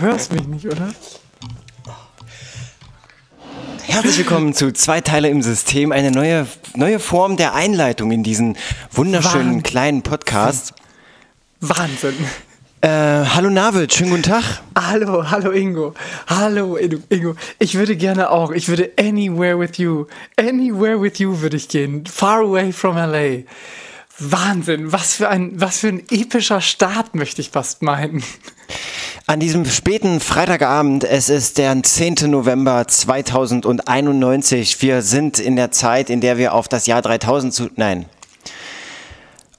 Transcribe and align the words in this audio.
Du 0.00 0.06
hörst 0.06 0.32
mich 0.32 0.46
nicht, 0.46 0.64
oder? 0.64 0.88
Herzlich 3.82 4.16
willkommen 4.16 4.54
zu 4.54 4.72
zwei 4.72 5.02
Teile 5.02 5.28
im 5.28 5.42
System, 5.42 5.92
eine 5.92 6.10
neue, 6.10 6.46
neue 6.74 6.98
Form 6.98 7.36
der 7.36 7.52
Einleitung 7.52 8.10
in 8.10 8.22
diesen 8.22 8.56
wunderschönen 8.92 9.48
Wahnsinn. 9.48 9.62
kleinen 9.62 10.02
Podcast. 10.02 10.72
Wahnsinn. 11.60 12.14
Äh, 12.80 12.88
hallo 12.88 13.50
Navid, 13.50 13.92
schönen 13.92 14.08
guten 14.08 14.22
Tag. 14.22 14.62
Hallo, 14.74 15.30
hallo 15.30 15.50
Ingo. 15.50 15.92
Hallo 16.28 16.78
Ingo. 16.78 17.34
Ich 17.58 17.74
würde 17.74 17.94
gerne 17.94 18.30
auch, 18.30 18.52
ich 18.52 18.68
würde 18.68 18.92
anywhere 18.98 19.58
with 19.58 19.76
you. 19.76 20.06
Anywhere 20.38 21.02
with 21.02 21.18
you 21.18 21.42
würde 21.42 21.58
ich 21.58 21.68
gehen. 21.68 22.06
Far 22.06 22.40
away 22.40 22.72
from 22.72 22.96
LA. 22.96 23.42
Wahnsinn, 24.18 24.92
was 24.92 25.16
für 25.16 25.28
ein, 25.28 25.60
was 25.60 25.80
für 25.80 25.88
ein 25.88 26.02
epischer 26.10 26.62
Start, 26.62 27.14
möchte 27.14 27.42
ich 27.42 27.50
fast 27.50 27.82
meinen. 27.82 28.22
An 29.30 29.38
diesem 29.38 29.64
späten 29.64 30.18
Freitagabend, 30.18 31.04
es 31.04 31.28
ist 31.28 31.56
der 31.58 31.80
10. 31.80 32.28
November 32.28 32.88
2091. 32.88 34.82
Wir 34.82 35.02
sind 35.02 35.38
in 35.38 35.54
der 35.54 35.70
Zeit, 35.70 36.10
in 36.10 36.20
der 36.20 36.36
wir 36.36 36.52
auf 36.52 36.66
das 36.66 36.86
Jahr 36.86 37.00
3000 37.00 37.54
zu. 37.54 37.70
Nein. 37.76 38.06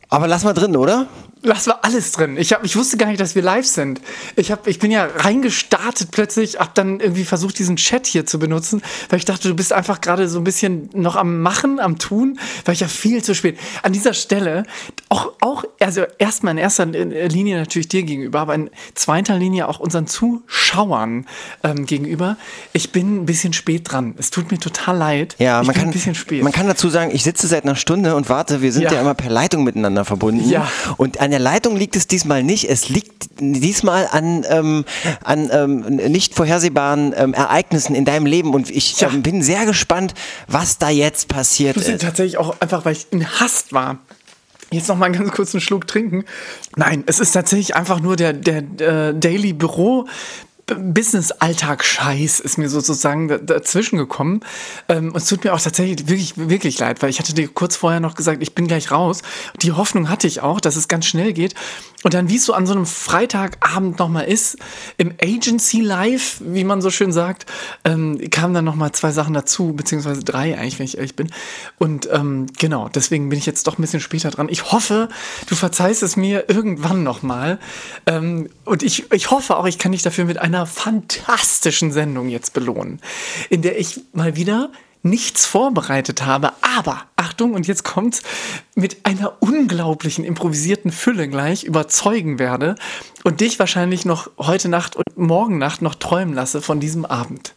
Aber 0.09 0.27
lass 0.27 0.43
mal 0.43 0.51
drin, 0.51 0.75
oder? 0.75 1.07
Lass 1.43 1.65
war 1.67 1.79
alles 1.81 2.11
drin. 2.11 2.37
Ich, 2.37 2.53
hab, 2.53 2.63
ich 2.63 2.75
wusste 2.75 2.97
gar 2.97 3.07
nicht, 3.07 3.19
dass 3.19 3.33
wir 3.33 3.41
live 3.41 3.65
sind. 3.65 3.99
Ich, 4.35 4.51
hab, 4.51 4.67
ich 4.67 4.77
bin 4.77 4.91
ja 4.91 5.07
reingestartet 5.15 6.11
plötzlich, 6.11 6.59
hab 6.59 6.75
dann 6.75 6.99
irgendwie 6.99 7.23
versucht, 7.23 7.57
diesen 7.57 7.77
Chat 7.77 8.05
hier 8.05 8.27
zu 8.27 8.37
benutzen, 8.37 8.83
weil 9.09 9.17
ich 9.17 9.25
dachte, 9.25 9.47
du 9.47 9.55
bist 9.55 9.73
einfach 9.73 10.01
gerade 10.01 10.29
so 10.29 10.39
ein 10.39 10.43
bisschen 10.43 10.89
noch 10.93 11.15
am 11.15 11.41
Machen, 11.41 11.79
am 11.79 11.97
Tun, 11.97 12.37
weil 12.65 12.73
ich 12.75 12.81
ja 12.81 12.87
viel 12.87 13.23
zu 13.23 13.33
spät. 13.33 13.57
An 13.81 13.91
dieser 13.91 14.13
Stelle, 14.13 14.65
auch, 15.09 15.31
auch 15.41 15.63
also 15.79 16.03
erstmal 16.19 16.51
in 16.51 16.57
erster 16.59 16.85
Linie 16.85 17.57
natürlich 17.57 17.87
dir 17.87 18.03
gegenüber, 18.03 18.41
aber 18.41 18.53
in 18.53 18.69
zweiter 18.93 19.35
Linie 19.37 19.67
auch 19.67 19.79
unseren 19.79 20.05
Zuschauern 20.05 21.25
ähm, 21.63 21.85
gegenüber. 21.87 22.37
Ich 22.73 22.91
bin 22.91 23.23
ein 23.23 23.25
bisschen 23.25 23.53
spät 23.53 23.91
dran. 23.91 24.13
Es 24.19 24.29
tut 24.29 24.51
mir 24.51 24.59
total 24.59 24.97
leid. 24.97 25.35
Ja, 25.39 25.61
ich 25.61 25.67
man 25.67 25.75
kann, 25.75 25.85
ein 25.85 25.91
bisschen 25.91 26.13
spät. 26.13 26.43
man 26.43 26.51
kann 26.51 26.67
dazu 26.67 26.89
sagen, 26.89 27.09
ich 27.13 27.23
sitze 27.23 27.47
seit 27.47 27.63
einer 27.63 27.75
Stunde 27.75 28.15
und 28.15 28.29
warte. 28.29 28.61
Wir 28.61 28.71
sind 28.71 28.83
ja, 28.83 28.93
Ja. 28.93 29.01
immer 29.01 29.15
per 29.15 29.31
Leitung 29.31 29.63
miteinander 29.63 30.05
verbunden. 30.05 30.47
Ja. 30.47 30.69
Und 30.97 31.19
an 31.19 31.30
der 31.31 31.39
Leitung 31.39 31.75
liegt 31.75 31.95
es 31.95 32.07
diesmal 32.07 32.43
nicht. 32.43 32.69
Es 32.69 32.89
liegt 32.89 33.29
diesmal 33.39 34.07
an, 34.11 34.45
ähm, 34.49 34.85
an 35.23 35.49
ähm, 35.51 35.79
nicht 36.11 36.35
vorhersehbaren 36.35 37.13
ähm, 37.15 37.33
Ereignissen 37.33 37.95
in 37.95 38.05
deinem 38.05 38.25
Leben. 38.25 38.53
Und 38.53 38.69
ich 38.69 38.99
Ja. 39.01 39.09
ähm, 39.09 39.23
bin 39.23 39.41
sehr 39.41 39.65
gespannt, 39.65 40.13
was 40.47 40.77
da 40.77 40.89
jetzt 40.89 41.27
passiert 41.27 41.77
Ich 41.77 41.83
muss 41.83 41.95
ist. 41.95 42.01
tatsächlich 42.01 42.37
auch 42.37 42.59
einfach, 42.61 42.85
weil 42.85 42.93
ich 42.93 43.07
in 43.11 43.25
Hast 43.39 43.73
war. 43.73 43.97
Jetzt 44.73 44.87
noch 44.87 44.95
mal 44.95 45.07
einen 45.07 45.15
ganz 45.15 45.31
kurzen 45.31 45.59
Schluck 45.59 45.85
trinken. 45.85 46.23
Nein, 46.77 47.03
es 47.05 47.19
ist 47.19 47.33
tatsächlich 47.33 47.75
einfach 47.75 47.99
nur 47.99 48.15
der, 48.15 48.31
der, 48.31 48.59
äh, 49.09 49.13
Daily 49.13 49.51
Büro. 49.51 50.07
Business-Alltag-Scheiß 50.75 52.39
ist 52.39 52.57
mir 52.57 52.69
sozusagen 52.69 53.27
da- 53.27 53.37
dazwischen 53.37 53.97
gekommen. 53.97 54.41
Ähm, 54.89 55.09
und 55.09 55.17
es 55.17 55.25
tut 55.25 55.43
mir 55.43 55.53
auch 55.53 55.61
tatsächlich 55.61 56.07
wirklich, 56.07 56.33
wirklich 56.37 56.79
leid, 56.79 57.01
weil 57.01 57.09
ich 57.09 57.19
hatte 57.19 57.33
dir 57.33 57.47
kurz 57.47 57.75
vorher 57.75 57.99
noch 57.99 58.15
gesagt, 58.15 58.41
ich 58.41 58.55
bin 58.55 58.67
gleich 58.67 58.91
raus. 58.91 59.21
Die 59.61 59.71
Hoffnung 59.71 60.09
hatte 60.09 60.27
ich 60.27 60.41
auch, 60.41 60.59
dass 60.59 60.75
es 60.75 60.87
ganz 60.87 61.05
schnell 61.05 61.33
geht. 61.33 61.55
Und 62.03 62.15
dann, 62.15 62.29
wie 62.29 62.37
es 62.37 62.45
so 62.45 62.53
an 62.53 62.65
so 62.65 62.73
einem 62.73 62.87
Freitagabend 62.87 63.99
nochmal 63.99 64.25
ist, 64.25 64.57
im 64.97 65.13
Agency 65.21 65.81
Live, 65.81 66.41
wie 66.43 66.63
man 66.63 66.81
so 66.81 66.89
schön 66.89 67.11
sagt, 67.11 67.45
ähm, 67.85 68.19
kamen 68.31 68.55
dann 68.55 68.65
nochmal 68.65 68.91
zwei 68.91 69.11
Sachen 69.11 69.35
dazu, 69.35 69.73
beziehungsweise 69.73 70.23
drei 70.23 70.57
eigentlich, 70.57 70.79
wenn 70.79 70.85
ich 70.85 70.97
ehrlich 70.97 71.15
bin. 71.15 71.29
Und 71.77 72.09
ähm, 72.11 72.47
genau, 72.57 72.89
deswegen 72.89 73.29
bin 73.29 73.37
ich 73.37 73.45
jetzt 73.45 73.67
doch 73.67 73.77
ein 73.77 73.81
bisschen 73.81 73.99
später 73.99 74.31
dran. 74.31 74.47
Ich 74.49 74.71
hoffe, 74.71 75.09
du 75.47 75.55
verzeihst 75.55 76.01
es 76.01 76.15
mir 76.15 76.45
irgendwann 76.49 77.03
nochmal. 77.03 77.59
Ähm, 78.07 78.49
und 78.65 78.81
ich, 78.81 79.11
ich 79.11 79.29
hoffe 79.29 79.57
auch, 79.57 79.67
ich 79.67 79.77
kann 79.77 79.91
dich 79.91 80.01
dafür 80.01 80.25
mit 80.25 80.39
einer 80.39 80.60
fantastischen 80.65 81.91
Sendung 81.91 82.29
jetzt 82.29 82.53
belohnen, 82.53 82.99
in 83.49 83.61
der 83.61 83.79
ich 83.79 84.01
mal 84.13 84.35
wieder 84.35 84.71
nichts 85.03 85.45
vorbereitet 85.45 86.25
habe, 86.25 86.53
aber 86.61 87.05
Achtung, 87.15 87.53
und 87.53 87.67
jetzt 87.67 87.83
kommt's, 87.83 88.21
mit 88.75 89.05
einer 89.05 89.41
unglaublichen 89.41 90.23
improvisierten 90.23 90.91
Fülle 90.91 91.27
gleich 91.27 91.63
überzeugen 91.63 92.39
werde 92.39 92.75
und 93.23 93.41
dich 93.41 93.57
wahrscheinlich 93.57 94.05
noch 94.05 94.29
heute 94.37 94.69
Nacht 94.69 94.95
und 94.95 95.17
morgen 95.17 95.57
Nacht 95.57 95.81
noch 95.81 95.95
träumen 95.95 96.33
lasse 96.33 96.61
von 96.61 96.79
diesem 96.79 97.05
Abend. 97.05 97.55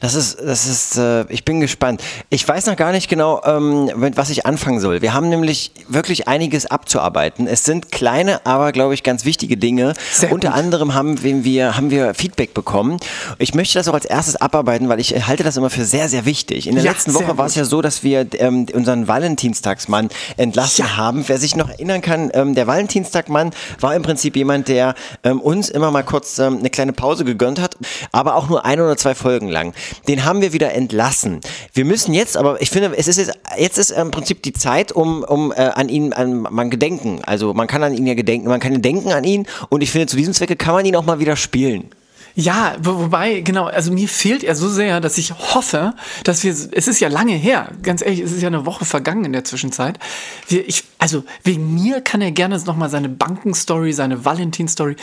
Das 0.00 0.14
ist, 0.14 0.38
das 0.40 0.66
ist, 0.66 0.96
äh, 0.98 1.24
ich 1.28 1.44
bin 1.44 1.60
gespannt. 1.60 2.02
Ich 2.30 2.46
weiß 2.46 2.66
noch 2.66 2.76
gar 2.76 2.92
nicht 2.92 3.08
genau, 3.08 3.42
ähm, 3.44 3.90
mit 3.96 4.16
was 4.16 4.30
ich 4.30 4.46
anfangen 4.46 4.80
soll. 4.80 5.02
Wir 5.02 5.12
haben 5.14 5.28
nämlich 5.28 5.72
wirklich 5.88 6.28
einiges 6.28 6.66
abzuarbeiten. 6.66 7.46
Es 7.46 7.64
sind 7.64 7.90
kleine, 7.90 8.44
aber 8.46 8.72
glaube 8.72 8.94
ich 8.94 9.02
ganz 9.02 9.24
wichtige 9.24 9.56
Dinge. 9.56 9.94
Sehr 10.12 10.32
Unter 10.32 10.48
gut. 10.50 10.58
anderem 10.58 10.94
haben 10.94 11.22
wir, 11.22 11.76
haben 11.76 11.90
wir 11.90 12.14
Feedback 12.14 12.54
bekommen. 12.54 12.98
Ich 13.38 13.54
möchte 13.54 13.78
das 13.78 13.88
auch 13.88 13.94
als 13.94 14.04
erstes 14.04 14.36
abarbeiten, 14.36 14.88
weil 14.88 15.00
ich 15.00 15.26
halte 15.26 15.42
das 15.42 15.56
immer 15.56 15.70
für 15.70 15.84
sehr, 15.84 16.08
sehr 16.08 16.24
wichtig. 16.24 16.66
In 16.66 16.74
der 16.76 16.84
Ja, 16.84 16.92
letzten 16.92 17.14
Woche 17.14 17.36
war 17.38 17.46
es 17.46 17.54
ja 17.54 17.64
so, 17.64 17.82
dass 17.82 18.02
wir 18.02 18.26
ähm, 18.38 18.66
unseren 18.72 19.08
Valentinstagsmann 19.08 20.08
entlassen 20.36 20.84
Ja. 20.86 20.96
haben. 20.96 21.24
Wer 21.26 21.38
sich 21.38 21.56
noch 21.56 21.68
erinnern 21.68 22.00
kann, 22.02 22.30
ähm, 22.34 22.54
der 22.54 22.66
Valentinstagmann 22.66 23.50
war 23.80 23.94
im 23.94 24.02
Prinzip 24.02 24.36
jemand, 24.36 24.68
der 24.68 24.94
ähm, 25.24 25.40
uns 25.40 25.68
immer 25.68 25.90
mal 25.90 26.02
kurz 26.02 26.38
ähm, 26.38 26.58
eine 26.58 26.70
kleine 26.70 26.92
Pause 26.92 27.24
gegönnt 27.24 27.60
hat, 27.60 27.76
aber 28.12 28.34
auch 28.36 28.48
nur 28.48 28.64
ein 28.64 28.80
oder 28.80 28.96
zwei 28.96 29.14
Folgen 29.14 29.45
lang. 29.48 29.74
Den 30.08 30.24
haben 30.24 30.40
wir 30.40 30.52
wieder 30.52 30.72
entlassen. 30.74 31.40
Wir 31.72 31.84
müssen 31.84 32.14
jetzt, 32.14 32.36
aber 32.36 32.60
ich 32.62 32.70
finde, 32.70 32.96
es 32.96 33.08
ist 33.08 33.18
jetzt, 33.18 33.32
jetzt 33.58 33.78
ist 33.78 33.90
im 33.90 34.10
Prinzip 34.10 34.42
die 34.42 34.52
Zeit, 34.52 34.92
um, 34.92 35.22
um 35.22 35.52
äh, 35.52 35.56
an 35.56 35.88
ihn, 35.88 36.12
an 36.12 36.46
man 36.50 36.70
gedenken. 36.70 37.20
Also 37.24 37.54
man 37.54 37.66
kann 37.66 37.82
an 37.82 37.94
ihn 37.94 38.06
ja 38.06 38.14
gedenken, 38.14 38.48
man 38.48 38.60
kann 38.60 38.80
denken 38.82 39.12
an 39.12 39.24
ihn 39.24 39.46
und 39.68 39.82
ich 39.82 39.90
finde, 39.90 40.06
zu 40.06 40.16
diesem 40.16 40.34
Zwecke 40.34 40.56
kann 40.56 40.74
man 40.74 40.84
ihn 40.84 40.96
auch 40.96 41.04
mal 41.04 41.18
wieder 41.18 41.36
spielen. 41.36 41.90
Ja, 42.38 42.76
wo, 42.82 42.98
wobei, 42.98 43.40
genau, 43.40 43.64
also 43.64 43.90
mir 43.90 44.08
fehlt 44.08 44.44
er 44.44 44.54
so 44.54 44.68
sehr, 44.68 45.00
dass 45.00 45.16
ich 45.16 45.32
hoffe, 45.32 45.94
dass 46.22 46.44
wir, 46.44 46.50
es 46.50 46.86
ist 46.86 47.00
ja 47.00 47.08
lange 47.08 47.32
her, 47.32 47.70
ganz 47.82 48.02
ehrlich, 48.02 48.20
es 48.20 48.30
ist 48.30 48.42
ja 48.42 48.48
eine 48.48 48.66
Woche 48.66 48.84
vergangen 48.84 49.24
in 49.24 49.32
der 49.32 49.44
Zwischenzeit. 49.44 49.98
Wir, 50.46 50.68
ich, 50.68 50.84
also 50.98 51.24
wegen 51.44 51.74
mir 51.74 52.02
kann 52.02 52.20
er 52.20 52.32
gerne 52.32 52.58
nochmal 52.58 52.90
seine 52.90 53.08
Bankenstory, 53.08 53.94
seine 53.94 54.26
Valentin-Story. 54.26 54.96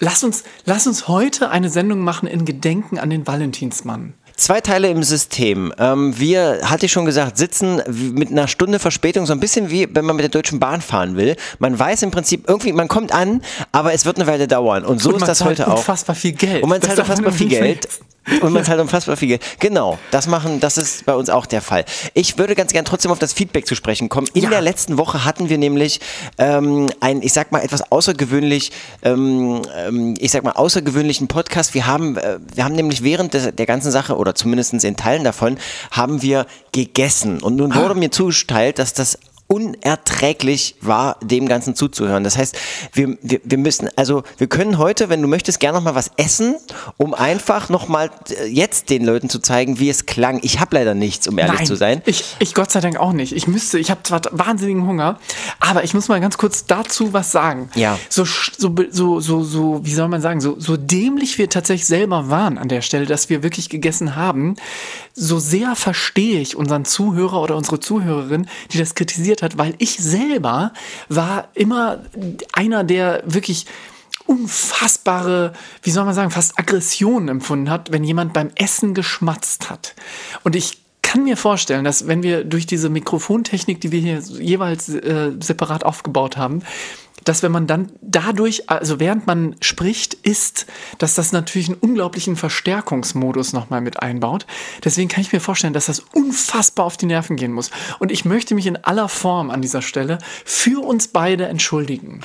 Lass 0.00 0.24
uns, 0.24 0.44
lass 0.64 0.86
uns 0.86 1.08
heute 1.08 1.50
eine 1.50 1.68
Sendung 1.70 2.00
machen 2.00 2.26
in 2.26 2.44
Gedenken 2.44 2.98
an 2.98 3.10
den 3.10 3.26
Valentinsmann. 3.26 4.14
Zwei 4.36 4.60
Teile 4.60 4.88
im 4.88 5.02
System. 5.04 5.72
Ähm, 5.78 6.18
wir, 6.18 6.60
hatte 6.64 6.86
ich 6.86 6.92
schon 6.92 7.04
gesagt, 7.04 7.38
sitzen 7.38 7.80
mit 8.14 8.30
einer 8.30 8.48
Stunde 8.48 8.80
Verspätung, 8.80 9.26
so 9.26 9.32
ein 9.32 9.38
bisschen 9.40 9.70
wie 9.70 9.88
wenn 9.92 10.04
man 10.04 10.16
mit 10.16 10.24
der 10.24 10.30
Deutschen 10.30 10.58
Bahn 10.58 10.80
fahren 10.80 11.16
will. 11.16 11.36
Man 11.60 11.78
weiß 11.78 12.02
im 12.02 12.10
Prinzip 12.10 12.48
irgendwie, 12.48 12.72
man 12.72 12.88
kommt 12.88 13.12
an, 13.12 13.42
aber 13.70 13.92
es 13.92 14.04
wird 14.04 14.16
eine 14.16 14.26
Weile 14.26 14.48
dauern. 14.48 14.84
Und 14.84 15.00
so 15.00 15.10
Und 15.10 15.16
ist 15.16 15.20
man 15.20 15.28
das 15.28 15.38
zahlt 15.38 15.50
heute 15.60 15.68
auch. 15.70 15.78
unfassbar 15.78 16.16
viel 16.16 16.32
Geld. 16.32 16.62
Und 16.64 16.68
man 16.68 16.82
zahlt 16.82 16.96
man 16.98 17.06
unfassbar 17.06 17.32
viel 17.32 17.48
Geld. 17.48 17.88
Und 18.40 18.52
man 18.54 18.64
zahlt 18.64 18.80
unfassbar 18.80 19.16
viel 19.16 19.28
Geld. 19.28 19.42
Genau, 19.60 19.98
das 20.10 20.26
machen, 20.26 20.58
das 20.58 20.78
ist 20.78 21.04
bei 21.06 21.14
uns 21.14 21.28
auch 21.30 21.44
der 21.46 21.60
Fall. 21.60 21.84
Ich 22.14 22.36
würde 22.38 22.54
ganz 22.54 22.72
gern 22.72 22.84
trotzdem 22.86 23.12
auf 23.12 23.18
das 23.18 23.32
Feedback 23.34 23.66
zu 23.66 23.74
sprechen 23.74 24.08
kommen. 24.08 24.26
In 24.34 24.44
Ja. 24.44 24.50
der 24.50 24.62
letzten 24.62 24.96
Woche 24.98 25.24
hatten 25.24 25.48
wir 25.50 25.58
nämlich 25.58 26.00
ähm, 26.38 26.88
ein, 27.00 27.20
ich 27.22 27.32
sag 27.34 27.52
mal, 27.52 27.60
etwas 27.60 27.92
außergewöhnlich, 27.92 28.72
ähm, 29.02 29.60
ähm, 29.76 30.14
ich 30.18 30.30
sag 30.32 30.42
mal, 30.42 30.52
außergewöhnlichen 30.52 31.28
Podcast. 31.28 31.74
Wir 31.74 31.86
haben, 31.86 32.16
äh, 32.16 32.38
wir 32.54 32.64
haben 32.64 32.74
nämlich 32.74 33.04
während 33.04 33.34
des, 33.34 33.54
der 33.54 33.66
ganzen 33.66 33.92
Sache 33.92 34.16
oder 34.24 34.34
zumindest 34.34 34.72
in 34.84 34.96
Teilen 34.96 35.22
davon, 35.22 35.58
haben 35.90 36.22
wir 36.22 36.46
gegessen. 36.72 37.42
Und 37.42 37.56
nun 37.56 37.74
wurde 37.74 37.94
mir 37.94 38.10
zugeteilt, 38.10 38.78
dass 38.78 38.94
das 38.94 39.18
unerträglich 39.46 40.76
war, 40.80 41.18
dem 41.22 41.46
Ganzen 41.46 41.76
zuzuhören. 41.76 42.24
Das 42.24 42.38
heißt, 42.38 42.56
wir, 42.92 43.18
wir, 43.20 43.40
wir 43.44 43.58
müssen, 43.58 43.90
also 43.96 44.22
wir 44.38 44.46
können 44.46 44.78
heute, 44.78 45.10
wenn 45.10 45.20
du 45.20 45.28
möchtest, 45.28 45.60
gerne 45.60 45.78
noch 45.78 45.84
mal 45.84 45.94
was 45.94 46.10
essen, 46.16 46.56
um 46.96 47.12
einfach 47.14 47.68
noch 47.68 47.88
mal 47.88 48.10
äh, 48.30 48.46
jetzt 48.46 48.88
den 48.90 49.04
Leuten 49.04 49.28
zu 49.28 49.38
zeigen, 49.38 49.78
wie 49.78 49.90
es 49.90 50.06
klang. 50.06 50.40
Ich 50.42 50.60
habe 50.60 50.76
leider 50.76 50.94
nichts, 50.94 51.28
um 51.28 51.38
ehrlich 51.38 51.58
Nein, 51.58 51.66
zu 51.66 51.76
sein. 51.76 52.02
Ich, 52.06 52.36
ich 52.38 52.54
Gott 52.54 52.70
sei 52.70 52.80
Dank 52.80 52.96
auch 52.96 53.12
nicht. 53.12 53.32
Ich 53.32 53.46
müsste, 53.46 53.78
ich 53.78 53.90
habe 53.90 54.02
zwar 54.02 54.22
wahnsinnigen 54.30 54.86
Hunger, 54.86 55.18
aber 55.60 55.84
ich 55.84 55.92
muss 55.92 56.08
mal 56.08 56.20
ganz 56.20 56.38
kurz 56.38 56.64
dazu 56.64 57.12
was 57.12 57.30
sagen. 57.30 57.68
Ja. 57.74 57.98
So, 58.08 58.24
so, 58.24 58.74
so, 58.90 59.20
so, 59.20 59.42
so, 59.44 59.80
wie 59.84 59.94
soll 59.94 60.08
man 60.08 60.22
sagen, 60.22 60.40
so, 60.40 60.58
so 60.58 60.76
dämlich 60.76 61.36
wir 61.38 61.50
tatsächlich 61.50 61.86
selber 61.86 62.30
waren 62.30 62.56
an 62.56 62.68
der 62.68 62.80
Stelle, 62.80 63.06
dass 63.06 63.28
wir 63.28 63.42
wirklich 63.42 63.68
gegessen 63.68 64.16
haben, 64.16 64.56
so 65.14 65.38
sehr 65.38 65.76
verstehe 65.76 66.40
ich 66.40 66.56
unseren 66.56 66.84
Zuhörer 66.84 67.40
oder 67.40 67.56
unsere 67.56 67.78
Zuhörerin, 67.78 68.46
die 68.72 68.78
das 68.78 68.94
kritisiert 68.94 69.33
hat, 69.42 69.58
weil 69.58 69.74
ich 69.78 69.96
selber 69.96 70.72
war 71.08 71.48
immer 71.54 72.02
einer, 72.52 72.84
der 72.84 73.22
wirklich 73.26 73.66
unfassbare, 74.26 75.52
wie 75.82 75.90
soll 75.90 76.04
man 76.04 76.14
sagen, 76.14 76.30
fast 76.30 76.58
Aggressionen 76.58 77.28
empfunden 77.28 77.70
hat, 77.70 77.92
wenn 77.92 78.04
jemand 78.04 78.32
beim 78.32 78.50
Essen 78.54 78.94
geschmatzt 78.94 79.70
hat. 79.70 79.94
Und 80.42 80.56
ich 80.56 80.78
kann 81.02 81.24
mir 81.24 81.36
vorstellen, 81.36 81.84
dass 81.84 82.08
wenn 82.08 82.22
wir 82.22 82.44
durch 82.44 82.66
diese 82.66 82.88
Mikrofontechnik, 82.88 83.80
die 83.80 83.92
wir 83.92 84.00
hier 84.00 84.18
jeweils 84.18 84.88
äh, 84.88 85.32
separat 85.40 85.84
aufgebaut 85.84 86.36
haben, 86.36 86.62
dass 87.24 87.42
wenn 87.42 87.52
man 87.52 87.66
dann 87.66 87.92
dadurch, 88.00 88.70
also 88.70 89.00
während 89.00 89.26
man 89.26 89.56
spricht, 89.60 90.14
isst, 90.14 90.66
dass 90.98 91.14
das 91.14 91.32
natürlich 91.32 91.68
einen 91.68 91.78
unglaublichen 91.78 92.36
Verstärkungsmodus 92.36 93.52
nochmal 93.52 93.80
mit 93.80 94.00
einbaut. 94.00 94.46
Deswegen 94.84 95.08
kann 95.08 95.22
ich 95.22 95.32
mir 95.32 95.40
vorstellen, 95.40 95.72
dass 95.72 95.86
das 95.86 96.00
unfassbar 96.00 96.86
auf 96.86 96.96
die 96.96 97.06
Nerven 97.06 97.36
gehen 97.36 97.52
muss. 97.52 97.70
Und 97.98 98.12
ich 98.12 98.24
möchte 98.24 98.54
mich 98.54 98.66
in 98.66 98.76
aller 98.76 99.08
Form 99.08 99.50
an 99.50 99.62
dieser 99.62 99.82
Stelle 99.82 100.18
für 100.44 100.84
uns 100.84 101.08
beide 101.08 101.46
entschuldigen. 101.46 102.20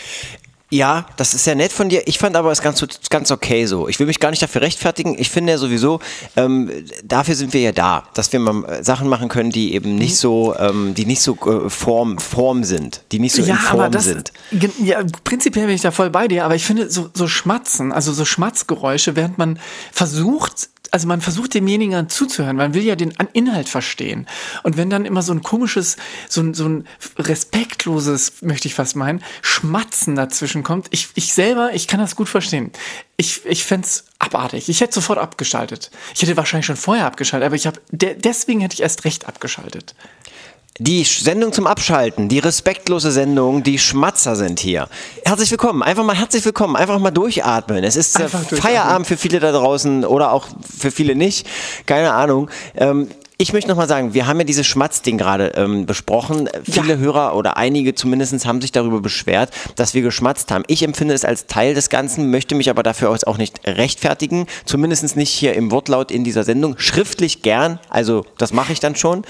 Ja, 0.71 1.07
das 1.17 1.33
ist 1.33 1.47
ja 1.47 1.55
nett 1.55 1.71
von 1.71 1.89
dir. 1.89 2.07
Ich 2.07 2.19
fand 2.19 2.35
aber 2.35 2.51
es 2.51 2.61
ganz, 2.61 2.85
ganz 3.09 3.31
okay 3.31 3.65
so. 3.65 3.87
Ich 3.87 3.99
will 3.99 4.05
mich 4.05 4.19
gar 4.19 4.29
nicht 4.29 4.41
dafür 4.41 4.61
rechtfertigen. 4.61 5.15
Ich 5.17 5.31
finde 5.31 5.53
ja 5.53 5.57
sowieso, 5.57 5.99
ähm, 6.35 6.69
dafür 7.03 7.33
sind 7.33 7.53
wir 7.53 7.61
ja 7.61 7.71
da, 7.71 8.03
dass 8.13 8.31
wir 8.31 8.39
mal 8.39 8.63
äh, 8.65 8.83
Sachen 8.83 9.07
machen 9.07 9.29
können, 9.29 9.49
die 9.49 9.73
eben 9.73 9.95
nicht 9.95 10.17
so, 10.17 10.55
ähm, 10.59 10.93
die 10.93 11.07
nicht 11.07 11.21
so 11.21 11.35
äh, 11.37 11.69
Form, 11.71 12.19
Form 12.19 12.63
sind, 12.63 13.01
die 13.11 13.19
nicht 13.19 13.33
so 13.33 13.41
ja, 13.41 13.55
in 13.55 13.59
Form 13.59 13.91
das, 13.91 14.05
sind. 14.05 14.31
Ja, 14.83 15.03
prinzipiell 15.23 15.65
bin 15.65 15.73
ich 15.73 15.81
da 15.81 15.89
voll 15.89 16.11
bei 16.11 16.27
dir, 16.27 16.45
aber 16.45 16.53
ich 16.53 16.65
finde 16.65 16.89
so, 16.91 17.09
so 17.13 17.27
Schmatzen, 17.27 17.91
also 17.91 18.13
so 18.13 18.23
Schmatzgeräusche, 18.23 19.15
während 19.15 19.39
man 19.39 19.57
versucht, 19.91 20.69
also 20.91 21.07
man 21.07 21.21
versucht 21.21 21.53
demjenigen 21.53 22.09
zuzuhören, 22.09 22.55
man 22.55 22.73
will 22.73 22.83
ja 22.83 22.95
den 22.95 23.13
Inhalt 23.33 23.69
verstehen. 23.69 24.27
Und 24.63 24.77
wenn 24.77 24.89
dann 24.89 25.05
immer 25.05 25.21
so 25.21 25.33
ein 25.33 25.41
komisches, 25.41 25.97
so 26.27 26.41
ein, 26.41 26.53
so 26.53 26.67
ein 26.67 26.87
respektloses, 27.17 28.41
möchte 28.41 28.67
ich 28.67 28.75
fast 28.75 28.95
meinen, 28.95 29.23
Schmatzen 29.41 30.15
dazwischen 30.15 30.63
kommt, 30.63 30.87
ich, 30.91 31.09
ich 31.15 31.33
selber, 31.33 31.71
ich 31.73 31.87
kann 31.87 31.99
das 31.99 32.15
gut 32.15 32.29
verstehen. 32.29 32.71
Ich, 33.17 33.45
ich 33.45 33.63
fände 33.63 33.87
abartig. 34.17 34.69
Ich 34.69 34.81
hätte 34.81 34.93
sofort 34.93 35.19
abgeschaltet. 35.19 35.91
Ich 36.15 36.21
hätte 36.21 36.37
wahrscheinlich 36.37 36.65
schon 36.65 36.77
vorher 36.77 37.05
abgeschaltet, 37.05 37.45
aber 37.47 37.55
ich 37.55 37.67
habe, 37.67 37.81
deswegen 37.91 38.61
hätte 38.61 38.73
ich 38.73 38.81
erst 38.81 39.05
recht 39.05 39.27
abgeschaltet. 39.27 39.95
Die 40.81 41.03
Sendung 41.03 41.51
zum 41.51 41.67
Abschalten, 41.67 42.29
die 42.29 42.39
respektlose 42.39 43.11
Sendung, 43.11 43.63
die 43.63 43.77
Schmatzer 43.77 44.37
sind 44.37 44.61
hier. 44.61 44.87
Herzlich 45.25 45.51
willkommen, 45.51 45.83
einfach 45.83 46.05
mal 46.05 46.15
herzlich 46.15 46.45
willkommen, 46.45 46.77
einfach 46.77 46.99
mal 46.99 47.11
durchatmen. 47.11 47.83
Es 47.83 47.97
ist 47.97 48.17
äh, 48.17 48.29
Feierabend 48.29 49.05
für 49.05 49.17
viele 49.17 49.41
da 49.41 49.51
draußen 49.51 50.05
oder 50.05 50.31
auch 50.31 50.47
für 50.77 50.89
viele 50.89 51.15
nicht, 51.15 51.45
keine 51.85 52.13
Ahnung. 52.13 52.49
Ähm, 52.77 53.09
ich 53.41 53.53
möchte 53.53 53.69
nochmal 53.69 53.87
sagen, 53.87 54.13
wir 54.13 54.27
haben 54.27 54.37
ja 54.39 54.43
dieses 54.43 54.67
Schmatzding 54.67 55.17
gerade 55.17 55.53
ähm, 55.55 55.85
besprochen. 55.85 56.49
Viele 56.65 56.95
ja. 56.95 56.97
Hörer 56.97 57.35
oder 57.37 57.55
einige 57.55 57.95
zumindest 57.95 58.45
haben 58.45 58.59
sich 58.59 58.73
darüber 58.73 58.99
beschwert, 58.99 59.49
dass 59.77 59.93
wir 59.93 60.01
geschmatzt 60.01 60.51
haben. 60.51 60.65
Ich 60.67 60.83
empfinde 60.83 61.13
es 61.13 61.23
als 61.23 61.47
Teil 61.47 61.73
des 61.73 61.89
Ganzen, 61.89 62.31
möchte 62.31 62.53
mich 62.53 62.69
aber 62.69 62.83
dafür 62.83 63.17
auch 63.25 63.37
nicht 63.37 63.65
rechtfertigen. 63.65 64.45
Zumindest 64.65 65.15
nicht 65.15 65.29
hier 65.29 65.53
im 65.53 65.71
Wortlaut 65.71 66.11
in 66.11 66.25
dieser 66.25 66.43
Sendung. 66.43 66.77
Schriftlich 66.79 67.41
gern, 67.41 67.79
also 67.89 68.25
das 68.37 68.51
mache 68.51 68.73
ich 68.73 68.81
dann 68.81 68.97
schon. 68.97 69.23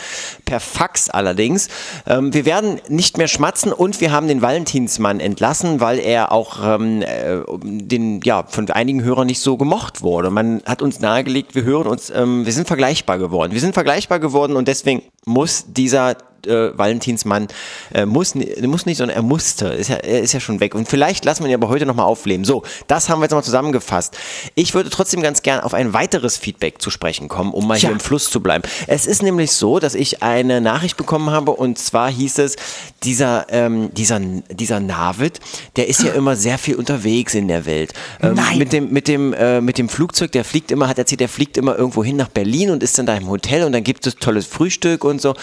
Per 0.43 0.59
Fax 0.59 1.11
allerdings. 1.11 1.67
Ähm, 2.07 2.33
wir 2.33 2.45
werden 2.45 2.81
nicht 2.87 3.19
mehr 3.19 3.27
schmatzen 3.27 3.71
und 3.71 4.01
wir 4.01 4.11
haben 4.11 4.27
den 4.27 4.41
Valentinsmann 4.41 5.19
entlassen, 5.19 5.81
weil 5.81 5.99
er 5.99 6.31
auch 6.31 6.65
ähm, 6.65 7.03
äh, 7.03 7.41
den, 7.61 8.21
ja, 8.23 8.43
von 8.47 8.71
einigen 8.71 9.03
Hörern 9.03 9.27
nicht 9.27 9.39
so 9.39 9.55
gemocht 9.55 10.01
wurde. 10.01 10.31
Man 10.31 10.63
hat 10.65 10.81
uns 10.81 10.99
nahegelegt, 10.99 11.53
wir 11.53 11.61
hören 11.61 11.85
uns, 11.85 12.09
ähm, 12.09 12.47
wir 12.47 12.53
sind 12.53 12.65
vergleichbar 12.65 13.19
geworden. 13.19 13.51
Wir 13.51 13.61
sind 13.61 13.75
vergleichbar 13.75 13.98
erreichbar 13.99 14.19
geworden 14.19 14.55
und 14.55 14.67
deswegen 14.69 15.03
muss 15.25 15.65
dieser 15.67 16.15
äh, 16.47 16.77
Valentinsmann 16.77 17.47
äh, 17.93 18.05
muss, 18.05 18.35
muss 18.35 18.85
nicht, 18.85 18.97
sondern 18.97 19.15
er 19.15 19.23
musste. 19.23 19.67
Ist 19.67 19.89
ja, 19.89 19.97
er 19.97 20.21
ist 20.21 20.33
ja 20.33 20.39
schon 20.39 20.59
weg. 20.59 20.75
Und 20.75 20.87
vielleicht 20.87 21.25
lassen 21.25 21.43
wir 21.43 21.49
ihn 21.49 21.55
aber 21.55 21.69
heute 21.69 21.85
nochmal 21.85 22.05
aufleben. 22.05 22.45
So, 22.45 22.63
das 22.87 23.09
haben 23.09 23.19
wir 23.19 23.25
jetzt 23.25 23.33
mal 23.33 23.43
zusammengefasst. 23.43 24.17
Ich 24.55 24.73
würde 24.73 24.89
trotzdem 24.89 25.21
ganz 25.21 25.41
gern 25.41 25.61
auf 25.61 25.73
ein 25.73 25.93
weiteres 25.93 26.37
Feedback 26.37 26.81
zu 26.81 26.89
sprechen 26.89 27.27
kommen, 27.27 27.51
um 27.51 27.67
mal 27.67 27.75
ja. 27.75 27.81
hier 27.81 27.91
im 27.91 27.99
Fluss 27.99 28.29
zu 28.29 28.41
bleiben. 28.41 28.63
Es 28.87 29.05
ist 29.05 29.21
nämlich 29.21 29.51
so, 29.51 29.79
dass 29.79 29.95
ich 29.95 30.23
eine 30.23 30.61
Nachricht 30.61 30.97
bekommen 30.97 31.29
habe 31.29 31.51
und 31.51 31.77
zwar 31.77 32.09
hieß 32.09 32.39
es, 32.39 32.55
dieser, 33.03 33.47
ähm, 33.49 33.93
dieser, 33.93 34.19
dieser 34.19 34.79
Navid, 34.79 35.39
der 35.75 35.87
ist 35.87 36.03
ja 36.03 36.11
immer 36.13 36.35
sehr 36.35 36.57
viel 36.57 36.75
unterwegs 36.75 37.35
in 37.35 37.47
der 37.47 37.65
Welt. 37.65 37.93
Ähm, 38.21 38.35
Nein. 38.35 38.57
Mit 38.57 38.73
dem, 38.73 38.91
mit, 38.91 39.07
dem, 39.07 39.33
äh, 39.33 39.61
mit 39.61 39.77
dem 39.77 39.89
Flugzeug, 39.89 40.31
der 40.31 40.43
fliegt 40.43 40.71
immer, 40.71 40.87
hat 40.87 40.97
erzählt, 40.97 41.21
der 41.21 41.29
fliegt 41.29 41.57
immer 41.57 41.77
irgendwo 41.77 42.03
hin 42.03 42.15
nach 42.15 42.29
Berlin 42.29 42.71
und 42.71 42.83
ist 42.83 42.97
dann 42.97 43.05
da 43.05 43.15
im 43.15 43.29
Hotel 43.29 43.63
und 43.63 43.71
dann 43.71 43.83
gibt 43.83 44.05
es 44.07 44.15
tolles 44.15 44.45
Frühstück 44.45 45.03
und 45.03 45.21
so. 45.21 45.33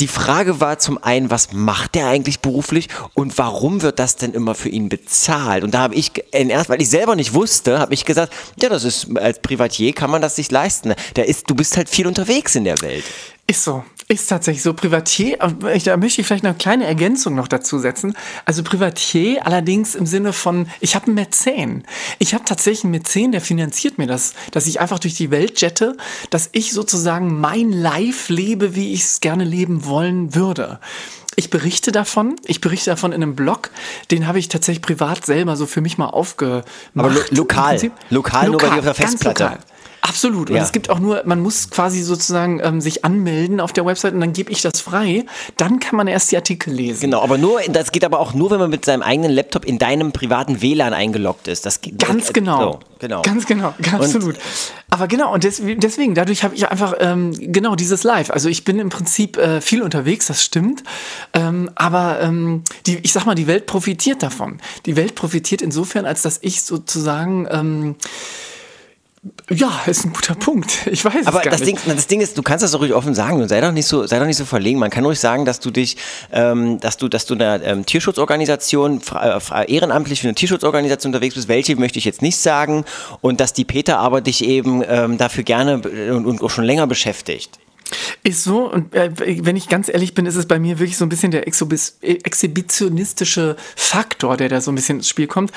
Die 0.00 0.06
Frage 0.08 0.31
Frage 0.32 0.60
war 0.60 0.78
zum 0.78 0.96
einen, 0.96 1.30
was 1.30 1.52
macht 1.52 1.94
der 1.94 2.06
eigentlich 2.06 2.40
beruflich 2.40 2.88
und 3.12 3.36
warum 3.36 3.82
wird 3.82 3.98
das 3.98 4.16
denn 4.16 4.32
immer 4.32 4.54
für 4.54 4.70
ihn 4.70 4.88
bezahlt? 4.88 5.62
Und 5.62 5.74
da 5.74 5.80
habe 5.80 5.94
ich, 5.94 6.10
erst, 6.32 6.70
weil 6.70 6.80
ich 6.80 6.88
selber 6.88 7.16
nicht 7.16 7.34
wusste, 7.34 7.78
habe 7.78 7.92
ich 7.92 8.06
gesagt, 8.06 8.32
ja, 8.58 8.70
das 8.70 8.84
ist, 8.84 9.14
als 9.18 9.40
Privatier 9.40 9.92
kann 9.92 10.10
man 10.10 10.22
das 10.22 10.36
sich 10.36 10.50
leisten. 10.50 10.94
Der 11.16 11.28
ist, 11.28 11.50
du 11.50 11.54
bist 11.54 11.76
halt 11.76 11.90
viel 11.90 12.06
unterwegs 12.06 12.54
in 12.54 12.64
der 12.64 12.80
Welt. 12.80 13.04
Ist 13.52 13.64
so. 13.64 13.84
Ist 14.08 14.28
tatsächlich 14.28 14.62
so. 14.62 14.72
Privatier, 14.72 15.38
äh, 15.42 15.78
da 15.78 15.98
möchte 15.98 16.22
ich 16.22 16.26
vielleicht 16.26 16.46
eine 16.46 16.54
kleine 16.54 16.86
Ergänzung 16.86 17.34
noch 17.34 17.48
dazu 17.48 17.78
setzen. 17.78 18.16
Also 18.46 18.62
Privatier 18.62 19.44
allerdings 19.46 19.94
im 19.94 20.06
Sinne 20.06 20.32
von, 20.32 20.68
ich 20.80 20.94
habe 20.94 21.08
einen 21.08 21.16
Mäzen. 21.16 21.84
Ich 22.18 22.32
habe 22.32 22.46
tatsächlich 22.46 22.84
einen 22.84 22.92
Mäzen, 22.92 23.30
der 23.30 23.42
finanziert 23.42 23.98
mir 23.98 24.06
das, 24.06 24.32
dass 24.52 24.66
ich 24.66 24.80
einfach 24.80 24.98
durch 25.00 25.12
die 25.12 25.30
Welt 25.30 25.60
jette, 25.60 25.98
dass 26.30 26.48
ich 26.52 26.72
sozusagen 26.72 27.40
mein 27.40 27.72
Life 27.72 28.32
lebe, 28.32 28.74
wie 28.74 28.94
ich 28.94 29.02
es 29.02 29.20
gerne 29.20 29.44
leben 29.44 29.84
wollen 29.84 30.34
würde. 30.34 30.80
Ich 31.36 31.50
berichte 31.50 31.92
davon. 31.92 32.36
Ich 32.46 32.62
berichte 32.62 32.88
davon 32.88 33.12
in 33.12 33.22
einem 33.22 33.36
Blog. 33.36 33.68
Den 34.10 34.26
habe 34.26 34.38
ich 34.38 34.48
tatsächlich 34.48 34.80
privat 34.80 35.26
selber 35.26 35.56
so 35.56 35.66
für 35.66 35.82
mich 35.82 35.98
mal 35.98 36.06
aufgemacht. 36.06 36.64
Aber 36.96 37.10
lo 37.10 37.20
lokal. 37.28 37.74
Lokal, 37.74 37.90
lokal, 38.08 38.48
nur 38.48 38.58
bei 38.58 38.70
dir 38.70 38.78
auf 38.78 38.84
der 38.84 38.94
Festplatte. 38.94 39.44
Lokal. 39.44 39.58
Absolut. 40.04 40.50
Und 40.50 40.56
ja. 40.56 40.62
es 40.64 40.72
gibt 40.72 40.90
auch 40.90 40.98
nur, 40.98 41.22
man 41.26 41.40
muss 41.40 41.70
quasi 41.70 42.02
sozusagen 42.02 42.60
ähm, 42.60 42.80
sich 42.80 43.04
anmelden 43.04 43.60
auf 43.60 43.72
der 43.72 43.86
Website 43.86 44.14
und 44.14 44.20
dann 44.20 44.32
gebe 44.32 44.50
ich 44.50 44.60
das 44.60 44.80
frei. 44.80 45.24
Dann 45.56 45.78
kann 45.78 45.96
man 45.96 46.08
erst 46.08 46.32
die 46.32 46.36
Artikel 46.36 46.74
lesen. 46.74 47.02
Genau, 47.02 47.22
aber 47.22 47.38
nur, 47.38 47.60
das 47.68 47.92
geht 47.92 48.04
aber 48.04 48.18
auch 48.18 48.34
nur, 48.34 48.50
wenn 48.50 48.58
man 48.58 48.68
mit 48.68 48.84
seinem 48.84 49.02
eigenen 49.02 49.30
Laptop 49.30 49.64
in 49.64 49.78
deinem 49.78 50.10
privaten 50.10 50.60
WLAN 50.60 50.92
eingeloggt 50.92 51.46
ist. 51.46 51.66
Das 51.66 51.80
geht, 51.80 52.00
Ganz 52.00 52.26
das, 52.26 52.32
genau. 52.32 52.72
So, 52.72 52.80
genau. 52.98 53.22
Ganz 53.22 53.46
genau, 53.46 53.74
absolut. 53.92 54.36
aber 54.90 55.06
genau, 55.06 55.32
und 55.32 55.44
des, 55.44 55.62
deswegen, 55.64 56.16
dadurch 56.16 56.42
habe 56.42 56.56
ich 56.56 56.66
einfach 56.66 56.94
ähm, 56.98 57.32
genau 57.38 57.76
dieses 57.76 58.02
Live. 58.02 58.30
Also 58.30 58.48
ich 58.48 58.64
bin 58.64 58.80
im 58.80 58.88
Prinzip 58.88 59.36
äh, 59.36 59.60
viel 59.60 59.82
unterwegs, 59.82 60.26
das 60.26 60.42
stimmt. 60.42 60.82
Ähm, 61.32 61.70
aber 61.76 62.20
ähm, 62.20 62.64
die, 62.86 62.98
ich 62.98 63.12
sag 63.12 63.24
mal, 63.24 63.36
die 63.36 63.46
Welt 63.46 63.66
profitiert 63.66 64.24
davon. 64.24 64.58
Die 64.84 64.96
Welt 64.96 65.14
profitiert 65.14 65.62
insofern, 65.62 66.06
als 66.06 66.22
dass 66.22 66.40
ich 66.42 66.62
sozusagen 66.62 67.46
ähm, 67.52 67.94
ja, 69.50 69.82
ist 69.86 70.04
ein 70.04 70.12
guter 70.12 70.34
Punkt. 70.34 70.88
Ich 70.90 71.04
weiß 71.04 71.26
Aber 71.26 71.38
es 71.38 71.44
gar 71.44 71.52
das 71.52 71.60
nicht. 71.60 71.86
Ding, 71.86 71.94
das 71.94 72.06
Ding 72.08 72.20
ist, 72.20 72.36
du 72.36 72.42
kannst 72.42 72.64
das 72.64 72.72
doch 72.72 72.80
ruhig 72.80 72.92
offen 72.92 73.14
sagen 73.14 73.40
und 73.40 73.48
sei 73.48 73.60
doch 73.60 73.70
nicht 73.70 73.86
so, 73.86 74.04
sei 74.04 74.18
doch 74.18 74.26
nicht 74.26 74.36
so 74.36 74.44
verlegen. 74.44 74.80
Man 74.80 74.90
kann 74.90 75.04
ruhig 75.04 75.20
sagen, 75.20 75.44
dass 75.44 75.60
du 75.60 75.70
dich, 75.70 75.96
ähm, 76.32 76.80
dass 76.80 76.96
du, 76.96 77.06
dass 77.08 77.24
du 77.26 77.34
einer 77.34 77.62
ähm, 77.62 77.86
Tierschutzorganisation 77.86 79.00
äh, 79.14 79.72
ehrenamtlich 79.72 80.22
für 80.22 80.26
eine 80.26 80.34
Tierschutzorganisation 80.34 81.10
unterwegs 81.14 81.36
bist. 81.36 81.46
Welche 81.46 81.76
möchte 81.76 82.00
ich 82.00 82.04
jetzt 82.04 82.20
nicht 82.20 82.36
sagen 82.36 82.84
und 83.20 83.38
dass 83.40 83.52
die 83.52 83.64
Peter 83.64 83.98
aber 83.98 84.22
dich 84.22 84.44
eben 84.44 84.82
ähm, 84.88 85.18
dafür 85.18 85.44
gerne 85.44 85.76
und, 85.76 86.26
und 86.26 86.42
auch 86.42 86.50
schon 86.50 86.64
länger 86.64 86.88
beschäftigt. 86.88 87.60
Ist 88.22 88.44
so, 88.44 88.70
und 88.70 88.94
äh, 88.94 89.10
wenn 89.44 89.56
ich 89.56 89.68
ganz 89.68 89.88
ehrlich 89.88 90.14
bin, 90.14 90.26
ist 90.26 90.36
es 90.36 90.46
bei 90.46 90.58
mir 90.58 90.78
wirklich 90.78 90.96
so 90.96 91.04
ein 91.04 91.08
bisschen 91.08 91.30
der 91.30 91.46
exhibitionistische 91.46 93.56
Faktor, 93.76 94.36
der 94.36 94.48
da 94.48 94.60
so 94.60 94.70
ein 94.70 94.74
bisschen 94.74 94.98
ins 94.98 95.08
Spiel 95.08 95.26
kommt. 95.26 95.52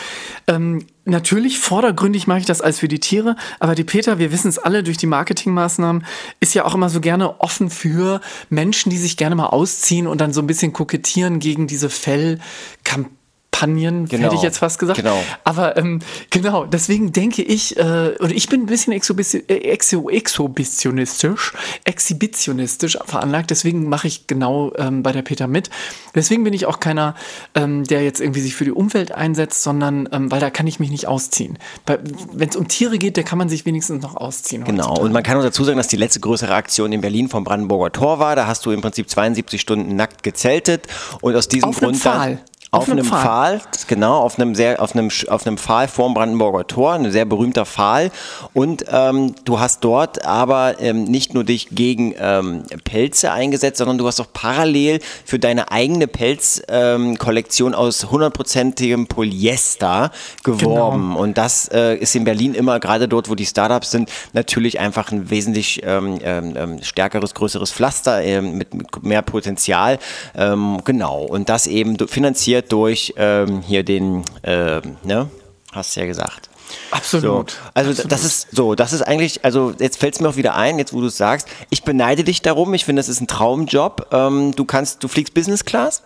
Ähm, 0.48 0.86
natürlich 1.06 1.60
vordergründig 1.60 2.28
mache 2.28 2.40
ich 2.40 2.46
das 2.46 2.62
als 2.62 2.80
für 2.80 2.88
die 2.88 3.00
Tiere, 3.00 3.36
aber 3.60 3.76
die 3.76 3.84
Peter, 3.84 4.20
wir 4.20 4.32
wissen 4.32 4.48
es 4.48 4.58
alle 4.58 4.84
durch 4.84 4.98
die 4.98 5.08
Marketingmaßnahmen, 5.08 6.06
ist 6.40 6.56
ja 6.56 6.66
auch 6.66 6.76
immer 6.76 6.90
so 6.90 7.02
gerne 7.02 7.40
offen 7.40 7.70
für 7.70 8.22
Menschen, 8.50 8.90
die 8.90 8.98
sich 8.98 9.18
gerne 9.18 9.36
mal 9.36 9.48
ausziehen 9.48 10.08
und 10.08 10.22
dann 10.22 10.34
so 10.34 10.42
ein 10.42 10.48
bisschen 10.48 10.74
kokettieren 10.74 11.40
gegen 11.40 11.68
diese 11.68 11.90
Fellkampagne 11.90 13.16
Kampagnen, 13.56 14.08
genau. 14.08 14.26
hätte 14.26 14.36
ich 14.36 14.42
jetzt 14.42 14.58
fast 14.58 14.80
gesagt. 14.80 15.00
Genau. 15.00 15.18
Aber 15.44 15.78
ähm, 15.78 16.00
genau, 16.30 16.66
deswegen 16.66 17.12
denke 17.12 17.42
ich, 17.42 17.78
äh, 17.78 18.16
oder 18.20 18.32
ich 18.32 18.50
bin 18.50 18.62
ein 18.62 18.66
bisschen 18.66 18.94
äh, 18.94 19.54
exhibitionistisch, 19.54 21.54
exhibitionistisch 21.84 22.98
veranlagt, 23.06 23.52
deswegen 23.52 23.90
mache 23.90 24.08
ich 24.08 24.28
genau 24.28 24.74
ähm, 24.78 25.04
bei 25.04 25.12
der 25.12 25.22
Peter 25.22 25.48
mit. 25.48 25.70
Deswegen 26.14 26.44
bin 26.44 26.54
ich 26.54 26.66
auch 26.66 26.80
keiner, 26.80 27.16
ähm, 27.54 27.84
der 27.84 28.04
jetzt 28.04 28.22
irgendwie 28.22 28.42
sich 28.42 28.56
für 28.56 28.66
die 28.66 28.72
Umwelt 28.72 29.12
einsetzt, 29.12 29.64
sondern 29.64 30.10
ähm, 30.12 30.32
weil 30.32 30.40
da 30.40 30.50
kann 30.50 30.68
ich 30.68 30.80
mich 30.80 30.90
nicht 30.90 31.08
ausziehen. 31.08 31.58
Wenn 31.86 32.50
es 32.50 32.56
um 32.56 32.68
Tiere 32.68 32.98
geht, 32.98 33.18
da 33.18 33.24
kann 33.24 33.38
man 33.38 33.50
sich 33.50 33.66
wenigstens 33.66 34.02
noch 34.02 34.16
ausziehen. 34.16 34.64
Genau, 34.64 34.84
heutzutage. 34.84 35.06
und 35.06 35.14
man 35.14 35.24
kann 35.24 35.38
auch 35.38 35.44
dazu 35.44 35.64
sagen, 35.64 35.78
dass 35.78 35.88
die 35.88 35.98
letzte 35.98 36.20
größere 36.20 36.54
Aktion 36.54 36.92
in 36.92 37.02
Berlin 37.02 37.30
vom 37.30 37.44
Brandenburger 37.44 37.92
Tor 37.92 38.20
war. 38.20 38.36
Da 38.36 38.48
hast 38.48 38.66
du 38.66 38.72
im 38.72 38.82
Prinzip 38.82 39.10
72 39.10 39.62
Stunden 39.62 39.96
nackt 39.96 40.24
gezeltet 40.24 40.88
und 41.22 41.36
aus 41.36 41.48
diesem 41.48 41.70
Auf 41.70 41.80
Grund 41.80 42.04
dann 42.06 42.40
auf, 42.78 42.90
einem 42.90 43.06
Pfahl. 43.06 43.60
Pfahl. 43.60 43.72
genau, 43.88 44.20
auf 44.20 44.40
einem 44.40 44.56
sehr, 44.56 44.82
auf 44.82 44.96
einem, 44.96 45.10
auf 45.28 45.46
einem 45.46 45.58
Pfahl 45.58 45.88
vorm 45.88 46.14
Brandenburger 46.14 46.68
Tor, 46.68 46.94
ein 46.94 47.12
sehr 47.12 47.26
berühmter 47.26 47.66
Pfahl. 47.66 48.12
Und 48.54 48.86
ähm, 48.92 49.36
du 49.46 49.60
hast 49.60 49.84
dort 49.84 50.26
aber 50.26 50.80
ähm, 50.80 51.06
nicht 51.06 51.34
nur 51.34 51.44
dich 51.44 51.70
gegen 51.72 52.14
ähm, 52.20 52.64
Pelze 52.84 53.32
eingesetzt, 53.32 53.78
sondern 53.78 53.98
du 53.98 54.08
hast 54.08 54.20
auch 54.20 54.28
parallel 54.34 55.00
für 55.26 55.40
deine 55.40 55.72
eigene 55.72 56.08
Pelzkollektion 56.08 57.74
ähm, 57.74 57.78
aus 57.78 58.10
hundertprozentigem 58.12 59.08
Polyester 59.08 60.12
geworben. 60.44 61.10
Genau. 61.10 61.20
Und 61.22 61.38
das 61.38 61.70
äh, 61.70 61.96
ist 61.96 62.16
in 62.16 62.24
Berlin 62.24 62.54
immer, 62.54 62.80
gerade 62.80 63.08
dort, 63.08 63.30
wo 63.30 63.36
die 63.36 63.46
Startups 63.46 63.92
sind, 63.92 64.10
natürlich 64.34 64.80
einfach 64.80 65.12
ein 65.12 65.30
wesentlich 65.30 65.82
ähm, 65.86 66.20
ähm, 66.24 66.80
stärkeres, 66.82 67.34
größeres 67.34 67.72
Pflaster 67.72 68.22
mit, 68.42 68.74
mit 68.74 69.04
mehr 69.04 69.22
Potenzial. 69.22 70.00
genau. 70.34 71.24
Und 71.24 71.50
das 71.50 71.68
eben 71.68 71.98
finanziert 72.08 72.65
durch 72.72 73.14
ähm, 73.18 73.62
hier 73.62 73.84
den, 73.84 74.24
äh, 74.44 74.82
ne? 75.04 75.30
Hast 75.72 75.96
du 75.96 76.00
ja 76.00 76.06
gesagt. 76.06 76.50
Absolut. 76.92 77.52
So, 77.52 77.58
also 77.74 77.90
Absolut. 77.92 78.12
das 78.12 78.24
ist 78.24 78.48
so, 78.52 78.76
das 78.76 78.94
ist 78.94 79.02
eigentlich, 79.02 79.44
also 79.44 79.74
jetzt 79.80 80.00
fällt 80.00 80.16
es 80.16 80.22
mir 80.22 80.30
auch 80.30 80.36
wieder 80.36 80.56
ein, 80.56 80.80
jetzt 80.80 80.94
wo 80.94 81.02
du 81.02 81.08
es 81.08 81.18
sagst, 81.18 81.48
ich 81.70 81.84
beneide 81.84 82.24
dich 82.24 82.42
darum, 82.42 82.74
ich 82.74 82.86
finde, 82.86 83.02
das 83.02 83.10
ist 83.10 83.22
ein 83.22 83.28
Traumjob. 83.28 84.08
Ähm, 84.12 84.54
du 84.56 84.66
kannst, 84.66 85.04
du 85.04 85.08
fliegst 85.08 85.34
Business 85.34 85.66
Class? 85.66 86.04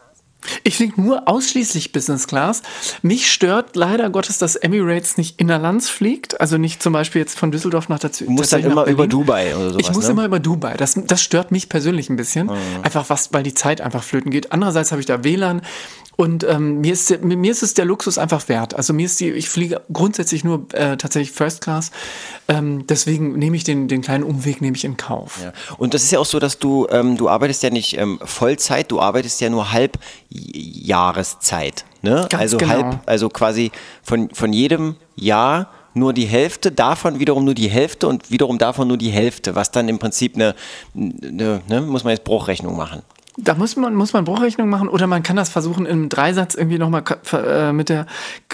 Ich 0.63 0.77
fliege 0.77 0.99
nur 1.01 1.27
ausschließlich 1.27 1.91
Business 1.91 2.25
Class. 2.25 2.61
Mich 3.01 3.29
stört 3.29 3.75
leider 3.75 4.09
Gottes, 4.09 4.37
dass 4.37 4.55
Emirates 4.55 5.17
nicht 5.17 5.39
innerlands 5.39 5.89
fliegt. 5.89 6.39
Also 6.39 6.57
nicht 6.57 6.81
zum 6.81 6.93
Beispiel 6.93 7.19
jetzt 7.19 7.37
von 7.37 7.51
Düsseldorf 7.51 7.89
nach 7.89 7.99
dazu. 7.99 8.23
Du 8.23 8.31
musst 8.31 8.53
dann 8.53 8.63
immer 8.63 8.85
über 8.85 9.05
Dubai 9.05 9.53
oder 9.55 9.71
sowas. 9.71 9.81
Ich 9.81 9.93
muss 9.93 10.05
ne? 10.05 10.11
immer 10.11 10.25
über 10.25 10.39
Dubai. 10.39 10.77
Das, 10.77 10.93
das 10.95 11.21
stört 11.21 11.51
mich 11.51 11.67
persönlich 11.67 12.09
ein 12.09 12.15
bisschen. 12.15 12.49
Einfach 12.83 13.09
was, 13.09 13.33
weil 13.33 13.43
die 13.43 13.53
Zeit 13.53 13.81
einfach 13.81 14.01
flöten 14.01 14.31
geht. 14.31 14.53
Andererseits 14.53 14.91
habe 14.91 15.01
ich 15.01 15.05
da 15.05 15.25
WLAN. 15.25 15.61
Und 16.19 16.43
ähm, 16.43 16.81
mir, 16.81 16.91
ist, 16.91 17.23
mir 17.23 17.49
ist 17.49 17.63
es 17.63 17.75
der 17.75 17.85
Luxus 17.85 18.17
einfach 18.17 18.49
wert. 18.49 18.75
Also 18.75 18.91
mir 18.91 19.05
ist 19.05 19.21
die, 19.21 19.29
ich 19.29 19.47
fliege 19.47 19.79
grundsätzlich 19.93 20.43
nur 20.43 20.65
äh, 20.73 20.97
tatsächlich 20.97 21.31
First 21.31 21.61
Class. 21.61 21.91
Ähm, 22.49 22.85
deswegen 22.87 23.39
nehme 23.39 23.55
ich 23.55 23.63
den, 23.63 23.87
den 23.87 24.01
kleinen 24.01 24.25
Umweg 24.25 24.59
nehme 24.59 24.75
ich 24.75 24.83
in 24.83 24.97
Kauf. 24.97 25.39
Ja. 25.41 25.53
Und 25.77 25.93
das 25.93 26.03
ist 26.03 26.11
ja 26.11 26.19
auch 26.19 26.25
so, 26.25 26.39
dass 26.39 26.59
du, 26.59 26.87
ähm, 26.89 27.15
du 27.15 27.29
arbeitest 27.29 27.63
ja 27.63 27.69
nicht 27.69 27.97
ähm, 27.97 28.19
Vollzeit, 28.21 28.91
du 28.91 28.99
arbeitest 28.99 29.39
ja 29.39 29.49
nur 29.49 29.71
halb 29.71 29.97
Jahreszeit. 30.27 31.85
Ne? 32.01 32.27
Ganz 32.29 32.33
also 32.33 32.57
genau. 32.57 32.71
halb, 32.73 32.99
also 33.05 33.29
quasi 33.29 33.71
von, 34.03 34.29
von 34.31 34.51
jedem 34.51 34.97
Jahr 35.15 35.69
nur 35.93 36.11
die 36.11 36.25
Hälfte, 36.25 36.73
davon 36.73 37.19
wiederum 37.19 37.45
nur 37.45 37.55
die 37.55 37.69
Hälfte 37.69 38.09
und 38.09 38.29
wiederum 38.29 38.57
davon 38.57 38.89
nur 38.89 38.97
die 38.97 39.09
Hälfte, 39.09 39.55
was 39.55 39.71
dann 39.71 39.87
im 39.87 39.99
Prinzip 39.99 40.35
eine, 40.35 40.53
eine 40.93 41.61
ne, 41.65 41.79
muss 41.79 42.03
man 42.03 42.11
jetzt 42.11 42.25
Bruchrechnung 42.25 42.75
machen. 42.75 43.03
Da 43.43 43.55
muss 43.55 43.75
man, 43.75 43.95
muss 43.95 44.13
man 44.13 44.25
Bruchrechnung 44.25 44.69
machen 44.69 44.87
oder 44.89 45.07
man 45.07 45.23
kann 45.23 45.35
das 45.35 45.49
versuchen 45.49 45.85
im 45.85 46.09
Dreisatz 46.09 46.55
irgendwie 46.55 46.77
nochmal 46.77 47.03
äh, 47.33 47.71
mit 47.71 47.89
der 47.89 48.05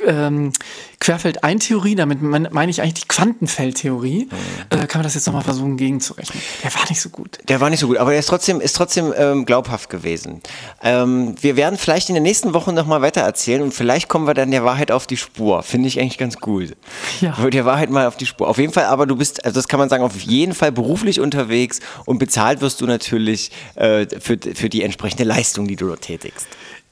ähm, 0.06 0.52
Querfeld-Ein-Theorie, 1.00 1.96
damit 1.96 2.22
mein- 2.22 2.48
meine 2.52 2.72
ich 2.72 2.82
eigentlich 2.82 3.02
die 3.04 3.08
Quantenfeldtheorie, 3.08 4.30
äh, 4.70 4.78
kann 4.88 5.00
man 5.00 5.04
das 5.04 5.14
jetzt 5.16 5.26
nochmal 5.28 5.44
versuchen 5.44 5.78
gegenzurechnen. 5.78 6.42
Der 6.64 6.74
war 6.74 6.82
nicht 6.90 7.02
so 7.02 7.10
gut. 7.10 7.38
Der 7.48 7.62
war 7.62 7.70
nicht 7.70 7.80
so 7.80 7.88
gut, 7.88 7.98
aber 7.98 8.12
der 8.12 8.20
ist 8.20 8.28
trotzdem, 8.28 8.62
ist 8.62 8.76
trotzdem 8.76 9.14
ähm, 9.18 9.46
glaubhaft 9.46 9.90
gewesen. 9.90 10.42
Ähm, 10.82 11.36
wir 11.42 11.56
werden 11.56 11.78
vielleicht 11.78 12.10
in 12.10 12.16
der 12.16 12.22
nächsten 12.22 12.54
Woche 12.54 12.74
nochmal 12.74 13.02
weiter 13.02 13.22
erzählen 13.22 13.62
und 13.62 13.74
vielleicht 13.74 14.08
kommen 14.08 14.28
wir 14.28 14.34
dann 14.34 14.52
der 14.52 14.64
Wahrheit 14.64 14.92
auf 14.92 15.08
die 15.08 15.18
Spur. 15.18 15.64
Finde 15.64 15.88
ich 15.88 16.00
eigentlich 16.00 16.18
ganz 16.18 16.38
gut. 16.40 16.76
Ja. 17.22 17.34
Der 17.50 17.66
Wahrheit 17.66 17.90
mal 17.90 18.08
auf 18.08 18.18
die 18.18 18.26
Spur. 18.26 18.48
Auf 18.48 18.58
jeden 18.58 18.74
Fall, 18.74 18.86
aber 18.86 19.06
du 19.06 19.16
bist, 19.16 19.44
also 19.46 19.56
das 19.56 19.68
kann 19.68 19.80
man 19.80 19.90
sagen, 19.90 20.04
auf 20.04 20.20
jeden 20.22 20.54
Fall 20.54 20.72
beruflich 20.72 21.20
unterwegs 21.20 21.80
und 22.06 22.18
bezahlt 22.18 22.62
wirst 22.62 22.82
du 22.82 22.86
natürlich 22.88 23.52
äh, 23.76 24.08
für, 24.20 24.38
für 24.54 24.70
die 24.70 24.75
entsprechende 24.84 25.24
Leistung, 25.24 25.68
die 25.68 25.76
du 25.76 25.88
dort 25.88 26.02
tätigst. 26.02 26.48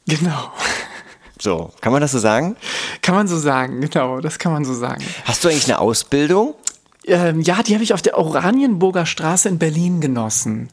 Genau. 0.08 0.52
So, 1.40 1.72
kann 1.82 1.92
man 1.92 2.02
das 2.02 2.12
so 2.12 2.20
sagen? 2.20 2.56
Kann 3.02 3.16
man 3.16 3.28
so 3.28 3.38
sagen, 3.38 3.82
genau, 3.82 4.22
das 4.22 4.40
kann 4.40 4.54
man 4.54 4.64
so 4.66 4.74
sagen. 4.74 5.04
Hast 5.26 5.44
du 5.44 5.50
eigentlich 5.50 5.66
eine 5.66 5.80
Ausbildung? 5.80 6.56
Ähm, 7.06 7.42
ja, 7.42 7.62
die 7.64 7.74
habe 7.74 7.84
ich 7.84 7.94
auf 7.94 8.02
der 8.02 8.18
Oranienburger 8.18 9.06
Straße 9.06 9.50
in 9.50 9.60
Berlin 9.60 10.00
genossen. 10.00 10.70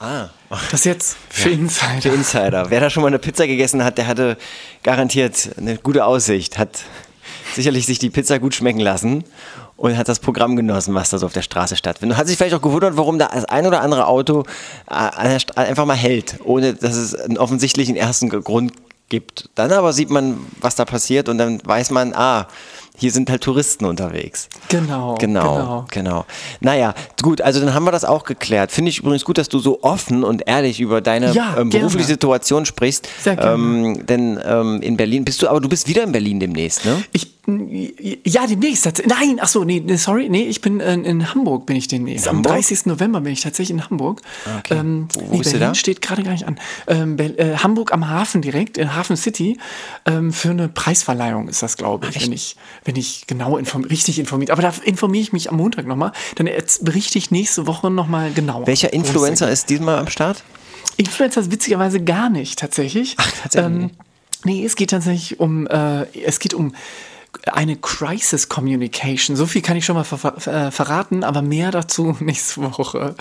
Ah. 0.00 0.30
Das 0.70 0.84
jetzt 0.84 1.16
für 1.30 1.50
Insider. 1.50 2.02
Für 2.02 2.08
Insider. 2.08 2.70
Wer 2.70 2.80
da 2.80 2.90
schon 2.90 3.02
mal 3.02 3.08
eine 3.08 3.18
Pizza 3.18 3.46
gegessen 3.46 3.84
hat, 3.84 3.98
der 3.98 4.06
hatte 4.06 4.36
garantiert 4.82 5.50
eine 5.56 5.78
gute 5.78 6.04
Aussicht, 6.04 6.58
hat 6.58 6.80
sicherlich 7.54 7.86
sich 7.86 7.98
die 7.98 8.10
Pizza 8.10 8.38
gut 8.38 8.54
schmecken 8.54 8.80
lassen 8.80 9.24
und 9.76 9.96
hat 9.96 10.08
das 10.08 10.18
Programm 10.18 10.56
genossen, 10.56 10.94
was 10.94 11.10
da 11.10 11.18
so 11.18 11.26
auf 11.26 11.32
der 11.32 11.42
Straße 11.42 11.76
stattfindet. 11.76 12.16
Und 12.16 12.20
hat 12.20 12.26
sich 12.26 12.36
vielleicht 12.36 12.54
auch 12.54 12.62
gewundert, 12.62 12.96
warum 12.96 13.18
da 13.18 13.28
das 13.32 13.44
ein 13.44 13.66
oder 13.66 13.80
andere 13.80 14.06
Auto 14.06 14.44
äh, 14.88 15.38
einfach 15.56 15.86
mal 15.86 15.96
hält, 15.96 16.36
ohne 16.44 16.74
dass 16.74 16.94
es 16.94 17.14
einen 17.14 17.38
offensichtlichen 17.38 17.96
ersten 17.96 18.28
Grund 18.28 18.72
gibt. 19.08 19.50
Dann 19.54 19.72
aber 19.72 19.92
sieht 19.92 20.10
man, 20.10 20.38
was 20.60 20.74
da 20.76 20.84
passiert 20.84 21.28
und 21.28 21.38
dann 21.38 21.60
weiß 21.64 21.90
man, 21.90 22.14
ah, 22.14 22.48
hier 22.96 23.10
sind 23.10 23.28
halt 23.30 23.42
Touristen 23.42 23.84
unterwegs. 23.86 24.48
Genau, 24.68 25.16
Genau, 25.16 25.54
genau. 25.54 25.86
genau. 25.90 26.24
Naja, 26.60 26.94
gut, 27.22 27.40
also 27.40 27.60
dann 27.60 27.74
haben 27.74 27.84
wir 27.84 27.90
das 27.92 28.04
auch 28.04 28.24
geklärt. 28.24 28.70
Finde 28.72 28.90
ich 28.90 28.98
übrigens 29.00 29.24
gut, 29.24 29.36
dass 29.38 29.48
du 29.48 29.58
so 29.58 29.82
offen 29.82 30.22
und 30.24 30.42
ehrlich 30.46 30.80
über 30.80 31.00
deine 31.00 31.32
Ja, 31.32 31.56
ähm, 31.58 31.70
berufliche. 31.70 32.06
Situation 32.06 32.66
sprichst. 32.66 33.08
Sehr 33.22 33.36
gerne. 33.36 33.54
Ähm, 33.54 34.06
denn 34.06 34.38
ähm, 34.44 34.80
in 34.82 34.96
Berlin 34.96 35.24
bist 35.24 35.42
du, 35.42 35.48
aber 35.48 35.60
du 35.60 35.68
bist 35.68 35.88
wieder 35.88 36.04
in 36.04 36.12
Berlin 36.12 36.38
demnächst, 36.40 36.84
ne? 36.84 37.02
Ich, 37.12 37.32
ja, 38.24 38.46
demnächst. 38.46 38.86
Nein, 39.06 39.38
ach 39.40 39.48
so, 39.48 39.64
nee, 39.64 39.82
sorry, 39.96 40.28
nee, 40.30 40.44
ich 40.44 40.60
bin 40.62 40.80
in, 40.80 41.04
in 41.04 41.34
Hamburg 41.34 41.66
bin 41.66 41.76
ich 41.76 41.88
demnächst. 41.88 42.26
Hamburg? 42.26 42.52
Am 42.52 42.56
30. 42.56 42.86
November 42.86 43.20
bin 43.20 43.32
ich 43.32 43.42
tatsächlich 43.42 43.76
in 43.76 43.84
Hamburg. 43.84 44.22
Okay. 44.60 44.78
Ähm, 44.78 45.08
Wo- 45.12 45.20
wo 45.20 45.24
nee, 45.32 45.38
bist 45.38 45.50
du 45.52 45.58
Berlin 45.58 45.68
da? 45.68 45.74
steht 45.74 46.00
gerade 46.00 46.22
gar 46.22 46.32
nicht 46.32 46.46
an. 46.46 46.58
Ähm, 46.86 47.18
äh, 47.18 47.56
Hamburg 47.56 47.92
am 47.92 48.08
Hafen 48.08 48.40
direkt, 48.40 48.78
in 48.78 48.94
Hafen 48.94 49.16
City, 49.16 49.58
ähm, 50.06 50.32
für 50.32 50.50
eine 50.50 50.68
Preisverleihung 50.68 51.48
ist 51.48 51.62
das, 51.62 51.76
glaube 51.76 52.06
ich, 52.08 52.22
wenn 52.24 52.32
ich, 52.32 52.56
wenn 52.84 52.96
ich 52.96 53.26
genau 53.26 53.56
inform 53.56 53.84
richtig 53.84 54.18
informiert. 54.18 54.50
Aber 54.50 54.62
da 54.62 54.72
informiere 54.84 55.22
ich 55.22 55.32
mich 55.32 55.50
am 55.50 55.56
Montag 55.56 55.86
nochmal. 55.86 56.12
Dann 56.36 56.48
berichte 56.82 57.18
ich 57.18 57.30
nächste 57.30 57.66
Woche 57.66 57.90
nochmal 57.90 58.32
genauer. 58.32 58.66
Welcher 58.66 58.92
Influencer 58.92 59.50
ist 59.50 59.70
diesmal 59.70 59.98
am 59.98 60.08
Start? 60.08 60.44
Influencer 60.96 61.40
ist 61.40 61.50
witzigerweise 61.50 62.02
gar 62.02 62.30
nicht, 62.30 62.58
tatsächlich. 62.58 63.16
Ach, 63.18 63.30
tatsächlich 63.42 63.82
Ähm, 63.82 63.90
nee, 64.44 64.64
es 64.64 64.76
geht 64.76 64.90
tatsächlich 64.90 65.40
um, 65.40 65.66
äh, 65.66 66.04
es 66.24 66.38
geht 66.38 66.54
um 66.54 66.74
eine 67.46 67.76
Crisis 67.76 68.48
Communication. 68.48 69.36
So 69.36 69.46
viel 69.46 69.62
kann 69.62 69.76
ich 69.76 69.84
schon 69.84 69.96
mal 69.96 70.04
ver 70.04 70.18
ver 70.18 70.46
äh, 70.46 70.70
verraten, 70.70 71.24
aber 71.24 71.42
mehr 71.42 71.70
dazu 71.70 72.16
nächste 72.20 72.62
Woche. 72.62 73.14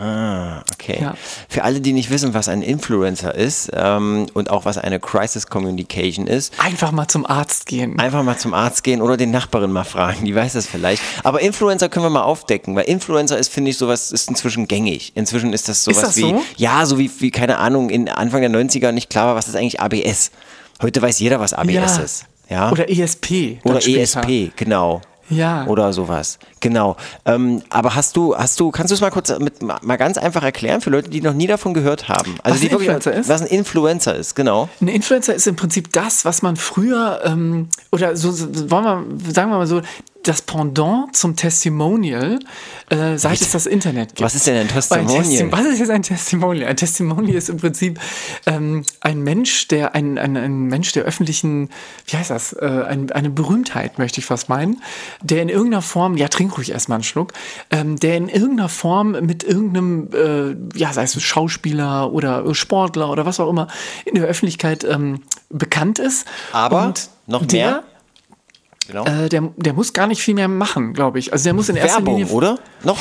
Ah, 0.00 0.62
okay. 0.72 0.98
Ja. 1.02 1.14
Für 1.48 1.62
alle, 1.64 1.80
die 1.82 1.92
nicht 1.92 2.10
wissen, 2.10 2.32
was 2.32 2.48
ein 2.48 2.62
Influencer 2.62 3.34
ist 3.34 3.70
ähm, 3.74 4.26
und 4.32 4.48
auch 4.48 4.64
was 4.64 4.78
eine 4.78 4.98
Crisis 4.98 5.46
Communication 5.48 6.26
ist, 6.26 6.54
Einfach 6.58 6.90
mal 6.90 7.06
zum 7.08 7.26
Arzt 7.26 7.66
gehen. 7.66 7.98
einfach 7.98 8.22
mal 8.22 8.38
zum 8.38 8.54
Arzt 8.54 8.82
gehen 8.82 9.02
oder 9.02 9.16
den 9.18 9.30
Nachbarin 9.30 9.70
mal 9.72 9.84
fragen, 9.84 10.24
die 10.24 10.34
weiß 10.34 10.54
das 10.54 10.66
vielleicht. 10.66 11.02
Aber 11.22 11.40
Influencer 11.42 11.88
können 11.90 12.06
wir 12.06 12.10
mal 12.10 12.22
aufdecken, 12.22 12.74
weil 12.76 12.84
Influencer 12.84 13.38
ist, 13.38 13.52
finde 13.52 13.70
ich, 13.72 13.76
sowas 13.78 14.10
ist 14.10 14.28
inzwischen 14.30 14.66
gängig. 14.68 15.12
Inzwischen 15.16 15.52
ist 15.52 15.68
das 15.68 15.84
sowas 15.84 16.00
das 16.00 16.16
wie, 16.16 16.22
so? 16.22 16.42
ja, 16.56 16.86
so 16.86 16.98
wie, 16.98 17.10
wie, 17.18 17.30
keine 17.30 17.58
Ahnung, 17.58 17.90
in 17.90 18.08
Anfang 18.08 18.40
der 18.40 18.50
90er 18.50 18.92
nicht 18.92 19.10
klar 19.10 19.26
war, 19.26 19.34
was 19.34 19.48
ist 19.48 19.54
eigentlich 19.56 19.80
ABS. 19.80 20.30
Heute 20.80 21.02
weiß 21.02 21.18
jeder, 21.18 21.40
was 21.40 21.52
ABS 21.52 21.72
Ja. 21.74 21.96
ist. 21.98 22.24
Ja? 22.48 22.72
Oder 22.72 22.88
ESP. 22.90 23.58
Oder 23.64 23.80
später. 23.82 24.00
ESP, 24.00 24.52
genau. 24.56 25.02
Ja. 25.30 25.66
Oder 25.66 25.92
sowas. 25.92 26.38
Genau. 26.60 26.96
Ähm, 27.24 27.62
aber 27.70 27.94
hast 27.94 28.16
du, 28.16 28.36
hast 28.36 28.60
du, 28.60 28.70
kannst 28.70 28.90
du 28.90 28.94
es 28.94 29.00
mal 29.00 29.10
kurz 29.10 29.36
mit, 29.38 29.62
mal 29.62 29.96
ganz 29.96 30.18
einfach 30.18 30.42
erklären 30.42 30.80
für 30.80 30.90
Leute, 30.90 31.08
die 31.08 31.20
noch 31.20 31.32
nie 31.32 31.46
davon 31.46 31.72
gehört 31.72 32.08
haben? 32.08 32.36
Also 32.42 32.54
Was 32.54 32.60
die 32.60 32.66
ein 32.66 32.72
wirklich, 32.72 32.88
Influencer 32.88 33.12
ist? 33.14 33.28
Was 33.28 33.40
ein 33.40 33.46
Influencer 33.46 34.14
ist, 34.16 34.34
genau. 34.34 34.68
Ein 34.80 34.88
Influencer 34.88 35.34
ist 35.34 35.46
im 35.46 35.56
Prinzip 35.56 35.92
das, 35.92 36.24
was 36.24 36.42
man 36.42 36.56
früher, 36.56 37.20
ähm, 37.24 37.68
oder 37.92 38.16
so, 38.16 38.30
so 38.32 38.70
wollen 38.70 38.84
wir, 38.84 39.32
sagen 39.32 39.50
wir 39.50 39.58
mal 39.58 39.66
so, 39.66 39.80
das 40.22 40.42
Pendant 40.42 41.16
zum 41.16 41.34
Testimonial, 41.36 42.38
äh, 42.90 43.16
seit 43.16 43.40
es 43.40 43.52
das 43.52 43.66
Internet 43.66 44.10
gibt. 44.10 44.20
Was 44.20 44.34
ist 44.34 44.46
denn 44.46 44.56
ein 44.56 44.68
Testimonial? 44.68 45.22
Testi- 45.22 45.52
Was 45.52 45.64
ist 45.66 45.78
jetzt 45.78 45.90
ein 45.90 46.02
Testimonial? 46.02 46.68
Ein 46.68 46.76
Testimonial 46.76 47.36
ist 47.36 47.48
im 47.48 47.56
Prinzip 47.56 47.98
ähm, 48.46 48.84
ein 49.00 49.22
Mensch, 49.22 49.68
der 49.68 49.94
ein, 49.94 50.18
ein, 50.18 50.36
ein 50.36 50.64
Mensch 50.64 50.92
der 50.92 51.04
öffentlichen, 51.04 51.70
wie 52.06 52.16
heißt 52.16 52.30
das, 52.30 52.52
äh, 52.52 52.66
ein, 52.66 53.10
eine 53.12 53.30
Berühmtheit, 53.30 53.98
möchte 53.98 54.20
ich 54.20 54.26
fast 54.26 54.48
meinen, 54.48 54.82
der 55.22 55.42
in 55.42 55.48
irgendeiner 55.48 55.82
Form, 55.82 56.16
ja, 56.16 56.28
trink 56.28 56.56
ruhig 56.58 56.70
erstmal 56.70 56.96
einen 56.96 57.04
Schluck, 57.04 57.32
ähm, 57.70 57.96
der 57.98 58.16
in 58.16 58.28
irgendeiner 58.28 58.68
Form 58.68 59.12
mit 59.12 59.42
irgendeinem, 59.42 60.08
äh, 60.12 60.78
ja, 60.78 60.92
sei 60.92 61.04
es 61.04 61.20
Schauspieler 61.22 62.12
oder 62.12 62.54
Sportler 62.54 63.10
oder 63.10 63.24
was 63.26 63.40
auch 63.40 63.48
immer, 63.48 63.68
in 64.04 64.16
der 64.16 64.24
Öffentlichkeit 64.24 64.84
ähm, 64.84 65.22
bekannt 65.48 65.98
ist. 65.98 66.26
Aber 66.52 66.92
noch 67.26 67.46
der, 67.46 67.66
mehr? 67.66 67.82
Genau. 68.90 69.04
Äh, 69.06 69.28
der, 69.28 69.52
der 69.56 69.72
muss 69.72 69.92
gar 69.92 70.06
nicht 70.06 70.20
viel 70.20 70.34
mehr 70.34 70.48
machen, 70.48 70.92
glaube 70.92 71.18
ich. 71.18 71.32
Also 71.32 71.44
der 71.44 71.54
muss 71.54 71.68
in 71.68 71.76
erster 71.76 71.98
Werbung, 71.98 72.18
Linie 72.18 72.32
oder? 72.32 72.58
Noch? 72.84 72.98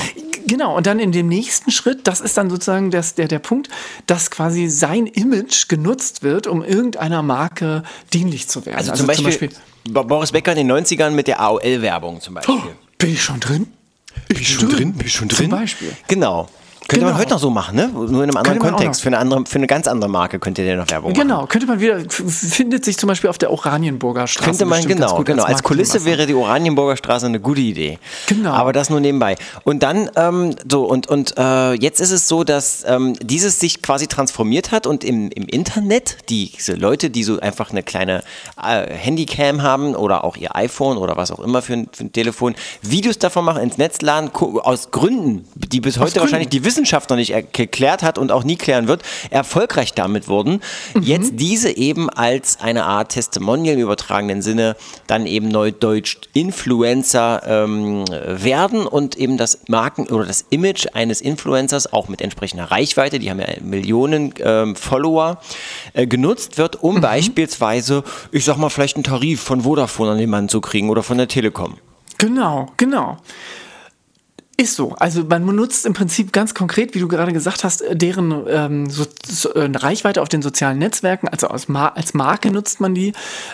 Genau, 0.48 0.76
und 0.78 0.88
dann 0.88 1.00
in 1.00 1.12
dem 1.12 1.28
nächsten 1.28 1.70
Schritt, 1.72 2.08
das 2.08 2.22
ist 2.22 2.38
dann 2.38 2.50
sozusagen 2.50 2.92
das, 2.92 3.14
der, 3.16 3.28
der 3.28 3.40
Punkt, 3.40 3.70
dass 4.08 4.32
quasi 4.32 4.68
sein 4.68 5.06
Image 5.06 5.68
genutzt 5.68 6.24
wird, 6.24 6.48
um 6.48 6.64
irgendeiner 6.64 7.22
Marke 7.22 7.84
dienlich 8.14 8.48
zu 8.48 8.66
werden. 8.66 8.78
Also, 8.78 8.94
zum, 8.94 9.08
Beispiel, 9.08 9.50
Bo- 9.90 10.04
Boris 10.04 10.32
Becker 10.32 10.56
in 10.56 10.68
den 10.68 10.72
90ern 10.86 11.12
mit 11.12 11.28
der 11.28 11.40
AOL-Werbung 11.42 12.22
zum 12.22 12.36
Beispiel. 12.36 12.56
oh, 12.56 12.62
bin 12.98 13.12
ich 13.14 13.22
schon 13.24 13.40
drin? 13.40 13.68
Ich 14.28 14.58
bin 14.60 14.94
Bist 14.94 15.16
schon 15.16 15.30
Zum 15.30 15.50
Beispiel. 15.50 15.92
Genau. 16.08 16.50
Könnte 16.90 17.06
man 17.06 17.14
Genau. 17.14 17.20
heute 17.22 17.34
noch 17.34 17.40
so 17.40 17.50
machen, 17.50 17.76
ne? 17.76 17.88
Nur 17.88 18.06
in 18.06 18.16
einem 18.16 18.38
anderen 18.38 18.44
Könnte 18.44 18.60
man 18.64 18.74
Kontext. 18.74 19.02
Für 19.02 19.08
eine, 19.08 19.20
andere, 19.20 19.44
für 19.48 19.56
eine 19.58 19.68
ganz 19.68 19.88
andere 19.88 20.10
Marke 20.10 20.40
könnt 20.40 20.58
ihr 20.58 20.66
der 20.66 20.76
noch 20.76 20.90
Werbung 20.90 21.12
machen. 21.14 21.22
Genau, 21.22 21.46
könnte 21.46 21.68
man 21.68 21.80
wieder, 21.80 22.00
findet 22.10 22.84
sich 22.84 22.98
zum 22.98 23.08
Beispiel 23.08 23.30
auf 23.30 23.38
der 23.38 23.52
Oranienburger 23.52 24.28
Straße. 24.28 24.50
Könnte 24.50 24.66
man, 24.66 24.86
genau, 24.86 25.16
gut 25.16 25.28
genau. 25.28 25.44
Als 25.44 25.64
Kulisse 25.64 25.94
Marketingmaßnahme. 26.00 26.18
wäre 26.18 26.28
die 26.28 26.34
Oranienburger 26.34 26.98
Straße 26.98 27.26
eine 27.28 27.40
gute 27.40 27.62
Idee. 27.62 28.00
Genau. 28.28 28.52
Aber 28.52 28.74
das 28.74 28.90
nur 28.90 29.00
nebenbei. 29.00 29.36
Und 29.64 29.84
dann, 29.84 30.10
ähm, 30.16 30.56
so, 30.70 30.84
und, 30.86 31.08
und 31.08 31.36
äh, 31.38 31.74
jetzt 31.74 32.02
ist 32.02 32.12
es 32.12 32.28
so, 32.28 32.44
dass 32.44 32.84
ähm, 32.86 33.14
dieses 33.22 33.60
sich 33.60 33.82
quasi 33.82 34.08
transformiert 34.08 34.72
hat 34.72 34.88
und 34.88 35.04
im, 35.04 35.30
im 35.32 35.46
Internet, 35.48 36.18
die, 36.30 36.52
diese 36.56 36.74
Leute, 36.74 37.10
die 37.10 37.24
so 37.24 37.40
einfach 37.40 37.70
eine 37.72 37.84
kleine 37.84 38.24
äh, 38.62 38.92
Handycam 38.92 39.62
haben 39.62 39.96
oder 39.96 40.24
auch 40.24 40.36
ihr 40.38 40.56
iPhone 40.56 40.98
oder 40.98 41.16
was 41.18 41.32
auch 41.32 41.40
immer 41.40 41.62
für 41.62 41.74
ein, 41.74 41.90
für 41.92 42.06
ein 42.06 42.12
Telefon, 42.12 42.56
Videos 42.82 43.20
davon 43.20 43.46
machen, 43.46 43.62
ins 43.62 43.78
Netz 43.78 44.02
laden, 44.02 44.32
aus 44.34 44.92
Gründen, 44.92 45.48
die 45.56 45.80
bis 45.82 45.98
heute 45.98 46.06
Gründen. 46.06 46.20
wahrscheinlich, 46.22 46.50
die 46.50 46.64
wissen 46.66 46.79
Wissenschaft 46.80 47.10
noch 47.10 47.18
nicht 47.18 47.34
geklärt 47.52 48.04
hat 48.04 48.18
und 48.18 48.32
auch 48.32 48.46
nie 48.46 48.56
klären 48.56 48.88
wird, 48.88 49.04
erfolgreich 49.32 49.94
damit 49.94 50.30
wurden, 50.30 50.62
mhm. 50.94 51.04
jetzt 51.04 51.34
diese 51.36 51.76
eben 51.76 52.10
als 52.10 52.62
eine 52.62 52.86
Art 52.86 53.12
Testimonial 53.12 53.76
im 53.76 53.82
übertragenen 53.82 54.42
Sinne 54.42 54.78
dann 55.08 55.26
eben 55.26 55.50
neudeutsch 55.50 56.18
Influencer 56.34 57.42
ähm, 57.46 58.06
werden 58.08 58.88
und 58.88 59.18
eben 59.18 59.36
das 59.36 59.60
Marken 59.68 60.08
oder 60.08 60.26
das 60.26 60.46
Image 60.50 60.88
eines 60.94 61.20
Influencers 61.20 61.92
auch 61.92 62.08
mit 62.08 62.22
entsprechender 62.22 62.72
Reichweite, 62.72 63.20
die 63.20 63.30
haben 63.30 63.42
ja 63.42 63.48
Millionen 63.62 64.34
ähm, 64.40 64.78
Follower, 64.78 65.42
äh, 65.94 66.08
genutzt 66.08 66.58
wird, 66.58 66.82
um 66.82 66.96
mhm. 66.96 67.02
beispielsweise, 67.02 68.06
ich 68.32 68.46
sag 68.46 68.56
mal, 68.56 68.70
vielleicht 68.70 68.96
einen 68.96 69.04
Tarif 69.04 69.42
von 69.42 69.62
Vodafone 69.62 70.12
an 70.12 70.18
den 70.18 70.30
Mann 70.30 70.48
zu 70.48 70.62
kriegen 70.62 70.90
oder 70.90 71.04
von 71.04 71.18
der 71.18 71.28
Telekom. 71.28 71.76
Genau, 72.18 72.68
genau. 72.78 73.18
Ist 74.60 74.76
so. 74.76 74.94
Also 75.00 75.24
man 75.24 75.46
nutzt 75.46 75.86
im 75.86 75.94
Prinzip 75.94 76.34
ganz 76.34 76.54
konkret, 76.54 76.94
wie 76.94 77.00
du 77.00 77.08
gerade 77.08 77.32
gesagt 77.32 77.64
hast, 77.64 77.82
deren 77.94 78.46
ähm, 78.50 78.90
so, 78.90 79.06
so, 79.26 79.54
äh, 79.54 79.70
Reichweite 79.74 80.22
auf 80.22 80.28
den 80.28 80.42
sozialen 80.42 80.78
Netzwerken, 80.80 81.30
also 81.30 81.48
als, 81.48 81.70
Mar 81.70 81.96
als 81.96 82.14
Marke 82.14 82.52
nutzt 82.52 82.82
man 82.82 82.94
die. 82.94 83.14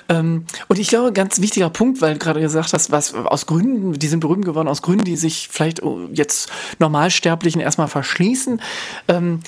Ähm, 0.10 0.46
und 0.68 0.80
ich 0.80 0.88
glaube, 0.88 1.14
ganz 1.14 1.40
wichtiger 1.42 1.70
Punkt, 1.70 2.02
weil 2.02 2.14
du 2.14 2.20
gerade 2.20 2.40
gesagt 2.40 2.74
hast, 2.74 2.92
was 2.92 3.14
aus 3.14 3.46
Gründen, 3.46 3.94
die 3.94 4.08
sind 4.08 4.20
berühmt 4.20 4.46
geworden, 4.46 4.68
aus 4.68 4.82
Gründen, 4.82 5.04
die 5.04 5.16
sich 5.16 5.48
vielleicht 5.52 5.84
oh, 5.84 6.10
jetzt 6.12 6.50
Normalsterblichen 6.80 7.62
erstmal 7.62 7.88
verschließen. 7.88 8.60
Ähm, 9.08 9.42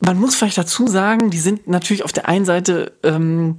man 0.00 0.18
muss 0.18 0.34
vielleicht 0.34 0.58
dazu 0.58 0.88
sagen, 0.88 1.30
die 1.30 1.38
sind 1.38 1.68
natürlich 1.68 2.04
auf 2.04 2.12
der 2.12 2.28
einen 2.28 2.46
Seite 2.46 2.94
ähm, 3.04 3.58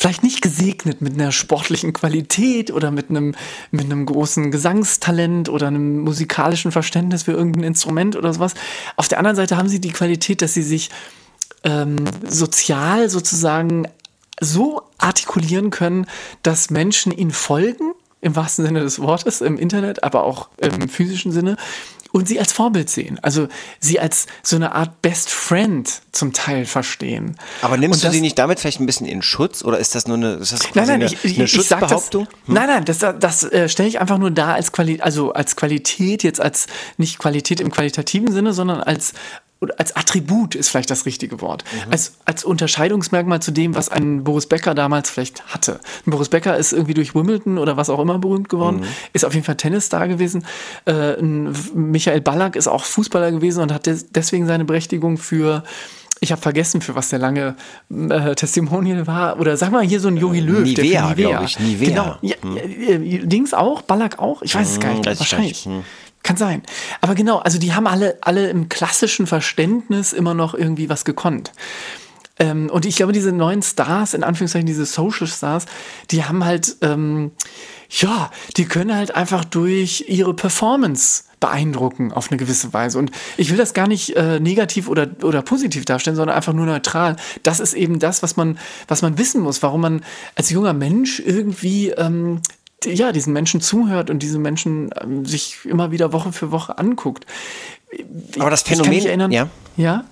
vielleicht 0.00 0.22
nicht 0.22 0.40
gesegnet 0.40 1.02
mit 1.02 1.12
einer 1.12 1.30
sportlichen 1.30 1.92
Qualität 1.92 2.70
oder 2.70 2.90
mit 2.90 3.10
einem, 3.10 3.34
mit 3.70 3.84
einem 3.84 4.06
großen 4.06 4.50
Gesangstalent 4.50 5.50
oder 5.50 5.66
einem 5.66 6.00
musikalischen 6.00 6.72
Verständnis 6.72 7.24
für 7.24 7.32
irgendein 7.32 7.64
Instrument 7.64 8.16
oder 8.16 8.32
sowas. 8.32 8.54
Auf 8.96 9.08
der 9.08 9.18
anderen 9.18 9.36
Seite 9.36 9.58
haben 9.58 9.68
sie 9.68 9.78
die 9.78 9.92
Qualität, 9.92 10.40
dass 10.40 10.54
sie 10.54 10.62
sich 10.62 10.88
ähm, 11.64 11.96
sozial 12.26 13.10
sozusagen 13.10 13.88
so 14.40 14.80
artikulieren 14.96 15.68
können, 15.68 16.06
dass 16.42 16.70
Menschen 16.70 17.12
ihnen 17.12 17.30
folgen 17.30 17.92
im 18.22 18.34
wahrsten 18.34 18.64
Sinne 18.64 18.80
des 18.80 19.00
Wortes, 19.00 19.42
im 19.42 19.58
Internet, 19.58 20.02
aber 20.02 20.24
auch 20.24 20.48
im 20.56 20.88
physischen 20.88 21.30
Sinne 21.30 21.56
und 22.12 22.28
sie 22.28 22.38
als 22.40 22.52
Vorbild 22.52 22.90
sehen. 22.90 23.18
Also 23.22 23.48
sie 23.78 24.00
als 24.00 24.26
so 24.42 24.56
eine 24.56 24.74
Art 24.74 25.02
Best 25.02 25.30
Friend 25.30 25.88
zum 26.12 26.32
Teil 26.32 26.66
verstehen. 26.66 27.36
Aber 27.62 27.76
nimmst 27.76 28.04
das, 28.04 28.10
du 28.10 28.14
sie 28.14 28.20
nicht 28.20 28.38
damit 28.38 28.60
vielleicht 28.60 28.80
ein 28.80 28.86
bisschen 28.86 29.06
in 29.06 29.22
Schutz 29.22 29.64
oder 29.64 29.78
ist 29.78 29.94
das 29.94 30.06
nur 30.06 30.16
eine, 30.16 30.34
ist 30.34 30.52
das 30.52 30.60
nein, 30.74 30.86
nein, 30.86 31.02
eine, 31.02 31.04
ich, 31.06 31.36
eine 31.36 31.48
Schutzbehauptung? 31.48 32.24
Das, 32.24 32.48
hm? 32.48 32.54
Nein, 32.54 32.66
nein, 32.66 32.84
das, 32.84 32.98
das 32.98 33.44
äh, 33.44 33.68
stelle 33.68 33.88
ich 33.88 34.00
einfach 34.00 34.18
nur 34.18 34.30
da 34.30 34.54
als 34.54 34.72
Qualität, 34.72 35.02
also 35.02 35.32
als 35.32 35.56
Qualität, 35.56 36.22
jetzt 36.22 36.40
als 36.40 36.66
nicht 36.96 37.18
Qualität 37.18 37.60
im 37.60 37.70
qualitativen 37.70 38.32
Sinne, 38.32 38.52
sondern 38.52 38.80
als 38.80 39.14
oder 39.60 39.74
als 39.78 39.94
Attribut 39.94 40.54
ist 40.54 40.70
vielleicht 40.70 40.90
das 40.90 41.06
richtige 41.06 41.40
Wort, 41.40 41.64
mhm. 41.72 41.92
als, 41.92 42.14
als 42.24 42.44
Unterscheidungsmerkmal 42.44 43.40
zu 43.42 43.50
dem, 43.50 43.74
was 43.74 43.90
ein 43.90 44.24
Boris 44.24 44.46
Becker 44.46 44.74
damals 44.74 45.10
vielleicht 45.10 45.46
hatte. 45.54 45.80
Ein 46.06 46.10
Boris 46.10 46.30
Becker 46.30 46.56
ist 46.56 46.72
irgendwie 46.72 46.94
durch 46.94 47.14
Wimbledon 47.14 47.58
oder 47.58 47.76
was 47.76 47.90
auch 47.90 48.00
immer 48.00 48.18
berühmt 48.18 48.48
geworden, 48.48 48.80
mhm. 48.80 48.86
ist 49.12 49.24
auf 49.24 49.34
jeden 49.34 49.44
Fall 49.44 49.56
Tennisstar 49.56 50.08
gewesen. 50.08 50.46
Äh, 50.86 51.20
Michael 51.22 52.22
Ballack 52.22 52.56
ist 52.56 52.68
auch 52.68 52.84
Fußballer 52.84 53.32
gewesen 53.32 53.62
und 53.62 53.72
hat 53.72 53.86
des, 53.86 54.10
deswegen 54.10 54.46
seine 54.46 54.64
Berechtigung 54.64 55.18
für 55.18 55.62
ich 56.22 56.32
habe 56.32 56.42
vergessen, 56.42 56.82
für 56.82 56.94
was 56.94 57.08
der 57.08 57.18
lange 57.18 57.56
äh, 57.90 58.34
Testimonial 58.34 59.06
war. 59.06 59.40
Oder 59.40 59.56
sag 59.56 59.72
mal 59.72 59.82
hier 59.82 60.00
so 60.00 60.08
ein 60.08 60.18
Yogi 60.18 60.40
Löw. 60.40 60.60
Nivea, 60.60 61.08
Nivea. 61.08 61.42
ich. 61.42 61.58
Nivea. 61.58 61.88
Genau. 61.88 62.16
Ja, 62.20 62.36
hm. 62.42 62.56
äh, 62.56 63.26
Dings 63.26 63.54
auch, 63.54 63.80
Ballack 63.82 64.18
auch. 64.18 64.42
Ich 64.42 64.54
weiß 64.54 64.70
es 64.70 64.80
gar 64.80 64.92
nicht. 64.92 65.06
Hm, 65.06 65.18
wahrscheinlich. 65.18 65.64
Hm. 65.64 65.82
Kann 66.22 66.36
sein. 66.36 66.62
Aber 67.00 67.14
genau, 67.14 67.38
also 67.38 67.58
die 67.58 67.72
haben 67.72 67.86
alle, 67.86 68.18
alle 68.20 68.50
im 68.50 68.68
klassischen 68.68 69.26
Verständnis 69.26 70.12
immer 70.12 70.34
noch 70.34 70.54
irgendwie 70.54 70.88
was 70.88 71.04
gekonnt. 71.04 71.52
Ähm, 72.38 72.70
und 72.70 72.86
ich 72.86 72.96
glaube, 72.96 73.12
diese 73.12 73.32
neuen 73.32 73.62
Stars, 73.62 74.14
in 74.14 74.24
Anführungszeichen 74.24 74.66
diese 74.66 74.86
Social 74.86 75.26
Stars, 75.26 75.66
die 76.10 76.24
haben 76.24 76.44
halt, 76.44 76.76
ähm, 76.80 77.32
ja, 77.90 78.30
die 78.56 78.64
können 78.64 78.94
halt 78.94 79.14
einfach 79.14 79.44
durch 79.44 80.06
ihre 80.08 80.34
Performance 80.34 81.24
beeindrucken 81.40 82.12
auf 82.12 82.30
eine 82.30 82.36
gewisse 82.38 82.72
Weise. 82.72 82.98
Und 82.98 83.10
ich 83.36 83.50
will 83.50 83.56
das 83.56 83.74
gar 83.74 83.88
nicht 83.88 84.16
äh, 84.16 84.40
negativ 84.40 84.88
oder, 84.88 85.08
oder 85.22 85.42
positiv 85.42 85.84
darstellen, 85.84 86.16
sondern 86.16 86.36
einfach 86.36 86.52
nur 86.52 86.66
neutral. 86.66 87.16
Das 87.42 87.60
ist 87.60 87.74
eben 87.74 87.98
das, 87.98 88.22
was 88.22 88.36
man, 88.36 88.58
was 88.88 89.02
man 89.02 89.18
wissen 89.18 89.40
muss, 89.40 89.62
warum 89.62 89.80
man 89.80 90.04
als 90.34 90.50
junger 90.50 90.74
Mensch 90.74 91.20
irgendwie 91.20 91.90
ähm, 91.90 92.40
ja, 92.84 93.12
diesen 93.12 93.32
Menschen 93.32 93.60
zuhört 93.60 94.10
und 94.10 94.22
diese 94.22 94.38
Menschen 94.38 94.90
ähm, 95.00 95.24
sich 95.26 95.58
immer 95.64 95.90
wieder 95.90 96.12
Woche 96.12 96.32
für 96.32 96.50
Woche 96.50 96.78
anguckt. 96.78 97.26
Aber 98.38 98.50
das 98.50 98.62
Phänomen, 98.62 98.80
ich 98.80 98.86
kann 98.86 98.94
mich 98.96 99.06
erinnern, 99.06 99.32
ja. 99.32 99.48
ja 99.76 100.04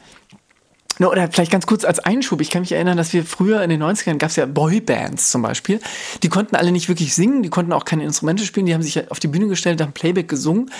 No, 0.98 1.10
oder 1.10 1.30
vielleicht 1.30 1.52
ganz 1.52 1.66
kurz 1.66 1.84
als 1.84 2.00
Einschub. 2.00 2.40
Ich 2.40 2.50
kann 2.50 2.62
mich 2.62 2.72
erinnern, 2.72 2.96
dass 2.96 3.12
wir 3.12 3.24
früher 3.24 3.62
in 3.62 3.70
den 3.70 3.82
90ern 3.82 4.18
gab 4.18 4.30
es 4.30 4.36
ja 4.36 4.46
Boybands 4.46 5.30
zum 5.30 5.42
Beispiel. 5.42 5.80
Die 6.22 6.28
konnten 6.28 6.56
alle 6.56 6.72
nicht 6.72 6.88
wirklich 6.88 7.14
singen, 7.14 7.42
die 7.42 7.50
konnten 7.50 7.72
auch 7.72 7.84
keine 7.84 8.04
Instrumente 8.04 8.44
spielen, 8.44 8.66
die 8.66 8.74
haben 8.74 8.82
sich 8.82 9.10
auf 9.10 9.20
die 9.20 9.28
Bühne 9.28 9.46
gestellt, 9.46 9.80
haben 9.80 9.92
Playback 9.92 10.28
gesungen. 10.28 10.70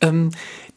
Ähm, 0.00 0.30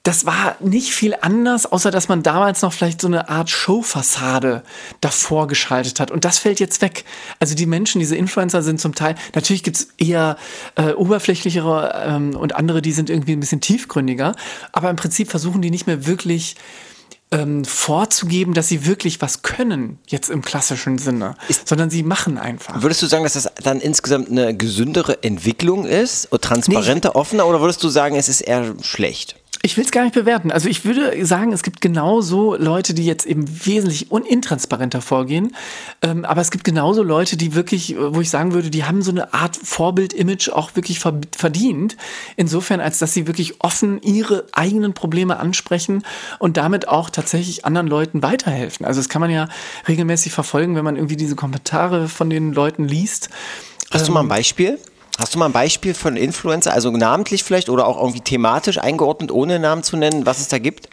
das 0.03 0.25
war 0.25 0.55
nicht 0.59 0.93
viel 0.93 1.15
anders, 1.19 1.65
außer 1.65 1.91
dass 1.91 2.07
man 2.07 2.23
damals 2.23 2.61
noch 2.61 2.71
vielleicht 2.71 3.01
so 3.01 3.07
eine 3.07 3.29
Art 3.29 3.49
Showfassade 3.49 4.63
davor 5.01 5.47
geschaltet 5.47 5.99
hat. 5.99 6.09
Und 6.09 6.25
das 6.25 6.39
fällt 6.39 6.59
jetzt 6.59 6.81
weg. 6.81 7.03
Also 7.39 7.53
die 7.53 7.65
Menschen, 7.65 7.99
diese 7.99 8.15
Influencer 8.15 8.61
sind 8.61 8.79
zum 8.79 8.95
Teil, 8.95 9.15
natürlich 9.35 9.63
gibt's 9.63 9.89
eher 9.97 10.37
äh, 10.75 10.93
oberflächlichere 10.93 12.03
ähm, 12.07 12.35
und 12.35 12.55
andere, 12.55 12.81
die 12.81 12.93
sind 12.93 13.09
irgendwie 13.09 13.33
ein 13.33 13.39
bisschen 13.41 13.61
tiefgründiger. 13.61 14.35
Aber 14.71 14.89
im 14.89 14.95
Prinzip 14.95 15.29
versuchen 15.29 15.61
die 15.61 15.69
nicht 15.69 15.85
mehr 15.85 16.05
wirklich 16.05 16.55
ähm, 17.31 17.63
vorzugeben, 17.63 18.53
dass 18.53 18.69
sie 18.69 18.85
wirklich 18.85 19.21
was 19.21 19.41
können, 19.43 19.99
jetzt 20.07 20.29
im 20.29 20.41
klassischen 20.41 20.97
Sinne, 20.97 21.35
ist, 21.47 21.67
sondern 21.67 21.89
sie 21.89 22.03
machen 22.03 22.37
einfach. 22.37 22.81
Würdest 22.81 23.01
du 23.01 23.05
sagen, 23.05 23.23
dass 23.23 23.33
das 23.33 23.51
dann 23.63 23.79
insgesamt 23.79 24.31
eine 24.31 24.55
gesündere 24.55 25.21
Entwicklung 25.23 25.85
ist, 25.85 26.29
transparenter, 26.41 27.11
nee, 27.13 27.19
offener, 27.19 27.45
oder 27.45 27.61
würdest 27.61 27.83
du 27.83 27.89
sagen, 27.89 28.15
es 28.15 28.29
ist 28.29 28.41
eher 28.41 28.73
schlecht? 28.81 29.35
Ich 29.61 29.75
will 29.75 29.83
es 29.83 29.91
gar 29.91 30.03
nicht 30.03 30.13
bewerten. 30.13 30.51
Also 30.51 30.69
ich 30.69 30.85
würde 30.85 31.25
sagen, 31.25 31.51
es 31.51 31.63
gibt 31.63 31.81
genauso 31.81 32.55
Leute, 32.55 32.93
die 32.93 33.05
jetzt 33.05 33.25
eben 33.25 33.45
wesentlich 33.65 34.09
unintransparenter 34.09 35.01
vorgehen. 35.01 35.53
Ähm, 36.01 36.23
aber 36.23 36.39
es 36.39 36.49
gibt 36.49 36.63
genauso 36.63 37.03
Leute, 37.03 37.35
die 37.35 37.55
wirklich, 37.55 37.97
wo 37.97 38.21
ich 38.21 38.29
sagen 38.29 38.53
würde, 38.53 38.69
die 38.69 38.85
haben 38.85 39.01
so 39.01 39.11
eine 39.11 39.33
Art 39.33 39.57
Vorbild-Image 39.57 40.49
auch 40.49 40.75
wirklich 40.77 40.99
verdient. 40.99 41.97
Insofern, 42.37 42.79
als 42.79 42.99
dass 42.99 43.13
sie 43.13 43.27
wirklich 43.27 43.61
offen 43.61 44.01
ihre 44.01 44.45
eigenen 44.53 44.93
Probleme 44.93 45.37
ansprechen 45.37 46.03
und 46.39 46.55
damit 46.55 46.87
auch 46.87 47.09
tatsächlich 47.09 47.65
anderen 47.65 47.87
Leuten 47.87 48.23
weiterhelfen. 48.23 48.85
Also 48.85 49.01
das 49.01 49.09
kann 49.09 49.19
man 49.19 49.29
ja 49.29 49.49
regelmäßig 49.89 50.31
verfolgen, 50.31 50.77
wenn 50.77 50.85
man 50.85 50.95
irgendwie 50.95 51.17
diese 51.17 51.35
Kommentare 51.35 52.07
von 52.07 52.29
den 52.29 52.53
Leuten 52.53 52.85
liest. 52.85 53.29
Hast 53.91 54.07
du 54.07 54.13
mal 54.13 54.21
ein 54.21 54.25
ähm, 54.25 54.29
Beispiel? 54.29 54.79
Hast 55.19 55.35
du 55.35 55.39
mal 55.39 55.47
ein 55.47 55.51
Beispiel 55.51 55.93
von 55.93 56.15
Influencer, 56.15 56.73
also 56.73 56.91
namentlich 56.91 57.43
vielleicht 57.43 57.69
oder 57.69 57.85
auch 57.85 57.97
irgendwie 57.97 58.21
thematisch 58.21 58.77
eingeordnet, 58.77 59.31
ohne 59.31 59.59
Namen 59.59 59.83
zu 59.83 59.97
nennen, 59.97 60.25
was 60.25 60.39
es 60.39 60.47
da 60.47 60.59
gibt? 60.59 60.89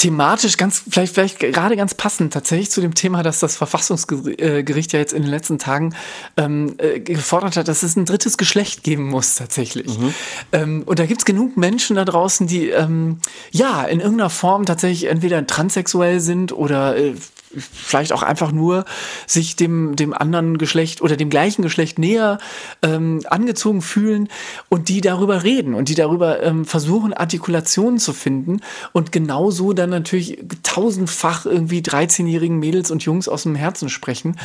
thematisch 0.00 0.56
ganz, 0.56 0.82
vielleicht, 0.88 1.12
vielleicht 1.12 1.38
gerade 1.40 1.76
ganz 1.76 1.92
passend 1.92 2.32
tatsächlich 2.32 2.70
zu 2.70 2.80
dem 2.80 2.94
Thema, 2.94 3.22
dass 3.22 3.38
das 3.38 3.56
Verfassungsgericht 3.56 4.94
ja 4.94 4.98
jetzt 4.98 5.12
in 5.12 5.22
den 5.22 5.30
letzten 5.30 5.58
Tagen 5.58 5.94
ähm, 6.38 6.74
äh, 6.78 7.00
gefordert 7.00 7.58
hat, 7.58 7.68
dass 7.68 7.82
es 7.82 7.96
ein 7.96 8.06
drittes 8.06 8.38
Geschlecht 8.38 8.82
geben 8.82 9.10
muss 9.10 9.34
tatsächlich. 9.34 9.98
Mhm. 9.98 10.14
Ähm, 10.52 10.82
und 10.86 10.98
da 10.98 11.04
gibt 11.04 11.20
es 11.20 11.24
genug 11.26 11.58
Menschen 11.58 11.96
da 11.96 12.06
draußen, 12.06 12.46
die 12.46 12.70
ähm, 12.70 13.18
ja 13.50 13.84
in 13.84 14.00
irgendeiner 14.00 14.30
Form 14.30 14.64
tatsächlich 14.64 15.10
entweder 15.10 15.46
transsexuell 15.46 16.20
sind 16.20 16.52
oder 16.52 16.96
äh, 16.96 17.14
vielleicht 17.56 18.12
auch 18.12 18.22
einfach 18.22 18.52
nur 18.52 18.84
sich 19.26 19.56
dem, 19.56 19.96
dem 19.96 20.12
anderen 20.12 20.58
Geschlecht 20.58 21.02
oder 21.02 21.16
dem 21.16 21.30
gleichen 21.30 21.62
Geschlecht 21.62 21.98
näher 21.98 22.38
ähm, 22.82 23.20
angezogen 23.28 23.82
fühlen 23.82 24.28
und 24.68 24.88
die 24.88 25.00
darüber 25.00 25.42
reden 25.42 25.74
und 25.74 25.88
die 25.88 25.94
darüber 25.94 26.42
ähm, 26.42 26.64
versuchen, 26.64 27.12
Artikulationen 27.12 27.98
zu 27.98 28.12
finden 28.12 28.60
und 28.92 29.12
genauso 29.12 29.72
dann 29.72 29.90
natürlich 29.90 30.38
tausendfach 30.62 31.46
irgendwie 31.46 31.80
13-jährigen 31.80 32.58
Mädels 32.58 32.90
und 32.90 33.02
Jungs 33.02 33.28
aus 33.28 33.42
dem 33.42 33.54
Herzen 33.54 33.88
sprechen 33.88 34.36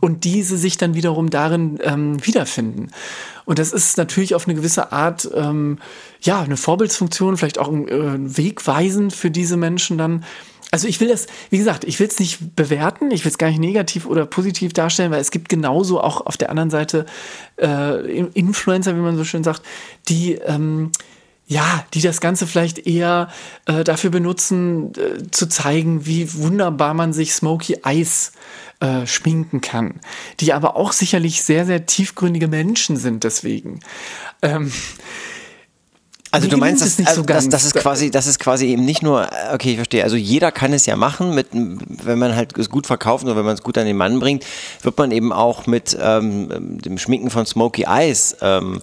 und 0.00 0.24
diese 0.24 0.58
sich 0.58 0.76
dann 0.76 0.94
wiederum 0.94 1.30
darin 1.30 1.78
ähm, 1.82 2.24
wiederfinden. 2.26 2.90
Und 3.46 3.58
das 3.58 3.72
ist 3.72 3.96
natürlich 3.96 4.34
auf 4.34 4.46
eine 4.46 4.54
gewisse 4.54 4.92
Art, 4.92 5.28
ähm, 5.34 5.78
ja, 6.20 6.40
eine 6.42 6.56
Vorbildsfunktion, 6.56 7.36
vielleicht 7.36 7.58
auch 7.58 7.68
ein 7.68 7.88
äh, 7.88 8.36
Wegweisen 8.36 9.10
für 9.10 9.30
diese 9.30 9.56
Menschen 9.56 9.98
dann, 9.98 10.24
also 10.74 10.88
ich 10.88 10.98
will 10.98 11.06
das, 11.06 11.28
wie 11.50 11.58
gesagt, 11.58 11.84
ich 11.84 12.00
will 12.00 12.08
es 12.08 12.18
nicht 12.18 12.56
bewerten, 12.56 13.12
ich 13.12 13.24
will 13.24 13.30
es 13.30 13.38
gar 13.38 13.46
nicht 13.46 13.60
negativ 13.60 14.06
oder 14.06 14.26
positiv 14.26 14.72
darstellen, 14.72 15.12
weil 15.12 15.20
es 15.20 15.30
gibt 15.30 15.48
genauso 15.48 16.00
auch 16.00 16.26
auf 16.26 16.36
der 16.36 16.50
anderen 16.50 16.70
Seite 16.70 17.06
äh, 17.62 18.24
Influencer, 18.30 18.96
wie 18.96 19.00
man 19.00 19.16
so 19.16 19.22
schön 19.22 19.44
sagt, 19.44 19.62
die 20.08 20.32
ähm, 20.32 20.90
ja, 21.46 21.84
die 21.94 22.00
das 22.00 22.20
Ganze 22.20 22.48
vielleicht 22.48 22.88
eher 22.88 23.28
äh, 23.66 23.84
dafür 23.84 24.10
benutzen, 24.10 24.90
äh, 24.96 25.30
zu 25.30 25.46
zeigen, 25.46 26.06
wie 26.06 26.34
wunderbar 26.34 26.92
man 26.92 27.12
sich 27.12 27.34
Smoky 27.34 27.76
Eyes 27.84 28.32
äh, 28.80 29.06
schminken 29.06 29.60
kann, 29.60 30.00
die 30.40 30.54
aber 30.54 30.74
auch 30.74 30.90
sicherlich 30.90 31.44
sehr, 31.44 31.66
sehr 31.66 31.86
tiefgründige 31.86 32.48
Menschen 32.48 32.96
sind 32.96 33.22
deswegen. 33.22 33.78
Ähm, 34.42 34.72
Also 36.34 36.48
du 36.48 36.56
meinst, 36.56 36.82
das, 36.82 36.98
also 37.06 37.20
so 37.20 37.26
das, 37.26 37.48
das 37.48 37.64
ist 37.64 37.74
quasi, 37.74 38.10
das 38.10 38.26
ist 38.26 38.38
quasi 38.38 38.66
eben 38.66 38.84
nicht 38.84 39.02
nur, 39.02 39.28
okay, 39.52 39.70
ich 39.70 39.76
verstehe. 39.76 40.02
Also 40.02 40.16
jeder 40.16 40.50
kann 40.50 40.72
es 40.72 40.84
ja 40.86 40.96
machen, 40.96 41.34
mit, 41.34 41.48
wenn 41.52 42.18
man 42.18 42.34
halt 42.34 42.58
es 42.58 42.68
gut 42.68 42.86
verkauft 42.86 43.24
oder 43.24 43.36
wenn 43.36 43.44
man 43.44 43.54
es 43.54 43.62
gut 43.62 43.78
an 43.78 43.86
den 43.86 43.96
Mann 43.96 44.18
bringt, 44.18 44.44
wird 44.82 44.98
man 44.98 45.12
eben 45.12 45.32
auch 45.32 45.66
mit 45.66 45.96
ähm, 46.00 46.78
dem 46.80 46.98
Schminken 46.98 47.30
von 47.30 47.46
Smoky 47.46 47.84
Eyes, 47.84 48.36
ähm, 48.40 48.82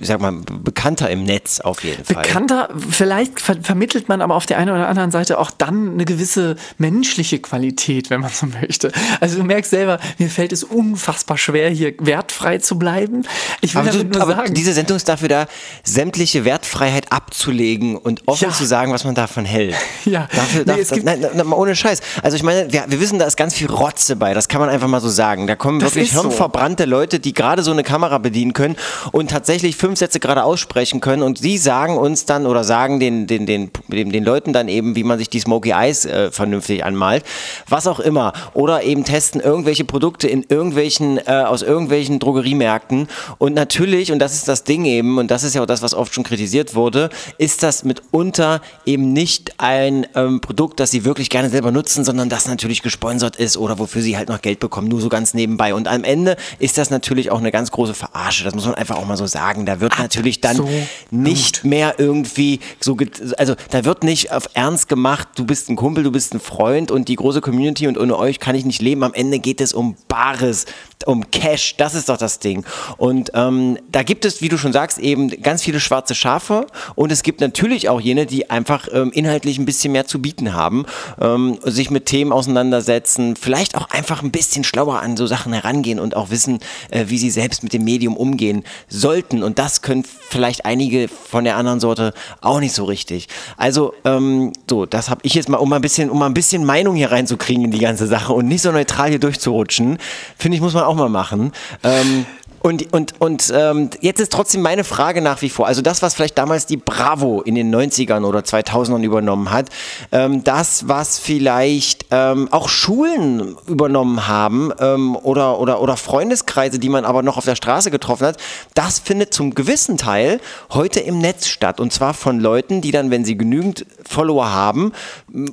ich 0.00 0.06
sag 0.08 0.20
mal, 0.20 0.32
bekannter 0.32 1.10
im 1.10 1.24
Netz 1.24 1.60
auf 1.60 1.82
jeden 1.84 2.04
Fall. 2.04 2.22
Bekannter, 2.22 2.68
vielleicht 2.90 3.40
ver 3.40 3.56
vermittelt 3.62 4.08
man 4.08 4.20
aber 4.22 4.34
auf 4.34 4.46
der 4.46 4.58
einen 4.58 4.70
oder 4.70 4.88
anderen 4.88 5.10
Seite 5.10 5.38
auch 5.38 5.50
dann 5.50 5.92
eine 5.92 6.04
gewisse 6.04 6.56
menschliche 6.78 7.38
Qualität, 7.38 8.10
wenn 8.10 8.20
man 8.20 8.30
so 8.30 8.46
möchte. 8.46 8.92
Also 9.20 9.38
du 9.38 9.44
merkst 9.44 9.70
selber, 9.70 9.98
mir 10.18 10.28
fällt 10.30 10.52
es 10.52 10.64
unfassbar 10.64 11.38
schwer, 11.38 11.70
hier 11.70 11.94
wertfrei 11.98 12.58
zu 12.58 12.78
bleiben. 12.78 13.24
Ich 13.60 13.74
will 13.74 13.82
Aber, 13.82 13.90
damit 13.90 14.14
du, 14.14 14.18
nur 14.18 14.22
aber 14.22 14.36
sagen, 14.36 14.54
diese 14.54 14.72
Sendung 14.72 14.96
ist 14.96 15.08
dafür 15.08 15.28
da, 15.28 15.46
sämtliche 15.84 16.44
Wertfreiheit 16.44 17.12
abzulegen 17.12 17.96
und 17.96 18.22
offen 18.26 18.44
Ja. 18.48 18.52
zu 18.54 18.64
sagen, 18.66 18.92
was 18.92 19.04
man 19.04 19.14
davon 19.14 19.44
hält. 19.44 19.74
Ja. 20.04 20.28
Dafür, 20.34 20.64
Nee, 20.64 20.84
darf, 20.84 20.90
nein, 21.02 21.20
nein, 21.20 21.30
nein, 21.34 21.52
ohne 21.52 21.74
Scheiß. 21.76 22.00
Also 22.22 22.36
ich 22.36 22.42
meine, 22.42 22.72
wir, 22.72 22.84
wir 22.88 23.00
wissen, 23.00 23.18
da 23.18 23.26
ist 23.26 23.36
ganz 23.36 23.54
viel 23.54 23.66
Rotze 23.68 24.16
bei. 24.16 24.32
Das 24.32 24.48
kann 24.48 24.60
man 24.60 24.70
einfach 24.70 24.88
mal 24.88 25.00
so 25.00 25.08
sagen. 25.08 25.46
Da 25.46 25.54
kommen 25.56 25.80
Das 25.80 25.94
wirklich 25.94 26.10
ist 26.10 26.14
so. 26.16 26.22
hirnverbrannte 26.22 26.84
Leute, 26.86 27.20
die 27.20 27.34
gerade 27.34 27.62
so 27.62 27.70
eine 27.72 27.82
Kamera 27.82 28.18
bedienen 28.18 28.52
können 28.54 28.76
und 29.12 29.30
tatsächlich 29.30 29.76
fünf 29.78 29.98
Sätze 29.98 30.20
gerade 30.20 30.44
aussprechen 30.44 31.00
können. 31.00 31.22
Und 31.22 31.38
sie 31.38 31.56
sagen 31.56 31.96
uns 31.96 32.26
dann 32.26 32.46
oder 32.46 32.64
sagen 32.64 33.00
den, 33.00 33.26
den, 33.26 33.46
den, 33.46 33.70
den, 33.88 34.10
den 34.10 34.24
Leuten 34.24 34.52
dann 34.52 34.68
eben, 34.68 34.96
wie 34.96 35.04
man 35.04 35.18
sich 35.18 35.30
die 35.30 35.40
Smoky 35.40 35.70
Eyes 35.70 36.04
äh, 36.04 36.30
vernünftig 36.30 36.84
anmalt. 36.84 37.24
Was 37.68 37.86
auch 37.86 38.00
immer. 38.00 38.32
Oder 38.54 38.82
eben 38.82 39.04
testen 39.04 39.40
irgendwelche 39.40 39.84
Produkte 39.84 40.28
in 40.28 40.44
irgendwelchen, 40.48 41.18
äh, 41.18 41.44
aus 41.46 41.62
irgendwelchen 41.62 42.18
Drogeriemärkten. 42.18 43.08
Und 43.38 43.54
natürlich, 43.54 44.12
und 44.12 44.18
das 44.18 44.34
ist 44.34 44.48
das 44.48 44.64
Ding 44.64 44.84
eben, 44.84 45.18
und 45.18 45.30
das 45.30 45.44
ist 45.44 45.54
ja 45.54 45.62
auch 45.62 45.66
das, 45.66 45.82
was 45.82 45.94
oft 45.94 46.12
schon 46.14 46.24
kritisiert 46.24 46.74
wurde, 46.74 47.10
ist 47.38 47.62
das 47.62 47.84
mitunter 47.84 48.60
eben 48.84 49.12
nicht 49.12 49.54
ein 49.58 50.06
ähm, 50.14 50.40
Produkt, 50.40 50.80
das 50.80 50.90
sie 50.90 51.04
wirklich 51.04 51.30
gerne 51.30 51.50
selber 51.50 51.70
nutzen, 51.70 52.04
sondern 52.04 52.28
das 52.28 52.48
natürlich 52.48 52.82
gesponsert 52.82 53.36
ist 53.36 53.56
oder 53.56 53.78
wofür 53.78 54.02
sie 54.02 54.16
halt 54.16 54.28
noch 54.28 54.42
Geld 54.42 54.60
bekommen, 54.60 54.88
nur 54.88 55.00
so 55.00 55.08
ganz 55.08 55.34
nebenbei. 55.34 55.74
Und 55.74 55.86
am 55.86 56.04
Ende 56.04 56.36
ist 56.58 56.78
das 56.78 56.90
natürlich 56.90 57.30
auch 57.30 57.38
eine 57.38 57.52
ganz 57.52 57.70
große 57.70 57.94
Verarsche. 57.94 58.44
Das 58.44 58.54
muss 58.54 58.66
man 58.66 58.74
einfach 58.74 58.96
auch 58.96 59.06
mal 59.06 59.16
so 59.16 59.26
sagen. 59.26 59.67
Da 59.68 59.80
wird 59.80 59.98
natürlich 59.98 60.40
dann 60.40 60.58
Absolut. 60.60 60.72
nicht 61.10 61.62
mehr 61.62 61.96
irgendwie 61.98 62.60
so, 62.80 62.96
also 63.36 63.54
da 63.70 63.84
wird 63.84 64.02
nicht 64.02 64.32
auf 64.32 64.48
Ernst 64.54 64.88
gemacht, 64.88 65.28
du 65.36 65.44
bist 65.44 65.68
ein 65.68 65.76
Kumpel, 65.76 66.04
du 66.04 66.10
bist 66.10 66.32
ein 66.32 66.40
Freund 66.40 66.90
und 66.90 67.08
die 67.08 67.16
große 67.16 67.42
Community 67.42 67.86
und 67.86 67.98
ohne 67.98 68.16
euch 68.16 68.40
kann 68.40 68.54
ich 68.54 68.64
nicht 68.64 68.80
leben. 68.80 69.02
Am 69.02 69.12
Ende 69.12 69.40
geht 69.40 69.60
es 69.60 69.74
um 69.74 69.94
Bares, 70.08 70.64
um 71.06 71.30
Cash, 71.30 71.76
das 71.76 71.94
ist 71.94 72.08
doch 72.08 72.16
das 72.16 72.38
Ding. 72.38 72.64
Und 72.96 73.30
ähm, 73.34 73.78
da 73.90 74.02
gibt 74.02 74.24
es, 74.24 74.40
wie 74.42 74.48
du 74.48 74.58
schon 74.58 74.72
sagst, 74.72 74.98
eben 74.98 75.28
ganz 75.42 75.62
viele 75.62 75.80
schwarze 75.80 76.14
Schafe 76.14 76.66
und 76.94 77.12
es 77.12 77.22
gibt 77.22 77.40
natürlich 77.40 77.88
auch 77.88 78.00
jene, 78.00 78.26
die 78.26 78.50
einfach 78.50 78.88
ähm, 78.92 79.12
inhaltlich 79.12 79.58
ein 79.58 79.64
bisschen 79.64 79.92
mehr 79.92 80.06
zu 80.06 80.20
bieten 80.20 80.54
haben, 80.54 80.86
ähm, 81.20 81.58
sich 81.64 81.90
mit 81.90 82.06
Themen 82.06 82.32
auseinandersetzen, 82.32 83.36
vielleicht 83.36 83.76
auch 83.76 83.90
einfach 83.90 84.22
ein 84.22 84.30
bisschen 84.30 84.64
schlauer 84.64 85.00
an 85.00 85.16
so 85.16 85.26
Sachen 85.26 85.52
herangehen 85.52 86.00
und 86.00 86.16
auch 86.16 86.30
wissen, 86.30 86.58
äh, 86.90 87.04
wie 87.08 87.18
sie 87.18 87.30
selbst 87.30 87.62
mit 87.62 87.72
dem 87.72 87.84
Medium 87.84 88.16
umgehen 88.16 88.64
sollten. 88.88 89.42
Und 89.42 89.58
das 89.58 89.82
können 89.82 90.04
vielleicht 90.28 90.64
einige 90.64 91.08
von 91.08 91.44
der 91.44 91.56
anderen 91.56 91.80
Sorte 91.80 92.12
auch 92.40 92.60
nicht 92.60 92.74
so 92.74 92.84
richtig. 92.84 93.28
Also, 93.56 93.94
ähm, 94.04 94.52
so, 94.68 94.86
das 94.86 95.10
habe 95.10 95.20
ich 95.22 95.34
jetzt 95.34 95.48
mal, 95.48 95.58
um 95.58 95.68
mal 95.68 95.76
ein 95.76 95.82
bisschen, 95.82 96.10
um 96.10 96.18
mal 96.18 96.26
ein 96.26 96.34
bisschen 96.34 96.64
Meinung 96.64 96.96
hier 96.96 97.12
reinzukriegen 97.12 97.64
in 97.64 97.70
die 97.70 97.78
ganze 97.78 98.06
Sache 98.06 98.32
und 98.32 98.48
nicht 98.48 98.62
so 98.62 98.72
neutral 98.72 99.10
hier 99.10 99.18
durchzurutschen, 99.18 99.98
finde 100.36 100.56
ich, 100.56 100.62
muss 100.62 100.74
man 100.74 100.84
auch 100.88 100.96
mal 100.96 101.08
machen. 101.08 101.52
Ähm, 101.84 102.26
und, 102.68 102.92
und, 102.92 103.14
und 103.18 103.52
ähm, 103.56 103.88
jetzt 104.00 104.20
ist 104.20 104.30
trotzdem 104.30 104.60
meine 104.60 104.84
Frage 104.84 105.22
nach 105.22 105.40
wie 105.42 105.48
vor, 105.48 105.66
also 105.66 105.80
das, 105.80 106.02
was 106.02 106.14
vielleicht 106.14 106.36
damals 106.36 106.66
die 106.66 106.76
Bravo 106.76 107.40
in 107.40 107.54
den 107.54 107.74
90ern 107.74 108.24
oder 108.24 108.40
2000ern 108.40 109.02
übernommen 109.02 109.50
hat, 109.50 109.70
ähm, 110.12 110.44
das, 110.44 110.86
was 110.86 111.18
vielleicht 111.18 112.06
ähm, 112.10 112.48
auch 112.50 112.68
Schulen 112.68 113.56
übernommen 113.66 114.28
haben 114.28 114.70
ähm, 114.80 115.16
oder, 115.16 115.58
oder, 115.58 115.80
oder 115.80 115.96
Freundeskreise, 115.96 116.78
die 116.78 116.90
man 116.90 117.04
aber 117.06 117.22
noch 117.22 117.38
auf 117.38 117.44
der 117.46 117.56
Straße 117.56 117.90
getroffen 117.90 118.26
hat, 118.26 118.36
das 118.74 118.98
findet 118.98 119.32
zum 119.32 119.54
gewissen 119.54 119.96
Teil 119.96 120.38
heute 120.70 121.00
im 121.00 121.18
Netz 121.18 121.46
statt. 121.46 121.80
Und 121.80 121.92
zwar 121.92 122.12
von 122.12 122.38
Leuten, 122.38 122.82
die 122.82 122.90
dann, 122.90 123.10
wenn 123.10 123.24
sie 123.24 123.38
genügend 123.38 123.86
Follower 124.06 124.50
haben, 124.52 124.92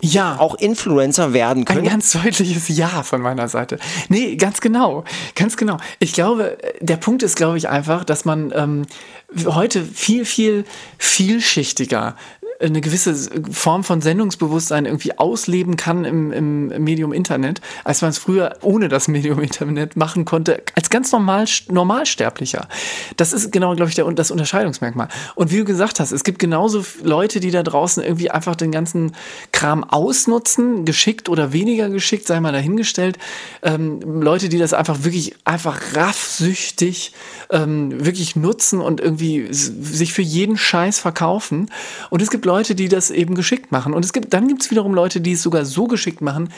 Ja. 0.01 0.35
auch 0.39 0.55
Influencer 0.55 1.31
werden 1.33 1.59
Ein 1.61 1.65
können. 1.65 1.87
ganz 1.87 2.11
deutliches 2.11 2.67
Ja 2.67 3.03
von 3.03 3.21
meiner 3.21 3.47
Seite. 3.47 3.79
Nee, 4.09 4.35
ganz 4.35 4.59
genau. 4.59 5.05
Ganz 5.35 5.55
genau. 5.55 5.77
Ich 5.99 6.11
glaube, 6.11 6.57
der 6.81 6.97
Punkt 7.05 7.21
ist, 7.21 7.35
glaube 7.35 7.59
ich, 7.59 7.69
einfach, 7.69 8.03
dass 8.03 8.25
man 8.25 8.51
ähm, 8.55 8.87
heute 9.45 9.83
viel, 9.83 10.25
viel 10.25 10.65
vielschichtiger 10.97 12.15
eine 12.59 12.81
gewisse 12.81 13.13
Form 13.51 13.83
von 13.83 14.01
Sendungsbewusstsein 14.01 14.85
irgendwie 14.85 15.17
ausleben 15.17 15.75
kann 15.75 16.05
im, 16.05 16.31
im 16.31 16.67
Medium 16.83 17.11
Internet, 17.11 17.61
als 17.83 18.01
man 18.01 18.11
es 18.11 18.17
früher 18.17 18.57
ohne 18.61 18.87
das 18.87 19.07
Medium 19.07 19.41
Internet 19.41 19.95
machen 19.95 20.25
konnte, 20.25 20.63
als 20.75 20.89
ganz 20.89 21.11
normal, 21.11 21.45
Normalsterblicher. 21.67 22.67
Das 23.17 23.33
ist 23.33 23.51
genau, 23.51 23.75
glaube 23.75 23.89
ich, 23.89 23.95
der, 23.95 24.09
das 24.11 24.31
Unterscheidungsmerkmal. 24.31 25.09
Und 25.35 25.51
wie 25.51 25.57
du 25.57 25.65
gesagt 25.65 25.99
hast, 25.99 26.11
es 26.11 26.23
gibt 26.23 26.39
genauso 26.39 26.85
Leute, 27.03 27.39
die 27.39 27.51
da 27.51 27.61
draußen 27.61 28.01
irgendwie 28.03 28.31
einfach 28.31 28.55
den 28.55 28.71
ganzen 28.71 29.13
Kram 29.51 29.83
ausnutzen, 29.83 30.85
geschickt 30.85 31.27
oder 31.27 31.51
weniger 31.51 31.89
geschickt, 31.89 32.25
sei 32.25 32.39
mal 32.39 32.53
dahingestellt. 32.53 33.17
Ähm, 33.63 33.99
Leute, 34.21 34.47
die 34.47 34.57
das 34.57 34.73
einfach 34.73 35.03
wirklich 35.03 35.35
einfach 35.43 35.79
raffsüchtig 35.95 37.11
ähm, 37.49 38.05
wirklich 38.05 38.35
nutzen 38.35 38.79
und 38.79 39.01
irgendwie 39.01 39.47
sich 39.51 40.13
für 40.13 40.21
jeden 40.21 40.57
Scheiß 40.57 40.99
verkaufen. 40.99 41.69
Und 42.09 42.21
es 42.21 42.29
gibt 42.29 42.44
Leute, 42.45 42.75
die 42.75 42.87
das 42.87 43.11
eben 43.11 43.35
geschickt 43.35 43.71
machen. 43.71 43.93
Und 43.93 44.05
es 44.05 44.13
gibt, 44.13 44.33
dann 44.33 44.47
gibt 44.47 44.63
es 44.63 44.71
wiederum 44.71 44.93
Leute, 44.93 45.21
die 45.21 45.33
es 45.33 45.41
sogar 45.43 45.65
so 45.65 45.85
geschickt 45.85 46.21
machen, 46.21 46.49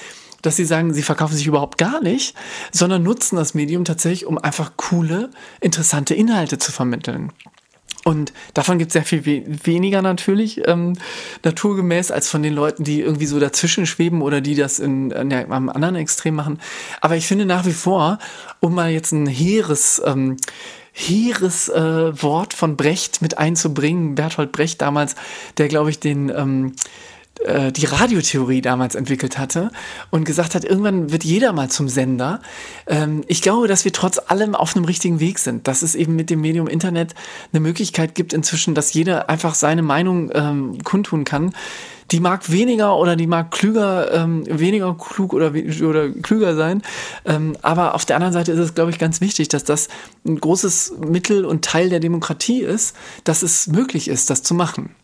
dass 0.42 0.56
sie 0.56 0.66
sagen, 0.66 0.94
sie 0.94 1.02
verkaufen 1.02 1.36
sich 1.36 1.48
überhaupt 1.48 1.78
gar 1.78 2.02
nicht, 2.02 2.36
sondern 2.72 3.04
nutzen 3.04 3.38
das 3.38 3.54
Medium 3.54 3.86
tatsächlich, 3.86 4.26
um 4.26 4.38
einfach 4.38 4.74
coole, 4.78 5.32
interessante 5.62 6.14
Inhalte 6.14 6.58
zu 6.58 6.72
vermitteln. 6.72 7.32
Und 8.08 8.32
davon 8.54 8.78
gibt 8.78 8.90
es 8.90 8.94
sehr 8.94 9.04
viel 9.04 9.26
we 9.26 9.44
weniger 9.66 10.02
natürlich, 10.02 10.66
ähm, 10.66 10.94
naturgemäß, 11.44 12.12
als 12.12 12.30
von 12.30 12.42
den 12.42 12.54
Leuten, 12.54 12.86
die 12.86 13.02
irgendwie 13.02 13.26
so 13.26 13.38
dazwischen 13.38 13.86
schweben 13.86 14.22
oder 14.22 14.40
die 14.40 14.56
das 14.56 14.80
in, 14.80 15.12
in 15.12 15.30
der, 15.30 15.52
am 15.52 15.68
anderen 15.68 15.96
Extrem 15.96 16.36
machen. 16.36 16.62
Aber 17.02 17.18
ich 17.18 17.28
finde 17.28 17.46
nach 17.46 17.66
wie 17.66 17.74
vor, 17.74 18.20
um 18.62 18.76
mal 18.76 18.92
jetzt 18.92 19.12
ein 19.12 19.28
hehres, 19.28 20.02
ähm, 20.06 20.38
hehres 20.98 21.70
äh, 21.70 22.22
Wort 22.24 22.56
von 22.56 22.76
Brecht 22.76 23.22
mit 23.22 23.38
einzubringen, 23.38 24.16
Bertolt 24.16 24.52
Brecht 24.52 24.82
damals, 24.82 25.16
der, 25.58 25.68
glaube 25.68 25.92
ich, 25.92 26.00
den... 26.00 26.30
Ähm, 26.30 26.74
äh, 27.44 27.72
die 27.72 27.86
Radiotheorie 27.86 28.62
damals 28.62 28.96
entwickelt 28.96 29.38
hatte 29.38 29.70
und 30.10 30.24
gesagt 30.24 30.56
hat, 30.56 30.64
irgendwann 30.64 31.12
wird 31.12 31.24
jeder 31.24 31.54
mal 31.54 31.70
zum 31.70 31.88
Sender. 31.88 32.42
Ähm, 32.88 33.24
ich 33.28 33.44
glaube, 33.44 33.68
dass 33.68 33.86
wir 33.86 33.94
trotz 33.94 34.18
allem 34.18 34.56
auf 34.56 34.76
einem 34.76 34.86
richtigen 34.86 35.20
Weg 35.20 35.38
sind, 35.38 35.68
dass 35.68 35.84
es 35.84 35.94
eben 35.94 36.16
mit 36.16 36.32
dem 36.32 36.42
Medium 36.42 36.68
Internet 36.68 37.14
eine 37.54 37.60
Möglichkeit 37.60 38.16
gibt 38.16 38.34
inzwischen, 38.34 38.74
dass 38.74 38.92
jeder 38.94 39.30
einfach 39.30 39.54
seine 39.54 39.84
Meinung 39.84 40.32
ähm, 40.34 40.84
kundtun 40.84 41.26
kann. 41.26 41.54
Die 42.12 42.20
mag 42.20 42.52
weniger 42.52 42.98
oder 42.98 43.16
die 43.16 43.28
mag 43.28 43.52
klüger, 43.52 44.12
ähm, 44.14 44.44
weniger 44.48 44.96
klug 44.96 45.34
oder, 45.34 45.52
oder 45.52 46.10
klüger 46.10 46.56
sein. 46.56 46.82
Ähm, 47.26 47.58
aber 47.62 47.96
auf 47.96 48.06
der 48.06 48.16
anderen 48.16 48.34
Seite 48.34 48.52
ist 48.52 48.60
es, 48.60 48.76
glaube 48.76 48.92
ich, 48.92 49.00
ganz 49.00 49.22
wichtig, 49.22 49.50
dass 49.50 49.64
das 49.64 49.90
ein 50.26 50.40
großes 50.40 50.94
Mittel 51.00 51.46
und 51.46 51.66
Teil 51.66 51.90
der 51.90 52.00
Demokratie 52.00 52.62
ist, 52.62 52.96
dass 53.24 53.44
es 53.44 53.68
möglich 53.68 54.08
ist, 54.08 54.30
das 54.30 54.44
zu 54.44 54.54
machen. 54.54 54.96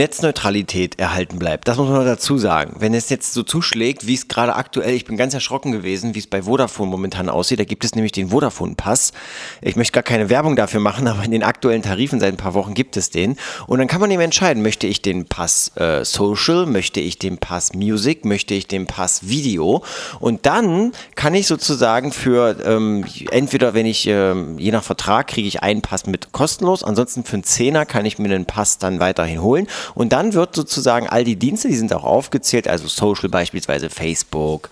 Netzneutralität 0.00 0.98
erhalten 0.98 1.38
bleibt. 1.38 1.68
Das 1.68 1.76
muss 1.76 1.90
man 1.90 2.06
dazu 2.06 2.38
sagen. 2.38 2.76
Wenn 2.78 2.94
es 2.94 3.10
jetzt 3.10 3.34
so 3.34 3.42
zuschlägt, 3.42 4.06
wie 4.06 4.14
es 4.14 4.28
gerade 4.28 4.56
aktuell, 4.56 4.94
ich 4.94 5.04
bin 5.04 5.18
ganz 5.18 5.34
erschrocken 5.34 5.72
gewesen, 5.72 6.14
wie 6.14 6.20
es 6.20 6.26
bei 6.26 6.42
Vodafone 6.42 6.90
momentan 6.90 7.28
aussieht. 7.28 7.60
Da 7.60 7.64
gibt 7.64 7.84
es 7.84 7.94
nämlich 7.94 8.12
den 8.12 8.30
Vodafone-Pass. 8.30 9.12
Ich 9.60 9.76
möchte 9.76 9.92
gar 9.92 10.02
keine 10.02 10.30
Werbung 10.30 10.56
dafür 10.56 10.80
machen, 10.80 11.06
aber 11.06 11.22
in 11.22 11.32
den 11.32 11.42
aktuellen 11.42 11.82
Tarifen 11.82 12.18
seit 12.18 12.32
ein 12.32 12.38
paar 12.38 12.54
Wochen 12.54 12.72
gibt 12.72 12.96
es 12.96 13.10
den. 13.10 13.36
Und 13.66 13.78
dann 13.78 13.88
kann 13.88 14.00
man 14.00 14.10
eben 14.10 14.22
entscheiden, 14.22 14.62
möchte 14.62 14.86
ich 14.86 15.02
den 15.02 15.26
Pass 15.26 15.72
äh, 15.76 16.02
Social, 16.02 16.64
möchte 16.64 17.00
ich 17.00 17.18
den 17.18 17.36
Pass 17.36 17.74
Music, 17.74 18.24
möchte 18.24 18.54
ich 18.54 18.66
den 18.66 18.86
Pass 18.86 19.28
Video. 19.28 19.84
Und 20.18 20.46
dann 20.46 20.92
kann 21.14 21.34
ich 21.34 21.46
sozusagen 21.46 22.10
für 22.10 22.56
ähm, 22.64 23.04
entweder, 23.30 23.74
wenn 23.74 23.84
ich 23.84 24.06
ähm, 24.06 24.58
je 24.58 24.72
nach 24.72 24.82
Vertrag 24.82 25.26
kriege 25.26 25.46
ich 25.46 25.62
einen 25.62 25.82
Pass 25.82 26.06
mit 26.06 26.32
kostenlos, 26.32 26.84
ansonsten 26.84 27.22
für 27.22 27.34
einen 27.34 27.44
Zehner 27.44 27.84
kann 27.84 28.06
ich 28.06 28.18
mir 28.18 28.28
den 28.28 28.46
Pass 28.46 28.78
dann 28.78 28.98
weiterhin 28.98 29.42
holen. 29.42 29.66
Und 29.94 30.12
dann 30.12 30.34
wird 30.34 30.54
sozusagen 30.54 31.08
all 31.08 31.24
die 31.24 31.36
Dienste, 31.36 31.68
die 31.68 31.76
sind 31.76 31.92
auch 31.92 32.04
aufgezählt, 32.04 32.68
also 32.68 32.88
Social 32.88 33.28
beispielsweise 33.28 33.90
Facebook, 33.90 34.70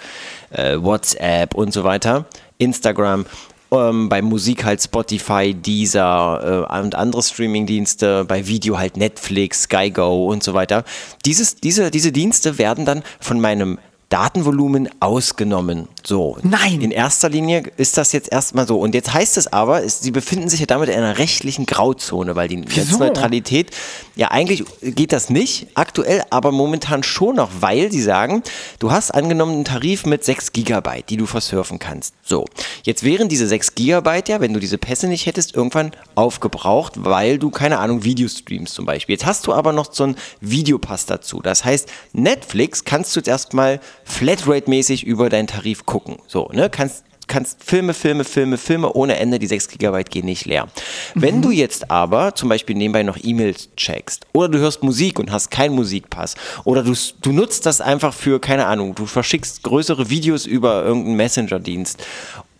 äh, 0.51 0.77
WhatsApp 0.81 1.55
und 1.55 1.73
so 1.73 1.85
weiter, 1.85 2.27
Instagram. 2.59 3.27
Ähm, 3.71 4.09
bei 4.09 4.23
Musik 4.23 4.65
halt 4.65 4.83
Spotify, 4.83 5.53
Deezer 5.53 6.67
äh, 6.71 6.79
und 6.79 6.95
andere 6.95 7.23
Streamingdienste, 7.23 8.25
bei 8.25 8.47
Video 8.47 8.79
halt 8.79 8.97
Netflix, 8.97 9.65
SkyGo 9.65 10.27
und 10.27 10.43
so 10.43 10.55
weiter. 10.55 10.85
Dieses, 11.27 11.57
diese, 11.57 11.91
diese 11.91 12.11
Dienste 12.11 12.57
werden 12.57 12.87
dann 12.87 13.03
von 13.21 13.41
meinem 13.41 13.79
Datenvolumen 14.09 14.89
ausgenommen. 15.01 15.89
So. 16.09 16.39
Nein. 16.43 16.81
In 16.81 16.91
erster 16.91 17.29
Linie 17.29 17.65
ist 17.77 17.99
das 17.99 18.13
jetzt 18.13 18.33
erstmal 18.33 18.67
so. 18.67 18.81
Und 18.81 18.95
jetzt 18.95 19.13
heißt 19.13 19.37
es 19.37 19.53
aber, 19.53 19.85
es, 19.85 20.01
sie 20.01 20.11
befinden 20.11 20.49
sich 20.49 20.59
ja 20.59 20.65
damit 20.65 20.89
in 20.89 20.95
einer 20.95 21.19
rechtlichen 21.19 21.67
Grauzone, 21.67 22.35
weil 22.35 22.49
die 22.49 22.57
Netzneutralität, 22.57 23.73
ja 24.17 24.29
eigentlich 24.29 24.65
geht 24.81 25.13
das 25.13 25.29
nicht 25.29 25.67
aktuell, 25.75 26.23
aber 26.31 26.51
momentan 26.51 27.03
schon 27.03 27.37
noch, 27.37 27.51
weil 27.61 27.93
sie 27.93 28.01
sagen, 28.01 28.43
du 28.79 28.91
hast 28.91 29.11
angenommen 29.11 29.53
einen 29.53 29.65
Tarif 29.67 30.07
mit 30.07 30.25
6 30.25 30.53
Gigabyte, 30.55 31.11
die 31.11 31.19
du 31.19 31.27
versurfen 31.27 31.79
kannst. 31.79 32.15
So. 32.25 32.47
Jetzt 32.85 33.03
wären 33.03 33.29
diese 33.29 33.47
6 33.47 33.75
Gigabyte 33.75 34.31
ja, 34.31 34.41
wenn 34.41 34.55
du 34.55 34.61
diese 34.61 34.79
Pässe 34.79 35.09
nicht 35.09 35.27
hättest, 35.27 35.55
irgendwann 35.55 35.91
aufgebraucht, 36.15 36.95
weil 37.05 37.39
du, 37.39 37.51
keine 37.51 37.81
Ahnung, 37.81 38.03
Videos 38.03 38.39
streamst 38.39 38.75
zum 38.75 38.87
Beispiel. 38.87 39.13
Jetzt 39.13 39.27
hast 39.27 39.47
du 39.47 39.53
aber 39.53 39.75
noch 39.75 39.93
so 39.93 40.05
einen 40.05 40.17
Videopass 40.41 41.05
dazu. 41.05 41.43
Das 41.43 41.67
heißt, 41.67 41.87
Netflix 42.15 42.85
kannst 42.85 43.15
du 43.15 43.21
jetzt 43.21 43.29
erstmal 43.29 43.79
Flatrate-mäßig 44.05 45.05
über 45.05 45.29
deinen 45.29 45.49
Tarif 45.49 45.85
gucken 45.85 45.98
gucken. 45.99 46.19
So, 46.27 46.51
ne? 46.53 46.71
Kannst 46.71 47.05
kannst 47.29 47.63
Filme, 47.63 47.95
Filme, 47.95 48.25
Filme, 48.25 48.57
Filme 48.57 48.93
ohne 48.95 49.17
Ende, 49.19 49.39
die 49.39 49.47
6 49.47 49.69
GB 49.69 50.03
gehen 50.05 50.25
nicht 50.25 50.47
leer. 50.47 50.65
Mhm. 51.15 51.23
Wenn 51.23 51.43
du 51.43 51.51
jetzt 51.51 51.91
aber 51.91 52.35
zum 52.35 52.49
Beispiel 52.49 52.75
nebenbei 52.75 53.03
noch 53.03 53.19
E-Mails 53.23 53.69
checkst 53.77 54.27
oder 54.33 54.49
du 54.49 54.59
hörst 54.59 54.83
Musik 54.83 55.19
und 55.19 55.31
hast 55.31 55.51
keinen 55.51 55.75
Musikpass 55.75 56.35
oder 56.65 56.83
du, 56.83 56.95
du 57.21 57.33
nutzt 57.33 57.67
das 57.67 57.81
einfach 57.81 58.15
für, 58.15 58.41
keine 58.41 58.67
Ahnung, 58.67 58.95
du 58.95 59.07
verschickst 59.07 59.63
größere 59.63 60.11
Videos 60.11 60.47
über 60.47 60.85
irgendeinen 60.85 61.17
Messenger-Dienst 61.17 62.03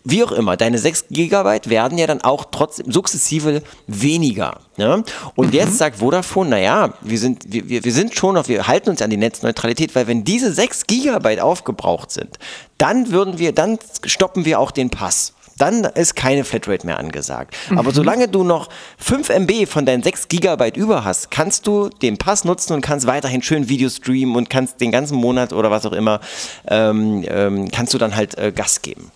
wie 0.03 0.23
auch 0.23 0.31
immer, 0.31 0.55
deine 0.55 0.77
6 0.77 1.05
Gigabyte 1.09 1.69
werden 1.69 1.97
ja 1.97 2.07
dann 2.07 2.21
auch 2.21 2.45
trotzdem 2.51 2.91
sukzessive 2.91 3.61
weniger. 3.87 4.59
Ne? 4.77 5.03
Und 5.35 5.47
mhm. 5.47 5.53
jetzt 5.53 5.77
sagt 5.77 5.97
Vodafone, 5.97 6.49
naja, 6.51 6.93
wir 7.01 7.19
sind, 7.19 7.43
wir, 7.47 7.83
wir 7.83 7.91
sind 7.91 8.15
schon 8.15 8.35
noch, 8.35 8.47
wir 8.47 8.67
halten 8.67 8.89
uns 8.89 9.01
an 9.01 9.09
die 9.09 9.17
Netzneutralität, 9.17 9.95
weil 9.95 10.07
wenn 10.07 10.23
diese 10.23 10.53
6 10.53 10.87
Gigabyte 10.87 11.41
aufgebraucht 11.41 12.11
sind, 12.11 12.39
dann 12.77 13.11
würden 13.11 13.39
wir, 13.39 13.51
dann 13.51 13.77
stoppen 14.05 14.45
wir 14.45 14.59
auch 14.59 14.71
den 14.71 14.89
Pass. 14.89 15.33
Dann 15.57 15.83
ist 15.83 16.15
keine 16.15 16.45
Flatrate 16.45 16.85
mehr 16.85 16.97
angesagt. 16.97 17.53
Mhm. 17.69 17.79
Aber 17.79 17.91
solange 17.91 18.29
du 18.29 18.45
noch 18.45 18.69
5 18.99 19.27
MB 19.29 19.67
von 19.67 19.85
deinen 19.85 20.01
6 20.01 20.29
Gigabyte 20.29 20.77
über 20.77 21.03
hast, 21.03 21.29
kannst 21.29 21.67
du 21.67 21.89
den 21.89 22.17
Pass 22.17 22.45
nutzen 22.45 22.71
und 22.71 22.81
kannst 22.81 23.05
weiterhin 23.05 23.41
schön 23.41 23.67
Videos 23.67 23.97
streamen 23.97 24.37
und 24.37 24.49
kannst 24.49 24.79
den 24.79 24.93
ganzen 24.93 25.17
Monat 25.17 25.51
oder 25.51 25.69
was 25.69 25.85
auch 25.85 25.91
immer, 25.91 26.21
ähm, 26.69 27.25
ähm, 27.27 27.69
kannst 27.69 27.93
du 27.93 27.97
dann 27.97 28.15
halt 28.15 28.37
äh, 28.37 28.53
Gas 28.53 28.81
geben. 28.81 29.11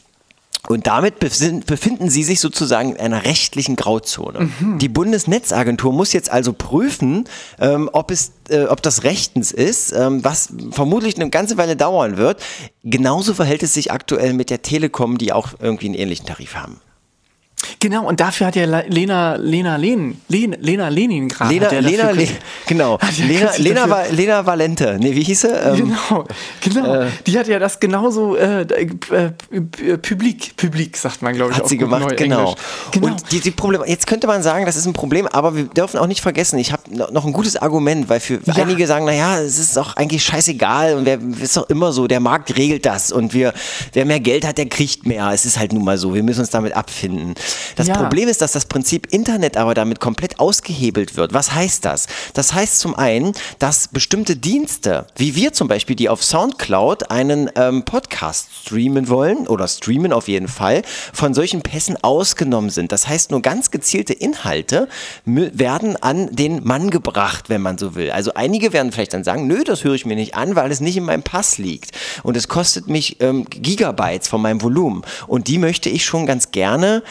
Und 0.70 0.88
damit 0.88 1.20
befinden 1.20 2.10
sie 2.10 2.24
sich 2.24 2.40
sozusagen 2.40 2.92
in 2.92 2.98
einer 2.98 3.26
rechtlichen 3.26 3.76
Grauzone. 3.76 4.50
Mhm. 4.60 4.80
Die 4.80 4.88
Bundesnetzagentur 4.88 5.92
muss 5.92 6.14
jetzt 6.14 6.32
also 6.32 6.54
prüfen, 6.54 7.26
ähm, 7.60 7.90
ob, 7.92 8.12
es, 8.12 8.32
äh, 8.50 8.64
ob 8.64 8.82
das 8.82 9.04
rechtens 9.04 9.52
ist, 9.52 9.92
ähm, 9.92 10.24
was 10.24 10.54
vermutlich 10.72 11.16
eine 11.18 11.30
ganze 11.30 11.58
Weile 11.58 11.76
dauern 11.76 12.16
wird. 12.16 12.42
Genauso 12.84 13.34
verhält 13.34 13.62
es 13.62 13.74
sich 13.74 13.92
aktuell 13.92 14.34
mit 14.34 14.50
der 14.50 14.62
Telekom, 14.62 15.18
die 15.18 15.34
auch 15.34 15.50
irgendwie 15.60 15.88
einen 15.88 15.96
ähnlichen 15.96 16.26
Tarif 16.26 16.56
haben. 16.56 16.80
Genau, 17.80 18.06
und 18.08 18.20
dafür 18.20 18.48
hat 18.48 18.56
ja 18.56 18.66
Lena, 18.88 19.36
Lena 19.36 19.76
Lenin, 19.78 20.22
Lena, 20.28 20.58
Lena 20.60 20.90
Leningrad. 20.90 21.50
Lena, 21.52 21.70
Lena, 21.80 22.12
Le 22.12 22.28
genau. 22.66 23.00
Lena, 23.18 23.52
Lena, 23.58 23.90
Va 23.90 24.04
Lena 24.12 24.46
Valente. 24.46 24.98
Nee, 25.00 25.16
wie 25.16 25.24
hieß 25.24 25.42
sie? 25.42 25.48
Ähm, 25.48 25.76
genau, 25.76 26.26
genau. 26.62 27.02
Äh, 27.02 27.08
die 27.26 27.38
hat 27.38 27.48
ja 27.48 27.60
das 27.60 27.80
genauso, 27.80 28.36
äh, 28.36 28.62
äh, 28.62 29.98
Publik, 29.98 30.56
Publik, 30.58 30.98
sagt 30.98 31.22
man, 31.22 31.34
glaube 31.34 31.52
ich. 31.52 31.58
Hat 31.58 31.68
sie 31.68 31.78
gemacht, 31.78 32.16
genau. 32.18 32.56
genau. 32.92 33.08
Und 33.08 33.32
die, 33.32 33.40
die 33.40 33.52
Probleme, 33.52 33.88
jetzt 33.88 34.08
könnte 34.08 34.28
man 34.28 34.44
sagen, 34.44 34.66
das 34.66 34.76
ist 34.76 34.86
ein 34.86 34.94
Problem, 34.94 35.28
aber 35.28 35.56
wir 35.56 35.66
dürfen 35.66 36.00
auch 36.00 36.08
nicht 36.08 36.22
vergessen, 36.22 36.60
ich 36.60 36.72
habe 36.72 36.84
noch 36.94 37.26
ein 37.26 37.34
gutes 37.34 37.56
Argument, 37.56 38.10
weil 38.10 38.20
für 38.20 38.40
ja. 38.46 38.56
einige 38.56 38.88
sagen, 38.88 39.06
naja, 39.06 39.40
es 39.40 39.60
ist 39.60 39.78
doch 39.78 39.96
eigentlich 39.96 40.24
scheißegal 40.24 40.96
und 40.96 41.06
wer 41.06 41.20
ist 41.42 41.58
doch 41.58 41.70
immer 41.70 41.92
so, 41.92 42.08
der 42.08 42.20
Markt 42.20 42.56
regelt 42.58 42.86
das 42.86 43.12
und 43.12 43.34
wir, 43.34 43.54
wer 43.94 44.06
mehr 44.06 44.20
Geld 44.20 44.46
hat, 44.46 44.58
der 44.58 44.68
kriegt 44.68 45.06
mehr. 45.06 45.32
Es 45.34 45.46
ist 45.46 45.60
halt 45.60 45.74
nun 45.74 45.84
mal 45.84 45.98
so, 45.98 46.14
wir 46.14 46.24
müssen 46.24 46.42
uns 46.42 46.50
damit 46.50 46.74
abfinden. 46.74 47.36
Das 47.76 47.88
ja. 47.88 47.96
Problem 47.96 48.30
ist, 48.30 48.42
dass 48.42 48.52
das 48.52 48.66
Prinzip 48.66 49.08
Internet 49.12 49.58
aber 49.58 49.74
damit 49.74 50.00
komplett 50.00 50.40
ausgehebelt 50.40 51.16
wird. 51.16 51.34
Was 51.34 51.54
heißt 51.54 51.86
das? 51.86 52.08
Das 52.34 52.54
heißt 52.54 52.80
zum 52.80 52.96
einen, 52.96 53.34
dass 53.60 53.88
bestimmte 53.88 54.36
Dienste, 54.36 55.08
wie 55.16 55.36
wir 55.36 55.54
zum 55.54 55.68
Beispiel, 55.68 55.96
die 55.96 56.10
auf 56.10 56.24
Soundcloud 56.24 57.12
einen 57.12 57.50
ähm, 57.56 57.84
Podcast 57.84 58.50
streamen 58.66 59.10
wollen 59.10 59.48
oder 59.48 59.68
streamen 59.68 60.14
auf 60.14 60.28
jeden 60.28 60.48
Fall, 60.48 60.82
von 61.14 61.34
solchen 61.34 61.62
Pässen 61.62 61.98
ausgenommen 62.04 62.70
sind. 62.70 62.92
Das 62.92 63.08
heißt, 63.08 63.32
nur 63.32 63.42
ganz 63.42 63.72
gezielte 63.72 64.14
Inhalte 64.14 64.88
werden 65.26 65.96
an 66.02 66.36
den 66.36 66.64
Mann 66.64 66.90
gebracht, 66.90 67.50
wenn 67.50 67.62
man 67.62 67.78
so 67.78 67.96
will. 67.96 68.12
Also 68.12 68.34
einige 68.34 68.74
werden 68.74 68.92
vielleicht 68.92 69.14
dann 69.14 69.24
sagen, 69.24 69.48
nö, 69.48 69.64
das 69.64 69.84
höre 69.84 69.94
ich 69.94 70.06
mir 70.06 70.16
nicht 70.16 70.36
an, 70.36 70.56
weil 70.56 70.72
es 70.72 70.82
nicht 70.82 70.98
in 70.98 71.06
meinem 71.06 71.24
Pass 71.24 71.58
liegt. 71.58 71.92
Und 72.24 72.38
es 72.38 72.48
kostet 72.48 72.88
mich 72.88 73.22
ähm, 73.22 73.46
Gigabytes 73.50 74.28
von 74.28 74.42
meinem 74.42 74.62
Volumen. 74.62 75.04
Und 75.28 75.48
die 75.48 75.58
möchte 75.58 75.90
ich 75.90 76.06
schon 76.06 76.26
ganz 76.26 76.52
gerne 76.52 77.04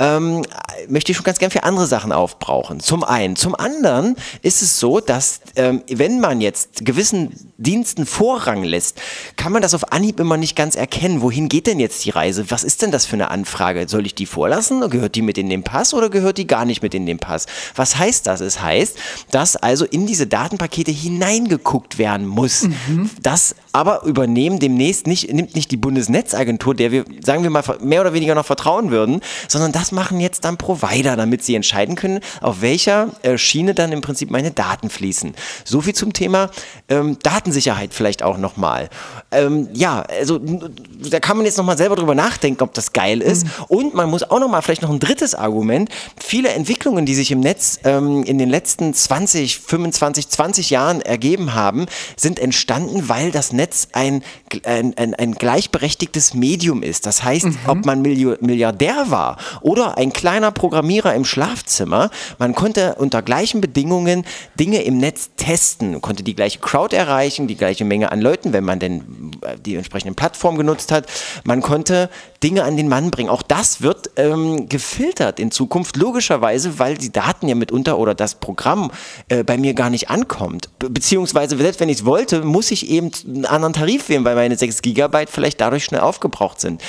ähm, 0.00 0.42
möchte 0.88 1.12
ich 1.12 1.16
schon 1.16 1.24
ganz 1.24 1.38
gern 1.38 1.50
für 1.50 1.62
andere 1.62 1.86
Sachen 1.86 2.10
aufbrauchen. 2.10 2.80
Zum 2.80 3.04
einen. 3.04 3.36
Zum 3.36 3.54
anderen 3.54 4.16
ist 4.42 4.62
es 4.62 4.80
so, 4.80 4.98
dass 4.98 5.40
ähm, 5.56 5.82
wenn 5.88 6.18
man 6.18 6.40
jetzt 6.40 6.84
gewissen 6.84 7.52
Diensten 7.58 8.06
Vorrang 8.06 8.64
lässt, 8.64 9.00
kann 9.36 9.52
man 9.52 9.60
das 9.60 9.74
auf 9.74 9.92
Anhieb 9.92 10.18
immer 10.18 10.38
nicht 10.38 10.56
ganz 10.56 10.74
erkennen. 10.74 11.20
Wohin 11.20 11.50
geht 11.50 11.66
denn 11.66 11.78
jetzt 11.78 12.04
die 12.06 12.10
Reise? 12.10 12.50
Was 12.50 12.64
ist 12.64 12.80
denn 12.80 12.90
das 12.90 13.04
für 13.04 13.16
eine 13.16 13.30
Anfrage? 13.30 13.86
Soll 13.86 14.06
ich 14.06 14.14
die 14.14 14.26
vorlassen? 14.26 14.88
Gehört 14.88 15.14
die 15.14 15.22
mit 15.22 15.36
in 15.36 15.50
den 15.50 15.62
Pass 15.62 15.92
oder 15.92 16.08
gehört 16.08 16.38
die 16.38 16.46
gar 16.46 16.64
nicht 16.64 16.82
mit 16.82 16.94
in 16.94 17.04
den 17.04 17.18
Pass? 17.18 17.46
Was 17.76 17.98
heißt 17.98 18.26
das? 18.26 18.40
Es 18.40 18.62
heißt, 18.62 18.96
dass 19.30 19.56
also 19.56 19.84
in 19.84 20.06
diese 20.06 20.26
Datenpakete 20.26 20.90
hineingeguckt 20.90 21.98
werden 21.98 22.26
muss. 22.26 22.62
Mhm. 22.62 23.10
Das 23.20 23.54
aber 23.72 24.04
übernehmen 24.04 24.58
demnächst 24.58 25.06
nicht, 25.06 25.32
nimmt 25.32 25.54
nicht 25.54 25.70
die 25.70 25.76
Bundesnetzagentur, 25.76 26.74
der 26.74 26.90
wir, 26.90 27.04
sagen 27.22 27.42
wir 27.42 27.50
mal, 27.50 27.62
mehr 27.82 28.00
oder 28.00 28.14
weniger 28.14 28.34
noch 28.34 28.46
vertrauen 28.46 28.90
würden, 28.90 29.20
sondern 29.48 29.72
das 29.72 29.89
machen 29.92 30.20
jetzt 30.20 30.44
dann 30.44 30.56
Provider, 30.56 31.16
damit 31.16 31.44
sie 31.44 31.54
entscheiden 31.54 31.94
können, 31.94 32.20
auf 32.40 32.60
welcher 32.60 33.08
äh, 33.22 33.38
Schiene 33.38 33.74
dann 33.74 33.92
im 33.92 34.00
Prinzip 34.00 34.30
meine 34.30 34.50
Daten 34.50 34.90
fließen. 34.90 35.34
So 35.64 35.80
viel 35.80 35.94
zum 35.94 36.12
Thema 36.12 36.50
ähm, 36.88 37.18
Datensicherheit 37.22 37.94
vielleicht 37.94 38.22
auch 38.22 38.38
nochmal. 38.38 38.88
Ähm, 39.30 39.68
ja, 39.72 40.02
also 40.02 40.38
da 40.38 41.20
kann 41.20 41.36
man 41.36 41.46
jetzt 41.46 41.58
nochmal 41.58 41.78
selber 41.78 41.96
drüber 41.96 42.14
nachdenken, 42.14 42.62
ob 42.62 42.74
das 42.74 42.92
geil 42.92 43.20
ist. 43.20 43.44
Mhm. 43.44 43.50
Und 43.68 43.94
man 43.94 44.10
muss 44.10 44.22
auch 44.22 44.40
nochmal 44.40 44.62
vielleicht 44.62 44.82
noch 44.82 44.90
ein 44.90 45.00
drittes 45.00 45.34
Argument. 45.34 45.88
Viele 46.18 46.50
Entwicklungen, 46.50 47.06
die 47.06 47.14
sich 47.14 47.30
im 47.30 47.40
Netz 47.40 47.78
ähm, 47.84 48.24
in 48.24 48.38
den 48.38 48.48
letzten 48.48 48.92
20, 48.92 49.60
25, 49.60 50.28
20 50.28 50.70
Jahren 50.70 51.00
ergeben 51.00 51.54
haben, 51.54 51.86
sind 52.16 52.38
entstanden, 52.38 53.08
weil 53.08 53.30
das 53.30 53.52
Netz 53.52 53.88
ein, 53.92 54.22
ein, 54.64 54.94
ein, 54.96 55.14
ein 55.14 55.32
gleichberechtigtes 55.32 56.34
Medium 56.34 56.82
ist. 56.82 57.06
Das 57.06 57.22
heißt, 57.22 57.46
mhm. 57.46 57.58
ob 57.66 57.86
man 57.86 58.02
Milliardär 58.02 59.06
war 59.08 59.36
oder 59.60 59.79
oder 59.80 59.98
ein 59.98 60.12
kleiner 60.12 60.50
Programmierer 60.50 61.14
im 61.14 61.24
Schlafzimmer. 61.24 62.10
Man 62.38 62.54
konnte 62.54 62.96
unter 62.96 63.22
gleichen 63.22 63.60
Bedingungen 63.60 64.24
Dinge 64.58 64.82
im 64.82 64.98
Netz 64.98 65.30
testen, 65.36 66.00
konnte 66.00 66.22
die 66.22 66.34
gleiche 66.34 66.58
Crowd 66.58 66.94
erreichen, 66.94 67.46
die 67.46 67.56
gleiche 67.56 67.84
Menge 67.84 68.12
an 68.12 68.20
Leuten, 68.20 68.52
wenn 68.52 68.64
man 68.64 68.78
denn 68.78 69.32
äh, 69.42 69.56
die 69.58 69.74
entsprechenden 69.74 70.14
Plattformen 70.14 70.58
genutzt 70.58 70.92
hat. 70.92 71.06
Man 71.44 71.62
konnte 71.62 72.10
Dinge 72.42 72.64
an 72.64 72.76
den 72.76 72.88
Mann 72.88 73.10
bringen. 73.10 73.30
Auch 73.30 73.42
das 73.42 73.82
wird 73.82 74.10
ähm, 74.16 74.68
gefiltert 74.68 75.40
in 75.40 75.50
Zukunft, 75.50 75.96
logischerweise, 75.96 76.78
weil 76.78 76.96
die 76.96 77.12
Daten 77.12 77.48
ja 77.48 77.54
mitunter 77.54 77.98
oder 77.98 78.14
das 78.14 78.34
Programm 78.34 78.90
äh, 79.28 79.44
bei 79.44 79.56
mir 79.56 79.74
gar 79.74 79.90
nicht 79.90 80.10
ankommt. 80.10 80.70
Be 80.78 80.90
beziehungsweise, 80.90 81.56
selbst 81.56 81.80
wenn 81.80 81.88
ich 81.88 81.98
es 81.98 82.04
wollte, 82.04 82.42
muss 82.42 82.70
ich 82.70 82.90
eben 82.90 83.10
einen 83.26 83.46
anderen 83.46 83.72
Tarif 83.72 84.08
wählen, 84.08 84.24
weil 84.24 84.34
meine 84.34 84.56
6 84.56 84.82
Gigabyte 84.82 85.30
vielleicht 85.30 85.60
dadurch 85.60 85.84
schnell 85.84 86.00
aufgebraucht 86.00 86.60
sind. 86.60 86.82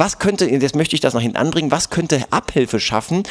Was 0.00 0.18
könnte, 0.18 0.48
jetzt 0.48 0.74
möchte 0.74 0.94
ich 0.94 1.02
das 1.02 1.12
noch 1.12 1.20
hinten 1.20 1.36
anbringen, 1.36 1.70
was 1.70 1.90
könnte 1.90 2.24
Abhilfe 2.30 2.80
schaffen? 2.80 3.22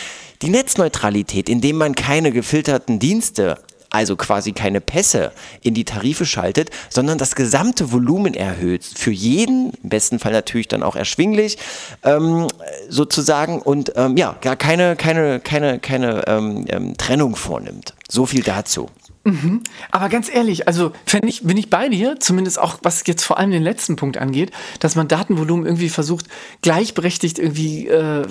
Die 0.44 0.52
Netzneutralität, 0.52 1.50
indem 1.50 1.78
man 1.78 1.96
keine 1.96 2.32
gefilterten 2.32 3.00
Dienste 3.00 3.58
also 3.90 4.16
quasi 4.16 4.52
keine 4.52 4.80
Pässe 4.80 5.32
in 5.64 5.74
die 5.74 5.84
Tarife 5.84 6.28
schaltet, 6.28 6.70
sondern 6.92 7.18
das 7.18 7.34
gesamte 7.34 7.92
Volumen 7.92 8.36
erhöht. 8.36 8.84
Für 8.86 9.10
jeden, 9.10 9.74
im 9.82 9.90
besten 9.90 10.20
Fall 10.20 10.32
natürlich 10.32 10.68
dann 10.68 10.84
auch 10.84 10.96
erschwinglich, 10.96 11.58
ähm, 12.04 12.46
sozusagen, 12.88 13.64
und 13.64 13.94
ähm, 13.96 14.16
ja, 14.16 14.38
gar 14.40 14.56
keine, 14.56 14.96
keine, 14.96 15.40
keine, 15.40 15.80
keine 15.80 16.28
ähm, 16.28 16.66
ähm 16.70 16.98
Trennung 16.98 17.36
vornimmt. 17.36 17.96
So 18.08 18.28
viel 18.28 18.44
dazu. 18.44 18.92
Mhm. 19.30 19.62
Aber 19.92 20.10
ganz 20.10 20.34
ehrlich, 20.34 20.68
also 20.68 20.92
ich, 21.24 21.44
bin 21.44 21.56
ich 21.58 21.70
bei 21.70 21.88
dir, 21.90 22.20
zumindest 22.20 22.58
auch 22.60 22.80
was 22.82 23.04
jetzt 23.06 23.24
vor 23.24 23.38
allem 23.38 23.52
den 23.52 23.62
letzten 23.62 23.96
Punkt 23.96 24.18
angeht, 24.18 24.50
dass 24.80 24.96
man 24.96 25.08
Datenvolumen 25.08 25.68
irgendwie 25.68 25.90
versucht, 25.90 26.26
gleichberechtigt 26.62 27.38
irgendwie 27.38 27.88
äh, 27.88 28.26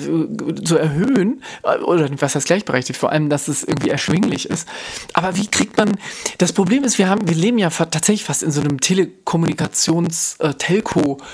zu 0.64 0.76
erhöhen. 0.76 1.44
Oder 1.84 2.08
was 2.20 2.34
heißt 2.34 2.46
gleichberechtigt? 2.46 2.98
Vor 2.98 3.12
allem, 3.12 3.30
dass 3.30 3.46
es 3.48 3.62
irgendwie 3.62 3.90
erschwinglich 3.90 4.50
ist. 4.50 4.66
Aber 5.12 5.36
wie 5.36 5.46
kriegt 5.46 5.76
man. 5.76 5.96
Das 6.38 6.52
Problem 6.52 6.82
ist, 6.82 6.98
wir 6.98 7.08
haben, 7.08 7.28
wir 7.28 7.36
leben 7.36 7.58
ja 7.58 7.70
tatsächlich 7.70 8.24
fast 8.24 8.42
in 8.42 8.50
so 8.50 8.60
einem 8.60 8.80
Telekommunikations-Telco- 8.80 11.20
äh, 11.20 11.24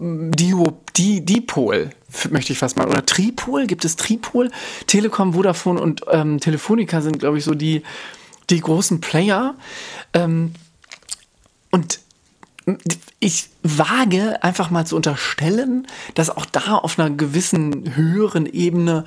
Dio, 0.00 0.78
die, 0.96 1.24
Dipol, 1.24 1.90
möchte 2.30 2.52
ich 2.52 2.60
fast 2.60 2.76
mal. 2.76 2.86
Oder 2.86 3.04
Tripol? 3.04 3.66
Gibt 3.66 3.84
es 3.84 3.96
Tripol? 3.96 4.52
Telekom, 4.86 5.32
Vodafone 5.32 5.80
und 5.80 6.02
ähm, 6.10 6.38
Telefonica 6.38 7.00
sind, 7.00 7.18
glaube 7.18 7.38
ich, 7.38 7.44
so 7.44 7.54
die, 7.54 7.82
die 8.50 8.60
großen 8.60 9.00
Player. 9.00 9.54
Ähm, 10.14 10.54
und 11.70 12.00
ich 13.20 13.48
wage 13.62 14.42
einfach 14.42 14.70
mal 14.70 14.86
zu 14.86 14.96
unterstellen, 14.96 15.86
dass 16.14 16.30
auch 16.30 16.46
da 16.46 16.74
auf 16.74 16.98
einer 16.98 17.10
gewissen 17.10 17.94
höheren 17.94 18.46
Ebene, 18.46 19.04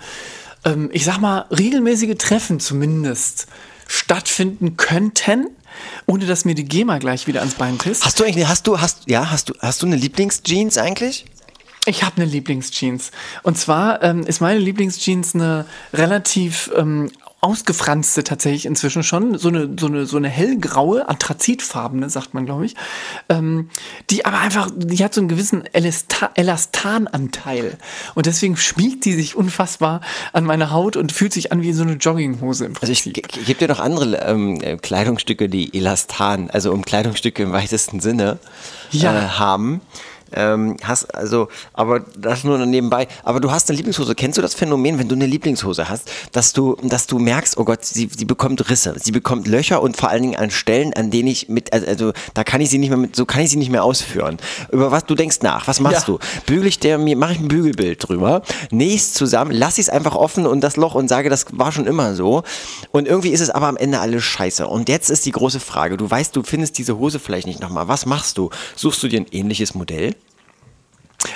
ähm, 0.66 0.90
ich 0.94 1.06
sag 1.06 1.20
mal, 1.20 1.46
regelmäßige 1.52 2.18
Treffen 2.18 2.60
zumindest 2.60 3.48
stattfinden 3.88 4.78
könnten, 4.78 5.48
ohne 6.06 6.26
dass 6.26 6.46
mir 6.46 6.56
die 6.56 6.66
GEMA 6.66 6.98
gleich 6.98 7.28
wieder 7.28 7.42
ans 7.42 7.56
Bein 7.56 7.78
pisst. 7.78 8.06
Hast 8.06 8.20
du 8.20 8.24
eigentlich, 8.24 8.48
hast 8.48 8.68
du, 8.68 8.80
hast, 8.80 9.10
ja, 9.10 9.30
hast 9.30 9.50
du, 9.50 9.54
hast 9.60 9.82
du 9.82 9.88
eine 9.88 9.96
Lieblingsjeans 9.96 10.78
eigentlich? 10.78 11.26
Ich 11.86 12.04
habe 12.04 12.18
eine 12.18 12.26
Lieblingsjeans. 12.26 13.12
Und 13.44 13.58
zwar 13.58 14.04
ähm, 14.04 14.24
ist 14.24 14.40
meine 14.40 14.60
Lieblingsjeans 14.60 15.34
eine 15.34 15.66
relativ 15.94 16.72
ähm, 16.76 17.12
ausgefranste 17.42 18.24
tatsächlich 18.24 18.68
inzwischen 18.68 19.02
schon, 19.02 19.38
so 19.40 19.50
eine, 19.50 19.76
so 19.80 19.88
eine, 19.88 20.06
so 20.06 20.18
eine 20.18 20.30
hellgraue, 20.30 21.10
anthrazitfarbene, 21.10 22.08
sagt 22.10 22.36
man, 22.36 22.46
glaube 22.46 22.68
ich, 22.68 22.76
ähm, 23.30 23.70
die 24.12 24.26
aber 24.26 24.40
einfach, 24.40 24.70
die 24.76 25.04
hat 25.04 25.16
so 25.16 25.22
einen 25.22 25.28
gewissen 25.28 25.64
Elasta 25.74 26.30
Elastananteil 26.36 27.78
und 28.14 28.28
deswegen 28.28 28.58
schmiegt 28.58 29.06
die 29.06 29.14
sich 29.14 29.36
unfassbar 29.36 30.02
an 30.34 30.46
meine 30.46 30.70
Haut 30.70 30.96
und 30.98 31.12
fühlt 31.12 31.34
sich 31.34 31.52
an 31.52 31.64
wie 31.64 31.74
so 31.74 31.82
eine 31.82 31.94
Jogginghose 31.94 32.66
im 32.66 32.74
Prinzip. 32.74 32.90
Also 32.90 33.10
ich, 33.10 33.40
ich 33.40 33.46
gebe 33.46 33.60
dir 33.60 33.68
noch 33.68 33.80
andere 33.80 34.18
ähm, 34.18 34.62
äh, 34.62 34.78
Kleidungsstücke, 34.78 35.50
die 35.50 35.76
Elastan, 35.76 36.52
also 36.52 36.72
um 36.72 36.86
Kleidungsstücke 36.86 37.42
im 37.42 37.54
weitesten 37.54 38.02
Sinne 38.02 38.38
ja. 38.92 39.18
äh, 39.18 39.28
haben. 39.30 39.82
Ähm, 40.34 40.78
hast 40.84 41.14
also, 41.16 41.48
aber 41.74 42.02
das 42.16 42.44
nur 42.44 42.58
nebenbei. 42.66 43.08
Aber 43.24 43.40
du 43.40 43.52
hast 43.52 43.70
eine 43.70 43.78
Lieblingshose. 43.78 44.16
Kennst 44.16 44.38
du 44.38 44.42
das 44.42 44.54
Phänomen, 44.54 45.00
wenn 45.00 45.08
du 45.08 45.16
eine 45.16 45.26
Lieblingshose 45.26 45.90
hast, 45.90 46.10
dass 46.32 46.54
du, 46.54 46.78
dass 46.84 47.08
du 47.08 47.20
merkst, 47.20 47.58
oh 47.58 47.64
Gott, 47.64 47.86
sie, 47.86 48.10
sie 48.16 48.26
bekommt 48.26 48.70
Risse, 48.70 48.96
sie 48.98 49.12
bekommt 49.12 49.48
Löcher 49.48 49.82
und 49.82 49.98
vor 49.98 50.10
allen 50.10 50.24
Dingen 50.24 50.36
an 50.36 50.52
Stellen, 50.52 50.94
an 50.94 51.12
denen 51.12 51.28
ich 51.28 51.50
mit, 51.50 51.74
also, 51.74 51.88
also 51.88 52.14
da 52.34 52.44
kann 52.44 52.62
ich 52.62 52.70
sie 52.70 52.78
nicht 52.78 52.90
mehr 52.90 52.98
mit, 52.98 53.16
so 53.16 53.26
kann 53.26 53.42
ich 53.42 53.50
sie 53.50 53.58
nicht 53.58 53.72
mehr 53.72 53.84
ausführen. 53.84 54.38
Über 54.72 54.92
was 54.92 55.06
du 55.06 55.16
denkst 55.16 55.38
nach, 55.42 55.68
was 55.68 55.80
machst 55.80 56.08
ja. 56.08 56.14
du? 56.14 56.20
Bügel 56.46 56.68
ich 56.68 56.80
der 56.80 56.98
mir, 56.98 57.16
mache 57.16 57.34
ich 57.34 57.40
ein 57.40 57.48
Bügelbild 57.48 58.08
drüber, 58.08 58.42
nächst 58.72 59.16
zusammen, 59.16 59.52
lass 59.52 59.78
ich 59.78 59.86
es 59.86 59.90
einfach 59.90 60.16
offen 60.16 60.46
und 60.46 60.62
das 60.62 60.78
Loch 60.78 60.96
und 60.96 61.08
sage, 61.08 61.30
das 61.30 61.46
war 61.52 61.72
schon 61.72 61.88
immer 61.88 62.16
so. 62.16 62.44
Und 62.92 63.08
irgendwie 63.08 63.30
ist 63.30 63.42
es 63.42 63.50
aber 63.50 63.68
am 63.68 63.78
Ende 63.78 64.00
alles 64.00 64.24
scheiße. 64.24 64.68
Und 64.68 64.90
jetzt 64.90 65.10
ist 65.10 65.26
die 65.26 65.32
große 65.32 65.60
Frage, 65.60 65.98
du 65.98 66.10
weißt, 66.10 66.36
du 66.36 66.44
findest 66.44 66.78
diese 66.78 66.98
Hose 66.98 67.20
vielleicht 67.20 67.48
nicht 67.48 67.60
nochmal. 67.60 67.88
Was 67.88 68.06
machst 68.06 68.38
du? 68.38 68.50
Suchst 68.76 69.02
du 69.04 69.08
dir 69.08 69.22
ein 69.22 69.28
ähnliches 69.32 69.74
Modell? 69.74 70.16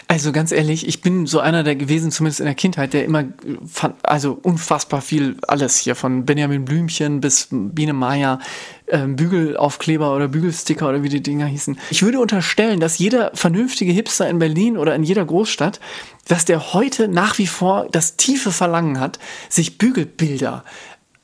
Also 0.07 0.31
ganz 0.31 0.51
ehrlich, 0.51 0.87
ich 0.87 1.01
bin 1.01 1.27
so 1.27 1.39
einer 1.39 1.63
der 1.63 1.75
gewesen, 1.75 2.11
zumindest 2.11 2.39
in 2.39 2.45
der 2.45 2.55
Kindheit, 2.55 2.93
der 2.93 3.05
immer 3.05 3.25
fand, 3.71 3.95
also 4.03 4.37
unfassbar 4.41 5.01
viel 5.01 5.37
alles 5.47 5.77
hier, 5.77 5.95
von 5.95 6.25
Benjamin 6.25 6.65
Blümchen 6.65 7.21
bis 7.21 7.49
Biene 7.51 7.93
Meier, 7.93 8.39
äh, 8.87 9.05
Bügelaufkleber 9.05 10.15
oder 10.15 10.27
Bügelsticker 10.27 10.89
oder 10.89 11.03
wie 11.03 11.09
die 11.09 11.21
Dinger 11.21 11.45
hießen. 11.45 11.77
Ich 11.89 12.03
würde 12.03 12.19
unterstellen, 12.19 12.79
dass 12.79 12.97
jeder 12.97 13.31
vernünftige 13.33 13.91
Hipster 13.91 14.29
in 14.29 14.39
Berlin 14.39 14.77
oder 14.77 14.95
in 14.95 15.03
jeder 15.03 15.25
Großstadt, 15.25 15.79
dass 16.27 16.45
der 16.45 16.73
heute 16.73 17.07
nach 17.07 17.37
wie 17.37 17.47
vor 17.47 17.87
das 17.91 18.15
tiefe 18.15 18.51
Verlangen 18.51 18.99
hat, 18.99 19.19
sich 19.49 19.77
Bügelbilder 19.77 20.63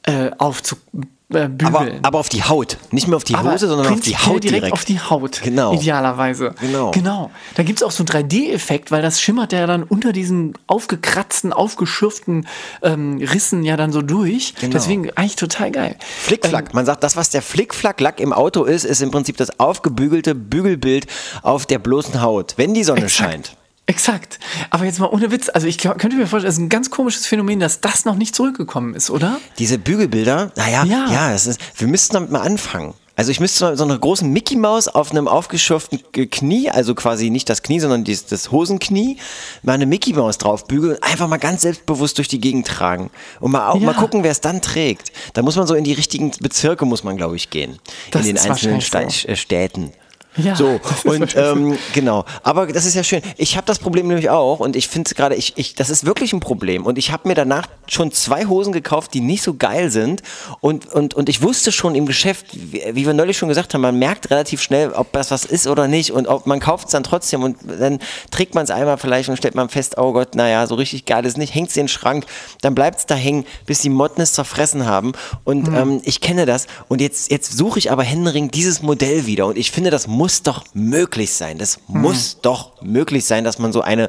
äh, 0.04 0.32
aufzubauen 0.38 1.08
äh, 1.34 1.50
aber, 1.64 1.88
aber, 2.02 2.20
auf 2.20 2.30
die 2.30 2.44
Haut. 2.44 2.78
Nicht 2.92 3.08
mehr 3.08 3.18
auf 3.18 3.24
die 3.24 3.36
aber 3.36 3.54
Hose, 3.54 3.68
sondern 3.68 3.94
auf 3.94 4.00
die 4.00 4.16
Haut 4.16 4.44
direkt. 4.44 4.64
direkt. 4.64 4.74
auf 4.74 4.86
die 4.86 5.00
Haut. 5.00 5.42
Genau. 5.44 5.74
Idealerweise. 5.74 6.54
Genau. 6.60 6.92
Genau. 6.92 7.32
Da 7.56 7.64
gibt 7.64 7.80
es 7.80 7.84
auch 7.84 7.92
so 7.92 8.04
einen 8.04 8.28
3D-Effekt, 8.28 8.92
weil 8.92 9.02
das 9.02 9.22
schimmert 9.22 9.54
ja 9.54 9.66
dann 9.68 9.84
unter 9.84 10.12
diesen 10.12 10.54
aufgekratzten, 10.68 11.54
aufgeschürften 11.54 12.48
ähm, 12.82 13.18
Rissen 13.18 13.64
ja 13.64 13.78
dann 13.78 13.92
so 13.92 14.02
durch. 14.02 14.56
Genau. 14.60 14.74
Deswegen 14.74 15.10
eigentlich 15.12 15.36
total 15.36 15.72
geil. 15.72 15.96
Flickflack. 16.00 16.66
Ähm, 16.66 16.72
Man 16.76 16.86
sagt, 16.86 17.04
das, 17.04 17.16
was 17.16 17.30
der 17.30 17.42
Flickflack-Lack 17.42 18.20
im 18.20 18.34
Auto 18.34 18.64
ist, 18.64 18.86
ist 18.86 19.02
im 19.02 19.12
Prinzip 19.12 19.38
das 19.38 19.60
aufgebügelte 19.60 20.36
Bügelbild 20.36 21.08
auf 21.42 21.66
der 21.66 21.80
bloßen 21.80 22.22
Haut, 22.22 22.54
wenn 22.58 22.74
die 22.74 22.84
Sonne 22.84 23.04
exakt. 23.04 23.32
scheint. 23.32 23.56
Exakt. 23.92 24.40
Aber 24.70 24.86
jetzt 24.86 25.00
mal 25.00 25.10
ohne 25.10 25.32
Witz. 25.32 25.50
Also 25.54 25.68
ich 25.68 25.78
könnte 25.78 26.16
mir 26.16 26.26
vorstellen, 26.26 26.46
das 26.46 26.56
ist 26.56 26.62
ein 26.62 26.70
ganz 26.70 26.90
komisches 26.90 27.28
Phänomen, 27.28 27.60
dass 27.60 27.82
das 27.82 28.06
noch 28.06 28.16
nicht 28.16 28.34
zurückgekommen 28.34 28.96
ist, 28.96 29.10
oder? 29.10 29.38
Diese 29.60 29.78
Bügelbilder, 29.78 30.54
naja, 30.56 30.86
ja, 30.86 31.12
ja 31.12 31.34
ist, 31.34 31.60
wir 31.76 31.88
müssten 31.90 32.14
damit 32.14 32.32
mal 32.32 32.40
anfangen. 32.40 32.94
Also 33.18 33.32
ich 33.32 33.42
müsste 33.42 33.66
mal 33.66 33.78
so 33.78 33.84
einer 33.84 34.00
großen 34.00 34.32
Mickey 34.32 34.56
Maus 34.56 34.88
auf 34.88 35.12
einem 35.12 35.28
aufgeschürften 35.28 36.00
Knie, 36.14 36.70
also 36.70 36.96
quasi 36.96 37.30
nicht 37.30 37.50
das 37.50 37.64
Knie, 37.64 37.82
sondern 37.82 38.06
das, 38.06 38.26
das 38.28 38.50
Hosenknie, 38.50 39.18
mal 39.62 39.74
eine 39.74 39.86
Mickey 39.86 40.14
Maus 40.14 40.38
drauf 40.38 40.68
bügeln 40.68 40.96
und 40.96 41.04
einfach 41.04 41.28
mal 41.28 41.36
ganz 41.36 41.64
selbstbewusst 41.64 42.18
durch 42.18 42.30
die 42.30 42.40
Gegend 42.40 42.66
tragen. 42.68 43.12
Und 43.42 43.52
mal, 43.52 43.68
auch, 43.68 43.76
ja. 43.76 43.86
mal 43.86 43.94
gucken, 43.94 44.24
wer 44.24 44.32
es 44.32 44.40
dann 44.40 44.62
trägt. 44.62 45.12
Da 45.34 45.42
muss 45.42 45.58
man 45.58 45.68
so 45.68 45.76
in 45.76 45.84
die 45.84 45.92
richtigen 45.92 46.32
Bezirke, 46.40 46.86
muss 46.86 47.04
man 47.04 47.18
glaube 47.18 47.36
ich 47.36 47.50
gehen. 47.50 47.78
Das 48.12 48.26
in 48.26 48.36
den 48.36 48.50
einzelnen 48.50 48.80
so. 48.80 48.98
Äh, 48.98 49.36
Städten. 49.36 49.92
Ja, 50.38 50.56
so, 50.56 50.80
und 51.04 51.36
ähm, 51.36 51.78
genau. 51.94 52.24
Aber 52.44 52.68
das 52.68 52.86
ist 52.86 52.96
ja 52.96 53.04
schön. 53.04 53.22
Ich 53.36 53.58
habe 53.58 53.68
das 53.68 53.80
Problem 53.80 54.08
nämlich 54.08 54.30
auch 54.30 54.60
und 54.60 54.78
ich 54.78 54.88
finde 54.88 55.14
gerade, 55.14 55.36
ich, 55.36 55.54
ich, 55.58 55.76
das 55.76 55.90
ist 55.90 56.06
wirklich 56.06 56.32
ein 56.32 56.40
Problem. 56.40 56.86
Und 56.86 56.98
ich 56.98 57.12
habe 57.12 57.28
mir 57.28 57.34
danach 57.34 57.68
schon 57.88 58.14
zwei 58.14 58.46
Hosen 58.46 58.72
gekauft, 58.72 59.14
die 59.14 59.20
nicht 59.20 59.44
so 59.44 59.56
geil 59.56 59.92
sind. 59.92 60.22
Und, 60.62 60.86
und, 60.88 61.14
und 61.16 61.28
ich 61.28 61.42
wusste 61.42 61.74
schon 61.74 61.96
im 61.96 62.06
Geschäft, 62.06 62.46
wie, 62.54 62.82
wie 62.94 63.06
wir 63.06 63.14
neulich 63.14 63.38
schon 63.38 63.50
gesagt 63.50 63.74
haben, 63.74 63.82
man 63.82 64.00
merkt 64.00 64.32
relativ 64.32 64.62
schnell, 64.62 64.92
ob 64.94 65.12
das 65.12 65.32
was 65.32 65.44
ist 65.44 65.68
oder 65.68 65.90
nicht. 65.90 66.12
Und 66.12 66.28
ob 66.28 66.46
man 66.46 66.62
kauft 66.62 66.86
es 66.86 66.92
dann 66.92 67.04
trotzdem 67.04 67.44
und 67.44 67.58
dann 67.80 68.00
trägt 68.32 68.56
man 68.56 68.64
es 68.64 68.72
einmal 68.72 68.98
vielleicht 68.98 69.28
und 69.28 69.36
stellt 69.36 69.56
man 69.56 69.68
fest, 69.68 69.98
oh 69.98 70.14
Gott, 70.14 70.36
naja, 70.36 70.66
so 70.66 70.76
richtig 70.76 71.06
geil 71.06 71.26
ist 71.26 71.38
nicht, 71.38 71.54
hängt 71.54 71.70
es 71.70 71.76
in 71.76 71.84
den 71.84 71.88
Schrank, 71.90 72.26
dann 72.62 72.74
bleibt 72.74 73.00
es 73.00 73.06
da 73.06 73.16
hängen, 73.16 73.46
bis 73.66 73.80
die 73.80 73.90
Motten 73.90 74.22
es 74.22 74.32
zerfressen 74.32 74.86
haben. 74.86 75.12
Und 75.44 75.68
mhm. 75.68 75.76
ähm, 75.76 76.02
ich 76.06 76.22
kenne 76.22 76.46
das. 76.46 76.68
Und 76.88 77.02
jetzt, 77.02 77.30
jetzt 77.32 77.58
suche 77.58 77.80
ich 77.80 77.92
aber 77.92 78.04
Henring 78.04 78.50
dieses 78.50 78.82
Modell 78.82 79.26
wieder. 79.26 79.48
Und 79.48 79.58
ich 79.58 79.72
finde, 79.72 79.90
das 79.90 80.08
muss 80.22 80.44
doch 80.44 80.64
möglich 80.76 81.34
sein. 81.34 81.58
Das 81.58 81.80
mhm. 81.88 82.02
muss 82.02 82.42
doch 82.42 82.80
möglich 82.84 83.26
sein, 83.26 83.44
dass 83.44 83.58
man 83.58 83.74
so 83.74 83.82
eine, 83.82 84.08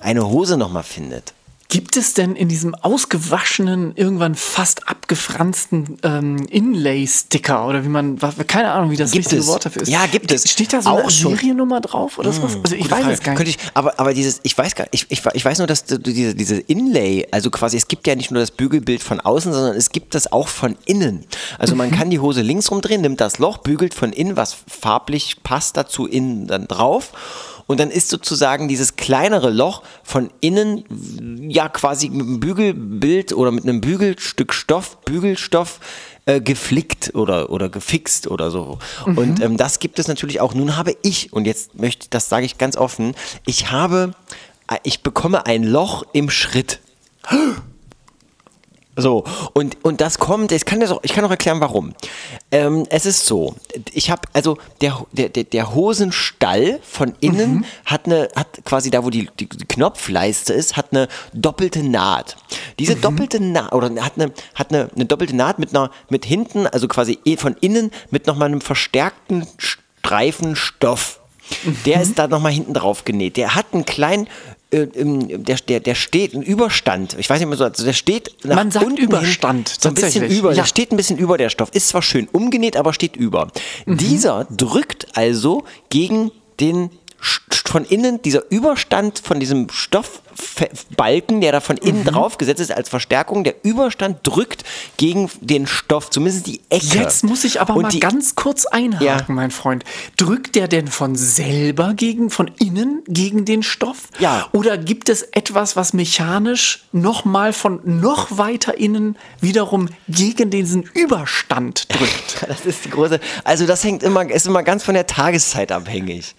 eine 0.00 0.28
Hose 0.28 0.58
nochmal 0.58 0.82
findet. 0.82 1.32
Gibt 1.68 1.96
es 1.96 2.14
denn 2.14 2.36
in 2.36 2.48
diesem 2.48 2.74
ausgewaschenen, 2.74 3.92
irgendwann 3.96 4.34
fast 4.34 4.88
abgefransten 4.88 5.98
ähm, 6.02 6.36
Inlay-Sticker 6.50 7.66
oder 7.66 7.84
wie 7.84 7.88
man, 7.88 8.18
keine 8.46 8.70
Ahnung, 8.70 8.90
wie 8.90 8.96
das 8.96 9.12
gibt 9.12 9.26
richtige 9.26 9.40
es. 9.40 9.46
Wort 9.46 9.64
dafür 9.64 9.82
ist? 9.82 9.88
Ja, 9.88 10.06
gibt 10.06 10.30
es. 10.30 10.48
Steht 10.48 10.72
da 10.72 10.82
so 10.82 10.90
auch 10.90 11.02
eine 11.02 11.10
Seriennummer 11.10 11.80
drauf 11.80 12.18
oder 12.18 12.32
sowas? 12.32 12.54
Hm, 12.54 12.60
also 12.64 12.76
ich 12.76 12.90
weiß 12.90 13.00
Frage. 13.00 13.12
es 13.14 13.20
gar 13.22 13.32
nicht. 13.32 13.36
Könnte 13.38 13.50
ich, 13.50 13.58
aber, 13.72 13.98
aber 13.98 14.12
dieses, 14.12 14.40
ich 14.42 14.56
weiß 14.56 14.74
gar 14.74 14.86
ich, 14.90 15.06
ich, 15.08 15.22
ich 15.32 15.44
weiß 15.44 15.58
nur, 15.58 15.66
dass 15.66 15.84
du 15.84 15.98
diese, 15.98 16.34
diese 16.34 16.60
Inlay, 16.60 17.26
also 17.30 17.50
quasi, 17.50 17.76
es 17.76 17.88
gibt 17.88 18.06
ja 18.06 18.14
nicht 18.14 18.30
nur 18.30 18.40
das 18.40 18.50
Bügelbild 18.50 19.02
von 19.02 19.20
außen, 19.20 19.52
sondern 19.52 19.74
es 19.74 19.90
gibt 19.90 20.14
das 20.14 20.30
auch 20.30 20.48
von 20.48 20.76
innen. 20.84 21.24
Also 21.58 21.74
man 21.74 21.90
mhm. 21.90 21.94
kann 21.94 22.10
die 22.10 22.20
Hose 22.20 22.42
links 22.42 22.70
rumdrehen, 22.70 23.00
nimmt 23.00 23.20
das 23.20 23.38
Loch, 23.38 23.58
bügelt 23.58 23.94
von 23.94 24.12
innen, 24.12 24.36
was 24.36 24.56
farblich 24.68 25.42
passt 25.42 25.76
dazu 25.76 26.06
innen 26.06 26.46
dann 26.46 26.68
drauf 26.68 27.12
und 27.66 27.80
dann 27.80 27.90
ist 27.90 28.08
sozusagen 28.08 28.68
dieses 28.68 28.96
kleinere 28.96 29.50
Loch 29.50 29.82
von 30.02 30.30
innen 30.40 30.84
ja 31.50 31.68
quasi 31.68 32.08
mit 32.10 32.26
einem 32.26 32.40
Bügelbild 32.40 33.32
oder 33.32 33.50
mit 33.50 33.64
einem 33.64 33.80
Bügelstück 33.80 34.52
Stoff, 34.52 34.98
Bügelstoff 35.04 35.80
äh, 36.26 36.40
geflickt 36.40 37.14
oder, 37.14 37.50
oder 37.50 37.68
gefixt 37.68 38.26
oder 38.26 38.50
so. 38.50 38.78
Mhm. 39.06 39.18
Und 39.18 39.42
ähm, 39.42 39.56
das 39.56 39.78
gibt 39.78 39.98
es 39.98 40.08
natürlich 40.08 40.40
auch. 40.40 40.54
Nun 40.54 40.76
habe 40.76 40.96
ich, 41.02 41.32
und 41.32 41.46
jetzt 41.46 41.78
möchte, 41.78 42.08
das 42.10 42.28
sage 42.28 42.46
ich 42.46 42.58
ganz 42.58 42.76
offen, 42.76 43.14
ich 43.46 43.70
habe, 43.70 44.12
äh, 44.70 44.78
ich 44.84 45.02
bekomme 45.02 45.46
ein 45.46 45.64
Loch 45.64 46.04
im 46.12 46.30
Schritt. 46.30 46.80
So, 48.96 49.24
und, 49.54 49.76
und 49.82 50.00
das 50.00 50.18
kommt, 50.18 50.52
ich 50.52 50.64
kann, 50.64 50.78
das 50.80 50.92
auch, 50.92 51.00
ich 51.02 51.12
kann 51.12 51.24
auch 51.24 51.30
erklären, 51.30 51.60
warum. 51.60 51.94
Ähm, 52.52 52.86
es 52.90 53.06
ist 53.06 53.26
so, 53.26 53.56
ich 53.92 54.10
habe, 54.10 54.22
also 54.32 54.58
der, 54.80 55.04
der, 55.12 55.28
der 55.28 55.74
Hosenstall 55.74 56.78
von 56.82 57.14
innen 57.20 57.54
mhm. 57.54 57.64
hat 57.86 58.06
eine, 58.06 58.28
hat 58.36 58.64
quasi 58.64 58.90
da, 58.90 59.04
wo 59.04 59.10
die, 59.10 59.28
die, 59.40 59.48
Knopfleiste 59.48 60.52
ist, 60.52 60.76
hat 60.76 60.92
eine 60.92 61.08
doppelte 61.32 61.82
Naht. 61.82 62.36
Diese 62.78 62.94
mhm. 62.94 63.00
doppelte 63.00 63.40
Naht, 63.40 63.72
oder 63.72 63.90
hat 64.02 64.12
eine, 64.16 64.32
hat 64.54 64.72
eine, 64.72 64.90
eine 64.94 65.06
doppelte 65.06 65.34
Naht 65.34 65.58
mit 65.58 65.70
einer, 65.70 65.90
mit 66.08 66.24
hinten, 66.24 66.68
also 66.68 66.86
quasi 66.86 67.18
von 67.36 67.56
innen 67.60 67.90
mit 68.10 68.28
nochmal 68.28 68.48
einem 68.48 68.60
verstärkten 68.60 69.46
Streifen 69.58 70.54
Stoff. 70.54 71.20
Der 71.84 71.96
mhm. 71.96 72.02
ist 72.02 72.18
da 72.18 72.28
nochmal 72.28 72.52
hinten 72.52 72.74
drauf 72.74 73.04
genäht. 73.04 73.36
Der 73.36 73.54
hat 73.54 73.66
einen 73.72 73.84
kleinen 73.84 74.28
äh, 74.74 75.38
der, 75.38 75.56
der, 75.56 75.80
der 75.80 75.94
steht, 75.94 76.34
ein 76.34 76.42
Überstand, 76.42 77.16
ich 77.18 77.30
weiß 77.30 77.38
nicht 77.38 77.48
mehr 77.48 77.56
so, 77.56 77.64
also 77.64 77.84
der 77.84 77.92
steht 77.92 78.34
nach 78.44 78.56
Man 78.56 78.70
sagt 78.70 78.84
unten 78.84 79.00
Überstand, 79.00 79.68
hin, 79.68 79.78
so 79.80 79.88
ein 79.88 79.94
bisschen 79.94 80.28
über, 80.28 80.50
ja. 80.50 80.56
der 80.56 80.64
steht 80.64 80.92
ein 80.92 80.96
bisschen 80.96 81.18
über 81.18 81.38
der 81.38 81.50
Stoff, 81.50 81.70
ist 81.72 81.88
zwar 81.88 82.02
schön 82.02 82.28
umgenäht, 82.32 82.76
aber 82.76 82.92
steht 82.92 83.16
über. 83.16 83.48
Mhm. 83.86 83.96
Dieser 83.98 84.46
drückt 84.50 85.06
also 85.16 85.64
gegen 85.90 86.30
den 86.60 86.90
von 87.66 87.84
innen, 87.84 88.20
dieser 88.22 88.42
Überstand 88.50 89.18
von 89.18 89.40
diesem 89.40 89.68
Stoff 89.70 90.22
Stoffbalken, 90.34 91.40
der 91.40 91.52
da 91.52 91.60
von 91.60 91.76
innen 91.76 92.00
mhm. 92.00 92.06
drauf 92.06 92.38
gesetzt 92.38 92.60
ist 92.60 92.72
als 92.72 92.88
Verstärkung. 92.88 93.44
Der 93.44 93.54
Überstand 93.64 94.18
drückt 94.22 94.64
gegen 94.96 95.30
den 95.40 95.66
Stoff, 95.66 96.10
zumindest 96.10 96.46
die 96.46 96.60
Ecke. 96.70 96.98
Jetzt 96.98 97.24
muss 97.24 97.44
ich 97.44 97.60
aber 97.60 97.74
Und 97.74 97.82
mal 97.82 97.88
die, 97.88 98.00
ganz 98.00 98.34
kurz 98.34 98.66
einhaken, 98.66 99.06
ja. 99.06 99.24
mein 99.28 99.50
Freund. 99.50 99.84
Drückt 100.16 100.54
der 100.54 100.68
denn 100.68 100.88
von 100.88 101.16
selber 101.16 101.94
gegen, 101.94 102.30
von 102.30 102.50
innen 102.58 103.02
gegen 103.06 103.44
den 103.44 103.62
Stoff? 103.62 104.08
Ja. 104.18 104.48
Oder 104.52 104.78
gibt 104.78 105.08
es 105.08 105.22
etwas, 105.22 105.76
was 105.76 105.92
mechanisch 105.92 106.84
nochmal 106.92 107.52
von 107.52 107.80
noch 107.84 108.38
weiter 108.38 108.76
innen 108.78 109.16
wiederum 109.40 109.88
gegen 110.08 110.50
diesen 110.50 110.82
Überstand 110.94 111.92
drückt? 111.92 112.44
das 112.48 112.66
ist 112.66 112.84
die 112.84 112.90
große. 112.90 113.20
Also 113.44 113.66
das 113.66 113.84
hängt 113.84 114.02
immer, 114.02 114.28
ist 114.30 114.46
immer 114.46 114.62
ganz 114.62 114.84
von 114.84 114.94
der 114.94 115.06
Tageszeit 115.06 115.72
abhängig. 115.72 116.34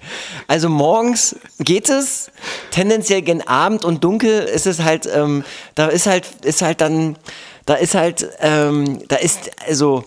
Also 0.48 0.70
morgens 0.70 1.36
geht 1.60 1.90
es, 1.90 2.32
tendenziell 2.72 3.22
gen 3.22 3.46
Abend 3.48 3.85
und 3.86 4.04
dunkel 4.04 4.42
ist 4.42 4.68
es 4.68 4.84
halt, 4.84 5.08
ähm, 5.14 5.44
da 5.76 5.88
ist 5.88 6.08
halt, 6.08 6.28
ist 6.44 6.62
halt 6.62 6.82
dann, 6.82 7.18
da 7.66 7.76
ist 7.76 7.96
halt, 7.96 8.28
ähm, 8.42 9.08
da 9.08 9.16
ist, 9.18 9.52
also, 9.68 10.04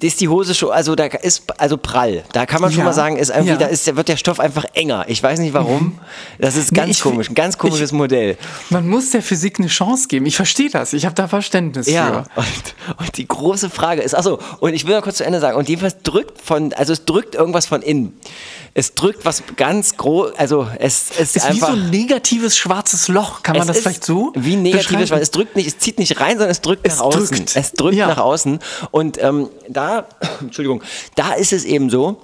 ist 0.00 0.20
die 0.20 0.28
Hose 0.28 0.54
schon, 0.54 0.70
also 0.70 0.94
da 0.94 1.04
ist 1.04 1.44
also 1.58 1.76
prall. 1.76 2.24
Da 2.32 2.46
kann 2.46 2.60
man 2.60 2.70
ja. 2.70 2.76
schon 2.76 2.84
mal 2.84 2.92
sagen, 2.92 3.16
ist 3.16 3.30
irgendwie, 3.30 3.50
ja. 3.50 3.56
da 3.56 3.66
ist, 3.66 3.94
wird 3.94 4.08
der 4.08 4.16
Stoff 4.16 4.40
einfach 4.40 4.64
enger. 4.74 5.04
Ich 5.08 5.22
weiß 5.22 5.38
nicht 5.38 5.54
warum. 5.54 5.98
Das 6.38 6.56
ist 6.56 6.74
ganz 6.74 6.98
nee, 6.98 7.10
komisch, 7.10 7.28
ein 7.30 7.34
ganz 7.34 7.56
komisches 7.56 7.90
ich, 7.90 7.96
Modell. 7.96 8.36
Man 8.70 8.88
muss 8.88 9.10
der 9.10 9.22
Physik 9.22 9.60
eine 9.60 9.68
Chance 9.68 10.08
geben. 10.08 10.26
Ich 10.26 10.36
verstehe 10.36 10.70
das. 10.70 10.92
Ich 10.92 11.04
habe 11.04 11.14
da 11.14 11.28
Verständnis 11.28 11.86
ja. 11.86 12.24
für. 12.34 12.40
Und, 12.40 12.98
und 12.98 13.16
die 13.16 13.26
große 13.28 13.70
Frage 13.70 14.02
ist, 14.02 14.14
achso, 14.14 14.38
und 14.60 14.74
ich 14.74 14.86
will 14.86 14.94
mal 14.94 15.02
kurz 15.02 15.18
zu 15.18 15.24
Ende 15.24 15.40
sagen, 15.40 15.56
und 15.56 15.68
jedenfalls 15.68 16.02
drückt 16.02 16.40
von, 16.40 16.72
also 16.72 16.92
es 16.92 17.04
drückt 17.04 17.34
irgendwas 17.34 17.66
von 17.66 17.82
innen 17.82 18.18
es 18.74 18.94
drückt 18.94 19.24
was 19.26 19.42
ganz 19.56 19.96
groß, 19.98 20.32
also 20.38 20.66
es, 20.78 21.10
es 21.18 21.36
ist 21.36 21.44
einfach, 21.44 21.74
wie 21.74 21.76
so 21.78 21.78
ein 21.78 21.90
negatives 21.90 22.56
schwarzes 22.56 23.08
Loch, 23.08 23.42
kann 23.42 23.56
man 23.58 23.66
das 23.66 23.80
vielleicht 23.80 24.04
so? 24.04 24.32
Wie 24.34 24.56
negatives, 24.56 25.10
weil 25.10 25.20
es 25.20 25.30
drückt 25.30 25.56
nicht, 25.56 25.66
es 25.66 25.78
zieht 25.78 25.98
nicht 25.98 26.20
rein, 26.20 26.32
sondern 26.32 26.50
es 26.50 26.62
drückt 26.62 26.86
es 26.86 26.96
nach 26.96 27.04
außen. 27.04 27.36
Drückt. 27.36 27.56
Es 27.56 27.72
drückt 27.72 27.98
nach 27.98 28.18
außen 28.18 28.60
und 28.90 29.22
ähm, 29.22 29.50
da, 29.72 30.08
Entschuldigung, 30.40 30.82
da 31.14 31.32
ist 31.32 31.52
es 31.52 31.64
eben 31.64 31.90
so, 31.90 32.20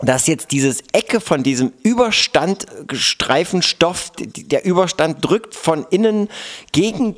dass 0.00 0.26
jetzt 0.26 0.50
dieses 0.50 0.82
Ecke 0.92 1.20
von 1.20 1.42
diesem 1.42 1.72
Überstand 1.82 2.66
Streifenstoff, 2.92 4.12
der 4.16 4.64
Überstand 4.64 5.24
drückt 5.24 5.54
von 5.54 5.86
innen 5.90 6.28
gegen 6.72 7.14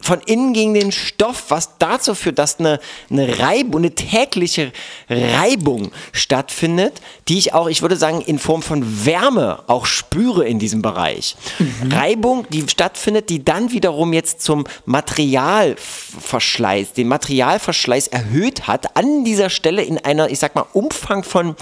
von 0.00 0.20
innen 0.20 0.54
gegen 0.54 0.74
den 0.74 0.92
Stoff, 0.92 1.46
was 1.48 1.78
dazu 1.78 2.14
führt, 2.14 2.38
dass 2.38 2.58
eine, 2.58 2.80
eine 3.10 3.38
Reibung, 3.38 3.82
eine 3.82 3.94
tägliche 3.94 4.72
Reibung 5.08 5.92
stattfindet, 6.12 7.00
die 7.28 7.38
ich 7.38 7.54
auch, 7.54 7.68
ich 7.68 7.82
würde 7.82 7.96
sagen, 7.96 8.22
in 8.22 8.38
Form 8.38 8.62
von 8.62 9.04
Wärme 9.04 9.62
auch 9.66 9.84
spüre 9.86 10.46
in 10.46 10.58
diesem 10.58 10.80
Bereich. 10.82 11.36
Mhm. 11.58 11.92
Reibung, 11.92 12.46
die 12.50 12.66
stattfindet, 12.68 13.28
die 13.28 13.44
dann 13.44 13.72
wiederum 13.72 14.12
jetzt 14.12 14.42
zum 14.42 14.64
Materialverschleiß, 14.86 16.92
den 16.94 17.08
Materialverschleiß 17.08 18.06
erhöht 18.08 18.66
hat, 18.66 18.96
an 18.96 19.24
dieser 19.24 19.50
Stelle 19.50 19.82
in 19.82 19.98
einer, 19.98 20.30
ich 20.30 20.38
sag 20.38 20.54
mal, 20.54 20.64
Umfang 20.72 21.24
von 21.24 21.56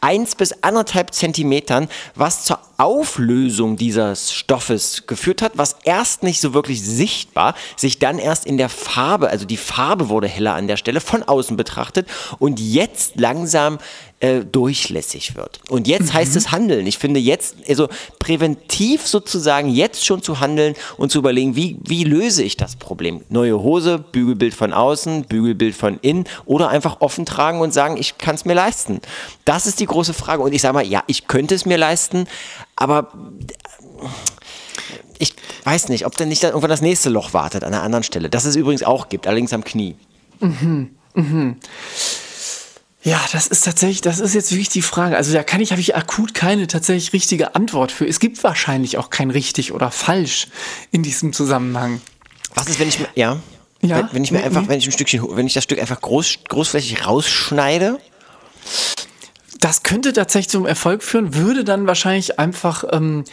1 0.00 0.36
bis 0.36 0.62
anderthalb 0.62 1.12
Zentimetern, 1.12 1.88
was 2.14 2.44
zur 2.44 2.60
Auflösung 2.80 3.76
dieses 3.76 4.32
Stoffes 4.32 5.06
geführt 5.06 5.42
hat, 5.42 5.52
was 5.56 5.76
erst 5.84 6.22
nicht 6.22 6.40
so 6.40 6.54
wirklich 6.54 6.82
sichtbar, 6.82 7.54
sich 7.76 7.98
dann 7.98 8.18
erst 8.18 8.46
in 8.46 8.56
der 8.56 8.70
Farbe, 8.70 9.28
also 9.28 9.44
die 9.44 9.58
Farbe 9.58 10.08
wurde 10.08 10.28
heller 10.28 10.54
an 10.54 10.66
der 10.66 10.78
Stelle 10.78 11.00
von 11.02 11.22
außen 11.22 11.58
betrachtet 11.58 12.08
und 12.38 12.58
jetzt 12.58 13.20
langsam 13.20 13.78
äh, 14.20 14.44
durchlässig 14.44 15.34
wird. 15.34 15.60
Und 15.70 15.88
jetzt 15.88 16.08
mhm. 16.08 16.14
heißt 16.14 16.36
es 16.36 16.52
handeln. 16.52 16.86
Ich 16.86 16.98
finde 16.98 17.18
jetzt, 17.18 17.56
also 17.68 17.88
präventiv 18.18 19.06
sozusagen 19.06 19.70
jetzt 19.70 20.04
schon 20.04 20.22
zu 20.22 20.40
handeln 20.40 20.74
und 20.98 21.10
zu 21.10 21.18
überlegen, 21.18 21.56
wie, 21.56 21.78
wie 21.82 22.04
löse 22.04 22.42
ich 22.42 22.56
das 22.56 22.76
Problem? 22.76 23.22
Neue 23.30 23.62
Hose, 23.62 23.98
Bügelbild 23.98 24.54
von 24.54 24.72
außen, 24.72 25.24
Bügelbild 25.24 25.74
von 25.74 25.98
innen 26.02 26.24
oder 26.44 26.68
einfach 26.68 27.00
offen 27.00 27.24
tragen 27.24 27.60
und 27.60 27.72
sagen, 27.72 27.96
ich 27.96 28.18
kann 28.18 28.34
es 28.34 28.44
mir 28.44 28.54
leisten. 28.54 29.00
Das 29.46 29.66
ist 29.66 29.80
die 29.80 29.86
große 29.86 30.12
Frage. 30.12 30.42
Und 30.42 30.52
ich 30.52 30.60
sage 30.60 30.74
mal, 30.74 30.86
ja, 30.86 31.02
ich 31.06 31.26
könnte 31.26 31.54
es 31.54 31.64
mir 31.64 31.78
leisten, 31.78 32.26
aber 32.76 33.12
ich 35.18 35.34
weiß 35.64 35.88
nicht, 35.88 36.06
ob 36.06 36.16
denn 36.16 36.28
nicht 36.28 36.42
dann 36.42 36.50
irgendwann 36.50 36.70
das 36.70 36.82
nächste 36.82 37.08
Loch 37.08 37.32
wartet 37.32 37.64
an 37.64 37.72
einer 37.72 37.82
anderen 37.82 38.04
Stelle. 38.04 38.28
Das 38.28 38.44
es 38.44 38.56
übrigens 38.56 38.82
auch 38.82 39.08
gibt, 39.08 39.26
allerdings 39.26 39.52
am 39.52 39.64
Knie. 39.64 39.96
Mhm. 40.40 40.90
Mhm. 41.14 41.56
Ja, 43.02 43.20
das 43.32 43.46
ist 43.46 43.64
tatsächlich, 43.64 44.02
das 44.02 44.20
ist 44.20 44.34
jetzt 44.34 44.50
wirklich 44.52 44.68
die 44.68 44.82
Frage. 44.82 45.16
Also 45.16 45.32
da 45.32 45.42
kann 45.42 45.60
ich, 45.60 45.70
habe 45.70 45.80
ich 45.80 45.96
akut 45.96 46.34
keine 46.34 46.66
tatsächlich 46.66 47.12
richtige 47.14 47.54
Antwort 47.54 47.92
für. 47.92 48.06
Es 48.06 48.20
gibt 48.20 48.42
wahrscheinlich 48.44 48.98
auch 48.98 49.08
kein 49.08 49.30
richtig 49.30 49.72
oder 49.72 49.90
falsch 49.90 50.48
in 50.90 51.02
diesem 51.02 51.32
Zusammenhang. 51.32 52.02
Was 52.54 52.68
ist, 52.68 52.78
wenn 52.78 52.88
ich 52.88 52.98
mir, 52.98 53.08
ja, 53.14 53.38
ja? 53.80 53.98
Wenn, 53.98 54.08
wenn 54.12 54.24
ich 54.24 54.32
mir 54.32 54.44
einfach, 54.44 54.68
wenn 54.68 54.78
ich 54.78 54.86
ein 54.86 54.92
Stückchen, 54.92 55.24
wenn 55.34 55.46
ich 55.46 55.54
das 55.54 55.64
Stück 55.64 55.80
einfach 55.80 56.00
groß, 56.00 56.40
großflächig 56.48 57.06
rausschneide? 57.06 57.98
Das 59.60 59.82
könnte 59.82 60.12
tatsächlich 60.12 60.50
zum 60.50 60.66
Erfolg 60.66 61.02
führen, 61.02 61.34
würde 61.34 61.64
dann 61.64 61.86
wahrscheinlich 61.86 62.38
einfach, 62.38 62.84
ähm, 62.92 63.24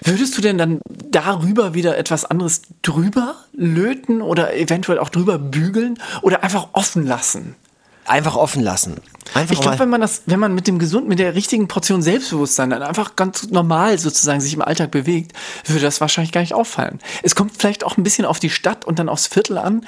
würdest 0.00 0.36
du 0.36 0.42
denn 0.42 0.58
dann 0.58 0.80
darüber 0.86 1.74
wieder 1.74 1.96
etwas 1.96 2.24
anderes 2.24 2.62
drüber 2.82 3.36
löten 3.52 4.22
oder 4.22 4.56
eventuell 4.56 4.98
auch 4.98 5.08
drüber 5.08 5.38
bügeln 5.38 5.98
oder 6.22 6.42
einfach 6.42 6.68
offen 6.72 7.06
lassen? 7.06 7.56
Einfach 8.04 8.36
offen 8.36 8.62
lassen. 8.62 9.00
Einfach 9.34 9.54
ich 9.54 9.60
glaube, 9.60 9.78
wenn 9.78 9.88
man 9.88 10.00
das, 10.00 10.22
wenn 10.26 10.40
man 10.40 10.54
mit 10.54 10.66
dem 10.66 10.78
gesunden, 10.78 11.08
mit 11.08 11.18
der 11.18 11.34
richtigen 11.34 11.68
Portion 11.68 12.02
Selbstbewusstsein 12.02 12.70
dann 12.70 12.82
einfach 12.82 13.16
ganz 13.16 13.48
normal 13.50 13.96
sozusagen 13.96 14.40
sich 14.40 14.52
im 14.52 14.62
Alltag 14.62 14.90
bewegt, 14.90 15.32
würde 15.66 15.82
das 15.82 16.00
wahrscheinlich 16.00 16.32
gar 16.32 16.40
nicht 16.40 16.54
auffallen. 16.54 16.98
Es 17.22 17.34
kommt 17.34 17.52
vielleicht 17.56 17.84
auch 17.84 17.96
ein 17.96 18.02
bisschen 18.02 18.24
auf 18.24 18.40
die 18.40 18.50
Stadt 18.50 18.84
und 18.84 18.98
dann 18.98 19.08
aufs 19.08 19.28
Viertel 19.28 19.58
an. 19.58 19.86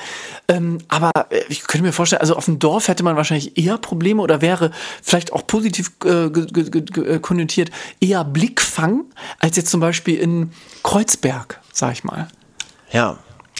Ähm, 0.48 0.78
aber 0.88 1.10
äh, 1.30 1.40
ich 1.48 1.66
könnte 1.66 1.84
mir 1.84 1.92
vorstellen, 1.92 2.20
also 2.20 2.36
auf 2.36 2.44
dem 2.44 2.60
Dorf 2.60 2.88
hätte 2.88 3.02
man 3.02 3.16
wahrscheinlich 3.16 3.58
eher 3.58 3.76
Probleme 3.78 4.22
oder 4.22 4.40
wäre 4.40 4.70
vielleicht 5.02 5.32
auch 5.32 5.46
positiv 5.46 5.92
äh, 6.04 6.26
äh 6.26 7.18
konnotiert 7.18 7.70
eher 8.00 8.24
Blickfang 8.24 9.04
als 9.40 9.56
jetzt 9.56 9.70
zum 9.70 9.80
Beispiel 9.80 10.18
in 10.18 10.52
Kreuzberg, 10.84 11.60
sag 11.72 11.92
ich 11.92 12.04
mal. 12.04 12.28
Ja, 12.92 13.18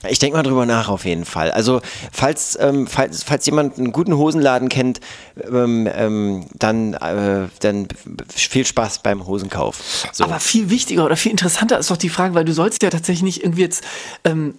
ich 0.09 0.19
denke 0.19 0.37
mal 0.37 0.43
drüber 0.43 0.67
nach 0.67 0.89
auf 0.89 1.05
jeden 1.05 1.25
Fall. 1.25 1.51
Also 1.51 1.81
falls, 2.13 2.59
ähm, 2.61 2.87
falls, 2.87 3.23
falls 3.23 3.47
jemand 3.47 3.79
einen 3.79 3.93
guten 3.93 4.17
Hosenladen 4.17 4.69
kennt, 4.69 5.01
ähm, 5.51 5.89
ähm, 5.93 6.47
dann, 6.55 6.95
äh, 6.95 7.49
dann 7.61 7.89
viel 8.29 8.67
Spaß 8.67 9.01
beim 9.01 9.27
Hosenkauf. 9.27 10.07
So. 10.13 10.25
Aber 10.25 10.41
viel 10.41 10.71
wichtiger 10.71 11.05
oder 11.05 11.17
viel 11.17 11.31
interessanter 11.31 11.79
ist 11.79 11.91
doch 11.91 11.97
die 11.97 12.09
Frage, 12.09 12.35
weil 12.35 12.45
du 12.45 12.53
sollst 12.53 12.83
ja 12.83 12.91
tatsächlich 12.91 13.23
nicht 13.23 13.43
irgendwie 13.43 13.63
jetzt 13.63 13.85
ähm, 14.25 14.55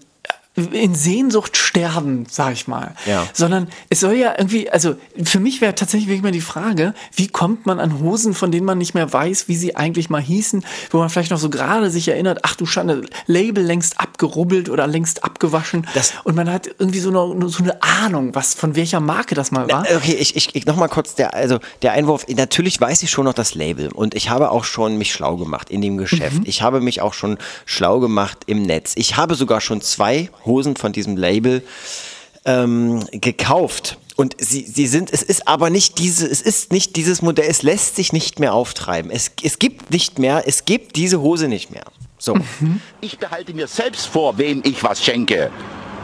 in 0.55 0.95
Sehnsucht 0.95 1.57
sterben, 1.57 2.25
sag 2.29 2.53
ich 2.53 2.67
mal. 2.67 2.95
Ja. 3.05 3.27
Sondern 3.33 3.67
es 3.89 3.99
soll 3.99 4.13
ja 4.13 4.33
irgendwie, 4.37 4.69
also 4.69 4.95
für 5.21 5.39
mich 5.39 5.59
wäre 5.59 5.75
tatsächlich 5.75 6.07
wirklich 6.07 6.23
mal 6.23 6.31
die 6.31 6.41
Frage, 6.41 6.93
wie 7.13 7.27
kommt 7.27 7.65
man 7.65 7.79
an 7.79 7.99
Hosen, 7.99 8.33
von 8.33 8.51
denen 8.51 8.65
man 8.65 8.77
nicht 8.77 8.93
mehr 8.93 9.11
weiß, 9.11 9.47
wie 9.49 9.55
sie 9.55 9.75
eigentlich 9.75 10.09
mal 10.09 10.21
hießen, 10.21 10.63
wo 10.91 10.99
man 10.99 11.09
vielleicht 11.09 11.31
noch 11.31 11.39
so 11.39 11.49
gerade 11.49 11.89
sich 11.89 12.07
erinnert, 12.07 12.39
ach 12.43 12.55
du 12.55 12.65
Schande, 12.65 13.03
Label 13.27 13.63
längst 13.63 13.99
abgerubbelt 13.99 14.69
oder 14.69 14.87
längst 14.87 15.25
abgewaschen. 15.25 15.87
Das 15.93 16.13
und 16.23 16.35
man 16.35 16.49
hat 16.49 16.67
irgendwie 16.79 16.99
so 16.99 17.09
eine, 17.09 17.49
so 17.49 17.61
eine 17.61 17.81
Ahnung, 17.83 18.33
was 18.33 18.53
von 18.53 18.75
welcher 18.77 19.01
Marke 19.01 19.35
das 19.35 19.51
mal 19.51 19.69
war. 19.69 19.85
Okay, 19.95 20.15
ich, 20.17 20.37
ich, 20.37 20.55
ich 20.55 20.65
nochmal 20.65 20.87
kurz, 20.89 21.15
der, 21.15 21.33
also 21.33 21.59
der 21.81 21.91
Einwurf, 21.91 22.25
natürlich 22.29 22.79
weiß 22.79 23.03
ich 23.03 23.11
schon 23.11 23.25
noch 23.25 23.33
das 23.33 23.55
Label 23.55 23.89
und 23.89 24.15
ich 24.15 24.29
habe 24.29 24.51
auch 24.51 24.63
schon 24.63 24.97
mich 24.97 25.11
schlau 25.11 25.35
gemacht 25.35 25.69
in 25.69 25.81
dem 25.81 25.97
Geschäft. 25.97 26.39
Mhm. 26.39 26.43
Ich 26.45 26.61
habe 26.61 26.79
mich 26.79 27.01
auch 27.01 27.13
schon 27.13 27.37
schlau 27.65 27.99
gemacht 27.99 28.39
im 28.45 28.61
Netz. 28.61 28.93
Ich 28.95 29.17
habe 29.17 29.35
sogar 29.35 29.59
schon 29.59 29.81
zwei 29.81 30.29
Hosen 30.45 30.75
von 30.75 30.91
diesem 30.91 31.17
Label 31.17 31.63
ähm, 32.45 33.05
gekauft. 33.11 33.97
Und 34.15 34.35
sie, 34.39 34.61
sie 34.61 34.87
sind, 34.87 35.11
es 35.11 35.23
ist 35.23 35.47
aber 35.47 35.69
nicht 35.69 35.99
diese, 35.99 36.25
es 36.25 36.41
ist 36.41 36.71
nicht 36.71 36.95
dieses 36.95 37.21
Modell, 37.21 37.47
es 37.49 37.63
lässt 37.63 37.97
sich 37.97 38.13
nicht 38.13 38.39
mehr 38.39 38.53
auftreiben. 38.53 39.11
Es, 39.11 39.31
es 39.43 39.59
gibt 39.59 39.91
nicht 39.91 40.19
mehr, 40.19 40.43
es 40.47 40.63
gibt 40.63 40.95
diese 40.95 41.21
Hose 41.21 41.49
nicht 41.49 41.71
mehr. 41.71 41.83
So. 42.17 42.35
Mhm. 42.35 42.81
Ich 43.01 43.17
behalte 43.19 43.53
mir 43.53 43.67
selbst 43.67 44.07
vor, 44.07 44.37
wem 44.37 44.61
ich 44.63 44.81
was 44.83 45.03
schenke. 45.03 45.51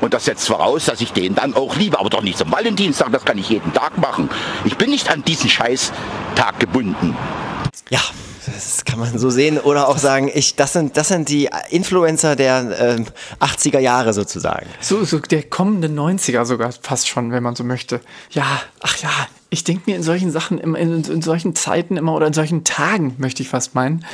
Und 0.02 0.14
das 0.14 0.26
setzt 0.26 0.48
voraus, 0.48 0.86
dass 0.86 1.00
ich 1.00 1.14
den 1.14 1.36
dann 1.36 1.54
auch 1.54 1.76
liebe. 1.78 2.00
Aber 2.00 2.10
doch 2.10 2.24
nicht 2.24 2.38
zum 2.38 2.52
Valentinstag, 2.52 3.12
das 3.12 3.24
kann 3.24 3.38
ich 3.38 3.50
jeden 3.50 3.72
Tag 3.72 3.98
machen. 3.98 4.30
Ich 4.66 4.76
bin 4.76 4.90
nicht 4.90 5.10
an 5.10 5.24
diesen 5.24 5.50
Scheißtag 5.50 6.60
gebunden. 6.60 7.16
Ja, 7.90 8.02
das 8.46 8.86
kann 8.86 9.00
man 9.00 9.18
so 9.18 9.30
sehen 9.30 9.60
oder 9.60 9.88
auch 9.88 9.98
sagen, 9.98 10.30
ich, 10.34 10.56
das 10.56 10.74
sind, 10.74 10.98
das 10.98 11.10
sind 11.10 11.30
die 11.30 11.50
Influencer 11.70 12.36
der 12.36 12.98
äh, 13.40 13.44
80er 13.44 13.80
Jahre 13.80 14.14
sozusagen. 14.14 14.68
So, 14.80 15.04
so 15.04 15.20
der 15.20 15.44
kommende 15.44 15.88
90er 15.88 16.46
sogar 16.46 16.72
fast 16.72 17.08
schon, 17.08 17.32
wenn 17.32 17.44
man 17.44 17.56
so 17.56 17.64
möchte. 17.64 18.02
Ja, 18.32 18.62
ach 18.80 18.98
ja, 18.98 19.10
ich 19.50 19.64
denke 19.64 19.90
mir 19.90 19.96
in 19.96 20.04
solchen 20.04 20.32
Sachen, 20.32 20.58
in, 20.58 20.76
in, 20.76 21.04
in 21.04 21.22
solchen 21.22 21.56
Zeiten 21.56 21.98
immer 21.98 22.14
oder 22.14 22.28
in 22.28 22.34
solchen 22.34 22.64
Tagen, 22.64 23.16
möchte 23.18 23.44
ich 23.44 23.50
fast 23.50 23.76
meinen, 23.76 24.06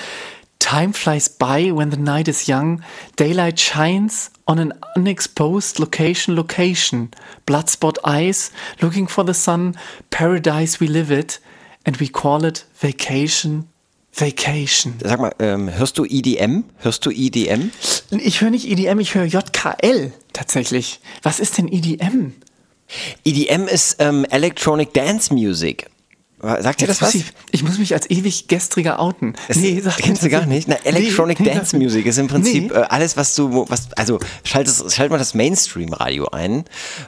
Time 0.59 0.91
flies 0.91 1.29
by 1.29 1.71
when 1.71 1.91
the 1.91 1.97
night 1.97 2.27
is 2.27 2.47
young. 2.47 2.81
Daylight 3.15 3.59
shines 3.59 4.31
on 4.47 4.57
an 4.57 4.73
unexposed 4.95 5.79
location. 5.79 6.35
Location. 6.35 7.11
Bloodspot 7.45 7.99
eyes, 8.03 8.51
looking 8.81 9.07
for 9.07 9.23
the 9.23 9.35
sun. 9.35 9.75
Paradise 10.09 10.79
we 10.79 10.87
live 10.87 11.11
it. 11.11 11.39
And 11.85 11.95
we 11.97 12.09
call 12.09 12.43
it 12.43 12.65
vacation 12.73 13.69
Vacation. 14.19 14.95
Sag 15.03 15.19
mal, 15.19 15.33
ähm, 15.39 15.69
hörst 15.69 15.97
du 15.97 16.05
EDM? 16.05 16.63
Hörst 16.77 17.05
du 17.05 17.11
EDM? 17.11 17.71
Ich 18.11 18.41
höre 18.41 18.49
nicht 18.49 18.67
EDM, 18.67 18.99
ich 18.99 19.15
höre 19.15 19.25
JKL 19.25 20.11
tatsächlich. 20.33 20.99
Was 21.23 21.39
ist 21.39 21.57
denn 21.57 21.67
EDM? 21.67 22.33
EDM 23.23 23.67
ist 23.67 23.97
ähm, 23.99 24.25
Electronic 24.25 24.93
Dance 24.93 25.33
Music. 25.33 25.87
Sagt 26.39 26.81
dir 26.81 26.87
das 26.87 27.01
was? 27.01 27.15
Ich, 27.15 27.25
ich 27.51 27.63
muss 27.63 27.79
mich 27.79 27.93
als 27.95 28.07
ewig 28.11 28.47
gestriger 28.47 28.99
outen. 28.99 29.33
Es- 29.47 29.57
kennst 29.97 30.21
du 30.23 30.29
gar 30.29 30.45
nicht? 30.45 30.67
Na, 30.67 30.75
Electronic 30.83 31.39
Nee, 31.39 31.51
Dance 31.51 31.75
nee, 31.75 31.83
Music 31.85 32.05
ist 32.05 32.19
im 32.19 32.27
Prinzip 32.27 32.71
Nee. 32.71 32.77
äh, 32.77 32.83
alles, 32.83 33.17
was 33.17 33.33
du, 33.33 33.65
was, 33.69 33.87
also 33.95 34.19
schalt, 34.43 34.67
es, 34.67 34.93
schalt 34.93 35.09
mal 35.09 35.17
das 35.17 35.33
Mainstream-Radio 35.33 36.27
ein, 36.31 36.59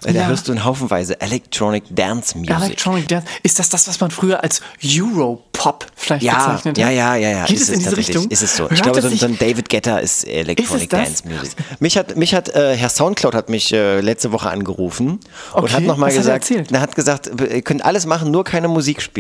äh, 0.03 0.13
da 0.13 0.21
Ja. 0.21 0.27
hörst 0.27 0.47
du 0.47 0.51
in 0.51 0.63
Haufenweise 0.65 1.21
Electronic 1.21 1.83
Dance 1.91 2.35
Music. 2.37 2.55
Electronic 2.55 3.07
Dance. 3.07 3.27
Ist 3.43 3.59
das 3.59 3.69
das, 3.69 3.87
was 3.87 3.99
man 3.99 4.09
früher 4.09 4.43
als 4.43 4.61
Europop 4.83 5.85
vielleicht 5.95 6.23
ja, 6.23 6.47
bezeichnet 6.47 6.77
ja, 6.79 6.87
hat? 6.87 6.93
ja, 6.93 7.15
ja, 7.15 7.29
ja. 7.29 7.45
Geht 7.45 7.55
ist 7.57 7.61
es 7.63 7.69
in 7.69 7.79
diese. 7.79 7.97
Richtung? 7.97 8.27
Ist 8.29 8.41
es 8.41 8.55
so. 8.55 8.63
Hört 8.63 8.73
Ich 8.73 8.81
glaube, 8.81 9.01
so, 9.01 9.09
so 9.09 9.25
ein 9.27 9.37
David 9.37 9.69
Guetta 9.69 9.99
ist 9.99 10.23
Electronic 10.27 10.89
das? 10.89 11.03
Dance 11.05 11.27
Music. 11.27 11.51
Mich 11.79 11.97
hat, 11.97 12.17
mich 12.17 12.33
hat 12.33 12.49
äh, 12.55 12.75
Herr 12.75 12.89
Soundcloud 12.89 13.35
hat 13.35 13.49
mich 13.49 13.71
äh, 13.73 13.99
letzte 14.01 14.31
Woche 14.31 14.49
angerufen 14.49 15.19
und 15.53 15.63
Okay, 15.63 15.73
hat 15.73 15.83
nochmal 15.83 16.09
was 16.09 16.17
hat 16.17 16.25
er 16.27 16.39
gesagt, 16.39 16.71
er 16.71 16.81
hat 16.81 16.95
gesagt, 16.95 17.29
ihr 17.39 17.61
könnt 17.61 17.85
alles 17.85 18.07
machen, 18.07 18.31
nur 18.31 18.43
keine 18.43 18.67
Musik 18.67 19.01
spielen. 19.03 19.19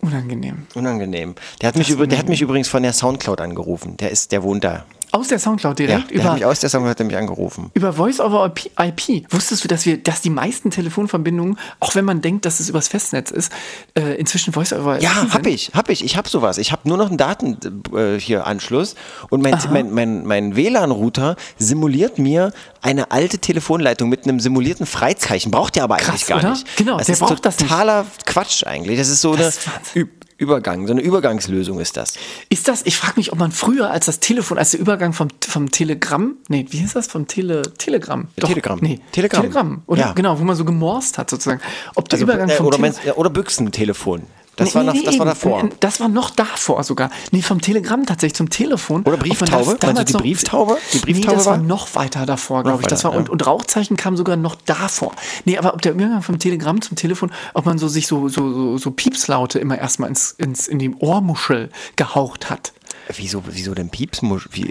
Unangenehm. 0.00 0.66
Unangenehm. 0.74 1.34
Der 1.60 1.68
hat 1.68 1.76
mich 1.76 1.88
über, 1.88 2.06
der 2.06 2.18
hat 2.18 2.28
mich 2.28 2.42
übrigens 2.42 2.68
von 2.68 2.82
der 2.82 2.92
Soundcloud 2.92 3.40
angerufen. 3.40 3.96
Der 3.96 4.10
ist, 4.10 4.32
der 4.32 4.42
wohnt 4.42 4.64
da. 4.64 4.84
Aus 5.14 5.28
der 5.28 5.38
Soundcloud 5.38 5.78
Ja, 5.78 5.86
direkt? 5.86 6.10
der 6.10 6.18
hat 6.18 6.24
über, 6.24 6.34
mich 6.34 6.44
aus 6.44 6.60
der 6.60 6.68
Soundcloud 6.70 6.90
hat 6.90 7.00
er 7.00 7.06
mich 7.06 7.16
angerufen. 7.16 7.70
über 7.74 7.92
Voice 7.92 8.18
over 8.20 8.52
IP. 8.80 9.32
Wusstest 9.32 9.62
du, 9.62 9.68
dass 9.68 9.86
wir, 9.86 9.96
dass 10.02 10.20
die 10.22 10.30
meisten 10.30 10.70
Telefonverbindungen, 10.70 11.56
auch 11.80 11.94
wenn 11.94 12.04
man 12.04 12.20
denkt, 12.20 12.44
dass 12.46 12.58
es 12.58 12.68
übers 12.68 12.88
Festnetz 12.88 13.30
ist, 13.30 13.52
äh, 13.96 14.14
inzwischen 14.16 14.52
Voice 14.52 14.72
over 14.72 14.96
IP 14.96 15.02
Ja, 15.02 15.10
sind? 15.20 15.32
hab 15.34 15.46
ich, 15.46 15.70
hab 15.72 15.88
ich. 15.88 16.04
Ich 16.04 16.16
hab 16.16 16.26
sowas. 16.28 16.58
Ich 16.58 16.72
habe 16.72 16.88
nur 16.88 16.96
noch 16.96 17.08
einen 17.08 17.16
Daten 17.16 17.56
äh, 17.96 18.18
hier 18.18 18.46
Anschluss 18.46 18.96
und 19.30 19.42
mein, 19.42 19.56
mein, 19.70 19.90
mein, 19.92 20.26
mein 20.26 20.56
WLAN-Router 20.56 21.36
simuliert 21.58 22.18
mir 22.18 22.52
eine 22.82 23.10
alte 23.12 23.38
Telefonleitung 23.38 24.08
mit 24.08 24.24
einem 24.24 24.40
simulierten 24.40 24.84
Freizeichen. 24.84 25.50
Braucht 25.50 25.76
der 25.76 25.84
aber 25.84 25.94
eigentlich 25.94 26.06
Krass, 26.22 26.26
gar 26.26 26.38
oder? 26.40 26.50
nicht. 26.50 26.76
Genau, 26.76 26.98
das 26.98 27.06
der 27.06 27.12
ist 27.14 27.20
braucht 27.20 27.44
das 27.46 27.58
nicht. 27.58 27.68
totaler 27.70 28.04
Quatsch 28.26 28.66
eigentlich. 28.66 28.98
Das 28.98 29.08
ist 29.08 29.20
so 29.20 29.36
Das 29.36 29.58
eine 29.94 30.08
Übergang, 30.44 30.86
so 30.86 30.92
eine 30.92 31.00
Übergangslösung 31.00 31.80
ist 31.80 31.96
das. 31.96 32.14
Ist 32.50 32.68
das, 32.68 32.82
ich 32.84 32.98
frage 32.98 33.14
mich, 33.16 33.32
ob 33.32 33.38
man 33.38 33.50
früher 33.50 33.90
als 33.90 34.04
das 34.04 34.20
Telefon, 34.20 34.58
als 34.58 34.72
der 34.72 34.80
Übergang 34.80 35.14
vom, 35.14 35.28
vom 35.40 35.70
Telegramm, 35.70 36.34
nee, 36.48 36.66
wie 36.68 36.78
hieß 36.78 36.92
das? 36.92 37.06
Vom 37.06 37.26
Tele, 37.26 37.62
Telegramm. 37.78 38.28
Doch, 38.36 38.48
Telegramm. 38.48 38.78
Nee, 38.82 39.00
Telegramm. 39.12 39.40
Telegramm, 39.40 39.82
oder? 39.86 40.00
Ja. 40.00 40.12
Genau, 40.12 40.38
wo 40.38 40.44
man 40.44 40.54
so 40.54 40.66
gemorst 40.66 41.16
hat 41.16 41.30
sozusagen. 41.30 41.62
Ob 41.94 42.10
der 42.10 42.18
Also, 42.18 42.24
Übergang 42.24 42.50
äh, 42.50 42.52
vom 42.52 42.66
oder, 42.66 42.78
meinst, 42.78 43.00
oder 43.16 43.30
Büchsentelefon. 43.30 44.22
Das, 44.56 44.68
Nee, 44.68 44.74
war, 44.74 44.92
nee, 44.92 44.98
noch, 45.00 45.04
das 45.04 45.18
war 45.18 45.26
davor. 45.26 45.64
Äh, 45.64 45.68
Das 45.80 46.00
war 46.00 46.08
noch 46.08 46.30
davor 46.30 46.84
sogar. 46.84 47.10
Nee, 47.32 47.42
vom 47.42 47.60
Telegramm 47.60 48.06
tatsächlich 48.06 48.34
zum 48.36 48.50
Telefon. 48.50 49.02
Oder 49.02 49.16
Brieftaube? 49.16 49.76
Meinst 49.82 50.14
du 50.14 50.18
die 50.18 50.22
Brieftaube? 50.22 50.76
Die 50.92 50.98
Brieftaube 50.98 51.28
nee, 51.32 51.36
das 51.36 51.46
war 51.46 51.52
war- 51.58 51.62
noch 51.62 51.94
weiter 51.94 52.24
davor, 52.26 52.62
glaube 52.62 52.82
ich. 52.82 52.86
Das 52.88 53.04
war, 53.04 53.12
und, 53.14 53.26
ja. 53.26 53.32
und 53.32 53.46
Rauchzeichen 53.46 53.96
kam 53.96 54.16
sogar 54.16 54.36
noch 54.36 54.54
davor. 54.66 55.12
Nee, 55.44 55.58
aber 55.58 55.74
ob 55.74 55.82
der 55.82 55.92
Übergang 55.92 56.22
vom 56.22 56.38
Telegramm 56.38 56.80
zum 56.82 56.96
Telefon, 56.96 57.32
ob 57.54 57.66
man 57.66 57.78
so 57.78 57.88
sich 57.88 58.06
so, 58.06 58.28
so, 58.28 58.52
so, 58.52 58.78
so 58.78 58.90
Piepslaute 58.90 59.58
immer 59.58 59.78
erstmal 59.78 60.08
ins, 60.08 60.30
ins, 60.32 60.68
in 60.68 60.78
die 60.78 60.94
Ohrmuschel 60.94 61.70
gehaucht 61.96 62.48
hat. 62.50 62.72
Wieso, 63.16 63.42
wieso 63.46 63.74
denn? 63.74 63.90
Wie, 63.92 64.08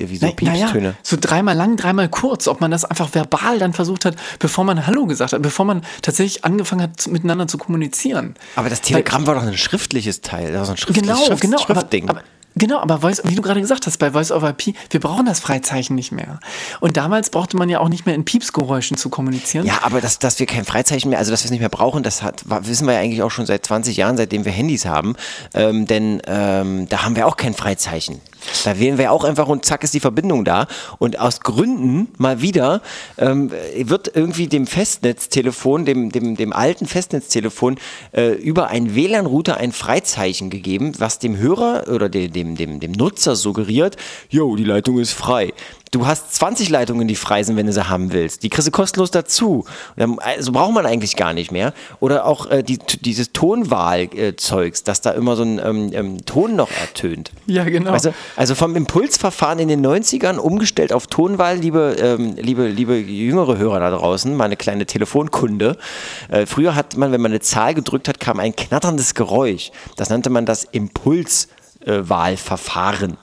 wieso 0.09 0.25
Na- 0.25 0.31
Piepstöne? 0.31 0.81
Naja, 0.89 0.95
so 1.03 1.17
dreimal 1.19 1.55
lang, 1.55 1.77
dreimal 1.77 2.09
kurz, 2.09 2.47
ob 2.47 2.61
man 2.61 2.71
das 2.71 2.83
einfach 2.85 3.13
verbal 3.13 3.59
dann 3.59 3.73
versucht 3.73 4.05
hat, 4.05 4.15
bevor 4.39 4.63
man 4.63 4.87
Hallo 4.87 5.05
gesagt 5.05 5.33
hat, 5.33 5.41
bevor 5.41 5.65
man 5.65 5.83
tatsächlich 6.01 6.43
angefangen 6.43 6.81
hat, 6.81 7.07
miteinander 7.07 7.47
zu 7.47 7.57
kommunizieren. 7.57 8.35
Aber 8.55 8.69
das 8.69 8.81
Telegramm 8.81 9.27
war 9.27 9.35
doch 9.35 9.43
ein 9.43 9.57
schriftliches 9.57 10.21
Teil. 10.21 10.51
Das 10.51 10.59
war 10.59 10.65
so 10.65 10.71
ein 10.71 10.77
schriftliches 10.77 11.09
Genau, 11.15 11.25
Schrift, 11.25 11.41
genau. 11.41 11.57
Schriftding. 11.59 12.09
Aber, 12.09 12.19
aber, 12.19 12.27
genau, 12.55 12.79
aber 12.79 12.99
Voice, 12.99 13.21
wie 13.25 13.35
du 13.35 13.41
gerade 13.41 13.61
gesagt 13.61 13.85
hast, 13.87 13.97
bei 13.97 14.11
Voice 14.11 14.31
over 14.31 14.49
IP, 14.49 14.75
wir 14.89 14.99
brauchen 14.99 15.25
das 15.25 15.39
Freizeichen 15.39 15.95
nicht 15.95 16.11
mehr. 16.11 16.39
Und 16.79 16.97
damals 16.97 17.29
brauchte 17.29 17.57
man 17.57 17.69
ja 17.69 17.79
auch 17.79 17.89
nicht 17.89 18.05
mehr 18.05 18.15
in 18.15 18.25
Piepsgeräuschen 18.25 18.97
zu 18.97 19.09
kommunizieren. 19.09 19.65
Ja, 19.65 19.79
aber 19.83 20.01
dass, 20.01 20.19
dass 20.19 20.39
wir 20.39 20.45
kein 20.45 20.65
Freizeichen 20.65 21.09
mehr, 21.09 21.19
also 21.19 21.31
dass 21.31 21.41
wir 21.41 21.45
es 21.45 21.51
nicht 21.51 21.59
mehr 21.59 21.69
brauchen, 21.69 22.03
das 22.03 22.21
hat, 22.21 22.43
wissen 22.45 22.87
wir 22.87 22.93
ja 22.93 22.99
eigentlich 22.99 23.21
auch 23.21 23.31
schon 23.31 23.45
seit 23.45 23.65
20 23.65 23.97
Jahren, 23.97 24.17
seitdem 24.17 24.45
wir 24.45 24.51
Handys 24.51 24.85
haben. 24.85 25.15
Ähm, 25.53 25.85
denn 25.87 26.21
ähm, 26.27 26.87
da 26.89 27.03
haben 27.03 27.15
wir 27.15 27.27
auch 27.27 27.37
kein 27.37 27.53
Freizeichen. 27.53 28.21
Da 28.63 28.79
wählen 28.79 28.97
wir 28.97 29.11
auch 29.11 29.23
einfach 29.23 29.47
und 29.47 29.65
zack 29.65 29.83
ist 29.83 29.93
die 29.93 29.99
Verbindung 29.99 30.45
da. 30.45 30.67
Und 30.99 31.19
aus 31.19 31.41
Gründen 31.41 32.09
mal 32.17 32.41
wieder 32.41 32.81
ähm, 33.17 33.51
wird 33.75 34.11
irgendwie 34.15 34.47
dem 34.47 34.67
Festnetztelefon, 34.67 35.85
dem, 35.85 36.11
dem, 36.11 36.35
dem 36.35 36.53
alten 36.53 36.85
Festnetztelefon, 36.85 37.77
äh, 38.11 38.31
über 38.33 38.67
einen 38.67 38.95
WLAN-Router 38.95 39.57
ein 39.57 39.71
Freizeichen 39.71 40.49
gegeben, 40.49 40.93
was 40.97 41.19
dem 41.19 41.37
Hörer 41.37 41.87
oder 41.87 42.09
dem, 42.09 42.31
dem, 42.31 42.55
dem, 42.55 42.79
dem 42.79 42.91
Nutzer 42.91 43.35
suggeriert, 43.35 43.97
jo, 44.29 44.55
die 44.55 44.63
Leitung 44.63 44.99
ist 44.99 45.13
frei. 45.13 45.53
Du 45.93 46.07
hast 46.07 46.33
20 46.33 46.69
Leitungen, 46.69 47.07
die 47.07 47.15
frei 47.15 47.43
sind, 47.43 47.55
wenn 47.55 47.67
du 47.67 47.71
sie 47.71 47.87
haben 47.87 48.11
willst. 48.13 48.41
Die 48.41 48.49
kriegst 48.49 48.67
du 48.67 48.71
kostenlos 48.71 49.11
dazu. 49.11 49.59
Und 49.59 49.67
dann- 49.95 50.17
Also 50.19 50.51
braucht 50.51 50.73
man 50.73 50.87
eigentlich 50.87 51.15
gar 51.15 51.33
nicht 51.33 51.51
mehr. 51.51 51.71
Oder 51.99 52.25
auch 52.25 52.47
äh, 52.49 52.63
die, 52.63 52.79
dieses 53.01 53.31
Tonwahl-Zeugs, 53.31 54.83
dass 54.83 55.01
da 55.01 55.11
immer 55.11 55.35
so 55.35 55.43
ein 55.43 55.59
ähm, 55.63 55.91
ähm, 55.93 56.25
Ton 56.25 56.55
noch 56.55 56.71
ertönt. 56.71 57.31
Ja, 57.45 57.63
genau. 57.63 57.91
Du, 57.95 58.13
also 58.35 58.55
vom 58.55 58.75
Impulsverfahren 58.75 59.59
in 59.59 59.67
den 59.67 59.85
90ern 59.85 60.37
umgestellt 60.37 60.93
auf 60.93 61.05
Tonwahl, 61.07 61.57
liebe, 61.57 61.95
ähm, 61.99 62.35
liebe, 62.37 62.67
liebe 62.67 62.97
jüngere 62.97 63.57
Hörer 63.57 63.79
da 63.79 63.91
draußen, 63.91 64.35
meine 64.35 64.57
kleine 64.57 64.87
Telefonkunde. 64.87 65.77
Äh, 66.29 66.47
früher 66.47 66.73
hat 66.75 66.97
man, 66.97 67.11
wenn 67.11 67.21
man 67.21 67.31
eine 67.31 67.39
Zahl 67.39 67.75
gedrückt 67.75 68.07
hat, 68.07 68.19
kam 68.19 68.39
ein 68.39 68.55
knatterndes 68.55 69.13
Geräusch. 69.13 69.71
Das 69.95 70.09
nannte 70.09 70.29
man 70.31 70.45
das 70.47 70.63
Impuls. 70.63 71.49
Äh, 71.85 72.09
Wahlverfahren. 72.09 73.17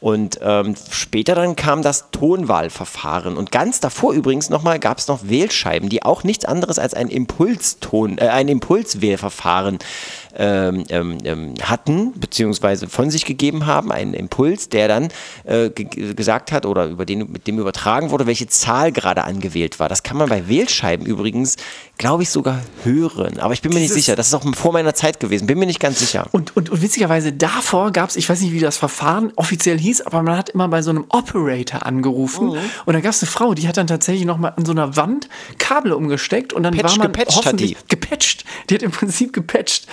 Und 0.00 0.40
ähm, 0.42 0.74
später 0.90 1.34
dann 1.36 1.54
kam 1.54 1.82
das 1.82 2.10
Tonwahlverfahren. 2.10 3.36
Und 3.36 3.52
ganz 3.52 3.78
davor 3.78 4.12
übrigens 4.12 4.50
nochmal 4.50 4.80
gab 4.80 4.98
es 4.98 5.06
noch 5.06 5.20
Wählscheiben, 5.28 5.88
die 5.88 6.02
auch 6.02 6.24
nichts 6.24 6.44
anderes 6.44 6.78
als 6.78 6.94
ein 6.94 7.08
Impulston, 7.08 8.18
äh, 8.18 8.28
ein 8.28 8.48
Impulswählverfahren 8.48 9.78
ähm, 10.36 10.84
ähm, 10.88 11.18
ähm, 11.24 11.54
hatten, 11.62 12.12
beziehungsweise 12.18 12.88
von 12.88 13.10
sich 13.10 13.24
gegeben 13.24 13.66
haben, 13.66 13.92
einen 13.92 14.14
Impuls, 14.14 14.68
der 14.68 14.88
dann 14.88 15.08
äh, 15.44 15.70
ge 15.70 16.14
gesagt 16.14 16.52
hat 16.52 16.66
oder 16.66 16.86
über 16.86 17.04
den, 17.04 17.30
mit 17.30 17.46
dem 17.46 17.58
übertragen 17.58 18.10
wurde, 18.10 18.26
welche 18.26 18.46
Zahl 18.46 18.92
gerade 18.92 19.24
angewählt 19.24 19.78
war. 19.80 19.88
Das 19.88 20.02
kann 20.02 20.16
man 20.16 20.28
bei 20.28 20.48
Wählscheiben 20.48 21.06
übrigens, 21.06 21.56
glaube 21.98 22.22
ich, 22.22 22.30
sogar 22.30 22.60
hören. 22.84 23.38
Aber 23.38 23.54
ich 23.54 23.62
bin 23.62 23.72
mir 23.72 23.80
nicht 23.80 23.90
Dieses- 23.90 24.04
sicher. 24.04 24.16
Das 24.16 24.28
ist 24.28 24.34
auch 24.34 24.44
vor 24.54 24.72
meiner 24.72 24.94
Zeit 24.94 25.20
gewesen. 25.20 25.46
Bin 25.46 25.58
mir 25.58 25.66
nicht 25.66 25.80
ganz 25.80 25.98
sicher. 25.98 26.26
Und, 26.32 26.56
und, 26.56 26.70
und 26.70 26.82
witzigerweise 26.82 27.32
davor 27.32 27.92
gab 27.92 28.10
es, 28.10 28.16
ich 28.16 28.28
weiß 28.28 28.40
nicht, 28.40 28.52
wie 28.52 28.60
das 28.60 28.76
Verfahren 28.76 29.32
offiziell 29.36 29.78
hieß, 29.78 30.02
aber 30.02 30.22
man 30.22 30.36
hat 30.36 30.48
immer 30.50 30.68
bei 30.68 30.82
so 30.82 30.90
einem 30.90 31.04
Operator 31.08 31.84
angerufen. 31.84 32.48
Mhm. 32.48 32.58
Und 32.86 32.94
da 32.94 33.00
gab 33.00 33.12
es 33.12 33.22
eine 33.22 33.30
Frau, 33.30 33.54
die 33.54 33.68
hat 33.68 33.76
dann 33.76 33.86
tatsächlich 33.86 34.24
nochmal 34.24 34.54
an 34.56 34.64
so 34.64 34.72
einer 34.72 34.96
Wand 34.96 35.28
Kabel 35.58 35.92
umgesteckt 35.92 36.52
und 36.52 36.62
dann 36.62 36.74
Patcht, 36.74 36.98
war 36.98 37.04
man 37.04 37.12
gepatcht 37.12 37.36
hat 37.36 37.44
hoffentlich 37.46 37.76
die. 37.76 37.88
gepatcht. 37.88 38.44
Die 38.70 38.74
hat 38.74 38.82
im 38.82 38.90
Prinzip 38.90 39.32
gepatcht. 39.32 39.86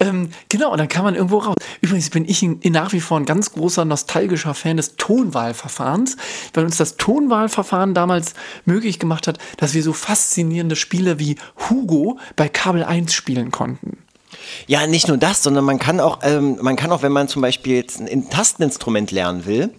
Ähm, 0.00 0.30
genau, 0.48 0.72
und 0.72 0.78
dann 0.78 0.88
kam 0.88 1.04
man 1.04 1.14
irgendwo 1.14 1.38
raus. 1.38 1.56
Übrigens 1.80 2.10
bin 2.10 2.24
ich 2.28 2.42
nach 2.42 2.92
wie 2.92 3.00
vor 3.00 3.18
ein 3.18 3.24
ganz 3.24 3.52
großer 3.52 3.84
nostalgischer 3.84 4.54
Fan 4.54 4.76
des 4.76 4.96
Tonwahlverfahrens, 4.96 6.16
weil 6.54 6.64
uns 6.64 6.76
das 6.76 6.96
Tonwahlverfahren 6.96 7.94
damals 7.94 8.34
möglich 8.64 8.98
gemacht 8.98 9.26
hat, 9.26 9.38
dass 9.56 9.74
wir 9.74 9.82
so 9.82 9.92
faszinierende 9.92 10.76
Spiele 10.76 11.18
wie 11.18 11.36
Hugo 11.68 12.18
bei 12.36 12.48
Kabel 12.48 12.84
1 12.84 13.12
spielen 13.12 13.50
konnten. 13.50 13.98
Ja, 14.66 14.86
nicht 14.86 15.08
nur 15.08 15.16
das, 15.16 15.42
sondern 15.42 15.64
man 15.64 15.78
kann 15.78 16.00
auch, 16.00 16.20
ähm, 16.22 16.58
man 16.60 16.76
kann 16.76 16.92
auch, 16.92 17.02
wenn 17.02 17.12
man 17.12 17.28
zum 17.28 17.42
Beispiel 17.42 17.76
jetzt 17.76 18.00
ein, 18.00 18.08
ein 18.08 18.30
Tasteninstrument 18.30 19.10
lernen 19.10 19.46
will, 19.46 19.72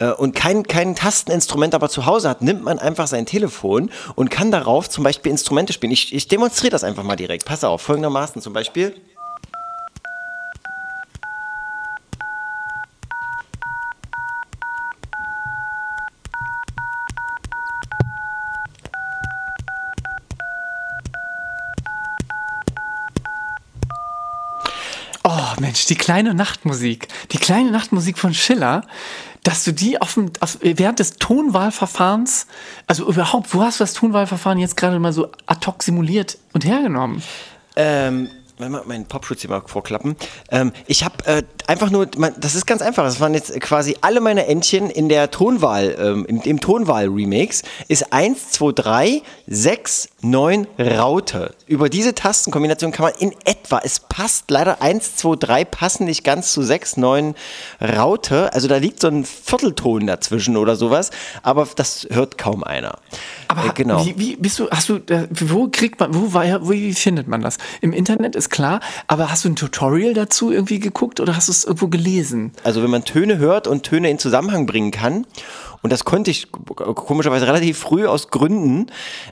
äh, 0.00 0.10
und 0.10 0.34
kein, 0.34 0.64
kein 0.64 0.96
Tasteninstrument 0.96 1.74
aber 1.74 1.88
zu 1.88 2.06
Hause 2.06 2.28
hat, 2.28 2.42
nimmt 2.42 2.64
man 2.64 2.80
einfach 2.80 3.06
sein 3.06 3.26
Telefon 3.26 3.90
und 4.16 4.30
kann 4.30 4.50
darauf 4.50 4.90
zum 4.90 5.04
Beispiel 5.04 5.30
Instrumente 5.30 5.72
spielen. 5.72 5.92
Ich, 5.92 6.12
ich 6.12 6.26
demonstriere 6.26 6.72
das 6.72 6.82
einfach 6.82 7.04
mal 7.04 7.16
direkt. 7.16 7.44
Pass 7.44 7.62
auf, 7.62 7.82
folgendermaßen 7.82 8.42
zum 8.42 8.52
Beispiel. 8.52 8.94
Oh 25.22 25.60
Mensch, 25.80 25.86
die 25.86 25.94
kleine 25.94 26.34
Nachtmusik. 26.34 27.08
Die 27.32 27.38
kleine 27.38 27.70
Nachtmusik 27.70 28.18
von 28.18 28.34
Schiller, 28.34 28.82
dass 29.42 29.64
du 29.64 29.72
die 29.72 29.98
auf 30.00 30.14
dem, 30.14 30.30
auf, 30.40 30.58
während 30.60 30.98
des 30.98 31.14
Tonwahlverfahrens, 31.14 32.46
also 32.86 33.08
überhaupt, 33.08 33.54
wo 33.54 33.62
hast 33.62 33.80
du 33.80 33.84
das 33.84 33.94
Tonwahlverfahren 33.94 34.58
jetzt 34.58 34.76
gerade 34.76 34.98
mal 34.98 35.14
so 35.14 35.28
ad 35.46 35.66
hoc 35.66 35.82
simuliert 35.82 36.36
und 36.52 36.66
hergenommen? 36.66 37.22
Ähm, 37.76 38.28
mal 38.68 38.82
meinen 38.84 39.06
Popschutz 39.06 39.40
hier 39.40 39.50
mal 39.50 39.62
vorklappen. 39.64 40.16
Ähm, 40.50 40.72
ich 40.86 41.04
habe 41.04 41.24
äh, 41.26 41.42
einfach 41.66 41.90
nur, 41.90 42.08
man, 42.16 42.34
das 42.38 42.54
ist 42.54 42.66
ganz 42.66 42.82
einfach. 42.82 43.04
Das 43.04 43.20
waren 43.20 43.34
jetzt 43.34 43.58
quasi 43.60 43.96
alle 44.00 44.20
meine 44.20 44.46
Entchen 44.46 44.90
in 44.90 45.08
der 45.08 45.30
Tonwahl, 45.30 45.96
ähm, 45.98 46.26
im, 46.26 46.42
im 46.42 46.60
Tonwahl-Remix. 46.60 47.62
Ist 47.88 48.12
1, 48.12 48.50
2, 48.50 48.72
3, 48.72 49.22
6, 49.46 50.08
9 50.22 50.66
Raute. 50.78 51.54
Über 51.66 51.88
diese 51.88 52.14
Tastenkombination 52.14 52.92
kann 52.92 53.04
man 53.04 53.14
in 53.18 53.32
etwa, 53.44 53.80
es 53.82 54.00
passt 54.00 54.50
leider 54.50 54.82
1, 54.82 55.16
2, 55.16 55.36
3 55.36 55.64
passen 55.64 56.04
nicht 56.04 56.24
ganz 56.24 56.52
zu 56.52 56.62
6, 56.62 56.96
9 56.98 57.34
Raute. 57.80 58.52
Also 58.52 58.68
da 58.68 58.76
liegt 58.76 59.00
so 59.00 59.08
ein 59.08 59.24
Viertelton 59.24 60.06
dazwischen 60.06 60.56
oder 60.56 60.76
sowas. 60.76 61.10
Aber 61.42 61.66
das 61.76 62.06
hört 62.10 62.36
kaum 62.36 62.64
einer. 62.64 62.98
Aber 63.48 63.64
Äh, 63.66 63.72
genau. 63.74 64.04
wie, 64.04 64.18
wie 64.18 64.36
bist 64.36 64.58
du, 64.58 64.68
hast 64.70 64.88
du, 64.88 64.96
äh, 64.96 65.28
wo 65.30 65.68
kriegt 65.70 66.00
man, 66.00 66.14
wo, 66.14 66.32
war, 66.32 66.66
wo 66.66 66.70
wie 66.70 66.94
findet 66.94 67.28
man 67.28 67.42
das? 67.42 67.58
Im 67.80 67.92
Internet 67.92 68.36
ist 68.36 68.49
klar, 68.50 68.80
aber 69.06 69.30
hast 69.30 69.44
du 69.44 69.48
ein 69.48 69.56
Tutorial 69.56 70.14
dazu 70.14 70.50
irgendwie 70.50 70.80
geguckt 70.80 71.20
oder 71.20 71.36
hast 71.36 71.48
du 71.48 71.52
es 71.52 71.64
irgendwo 71.64 71.88
gelesen? 71.88 72.52
Also 72.64 72.82
wenn 72.82 72.90
man 72.90 73.04
Töne 73.04 73.38
hört 73.38 73.66
und 73.66 73.84
Töne 73.84 74.10
in 74.10 74.18
Zusammenhang 74.18 74.66
bringen 74.66 74.90
kann, 74.90 75.26
und 75.82 75.90
das 75.90 76.04
konnte 76.04 76.30
ich 76.30 76.52
komischerweise 76.52 77.46
relativ 77.46 77.78
früh 77.78 78.06
aus 78.06 78.28
Gründen, 78.28 78.86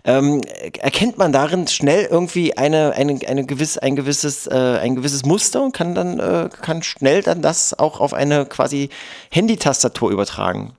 ähm, 0.04 0.40
erkennt 0.78 1.18
man 1.18 1.30
darin 1.30 1.66
schnell 1.68 2.08
irgendwie 2.10 2.56
eine, 2.56 2.92
eine, 2.92 3.18
eine 3.26 3.44
gewiss, 3.44 3.76
ein, 3.76 3.96
gewisses, 3.96 4.46
äh, 4.46 4.78
ein 4.80 4.96
gewisses 4.96 5.26
Muster 5.26 5.62
und 5.62 5.72
kann 5.72 5.94
dann 5.94 6.18
äh, 6.18 6.48
kann 6.62 6.82
schnell 6.82 7.22
dann 7.22 7.42
das 7.42 7.78
auch 7.78 8.00
auf 8.00 8.14
eine 8.14 8.46
quasi 8.46 8.88
Handytastatur 9.30 10.10
übertragen. 10.10 10.72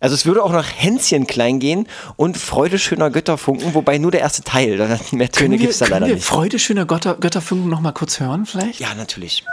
Also 0.00 0.14
es 0.14 0.26
würde 0.26 0.42
auch 0.42 0.52
nach 0.52 0.68
Hänschen 0.68 1.26
klein 1.26 1.58
gehen 1.58 1.88
und 2.16 2.36
Freude 2.36 2.78
schöner 2.78 3.10
Götterfunken, 3.10 3.74
wobei 3.74 3.98
nur 3.98 4.10
der 4.10 4.20
erste 4.20 4.42
Teil, 4.42 4.76
mehr 5.12 5.30
Töne 5.30 5.58
gibt 5.58 5.72
es 5.72 5.78
da 5.78 5.86
können 5.86 5.94
leider 5.94 6.06
wir 6.06 6.14
nicht. 6.14 6.24
Freude 6.24 6.58
schöner 6.58 6.86
Götter, 6.86 7.16
Götterfunken 7.16 7.68
noch 7.68 7.80
mal 7.80 7.92
kurz 7.92 8.20
hören 8.20 8.46
vielleicht? 8.46 8.80
Ja, 8.80 8.94
natürlich. 8.94 9.44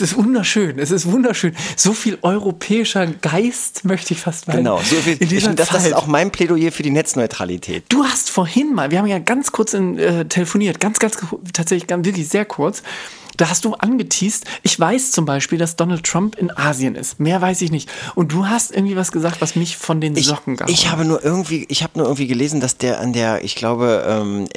Es 0.00 0.12
ist 0.12 0.16
wunderschön, 0.16 0.78
es 0.78 0.90
ist 0.90 1.10
wunderschön. 1.10 1.54
So 1.76 1.92
viel 1.92 2.18
europäischer 2.22 3.06
Geist 3.06 3.84
möchte 3.84 4.14
ich 4.14 4.20
fast 4.20 4.46
meinen. 4.46 4.58
Genau, 4.58 4.78
so 4.78 4.96
viel, 4.96 5.16
in 5.18 5.28
dieser 5.28 5.50
ich, 5.50 5.56
das, 5.56 5.70
das 5.70 5.86
ist 5.86 5.92
auch 5.92 6.06
mein 6.06 6.30
Plädoyer 6.30 6.70
für 6.70 6.84
die 6.84 6.90
Netzneutralität. 6.90 7.84
Du 7.88 8.04
hast 8.04 8.30
vorhin 8.30 8.74
mal, 8.74 8.90
wir 8.90 8.98
haben 8.98 9.06
ja 9.06 9.18
ganz 9.18 9.50
kurz 9.50 9.74
in, 9.74 9.98
äh, 9.98 10.24
telefoniert, 10.26 10.78
ganz, 10.78 11.00
ganz, 11.00 11.18
tatsächlich 11.52 11.88
ganz, 11.88 12.06
wirklich 12.06 12.28
sehr 12.28 12.44
kurz. 12.44 12.82
Da 13.36 13.48
hast 13.48 13.64
du 13.64 13.74
angeteased, 13.74 14.46
ich 14.64 14.78
weiß 14.78 15.12
zum 15.12 15.24
Beispiel, 15.24 15.58
dass 15.58 15.76
Donald 15.76 16.04
Trump 16.04 16.36
in 16.36 16.50
Asien 16.50 16.96
ist. 16.96 17.20
Mehr 17.20 17.40
weiß 17.40 17.62
ich 17.62 17.70
nicht. 17.70 17.88
Und 18.16 18.32
du 18.32 18.46
hast 18.46 18.72
irgendwie 18.72 18.96
was 18.96 19.12
gesagt, 19.12 19.40
was 19.40 19.54
mich 19.54 19.76
von 19.76 20.00
den 20.00 20.16
Ich, 20.16 20.26
Socken 20.26 20.56
gab. 20.56 20.68
ich 20.68 20.90
habe 20.90 21.04
nur 21.04 21.24
irgendwie, 21.24 21.64
ich 21.68 21.84
habe 21.84 21.98
nur 21.98 22.06
irgendwie 22.06 22.26
gelesen, 22.26 22.60
dass 22.60 22.78
der 22.78 22.98
an 22.98 23.12
der, 23.12 23.44
ich 23.44 23.54
glaube, 23.54 24.04
ähm, 24.08 24.48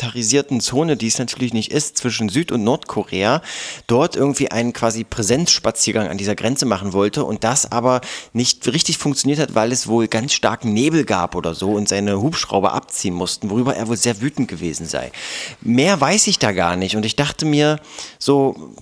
entmilitarisierten 0.00 0.60
Zone, 0.60 0.96
die 0.96 1.06
es 1.06 1.18
natürlich 1.18 1.52
nicht 1.52 1.70
ist, 1.72 1.98
zwischen 1.98 2.28
Süd- 2.28 2.52
und 2.52 2.64
Nordkorea, 2.64 3.42
dort 3.86 4.16
irgendwie 4.16 4.50
einen 4.50 4.72
quasi 4.72 5.04
Präsenzspaziergang 5.04 6.08
an 6.08 6.18
dieser 6.18 6.34
Grenze 6.34 6.66
machen 6.66 6.92
wollte 6.92 7.24
und 7.24 7.44
das 7.44 7.70
aber 7.70 8.00
nicht 8.32 8.66
richtig 8.68 8.98
funktioniert 8.98 9.38
hat, 9.38 9.54
weil 9.54 9.72
es 9.72 9.86
wohl 9.86 10.08
ganz 10.08 10.32
starken 10.32 10.72
Nebel 10.72 11.04
gab 11.04 11.34
oder 11.34 11.54
so 11.54 11.72
und 11.72 11.88
seine 11.88 12.20
Hubschrauber 12.20 12.72
abziehen 12.72 13.14
mussten, 13.14 13.50
worüber 13.50 13.76
er 13.76 13.88
wohl 13.88 13.96
sehr 13.96 14.20
wütend 14.20 14.48
gewesen 14.48 14.86
sei. 14.86 15.12
Mehr 15.60 16.00
weiß 16.00 16.26
ich 16.28 16.38
da 16.38 16.52
gar 16.52 16.76
nicht 16.76 16.96
und 16.96 17.04
ich 17.04 17.16
dachte 17.16 17.44
mir 17.44 17.78
so, 18.18 18.72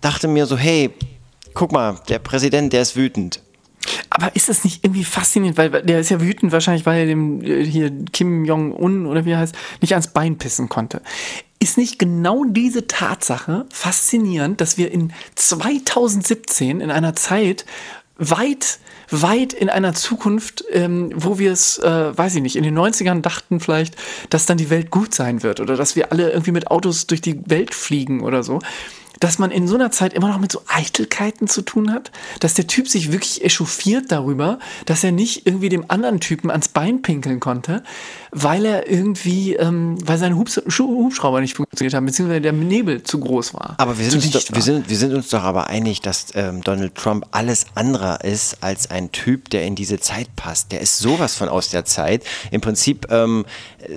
dachte 0.00 0.28
mir 0.28 0.46
so, 0.46 0.56
hey, 0.56 0.90
guck 1.54 1.72
mal, 1.72 1.98
der 2.08 2.18
Präsident, 2.18 2.72
der 2.72 2.82
ist 2.82 2.96
wütend. 2.96 3.40
Aber 4.10 4.34
ist 4.36 4.48
das 4.48 4.64
nicht 4.64 4.84
irgendwie 4.84 5.04
faszinierend, 5.04 5.58
weil 5.58 5.70
der 5.82 6.00
ist 6.00 6.10
ja 6.10 6.20
wütend 6.20 6.52
wahrscheinlich, 6.52 6.86
weil 6.86 7.00
er 7.00 7.06
dem 7.06 7.42
äh, 7.42 7.64
hier 7.64 7.90
Kim 8.12 8.44
Jong-un 8.44 9.06
oder 9.06 9.24
wie 9.24 9.32
er 9.32 9.38
heißt, 9.38 9.54
nicht 9.80 9.92
ans 9.92 10.08
Bein 10.08 10.38
pissen 10.38 10.68
konnte. 10.68 11.02
Ist 11.58 11.78
nicht 11.78 11.98
genau 11.98 12.44
diese 12.44 12.86
Tatsache 12.86 13.66
faszinierend, 13.70 14.60
dass 14.60 14.76
wir 14.78 14.90
in 14.90 15.12
2017 15.34 16.80
in 16.80 16.90
einer 16.90 17.14
Zeit 17.14 17.64
weit, 18.16 18.78
weit 19.10 19.52
in 19.52 19.68
einer 19.68 19.94
Zukunft, 19.94 20.64
ähm, 20.70 21.10
wo 21.14 21.38
wir 21.38 21.52
es, 21.52 21.78
äh, 21.78 22.16
weiß 22.16 22.36
ich 22.36 22.42
nicht, 22.42 22.56
in 22.56 22.62
den 22.62 22.78
90ern 22.78 23.22
dachten 23.22 23.60
vielleicht, 23.60 23.96
dass 24.30 24.46
dann 24.46 24.58
die 24.58 24.70
Welt 24.70 24.90
gut 24.90 25.14
sein 25.14 25.42
wird 25.42 25.60
oder 25.60 25.76
dass 25.76 25.96
wir 25.96 26.12
alle 26.12 26.30
irgendwie 26.30 26.52
mit 26.52 26.70
Autos 26.70 27.06
durch 27.06 27.20
die 27.20 27.40
Welt 27.46 27.74
fliegen 27.74 28.22
oder 28.22 28.42
so. 28.42 28.60
Dass 29.24 29.38
man 29.38 29.50
in 29.50 29.66
so 29.66 29.74
einer 29.74 29.90
Zeit 29.90 30.12
immer 30.12 30.28
noch 30.28 30.38
mit 30.38 30.52
so 30.52 30.60
Eitelkeiten 30.68 31.48
zu 31.48 31.62
tun 31.62 31.90
hat, 31.90 32.12
dass 32.40 32.52
der 32.52 32.66
Typ 32.66 32.90
sich 32.90 33.10
wirklich 33.10 33.42
echauffiert 33.42 34.12
darüber, 34.12 34.58
dass 34.84 35.02
er 35.02 35.12
nicht 35.12 35.46
irgendwie 35.46 35.70
dem 35.70 35.86
anderen 35.88 36.20
Typen 36.20 36.50
ans 36.50 36.68
Bein 36.68 37.00
pinkeln 37.00 37.40
konnte, 37.40 37.84
weil 38.34 38.64
er 38.66 38.90
irgendwie, 38.90 39.54
ähm, 39.54 39.96
weil 40.04 40.18
seine 40.18 40.36
Hubs 40.36 40.56
Hubschrauber 40.56 41.40
nicht 41.40 41.54
funktioniert 41.54 41.94
haben, 41.94 42.04
beziehungsweise 42.04 42.40
der 42.40 42.52
Nebel 42.52 43.02
zu 43.04 43.20
groß 43.20 43.54
war. 43.54 43.74
Aber 43.78 43.96
wir 43.96 44.10
sind, 44.10 44.24
uns 44.24 44.52
wir, 44.52 44.62
sind, 44.62 44.90
wir 44.90 44.96
sind 44.96 45.14
uns 45.14 45.28
doch 45.28 45.42
aber 45.42 45.68
einig, 45.68 46.00
dass 46.00 46.26
ähm, 46.34 46.62
Donald 46.62 46.96
Trump 46.96 47.26
alles 47.30 47.66
andere 47.76 48.18
ist 48.24 48.58
als 48.60 48.90
ein 48.90 49.12
Typ, 49.12 49.50
der 49.50 49.64
in 49.64 49.76
diese 49.76 50.00
Zeit 50.00 50.34
passt. 50.34 50.72
Der 50.72 50.80
ist 50.80 50.98
sowas 50.98 51.36
von 51.36 51.48
aus 51.48 51.70
der 51.70 51.84
Zeit. 51.84 52.24
Im 52.50 52.60
Prinzip, 52.60 53.06
ähm, 53.10 53.44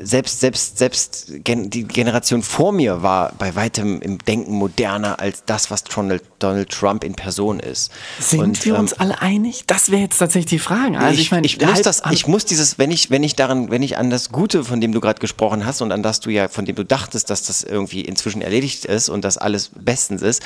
selbst, 0.04 0.40
selbst, 0.40 0.78
selbst 0.78 1.32
gen 1.44 1.72
die 1.72 1.86
Generation 1.86 2.44
vor 2.44 2.72
mir 2.72 3.02
war 3.02 3.34
bei 3.40 3.56
weitem 3.56 4.02
im 4.02 4.20
Denken 4.20 4.54
moderner 4.54 5.20
als 5.20 5.46
das, 5.46 5.72
was 5.72 5.84
Donald, 5.84 6.24
Donald 6.38 6.70
Trump 6.70 7.04
in 7.04 7.16
Person 7.16 7.60
ist. 7.60 7.92
Sind 8.20 8.42
Und, 8.42 8.66
wir 8.66 8.76
ähm, 8.76 8.82
uns 8.82 8.94
alle 8.94 9.20
einig? 9.20 9.64
Das 9.66 9.90
wäre 9.90 10.02
jetzt 10.02 10.20
tatsächlich 10.20 10.50
die 10.50 10.60
Frage. 10.60 11.00
Also 11.00 11.20
ich, 11.20 11.32
meine, 11.32 11.46
ich 11.48 11.60
muss 11.60 11.82
das, 11.82 12.04
ich 12.12 12.28
muss 12.28 12.46
dieses, 12.46 12.78
wenn 12.78 12.92
ich, 12.92 13.10
wenn 13.10 13.24
ich 13.24 13.36
daran, 13.36 13.72
wenn 13.72 13.82
ich 13.82 13.98
an 13.98 14.12
das 14.12 14.27
Gute, 14.32 14.64
von 14.64 14.82
dem 14.82 14.92
du 14.92 15.00
gerade 15.00 15.20
gesprochen 15.20 15.66
hast 15.66 15.82
und 15.82 15.92
an 15.92 16.04
das 16.04 16.20
du 16.20 16.30
ja, 16.30 16.48
von 16.48 16.66
dem 16.66 16.76
du 16.76 16.84
dachtest, 16.84 17.30
dass 17.30 17.44
das 17.44 17.64
irgendwie 17.64 18.02
inzwischen 18.02 18.42
erledigt 18.42 18.86
ist 18.86 19.10
und 19.10 19.24
dass 19.24 19.38
alles 19.38 19.72
bestens 19.74 20.22
ist, 20.22 20.42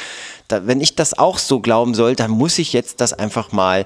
da, 0.47 0.67
wenn 0.67 0.81
ich 0.81 0.95
das 0.95 1.17
auch 1.17 1.37
so 1.39 1.59
glauben 1.59 1.93
soll, 1.95 2.15
dann 2.15 2.31
muss 2.31 2.59
ich 2.59 2.73
jetzt 2.73 3.01
das 3.01 3.13
einfach 3.13 3.51
mal 3.51 3.85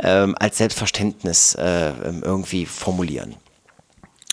ähm, 0.00 0.34
als 0.38 0.58
Selbstverständnis 0.58 1.54
äh, 1.54 1.88
ähm, 1.90 2.22
irgendwie 2.24 2.66
formulieren. 2.66 3.34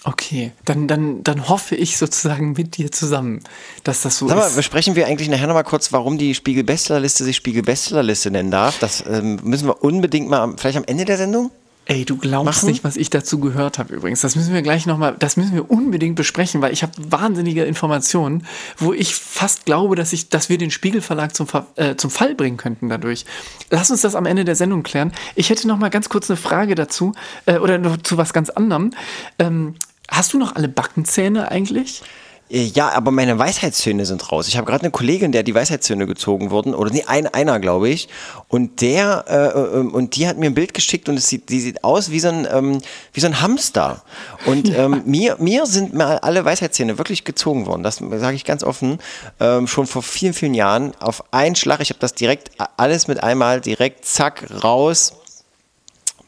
Okay, 0.07 0.51
dann, 0.65 0.87
dann, 0.87 1.23
dann 1.23 1.49
hoffe 1.49 1.75
ich 1.75 1.97
sozusagen 1.97 2.51
mit 2.53 2.77
dir 2.77 2.91
zusammen, 2.91 3.39
dass 3.83 4.03
das 4.03 4.19
so 4.19 4.27
Sag 4.27 4.37
mal, 4.37 4.45
ist. 4.47 4.55
besprechen 4.55 4.95
wir 4.95 5.07
eigentlich 5.07 5.29
nachher 5.29 5.47
nochmal 5.47 5.63
kurz, 5.63 5.91
warum 5.93 6.19
die 6.19 6.35
Spiegel-Bestsellerliste 6.35 7.23
sich 7.23 7.35
Spiegel-Bestsellerliste 7.37 8.29
nennen 8.29 8.51
darf? 8.51 8.77
Das 8.77 9.03
ähm, 9.09 9.39
müssen 9.43 9.67
wir 9.67 9.83
unbedingt 9.83 10.29
mal, 10.29 10.41
am- 10.41 10.57
vielleicht 10.59 10.77
am 10.77 10.83
Ende 10.85 11.05
der 11.05 11.17
Sendung? 11.17 11.49
Ey, 11.87 12.03
du 12.03 12.17
glaubst 12.17 12.63
machen? 12.63 12.69
nicht, 12.69 12.83
was 12.83 12.97
ich 12.97 13.11
dazu 13.11 13.39
gehört 13.39 13.77
habe 13.77 13.93
übrigens. 13.93 14.21
Das 14.21 14.35
müssen 14.35 14.53
wir 14.53 14.63
gleich 14.63 14.87
nochmal, 14.87 15.15
das 15.19 15.37
müssen 15.37 15.53
wir 15.53 15.69
unbedingt 15.69 16.15
besprechen, 16.15 16.61
weil 16.61 16.73
ich 16.73 16.81
habe 16.81 16.93
wahnsinnige 16.97 17.63
Informationen, 17.63 18.47
wo 18.77 18.91
ich 18.91 19.15
fast 19.15 19.65
glaube, 19.65 19.95
dass 19.95 20.11
ich, 20.11 20.29
dass 20.29 20.49
wir 20.49 20.57
den 20.57 20.71
Spiegelverlag 20.71 21.35
zum, 21.35 21.47
äh, 21.75 21.95
zum 21.95 22.09
Fall 22.09 22.33
bringen 22.33 22.57
könnten 22.57 22.89
dadurch. 22.89 23.25
Lass 23.69 23.91
uns 23.91 24.01
das 24.01 24.15
am 24.15 24.25
Ende 24.25 24.45
der 24.45 24.55
Sendung 24.55 24.81
klären. 24.81 25.11
Ich 25.35 25.51
hätte 25.51 25.67
noch 25.67 25.77
mal 25.77 25.89
ganz 25.89 26.09
kurz 26.09 26.29
eine 26.29 26.37
Frage 26.37 26.73
dazu 26.73 27.13
äh, 27.45 27.59
oder 27.59 27.77
noch 27.77 27.97
zu 27.97 28.17
was 28.17 28.33
ganz 28.33 28.49
anderem. 28.49 28.91
Ähm, 29.37 29.75
hast 30.09 30.33
du 30.33 30.39
noch 30.39 30.55
alle 30.55 30.67
Backenzähne 30.67 31.51
eigentlich? 31.51 32.01
Äh, 32.01 32.24
Ja, 32.57 32.93
aber 32.93 33.11
meine 33.11 33.37
Weisheitszähne 33.37 34.05
sind 34.05 34.31
raus. 34.31 34.47
Ich 34.47 34.55
habe 34.55 34.65
gerade 34.65 34.83
eine 34.83 34.91
Kollegin, 34.91 35.33
der 35.33 35.43
die 35.43 35.53
Weisheitszähne 35.53 36.05
gezogen 36.05 36.51
wurden, 36.51 36.73
oder 36.73 36.89
nee, 36.89 37.03
ein, 37.05 37.27
einer, 37.27 37.59
glaube 37.59 37.89
ich. 37.89 38.07
Und 38.47 38.79
der, 38.79 39.25
äh, 39.27 39.79
ähm, 39.79 39.93
und 39.93 40.15
die 40.15 40.25
hat 40.25 40.37
mir 40.37 40.45
ein 40.45 40.53
Bild 40.53 40.73
geschickt 40.73 41.09
und 41.09 41.17
es 41.17 41.27
sieht, 41.27 41.49
die 41.49 41.59
sieht 41.59 41.83
aus 41.83 42.11
wie 42.11 42.21
so 42.21 42.29
ein, 42.29 42.47
ähm, 42.49 42.81
wie 43.11 43.19
so 43.19 43.27
ein 43.27 43.41
Hamster. 43.41 44.03
Und 44.45 44.73
ähm, 44.73 45.01
mir, 45.05 45.35
mir 45.37 45.65
sind 45.65 45.93
mal 45.93 46.19
alle 46.19 46.45
Weisheitszähne 46.45 46.97
wirklich 46.97 47.25
gezogen 47.25 47.65
worden. 47.65 47.83
Das 47.83 47.97
sage 47.97 48.37
ich 48.37 48.45
ganz 48.45 48.63
offen. 48.63 48.99
Ähm, 49.41 49.67
schon 49.67 49.85
vor 49.85 50.01
vielen, 50.01 50.33
vielen 50.33 50.53
Jahren 50.53 50.93
auf 51.01 51.25
einen 51.33 51.57
Schlag. 51.57 51.81
Ich 51.81 51.89
habe 51.89 51.99
das 51.99 52.13
direkt 52.13 52.51
alles 52.77 53.09
mit 53.09 53.21
einmal 53.21 53.59
direkt 53.59 54.05
zack 54.05 54.63
raus 54.63 55.11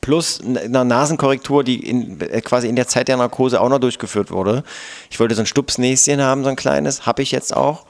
plus 0.07 0.39
einer 0.39 0.85
Nasenkorrektur, 0.85 1.65
die 1.65 1.85
in, 1.85 2.21
äh, 2.21 2.39
quasi 2.39 2.69
in 2.69 2.77
der 2.77 2.87
Zeit 2.87 3.09
der 3.09 3.17
Narkose 3.17 3.59
auch 3.59 3.67
noch 3.67 3.79
durchgeführt 3.79 4.31
wurde. 4.31 4.63
Ich 5.11 5.19
wollte 5.19 5.35
so 5.35 5.41
ein 5.41 5.45
Stupsnäschen 5.45 6.21
haben, 6.21 6.45
so 6.45 6.49
ein 6.49 6.55
kleines, 6.55 7.05
habe 7.05 7.21
ich 7.21 7.31
jetzt 7.31 7.53
auch. 7.53 7.83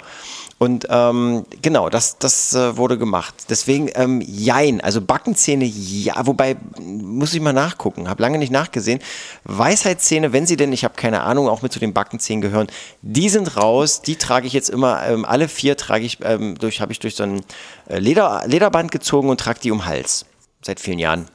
Und 0.58 0.88
ähm, 0.90 1.46
genau, 1.62 1.90
das, 1.90 2.18
das 2.18 2.56
äh, 2.56 2.76
wurde 2.76 2.98
gemacht. 2.98 3.36
Deswegen, 3.52 3.92
ähm, 3.94 4.20
jein, 4.26 4.82
also 4.82 5.00
Backenzähne, 5.00 5.66
ja, 5.66 6.16
wobei, 6.26 6.56
muss 6.80 7.36
ich 7.36 7.40
mal 7.40 7.54
nachgucken, 7.54 8.10
habe 8.10 8.24
lange 8.24 8.40
nicht 8.40 8.52
nachgesehen. 8.52 9.00
Weisheitszähne, 9.44 10.34
wenn 10.34 10.48
sie 10.48 10.58
denn, 10.58 10.74
ich 10.74 10.84
habe 10.84 10.96
keine 10.96 11.22
Ahnung, 11.22 11.48
auch 11.48 11.62
mit 11.62 11.72
zu 11.72 11.78
den 11.78 11.94
Backenzähnen 11.94 12.42
gehören, 12.42 12.66
die 13.04 13.30
sind 13.30 13.58
raus, 13.58 14.02
die 14.02 14.16
trage 14.16 14.48
ich 14.48 14.54
jetzt 14.54 14.72
immer, 14.72 15.06
ähm, 15.06 15.24
alle 15.24 15.50
vier 15.50 15.78
trage 15.78 16.04
ich, 16.04 16.18
ähm, 16.24 16.58
durch, 16.58 16.82
habe 16.82 16.92
ich 16.92 16.98
durch 16.98 17.14
so 17.14 17.22
ein 17.22 17.42
äh, 17.88 18.00
Leder, 18.00 18.42
Lederband 18.48 18.92
gezogen 18.92 19.30
und 19.30 19.40
trage 19.40 19.60
die 19.60 19.70
um 19.70 19.86
Hals. 19.86 20.26
Seit 20.64 20.80
vielen 20.80 20.98
Jahren. 20.98 21.28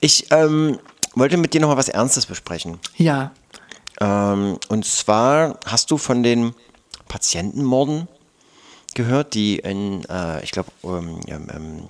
Ich 0.00 0.30
ähm, 0.30 0.78
wollte 1.14 1.36
mit 1.36 1.54
dir 1.54 1.60
noch 1.60 1.68
mal 1.68 1.76
was 1.76 1.88
Ernstes 1.88 2.26
besprechen. 2.26 2.78
Ja. 2.96 3.32
Ähm, 4.00 4.58
und 4.68 4.84
zwar 4.84 5.58
hast 5.66 5.90
du 5.90 5.98
von 5.98 6.22
den 6.22 6.54
Patientenmorden 7.08 8.08
gehört, 8.94 9.34
die 9.34 9.58
in, 9.58 10.04
äh, 10.08 10.42
ich 10.44 10.52
glaube, 10.52 10.70
ähm, 10.84 11.20
ähm, 11.28 11.88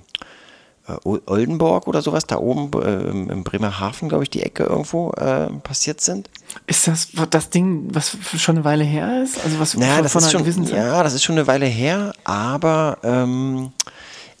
äh, 0.87 0.93
Oldenburg 1.03 1.87
oder 1.87 2.01
sowas, 2.01 2.25
da 2.25 2.37
oben 2.37 2.71
äh, 2.81 3.31
im 3.31 3.43
Bremerhaven, 3.43 4.09
glaube 4.09 4.23
ich, 4.23 4.29
die 4.29 4.41
Ecke 4.41 4.63
irgendwo 4.63 5.11
äh, 5.11 5.47
passiert 5.63 6.01
sind. 6.01 6.29
Ist 6.67 6.87
das 6.87 7.09
das 7.29 7.49
Ding, 7.49 7.87
was 7.93 8.17
schon 8.37 8.57
eine 8.57 8.65
Weile 8.65 8.83
her 8.83 9.23
ist? 9.23 9.43
Also 9.43 9.59
was 9.59 9.75
naja, 9.75 9.95
von, 9.95 10.03
das 10.03 10.11
von 10.13 10.23
ist 10.23 10.31
schon? 10.31 10.75
Ja, 10.75 11.03
das 11.03 11.13
ist 11.13 11.23
schon 11.23 11.37
eine 11.37 11.47
Weile 11.47 11.67
her, 11.67 12.13
aber 12.23 12.97
ähm, 13.03 13.71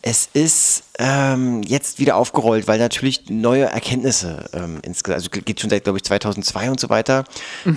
es 0.01 0.29
ist 0.33 0.83
ähm, 0.97 1.61
jetzt 1.63 1.99
wieder 1.99 2.15
aufgerollt, 2.15 2.67
weil 2.67 2.79
natürlich 2.79 3.29
neue 3.29 3.65
Erkenntnisse 3.65 4.49
ähm, 4.53 4.79
insgesamt, 4.81 5.17
also 5.17 5.29
geht 5.29 5.59
schon 5.59 5.69
seit, 5.69 5.83
glaube 5.83 5.97
ich, 5.97 6.03
2002 6.03 6.71
und 6.71 6.79
so 6.79 6.89
weiter, 6.89 7.25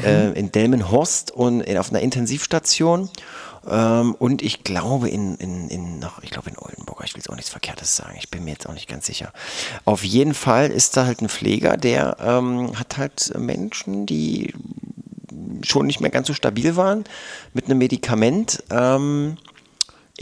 äh, 0.04 0.32
in 0.38 0.52
Delmenhorst 0.52 1.30
und 1.32 1.62
in, 1.62 1.78
auf 1.78 1.90
einer 1.90 2.00
Intensivstation. 2.00 3.10
Ähm, 3.68 4.14
und 4.18 4.42
ich 4.42 4.64
glaube 4.64 5.08
in, 5.08 5.36
in, 5.36 5.68
in 5.68 5.98
noch, 5.98 6.22
ich 6.22 6.30
glaube 6.30 6.50
in 6.50 6.58
Oldenburg, 6.58 7.02
ich 7.04 7.14
will 7.14 7.20
jetzt 7.20 7.30
auch 7.30 7.36
nichts 7.36 7.50
Verkehrtes 7.50 7.96
sagen, 7.96 8.14
ich 8.18 8.28
bin 8.28 8.44
mir 8.44 8.52
jetzt 8.52 8.68
auch 8.68 8.74
nicht 8.74 8.88
ganz 8.88 9.06
sicher. 9.06 9.32
Auf 9.84 10.04
jeden 10.04 10.34
Fall 10.34 10.70
ist 10.70 10.96
da 10.96 11.06
halt 11.06 11.22
ein 11.22 11.28
Pfleger, 11.28 11.76
der 11.76 12.16
ähm, 12.20 12.78
hat 12.78 12.98
halt 12.98 13.32
Menschen, 13.38 14.06
die 14.06 14.54
schon 15.64 15.86
nicht 15.86 16.00
mehr 16.00 16.10
ganz 16.10 16.26
so 16.26 16.34
stabil 16.34 16.76
waren, 16.76 17.04
mit 17.54 17.66
einem 17.66 17.78
Medikament 17.78 18.62
ähm, 18.70 19.36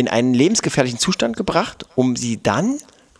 in 0.01 0.09
einen 0.09 0.35
lebensgefährlichen 0.35 0.99
Zustand 0.99 1.37
gebracht, 1.37 1.87
um 1.95 2.17
sie 2.17 2.43
dann 2.43 2.79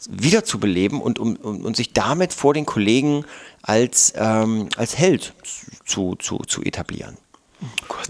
wiederzubeleben 0.09 1.01
und 1.01 1.19
um, 1.19 1.37
um, 1.37 1.65
und 1.65 1.77
sich 1.77 1.93
damit 1.93 2.33
vor 2.33 2.55
den 2.55 2.65
Kollegen 2.65 3.25
als, 3.63 4.15
ähm, 4.17 4.69
als 4.77 4.97
Held 4.97 5.35
zu, 5.85 6.17
zu, 6.17 6.39
zu 6.39 6.63
etablieren. 6.63 7.19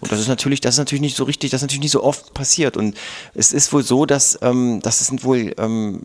Und 0.00 0.12
das 0.12 0.20
ist 0.20 0.28
natürlich, 0.28 0.60
das 0.60 0.74
ist 0.74 0.78
natürlich 0.78 1.00
nicht 1.00 1.16
so 1.16 1.24
richtig, 1.24 1.50
das 1.50 1.58
ist 1.58 1.62
natürlich 1.62 1.82
nicht 1.82 1.90
so 1.90 2.04
oft 2.04 2.32
passiert. 2.32 2.76
Und 2.76 2.96
es 3.34 3.52
ist 3.52 3.72
wohl 3.72 3.82
so, 3.82 4.06
dass, 4.06 4.38
ähm, 4.42 4.80
dass 4.82 5.00
es 5.00 5.08
sind 5.08 5.24
wohl, 5.24 5.52
ähm, 5.58 6.02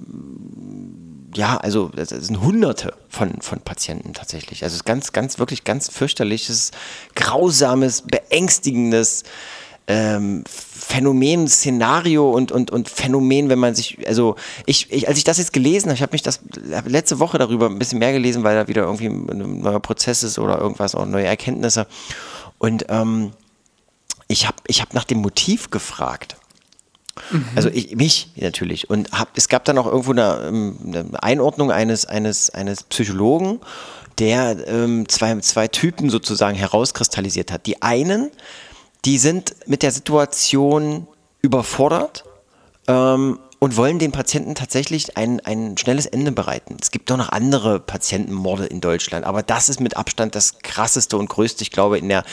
ja, 1.36 1.58
also 1.58 1.90
das 1.90 2.10
sind 2.10 2.42
Hunderte 2.42 2.96
von, 3.08 3.42
von 3.42 3.60
Patienten 3.60 4.14
tatsächlich. 4.14 4.64
Also 4.64 4.74
es 4.74 4.78
ist 4.78 4.86
ganz, 4.86 5.12
ganz, 5.14 5.38
wirklich 5.38 5.64
ganz 5.64 5.90
fürchterliches, 5.90 6.72
grausames, 7.14 8.02
beängstigendes 8.02 9.24
ähm, 9.88 10.44
Phänomen, 10.88 11.48
Szenario 11.48 12.30
und, 12.30 12.52
und, 12.52 12.70
und 12.70 12.90
Phänomen, 12.90 13.50
wenn 13.50 13.58
man 13.58 13.74
sich, 13.74 14.08
also 14.08 14.36
ich, 14.68 14.92
ich 14.92 15.08
als 15.08 15.18
ich 15.18 15.24
das 15.24 15.40
jetzt 15.40 15.52
gelesen 15.52 15.88
habe, 15.88 15.96
ich 15.96 16.02
habe 16.04 16.14
mich 16.14 16.22
das 16.22 16.42
hab 16.72 16.88
letzte 16.88 17.20
Woche 17.20 17.40
darüber 17.40 17.66
ein 17.66 17.80
bisschen 17.80 17.98
mehr 17.98 18.14
gelesen, 18.14 18.44
weil 18.44 18.56
da 18.56 18.68
wieder 18.68 18.84
irgendwie 18.84 19.08
ein 19.08 19.62
neuer 19.62 19.80
Prozess 19.80 20.22
ist 20.22 20.38
oder 20.38 20.60
irgendwas, 20.60 20.94
auch 20.94 21.06
neue 21.08 21.26
Erkenntnisse. 21.26 21.88
Und 22.60 22.86
ähm, 22.90 23.32
ich 24.28 24.46
habe 24.46 24.58
ich 24.68 24.82
hab 24.82 24.94
nach 24.94 25.06
dem 25.06 25.20
Motiv 25.20 25.72
gefragt. 25.72 26.38
Mhm. 27.32 27.48
Also 27.56 27.70
ich, 27.70 27.96
mich 27.96 28.30
natürlich. 28.36 28.88
Und 28.88 29.12
hab, 29.12 29.36
es 29.36 29.50
gab 29.50 29.66
dann 29.66 29.80
auch 29.80 29.88
irgendwo 29.88 30.12
eine, 30.12 30.46
ähm, 30.48 30.78
eine 30.86 31.24
Einordnung 31.24 31.72
eines, 31.72 32.06
eines, 32.06 32.52
eines 32.52 32.84
Psychologen, 32.84 33.60
der 34.20 34.68
ähm, 34.68 35.10
zwei, 35.10 35.36
zwei 35.40 35.68
Typen 35.68 36.12
sozusagen 36.12 36.56
herauskristallisiert 36.56 37.52
hat. 37.52 37.66
Die 37.66 37.82
einen, 37.82 38.30
die 39.06 39.18
sind 39.20 39.56
mit 39.68 39.84
der 39.84 39.92
Situation 39.92 41.08
überfordert 41.42 42.26
ähm, 42.88 43.40
und 43.66 43.78
wollen 43.78 43.98
den 43.98 44.12
Patienten 44.12 44.54
tatsächlich 44.54 45.18
ein, 45.18 45.40
ein 45.40 45.76
schnelles 45.76 46.06
Ende 46.06 46.32
bereiten. 46.32 46.78
Es 46.80 46.92
gibt 46.92 47.10
doch 47.10 47.18
noch 47.18 47.30
andere 47.30 47.80
Patientenmorde 47.80 48.68
in 48.68 48.80
Deutschland, 48.80 49.26
aber 49.26 49.42
das 49.42 49.70
ist 49.70 49.80
mit 49.80 49.98
Abstand 49.98 50.36
das 50.36 50.60
krasseste 50.60 51.18
und 51.18 51.30
größte, 51.30 51.64
ich 51.64 51.72
glaube, 51.72 51.98
in 51.98 52.08
der 52.08 52.24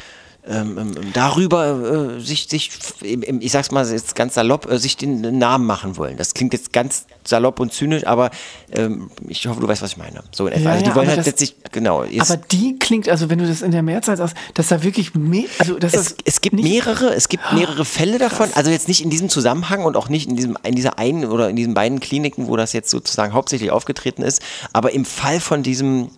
ähm, 0.45 0.77
ähm, 0.77 0.95
darüber 1.13 2.17
äh, 2.17 2.21
sich, 2.21 2.49
sich, 2.49 2.71
ich 3.01 3.53
sag's 3.53 3.71
mal 3.71 3.89
jetzt 3.89 4.17
ganz 4.17 4.35
salopp, 4.35 4.69
äh, 4.69 4.77
sich 4.79 4.97
den 4.97 5.39
Namen 5.39 5.67
machen 5.67 5.97
wollen. 5.97 6.17
Das 6.17 6.35
klingt 6.35 6.53
jetzt 6.53 6.73
ganz 6.73 7.07
salopp 7.25 7.61
und 7.61 7.73
zynisch, 7.73 8.05
aber 8.07 8.31
ähm, 8.73 9.11
ich 9.29 9.47
hoffe, 9.47 9.61
du 9.61 9.69
weißt, 9.69 9.83
was 9.83 9.93
ich 9.93 9.97
meine. 9.99 10.25
So 10.33 10.49
in 10.49 10.55
etwa. 10.55 10.65
Ja, 10.65 10.71
also 10.73 10.83
die 10.85 10.89
ja, 10.91 10.95
wollen 10.97 11.07
aber 11.07 11.17
halt 11.17 11.19
das- 11.21 11.27
letztlich, 11.27 11.55
genau. 11.71 12.03
Aber 12.03 12.37
die 12.51 12.77
klingt, 12.81 13.09
also 13.09 13.31
wenn 13.31 13.39
du 13.39 13.47
das 13.47 13.63
in 13.63 13.71
der 13.71 13.85
Mehrzahl 13.85 14.17
sagst, 14.17 14.37
dass 14.55 14.67
da 14.67 14.83
wirklich 14.83 15.15
mehr, 15.15 15.45
also 15.61 15.79
dass 15.79 15.95
es, 15.95 16.17
das 16.17 16.17
es 16.25 16.41
gibt 16.41 16.57
mehrere, 16.57 17.15
es 17.15 17.29
gibt 17.29 17.45
mehrere 17.53 17.85
Fälle 17.85 18.19
davon, 18.19 18.49
also 18.55 18.71
jetzt 18.71 18.89
nicht 18.89 19.03
in 19.03 19.11
diesem 19.11 19.29
Zusammenhang 19.29 19.85
und 19.85 19.97
auch 19.97 20.09
nicht 20.09 20.29
in 20.29 20.35
diesem, 20.35 20.59
in 20.65 20.75
dieser 20.75 20.99
einen 20.99 21.25
oder 21.27 21.51
in 21.51 21.57
diesen 21.57 21.75
beiden 21.75 22.01
Kliniken, 22.01 22.49
wo 22.49 22.57
das 22.57 22.73
jetzt 22.73 22.91
sozusagen 22.91 23.33
hauptsächlich 23.33 23.71
aufgetreten 23.71 24.23
ist, 24.23 24.43
aber 24.73 24.93
im 24.93 25.05
Fall 25.05 25.39
von 25.39 25.63
diesem 25.63 26.11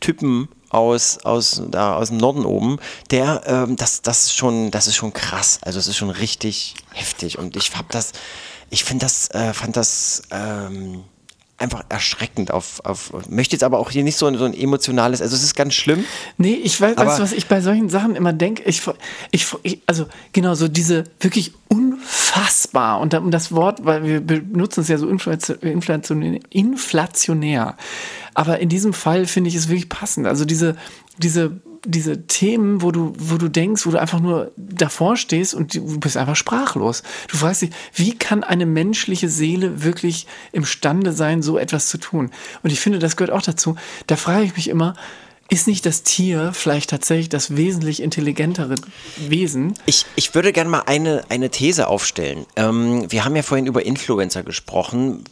Typen 0.00 0.48
aus, 0.74 1.18
aus, 1.24 1.62
da, 1.70 1.96
aus 1.96 2.08
dem 2.08 2.18
Norden 2.18 2.44
oben, 2.44 2.78
der, 3.10 3.42
ähm, 3.46 3.76
das, 3.76 4.02
das 4.02 4.24
ist 4.24 4.34
schon, 4.34 4.70
das 4.70 4.86
ist 4.86 4.96
schon 4.96 5.12
krass. 5.12 5.58
Also 5.62 5.78
es 5.78 5.86
ist 5.86 5.96
schon 5.96 6.10
richtig 6.10 6.74
heftig. 6.92 7.38
Und 7.38 7.56
ich 7.56 7.74
hab 7.76 7.90
das, 7.90 8.12
ich 8.70 8.84
finde 8.84 9.06
das, 9.06 9.30
äh, 9.30 9.54
fand 9.54 9.76
das 9.76 10.22
ähm, 10.30 11.04
einfach 11.56 11.84
erschreckend 11.88 12.50
auf, 12.50 12.80
auf, 12.84 13.12
möchte 13.28 13.54
jetzt 13.54 13.62
aber 13.62 13.78
auch 13.78 13.90
hier 13.90 14.02
nicht 14.02 14.16
so, 14.16 14.26
ein- 14.26 14.36
so 14.36 14.44
ein 14.44 14.54
emotionales, 14.54 15.22
also 15.22 15.36
es 15.36 15.42
ist 15.44 15.54
ganz 15.54 15.74
schlimm. 15.74 16.04
Nee, 16.36 16.54
ich 16.54 16.80
weiß, 16.80 16.96
weißt 16.96 17.18
du, 17.18 17.22
was 17.22 17.32
ich 17.32 17.46
bei 17.46 17.60
solchen 17.60 17.88
Sachen 17.88 18.16
immer 18.16 18.32
denke? 18.32 18.64
Ich, 18.64 18.82
ich, 19.30 19.46
ich, 19.62 19.80
also 19.86 20.06
genau, 20.32 20.54
so 20.54 20.66
diese 20.66 21.04
wirklich 21.20 21.52
unfassbar, 21.68 23.00
und 23.00 23.12
da- 23.12 23.18
um 23.18 23.30
das 23.30 23.52
Wort, 23.52 23.84
weil 23.84 24.04
wir 24.04 24.20
benutzen 24.20 24.80
es 24.80 24.88
ja 24.88 24.98
so 24.98 25.08
inflation- 25.08 25.60
inflationär, 25.60 26.40
inflationär. 26.50 27.76
Aber 28.34 28.58
in 28.58 28.68
diesem 28.68 28.92
Fall 28.92 29.26
finde 29.26 29.48
ich 29.48 29.54
es 29.54 29.68
wirklich 29.68 29.88
passend. 29.88 30.26
Also 30.26 30.44
diese, 30.44 30.76
diese, 31.18 31.60
diese 31.84 32.26
Themen, 32.26 32.82
wo 32.82 32.90
du, 32.90 33.12
wo 33.18 33.36
du 33.36 33.48
denkst, 33.48 33.86
wo 33.86 33.90
du 33.90 34.00
einfach 34.00 34.20
nur 34.20 34.52
davor 34.56 35.16
stehst 35.16 35.54
und 35.54 35.74
du 35.74 36.00
bist 36.00 36.16
einfach 36.16 36.36
sprachlos. 36.36 37.02
Du 37.28 37.36
fragst 37.36 37.62
dich, 37.62 37.70
wie 37.94 38.16
kann 38.16 38.44
eine 38.44 38.66
menschliche 38.66 39.28
Seele 39.28 39.84
wirklich 39.84 40.26
imstande 40.52 41.12
sein, 41.12 41.42
so 41.42 41.58
etwas 41.58 41.88
zu 41.88 41.98
tun? 41.98 42.30
Und 42.62 42.72
ich 42.72 42.80
finde, 42.80 42.98
das 42.98 43.16
gehört 43.16 43.32
auch 43.32 43.42
dazu. 43.42 43.76
Da 44.06 44.16
frage 44.16 44.44
ich 44.44 44.56
mich 44.56 44.68
immer, 44.68 44.94
ist 45.50 45.66
nicht 45.66 45.84
das 45.84 46.02
Tier 46.02 46.52
vielleicht 46.54 46.90
tatsächlich 46.90 47.28
das 47.28 47.54
wesentlich 47.54 48.02
intelligentere 48.02 48.76
Wesen? 49.16 49.74
Ich, 49.84 50.06
ich 50.16 50.34
würde 50.34 50.52
gerne 50.52 50.70
mal 50.70 50.82
eine, 50.86 51.22
eine 51.28 51.50
These 51.50 51.86
aufstellen. 51.86 52.46
Ähm, 52.56 53.10
wir 53.12 53.24
haben 53.24 53.36
ja 53.36 53.42
vorhin 53.42 53.66
über 53.66 53.84
Influencer 53.84 54.42
gesprochen. 54.42 55.24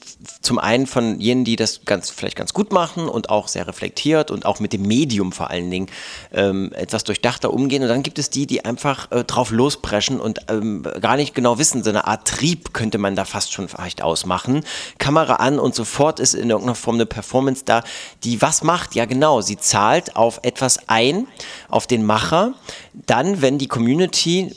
Zum 0.43 0.59
einen 0.59 0.87
von 0.87 1.19
jenen, 1.19 1.45
die 1.45 1.57
das 1.57 1.87
ganz, 1.87 2.11
vielleicht 2.11 2.37
ganz 2.37 2.53
gut 2.53 2.73
machen 2.73 3.09
und 3.09 3.31
auch 3.31 3.49
sehr 3.49 3.67
reflektiert 3.67 4.31
und 4.31 4.45
auch 4.45 4.61
mit 4.61 4.73
dem 4.73 4.83
Medium 4.83 5.33
vor 5.33 5.51
allen 5.51 5.71
Dingen 5.71 5.89
ähm, 6.33 6.73
etwas 6.75 7.05
durchdachter 7.05 7.53
umgehen. 7.53 7.83
Und 7.83 7.89
dann 7.89 8.03
gibt 8.03 8.19
es 8.19 8.29
die, 8.29 8.47
die 8.47 8.65
einfach 8.67 9.11
äh, 9.11 9.25
drauf 9.25 9.51
lospreschen 9.51 10.21
und 10.21 10.41
ähm, 10.49 10.87
gar 11.01 11.17
nicht 11.17 11.35
genau 11.35 11.59
wissen. 11.59 11.83
So 11.83 11.91
eine 11.91 12.07
Art 12.07 12.29
Trieb 12.29 12.75
könnte 12.75 12.99
man 12.99 13.17
da 13.17 13.25
fast 13.25 13.53
schon 13.53 13.67
vielleicht 13.67 14.03
ausmachen. 14.03 14.65
Kamera 14.99 15.37
an 15.37 15.59
und 15.59 15.75
sofort 15.75 16.21
ist 16.21 16.35
in 16.35 16.51
irgendeiner 16.51 16.75
Form 16.75 16.97
eine 16.97 17.07
Performance 17.07 17.63
da, 17.65 17.83
die 18.25 18.43
was 18.43 18.63
macht? 18.63 18.95
Ja, 18.95 19.07
genau. 19.07 19.41
Sie 19.41 19.57
zahlt 19.57 20.02
auf 20.17 20.41
etwas 20.43 20.89
ein, 20.89 21.27
auf 21.69 21.87
den 21.87 22.05
Macher. 22.05 22.55
Dann, 22.93 23.43
wenn 23.43 23.59
die 23.59 23.69
Community 23.69 24.55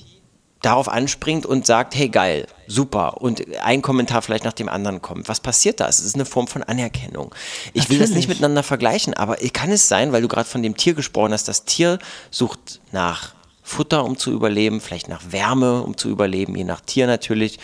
darauf 0.66 0.89
anspringt 0.89 1.46
und 1.46 1.68
sagt, 1.68 1.93
hey 1.93 2.10
geil, 2.10 2.48
super 2.66 3.22
und 3.22 3.43
ein 3.60 3.84
Kommentar 3.84 4.24
vielleicht 4.24 4.46
nach 4.46 4.54
dem 4.54 4.68
anderen 4.68 5.00
kommt. 5.00 5.30
Was 5.30 5.39
passiert 5.39 5.80
da? 5.80 5.88
Es 5.88 6.00
ist 6.00 6.16
eine 6.16 6.26
Form 6.26 6.48
von 6.48 6.64
Anerkennung. 6.64 7.36
Ich 7.74 7.89
will 7.89 8.00
das 8.00 8.10
Natürlich. 8.10 8.16
nicht 8.16 8.28
miteinander 8.30 8.64
vergleichen, 8.64 9.14
aber 9.14 9.38
kann 9.54 9.72
es 9.72 9.88
sein, 9.88 10.12
weil 10.12 10.24
du 10.24 10.28
gerade 10.28 10.50
von 10.50 10.64
dem 10.64 10.76
Tier 10.76 10.96
gesprochen 10.96 11.34
hast, 11.34 11.48
das 11.48 11.66
Tier 11.66 12.00
sucht 12.32 12.82
nach 12.91 13.36
Futter, 13.62 14.06
um 14.06 14.18
zu 14.18 14.32
überleben, 14.32 14.82
vielleicht 14.82 15.08
nach 15.08 15.22
Wärme, 15.32 15.84
um 15.84 15.98
zu 15.98 16.10
überleben, 16.10 16.56
je 16.56 16.64
nach 16.64 16.82
Tier 16.82 17.06
natürlich. 17.06 17.60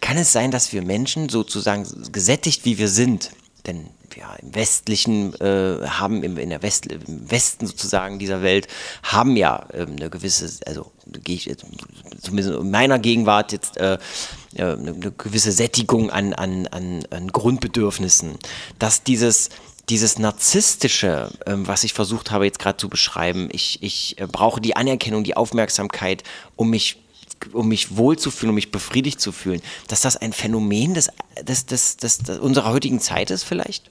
Kann 0.00 0.16
es 0.16 0.32
sein, 0.32 0.50
dass 0.50 0.72
wir 0.72 0.82
Menschen 0.82 1.28
sozusagen 1.28 1.86
gesättigt, 2.12 2.64
wie 2.64 2.78
wir 2.78 2.88
sind, 2.88 3.30
denn 3.66 3.88
ja, 4.14 4.34
im 4.36 4.54
westlichen, 4.54 5.34
äh, 5.40 5.86
haben 5.86 6.22
im, 6.22 6.38
in 6.38 6.50
der 6.50 6.62
West, 6.62 6.86
im 6.86 7.30
Westen 7.30 7.66
sozusagen 7.66 8.18
dieser 8.18 8.42
Welt, 8.42 8.68
haben 9.02 9.36
ja 9.36 9.66
ähm, 9.72 9.96
eine 9.96 10.10
gewisse, 10.10 10.50
also 10.66 10.92
gehe 11.06 11.36
ich 11.36 11.46
jetzt, 11.46 11.64
zumindest 12.20 12.60
in 12.60 12.70
meiner 12.70 12.98
Gegenwart 12.98 13.52
jetzt 13.52 13.76
äh, 13.76 13.98
eine, 14.56 14.72
eine 14.72 15.12
gewisse 15.12 15.52
Sättigung 15.52 16.10
an, 16.10 16.32
an, 16.34 16.66
an, 16.68 17.04
an 17.10 17.28
Grundbedürfnissen. 17.28 18.38
Dass 18.78 19.02
dieses, 19.02 19.50
dieses 19.88 20.18
Narzisstische, 20.18 21.30
ähm, 21.46 21.66
was 21.66 21.84
ich 21.84 21.92
versucht 21.92 22.30
habe 22.30 22.44
jetzt 22.44 22.58
gerade 22.58 22.76
zu 22.76 22.88
beschreiben, 22.88 23.48
ich, 23.52 23.82
ich 23.82 24.20
äh, 24.20 24.26
brauche 24.26 24.60
die 24.60 24.76
Anerkennung, 24.76 25.24
die 25.24 25.36
Aufmerksamkeit, 25.36 26.22
um 26.56 26.70
mich 26.70 26.98
um 27.52 27.68
mich 27.68 27.96
wohlzufühlen, 27.96 28.50
um 28.50 28.54
mich 28.54 28.70
befriedigt 28.70 29.20
zu 29.20 29.30
fühlen, 29.30 29.60
dass 29.88 30.00
das 30.00 30.16
ein 30.16 30.32
Phänomen 30.32 30.94
des, 30.94 31.10
des, 31.42 31.66
des, 31.66 31.96
des, 31.96 32.18
des 32.18 32.38
unserer 32.38 32.70
heutigen 32.70 33.00
Zeit 33.00 33.30
ist 33.30 33.44
vielleicht? 33.44 33.90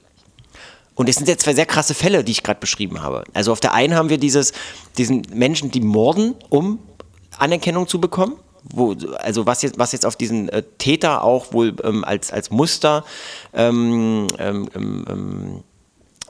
Und 0.96 1.08
es 1.08 1.16
sind 1.16 1.28
jetzt 1.28 1.44
zwei 1.44 1.54
sehr 1.54 1.66
krasse 1.66 1.94
Fälle, 1.94 2.24
die 2.24 2.32
ich 2.32 2.42
gerade 2.42 2.58
beschrieben 2.58 3.02
habe. 3.02 3.22
Also 3.34 3.52
auf 3.52 3.60
der 3.60 3.74
einen 3.74 3.94
haben 3.94 4.08
wir 4.08 4.18
dieses, 4.18 4.52
diesen 4.98 5.22
Menschen, 5.32 5.70
die 5.70 5.80
morden, 5.80 6.34
um 6.48 6.80
Anerkennung 7.38 7.86
zu 7.86 8.00
bekommen. 8.00 8.36
Wo, 8.68 8.96
also 9.18 9.46
was 9.46 9.62
jetzt, 9.62 9.78
was 9.78 9.92
jetzt 9.92 10.04
auf 10.04 10.16
diesen 10.16 10.48
äh, 10.48 10.64
Täter 10.78 11.22
auch 11.22 11.52
wohl 11.52 11.76
ähm, 11.84 12.02
als, 12.02 12.32
als 12.32 12.50
Muster 12.50 13.04
ähm, 13.54 14.26
ähm, 14.38 14.68
ähm, 14.74 15.04
ähm 15.08 15.64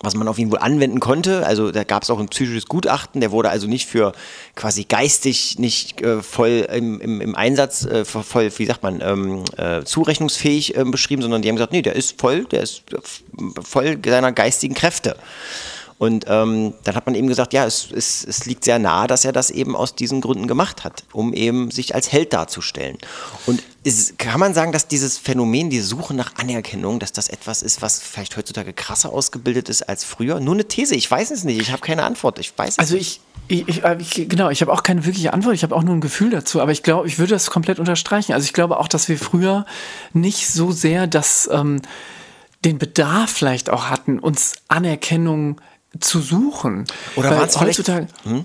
was 0.03 0.15
man 0.15 0.29
auf 0.29 0.39
ihn 0.39 0.51
wohl 0.53 0.59
anwenden 0.59 1.01
konnte. 1.01 1.47
Also 1.47 1.71
da 1.71 1.85
gab 1.85 2.03
es 2.03 2.11
auch 2.11 2.19
ein 2.19 2.29
psychisches 2.29 2.67
Gutachten, 2.67 3.21
der 3.21 3.31
wurde 3.31 3.49
also 3.49 3.67
nicht 3.67 3.87
für 3.87 4.13
quasi 4.55 4.85
geistig 4.85 5.59
nicht 5.59 6.03
äh, 6.03 6.23
voll 6.23 6.67
im, 6.73 7.01
im, 7.01 7.21
im 7.21 7.35
Einsatz, 7.35 7.85
äh, 7.85 8.05
voll, 8.05 8.51
wie 8.57 8.67
sagt 8.67 8.83
man, 8.83 9.01
ähm, 9.01 9.45
äh, 9.57 9.83
zurechnungsfähig 9.85 10.77
ähm, 10.77 10.91
beschrieben, 10.91 11.23
sondern 11.23 11.43
die 11.43 11.49
haben 11.49 11.57
gesagt, 11.57 11.73
nee, 11.73 11.83
der 11.83 11.97
ist 11.97 12.21
voll, 12.21 12.45
der 12.45 12.63
ist 12.63 12.83
voll 13.63 13.99
seiner 14.05 14.33
geistigen 14.33 14.75
Kräfte. 14.75 15.17
Und 15.99 16.27
ähm, 16.29 16.75
dann 16.85 16.95
hat 16.95 17.07
man 17.07 17.15
eben 17.15 17.27
gesagt, 17.27 17.55
ja, 17.55 17.65
es, 17.65 17.89
es, 17.91 18.23
es 18.25 18.45
liegt 18.45 18.65
sehr 18.65 18.79
nahe, 18.79 19.07
dass 19.07 19.25
er 19.25 19.33
das 19.33 19.51
eben 19.51 19.75
aus 19.75 19.95
diesen 19.95 20.21
Gründen 20.21 20.47
gemacht 20.47 20.85
hat, 20.85 21.05
um 21.13 21.33
eben 21.33 21.71
sich 21.71 21.95
als 21.95 22.13
Held 22.13 22.35
darzustellen. 22.35 22.99
Und 23.47 23.63
ist, 23.83 24.19
kann 24.19 24.39
man 24.39 24.53
sagen, 24.53 24.73
dass 24.73 24.89
dieses 24.89 25.17
Phänomen, 25.17 25.71
die 25.71 25.81
Suche 25.81 26.13
nach 26.13 26.35
Anerkennung, 26.37 26.99
dass 26.99 27.13
das 27.13 27.29
etwas 27.29 27.63
ist, 27.63 27.81
was 27.81 28.01
vielleicht 28.01 28.37
heutzutage 28.37 28.75
krasser 28.75 29.11
ausgebildet 29.11 29.71
ist 29.71 29.89
als 29.89 30.05
früher? 30.05 30.41
Nur 30.41 30.55
eine 30.55 30.67
These, 30.67 30.95
ich 30.95 31.11
weiß 31.11 31.31
es 31.31 31.45
nicht, 31.45 31.61
ich 31.61 31.71
habe 31.71 31.81
keine 31.81 32.03
Antwort, 32.03 32.39
ich 32.41 32.53
weiß 32.57 32.75
es 32.75 32.79
Also 32.79 32.97
ich, 32.97 33.21
ich, 33.49 33.67
ich, 33.67 33.85
äh, 33.85 33.97
ich, 33.99 34.29
genau, 34.29 34.51
ich 34.51 34.61
habe 34.61 34.73
auch 34.73 34.83
keine 34.83 35.07
wirkliche 35.07 35.33
Antwort, 35.33 35.55
ich 35.55 35.63
habe 35.63 35.75
auch 35.75 35.83
nur 35.83 35.95
ein 35.95 36.01
Gefühl 36.03 36.31
dazu, 36.31 36.61
aber 36.61 36.73
ich 36.73 36.83
glaube, 36.83 37.09
ich 37.09 37.19
würde 37.19 37.33
das 37.33 37.49
komplett 37.49 37.79
unterstreichen. 37.79 38.33
Also 38.33 38.45
ich 38.45 38.53
glaube 38.53 38.79
auch, 38.81 38.89
dass 38.89 39.09
wir 39.09 39.19
früher 39.19 39.65
nicht 40.13 40.49
so 40.49 40.73
sehr 40.73 41.07
das, 41.07 41.49
ähm, 41.51 41.81
den 42.65 42.79
Bedarf 42.79 43.31
vielleicht 43.31 43.71
auch 43.71 43.89
hatten, 43.89 44.19
uns 44.19 44.55
Anerkennung 44.69 45.57
zu 45.57 45.76
suchen. 46.03 46.85
Oder 47.17 47.31
war 47.31 47.47
es 47.47 47.61
heutzutage? 47.61 48.09
Hm? 48.25 48.45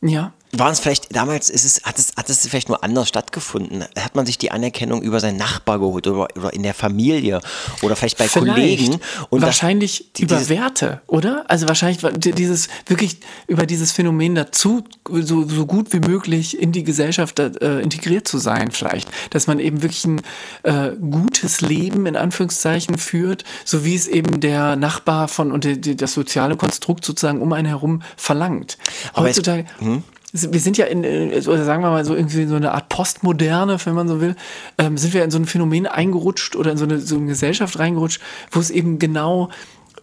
Ja 0.00 0.32
waren 0.52 0.72
es 0.72 0.80
vielleicht, 0.80 1.14
damals 1.14 1.50
ist 1.50 1.64
es, 1.64 1.82
hat, 1.84 1.98
es, 1.98 2.12
hat 2.16 2.30
es 2.30 2.46
vielleicht 2.46 2.68
nur 2.68 2.82
anders 2.82 3.08
stattgefunden? 3.08 3.84
Hat 3.98 4.14
man 4.14 4.24
sich 4.24 4.38
die 4.38 4.50
Anerkennung 4.50 5.02
über 5.02 5.20
seinen 5.20 5.36
Nachbar 5.36 5.78
geholt 5.78 6.06
oder, 6.06 6.28
oder 6.36 6.52
in 6.52 6.62
der 6.62 6.74
Familie 6.74 7.40
oder 7.82 7.96
vielleicht 7.96 8.18
bei 8.18 8.28
vielleicht. 8.28 8.54
Kollegen? 8.54 9.00
Und 9.30 9.42
wahrscheinlich 9.42 10.10
das, 10.14 10.22
über 10.22 10.48
Werte, 10.48 11.02
oder? 11.06 11.44
Also 11.48 11.68
wahrscheinlich 11.68 11.98
dieses, 12.14 12.68
wirklich 12.86 13.18
über 13.46 13.66
dieses 13.66 13.92
Phänomen 13.92 14.34
dazu, 14.34 14.84
so, 15.08 15.46
so 15.46 15.66
gut 15.66 15.92
wie 15.92 16.00
möglich 16.00 16.58
in 16.58 16.72
die 16.72 16.84
Gesellschaft 16.84 17.38
äh, 17.38 17.80
integriert 17.80 18.26
zu 18.26 18.38
sein, 18.38 18.70
vielleicht. 18.70 19.10
Dass 19.30 19.46
man 19.46 19.58
eben 19.58 19.82
wirklich 19.82 20.04
ein 20.06 20.22
äh, 20.62 20.92
gutes 20.96 21.60
Leben 21.60 22.06
in 22.06 22.16
Anführungszeichen 22.16 22.96
führt, 22.96 23.44
so 23.64 23.84
wie 23.84 23.94
es 23.94 24.06
eben 24.06 24.40
der 24.40 24.76
Nachbar 24.76 25.28
von 25.28 25.52
und 25.52 25.64
die, 25.64 25.96
das 25.96 26.14
soziale 26.14 26.56
Konstrukt 26.56 27.04
sozusagen 27.04 27.42
um 27.42 27.52
einen 27.52 27.68
herum 27.68 28.02
verlangt. 28.16 28.78
Heutzutage. 29.14 29.66
Es, 29.78 29.84
hm? 29.84 30.02
Wir 30.32 30.60
sind 30.60 30.76
ja 30.76 30.86
in, 30.86 31.02
sagen 31.42 31.82
wir 31.82 31.90
mal 31.90 32.04
so 32.04 32.14
irgendwie 32.14 32.44
so 32.46 32.56
eine 32.56 32.72
Art 32.72 32.88
Postmoderne, 32.88 33.78
wenn 33.84 33.94
man 33.94 34.08
so 34.08 34.20
will, 34.20 34.36
ähm, 34.76 34.98
sind 34.98 35.14
wir 35.14 35.24
in 35.24 35.30
so 35.30 35.38
ein 35.38 35.46
Phänomen 35.46 35.86
eingerutscht 35.86 36.54
oder 36.56 36.72
in 36.72 36.76
so 36.76 36.84
eine, 36.84 36.98
so 37.00 37.16
eine 37.16 37.26
Gesellschaft 37.26 37.78
reingerutscht, 37.78 38.20
wo 38.50 38.60
es 38.60 38.70
eben 38.70 38.98
genau 38.98 39.50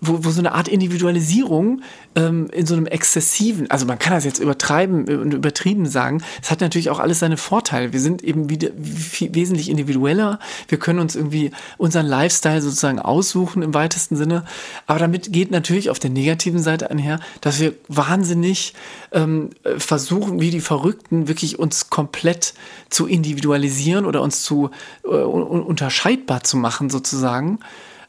wo, 0.02 0.24
wo 0.24 0.30
so 0.32 0.40
eine 0.40 0.54
Art 0.54 0.68
Individualisierung 0.68 1.82
ähm, 2.16 2.48
in 2.52 2.66
so 2.66 2.76
einem 2.76 2.86
exzessiven, 2.86 3.70
also 3.70 3.86
man 3.86 4.00
kann 4.00 4.14
das 4.14 4.26
jetzt 4.26 4.40
übertreiben 4.40 5.08
und 5.08 5.34
übertrieben 5.34 5.86
sagen, 5.86 6.24
es 6.42 6.52
hat 6.52 6.62
natürlich 6.62 6.90
auch 6.90 7.00
alles 7.00 7.20
seine 7.20 7.38
Vorteile. 7.38 7.94
Wir 7.94 8.00
sind 8.00 8.24
eben 8.24 8.50
wieder 8.50 8.70
wesentlich 8.76 9.70
individueller, 9.70 10.40
wir 10.68 10.80
können 10.80 11.00
uns 11.00 11.16
irgendwie 11.16 11.52
unseren 11.78 12.06
Lifestyle 12.06 12.62
sozusagen 12.62 13.00
aussuchen 13.00 13.62
im 13.62 13.74
weitesten 13.74 14.16
Sinne, 14.16 14.46
aber 14.88 15.00
damit 15.00 15.32
geht 15.32 15.52
natürlich 15.52 15.90
auf 15.90 16.00
der 16.00 16.10
negativen 16.10 16.62
Seite 16.62 16.90
einher, 16.90 17.20
dass 17.42 17.60
wir 17.60 17.74
wahnsinnig 17.88 18.74
ähm, 19.12 19.52
versuchen, 19.78 20.40
wie 20.40 20.52
die 20.52 20.62
Verrückten, 20.62 21.28
wirklich 21.28 21.60
uns 21.60 21.90
komplett 21.90 22.54
zu 22.90 23.08
individualisieren 23.08 24.06
oder 24.06 24.22
uns 24.22 24.44
zu 24.44 24.72
äh, 25.04 25.08
unterscheidbar 25.08 26.44
zu 26.44 26.58
machen 26.58 26.90
sozusagen 26.90 27.60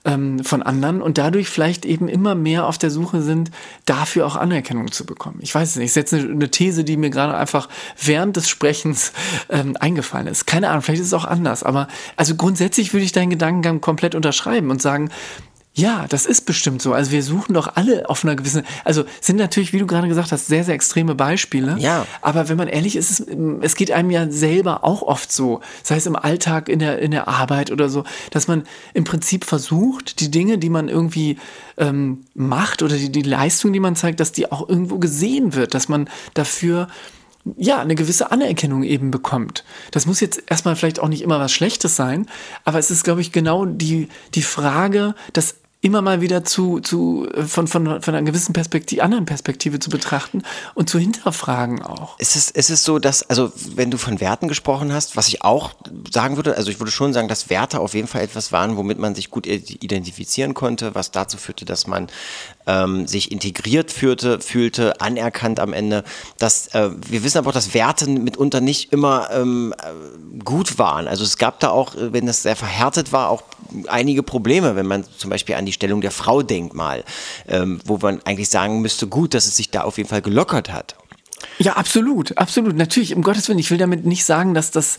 ähm, 0.06 0.42
von 0.44 0.62
anderen 0.62 1.02
und 1.02 1.18
dadurch 1.18 1.50
vielleicht 1.50 1.84
eben 1.84 2.08
immer 2.08 2.34
mehr 2.34 2.66
auf 2.66 2.78
der 2.78 2.90
Suche 2.90 3.20
sind, 3.20 3.50
dafür 3.84 4.26
auch 4.26 4.36
Anerkennung 4.36 4.90
zu 4.92 5.04
bekommen. 5.04 5.40
Ich 5.42 5.54
weiß 5.54 5.70
es 5.70 5.76
nicht. 5.76 5.86
Ich 5.86 5.92
setze 5.92 6.18
eine 6.18 6.50
These, 6.50 6.84
die 6.84 6.96
mir 6.96 7.10
gerade 7.10 7.36
einfach 7.36 7.68
während 8.02 8.36
des 8.36 8.48
Sprechens 8.48 9.12
ähm, 9.50 9.76
eingefallen 9.78 10.28
ist. 10.28 10.46
Keine 10.46 10.70
Ahnung, 10.70 10.82
vielleicht 10.82 11.02
ist 11.02 11.08
es 11.08 11.14
auch 11.14 11.24
anders, 11.24 11.62
aber 11.62 11.88
also 12.16 12.36
grundsätzlich 12.36 12.92
würde 12.94 13.04
ich 13.04 13.12
deinen 13.12 13.30
Gedankengang 13.30 13.80
komplett 13.80 14.14
unterschreiben 14.14 14.70
und 14.70 14.80
sagen, 14.80 15.10
ja, 15.76 16.06
das 16.08 16.24
ist 16.24 16.46
bestimmt 16.46 16.80
so. 16.80 16.94
Also 16.94 17.10
wir 17.10 17.22
suchen 17.22 17.52
doch 17.52 17.76
alle 17.76 18.08
auf 18.08 18.24
einer 18.24 18.34
gewissen, 18.34 18.62
also 18.82 19.04
sind 19.20 19.36
natürlich, 19.36 19.74
wie 19.74 19.78
du 19.78 19.86
gerade 19.86 20.08
gesagt 20.08 20.32
hast, 20.32 20.46
sehr, 20.46 20.64
sehr 20.64 20.74
extreme 20.74 21.14
Beispiele. 21.14 21.76
Ja. 21.78 22.06
Aber 22.22 22.48
wenn 22.48 22.56
man 22.56 22.68
ehrlich 22.68 22.96
ist, 22.96 23.10
es, 23.10 23.26
es 23.60 23.76
geht 23.76 23.90
einem 23.90 24.10
ja 24.10 24.30
selber 24.30 24.84
auch 24.84 25.02
oft 25.02 25.30
so, 25.30 25.60
sei 25.82 25.96
es 25.96 26.06
im 26.06 26.16
Alltag, 26.16 26.70
in 26.70 26.78
der, 26.78 26.98
in 27.00 27.10
der 27.10 27.28
Arbeit 27.28 27.70
oder 27.70 27.90
so, 27.90 28.04
dass 28.30 28.48
man 28.48 28.64
im 28.94 29.04
Prinzip 29.04 29.44
versucht, 29.44 30.20
die 30.20 30.30
Dinge, 30.30 30.56
die 30.56 30.70
man 30.70 30.88
irgendwie 30.88 31.36
ähm, 31.76 32.24
macht 32.34 32.82
oder 32.82 32.96
die, 32.96 33.12
die 33.12 33.20
Leistung, 33.20 33.74
die 33.74 33.80
man 33.80 33.96
zeigt, 33.96 34.18
dass 34.20 34.32
die 34.32 34.50
auch 34.50 34.66
irgendwo 34.66 34.98
gesehen 34.98 35.54
wird, 35.54 35.74
dass 35.74 35.90
man 35.90 36.08
dafür 36.32 36.88
ja, 37.58 37.80
eine 37.80 37.94
gewisse 37.94 38.32
Anerkennung 38.32 38.82
eben 38.82 39.10
bekommt. 39.10 39.62
Das 39.90 40.06
muss 40.06 40.20
jetzt 40.20 40.42
erstmal 40.46 40.74
vielleicht 40.74 41.00
auch 41.00 41.08
nicht 41.08 41.22
immer 41.22 41.38
was 41.38 41.52
Schlechtes 41.52 41.96
sein, 41.96 42.26
aber 42.64 42.78
es 42.78 42.90
ist, 42.90 43.04
glaube 43.04 43.20
ich, 43.20 43.30
genau 43.30 43.66
die, 43.66 44.08
die 44.34 44.42
Frage, 44.42 45.14
dass 45.34 45.56
immer 45.86 46.02
mal 46.02 46.20
wieder 46.20 46.44
zu, 46.44 46.80
zu 46.80 47.28
äh, 47.32 47.44
von, 47.44 47.68
von, 47.68 48.02
von 48.02 48.14
einer 48.14 48.26
gewissen 48.26 48.52
Perspektive, 48.52 49.02
anderen 49.04 49.24
Perspektive 49.24 49.78
zu 49.78 49.88
betrachten 49.88 50.42
und 50.74 50.90
zu 50.90 50.98
hinterfragen 50.98 51.82
auch. 51.82 52.16
Es 52.18 52.34
ist, 52.34 52.56
es 52.56 52.70
ist 52.70 52.82
so, 52.82 52.98
dass, 52.98 53.22
also 53.30 53.52
wenn 53.76 53.92
du 53.92 53.96
von 53.96 54.20
Werten 54.20 54.48
gesprochen 54.48 54.92
hast, 54.92 55.16
was 55.16 55.28
ich 55.28 55.42
auch 55.42 55.74
sagen 56.12 56.36
würde, 56.36 56.56
also 56.56 56.70
ich 56.72 56.80
würde 56.80 56.90
schon 56.90 57.12
sagen, 57.12 57.28
dass 57.28 57.50
Werte 57.50 57.78
auf 57.78 57.94
jeden 57.94 58.08
Fall 58.08 58.22
etwas 58.22 58.50
waren, 58.50 58.76
womit 58.76 58.98
man 58.98 59.14
sich 59.14 59.30
gut 59.30 59.46
identifizieren 59.46 60.54
konnte, 60.54 60.96
was 60.96 61.12
dazu 61.12 61.38
führte, 61.38 61.64
dass 61.64 61.86
man 61.86 62.08
ähm, 62.66 63.06
sich 63.06 63.32
integriert 63.32 63.92
führte, 63.92 64.40
fühlte, 64.40 65.00
anerkannt 65.00 65.60
am 65.60 65.72
Ende. 65.72 66.04
Dass, 66.38 66.68
äh, 66.68 66.90
wir 67.08 67.24
wissen 67.24 67.38
aber 67.38 67.50
auch, 67.50 67.54
dass 67.54 67.74
Werte 67.74 68.08
mitunter 68.08 68.60
nicht 68.60 68.92
immer 68.92 69.28
ähm, 69.32 69.74
äh, 69.78 70.38
gut 70.42 70.78
waren. 70.78 71.08
Also 71.08 71.24
es 71.24 71.38
gab 71.38 71.60
da 71.60 71.70
auch, 71.70 71.94
äh, 71.94 72.12
wenn 72.12 72.26
das 72.26 72.42
sehr 72.42 72.56
verhärtet 72.56 73.12
war, 73.12 73.30
auch 73.30 73.42
einige 73.88 74.22
Probleme, 74.22 74.76
wenn 74.76 74.86
man 74.86 75.04
zum 75.16 75.30
Beispiel 75.30 75.54
an 75.54 75.66
die 75.66 75.72
Stellung 75.72 76.00
der 76.00 76.10
Frau 76.10 76.42
denkt 76.42 76.74
mal, 76.74 77.04
ähm, 77.48 77.80
wo 77.84 77.98
man 77.98 78.20
eigentlich 78.24 78.48
sagen 78.48 78.80
müsste, 78.80 79.06
gut, 79.06 79.34
dass 79.34 79.46
es 79.46 79.56
sich 79.56 79.70
da 79.70 79.82
auf 79.82 79.98
jeden 79.98 80.08
Fall 80.08 80.22
gelockert 80.22 80.72
hat. 80.72 80.96
Ja, 81.58 81.74
absolut, 81.74 82.36
absolut. 82.38 82.76
Natürlich, 82.76 83.14
um 83.14 83.22
Gottes 83.22 83.48
Willen, 83.48 83.58
ich 83.58 83.70
will 83.70 83.78
damit 83.78 84.04
nicht 84.04 84.24
sagen, 84.24 84.54
dass 84.54 84.70
das 84.70 84.98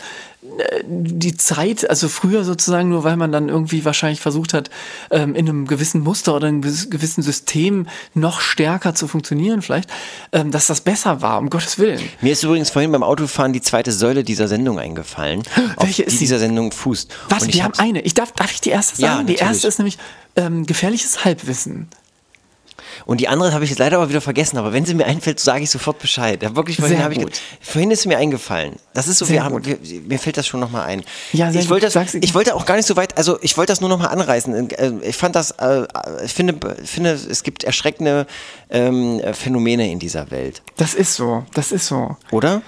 die 0.85 1.35
Zeit, 1.37 1.89
also 1.89 2.07
früher 2.07 2.43
sozusagen, 2.43 2.89
nur 2.89 3.03
weil 3.03 3.17
man 3.17 3.31
dann 3.31 3.49
irgendwie 3.49 3.85
wahrscheinlich 3.85 4.21
versucht 4.21 4.53
hat, 4.53 4.69
ähm, 5.11 5.35
in 5.35 5.47
einem 5.47 5.67
gewissen 5.67 6.01
Muster 6.01 6.35
oder 6.35 6.47
einem 6.47 6.61
gewissen 6.61 7.21
System 7.21 7.87
noch 8.13 8.39
stärker 8.41 8.95
zu 8.95 9.07
funktionieren, 9.07 9.61
vielleicht, 9.61 9.89
ähm, 10.31 10.51
dass 10.51 10.67
das 10.67 10.81
besser 10.81 11.21
war, 11.21 11.39
um 11.39 11.49
Gottes 11.49 11.79
Willen. 11.79 12.01
Mir 12.21 12.33
ist 12.33 12.43
übrigens 12.43 12.69
vorhin 12.69 12.91
beim 12.91 13.03
Autofahren 13.03 13.53
die 13.53 13.61
zweite 13.61 13.91
Säule 13.91 14.23
dieser 14.23 14.47
Sendung 14.47 14.79
eingefallen, 14.79 15.43
Welche 15.79 16.03
ist 16.03 16.15
die 16.15 16.19
dieser 16.19 16.39
Sendung 16.39 16.71
fußt. 16.71 17.13
Was? 17.29 17.47
Wir 17.47 17.63
haben 17.63 17.73
eine. 17.77 18.01
Ich 18.01 18.13
darf, 18.13 18.31
darf 18.33 18.51
ich 18.51 18.61
die 18.61 18.69
erste 18.69 18.97
sagen? 18.97 19.19
Ja, 19.19 19.23
die 19.23 19.35
erste 19.35 19.67
ist 19.67 19.79
nämlich 19.79 19.97
ähm, 20.35 20.65
gefährliches 20.65 21.23
Halbwissen. 21.25 21.87
Und 23.05 23.21
die 23.21 23.27
andere 23.27 23.53
habe 23.53 23.63
ich 23.63 23.69
jetzt 23.69 23.79
leider 23.79 23.97
aber 23.97 24.09
wieder 24.09 24.21
vergessen, 24.21 24.57
aber 24.57 24.73
wenn 24.73 24.85
sie 24.85 24.93
mir 24.93 25.05
einfällt, 25.05 25.39
sage 25.39 25.63
ich 25.63 25.69
sofort 25.69 25.99
Bescheid. 25.99 26.41
Ja, 26.41 26.55
wirklich, 26.55 26.77
vorhin, 26.77 26.99
ich, 27.11 27.41
vorhin 27.61 27.91
ist 27.91 28.05
mir 28.05 28.17
eingefallen. 28.17 28.75
Das 28.93 29.07
ist 29.07 29.19
so, 29.19 29.29
wir 29.29 29.43
haben, 29.43 29.65
wir, 29.65 29.77
mir 30.07 30.19
fällt 30.19 30.37
das 30.37 30.47
schon 30.47 30.59
nochmal 30.59 30.87
ein. 30.87 31.03
Ja, 31.33 31.51
ich, 31.51 31.69
wollte 31.69 31.89
das, 31.89 32.13
ich 32.15 32.33
wollte 32.33 32.55
auch 32.55 32.65
gar 32.65 32.75
nicht 32.75 32.87
so 32.87 32.95
weit, 32.95 33.17
also 33.17 33.37
ich 33.41 33.57
wollte 33.57 33.71
das 33.71 33.81
nur 33.81 33.89
nochmal 33.89 34.09
anreißen. 34.09 34.69
Äh, 34.71 34.93
ich 35.03 35.17
fand 35.17 35.35
das, 35.35 35.51
äh, 35.51 35.85
ich 36.23 36.33
finde, 36.33 36.75
finde, 36.83 37.11
es 37.11 37.43
gibt 37.43 37.63
erschreckende 37.63 38.27
ähm, 38.69 39.21
Phänomene 39.33 39.91
in 39.91 39.99
dieser 39.99 40.31
Welt. 40.31 40.61
Das 40.77 40.93
ist 40.93 41.15
so, 41.15 41.45
das 41.53 41.71
ist 41.71 41.87
so. 41.87 42.17
Oder? 42.31 42.61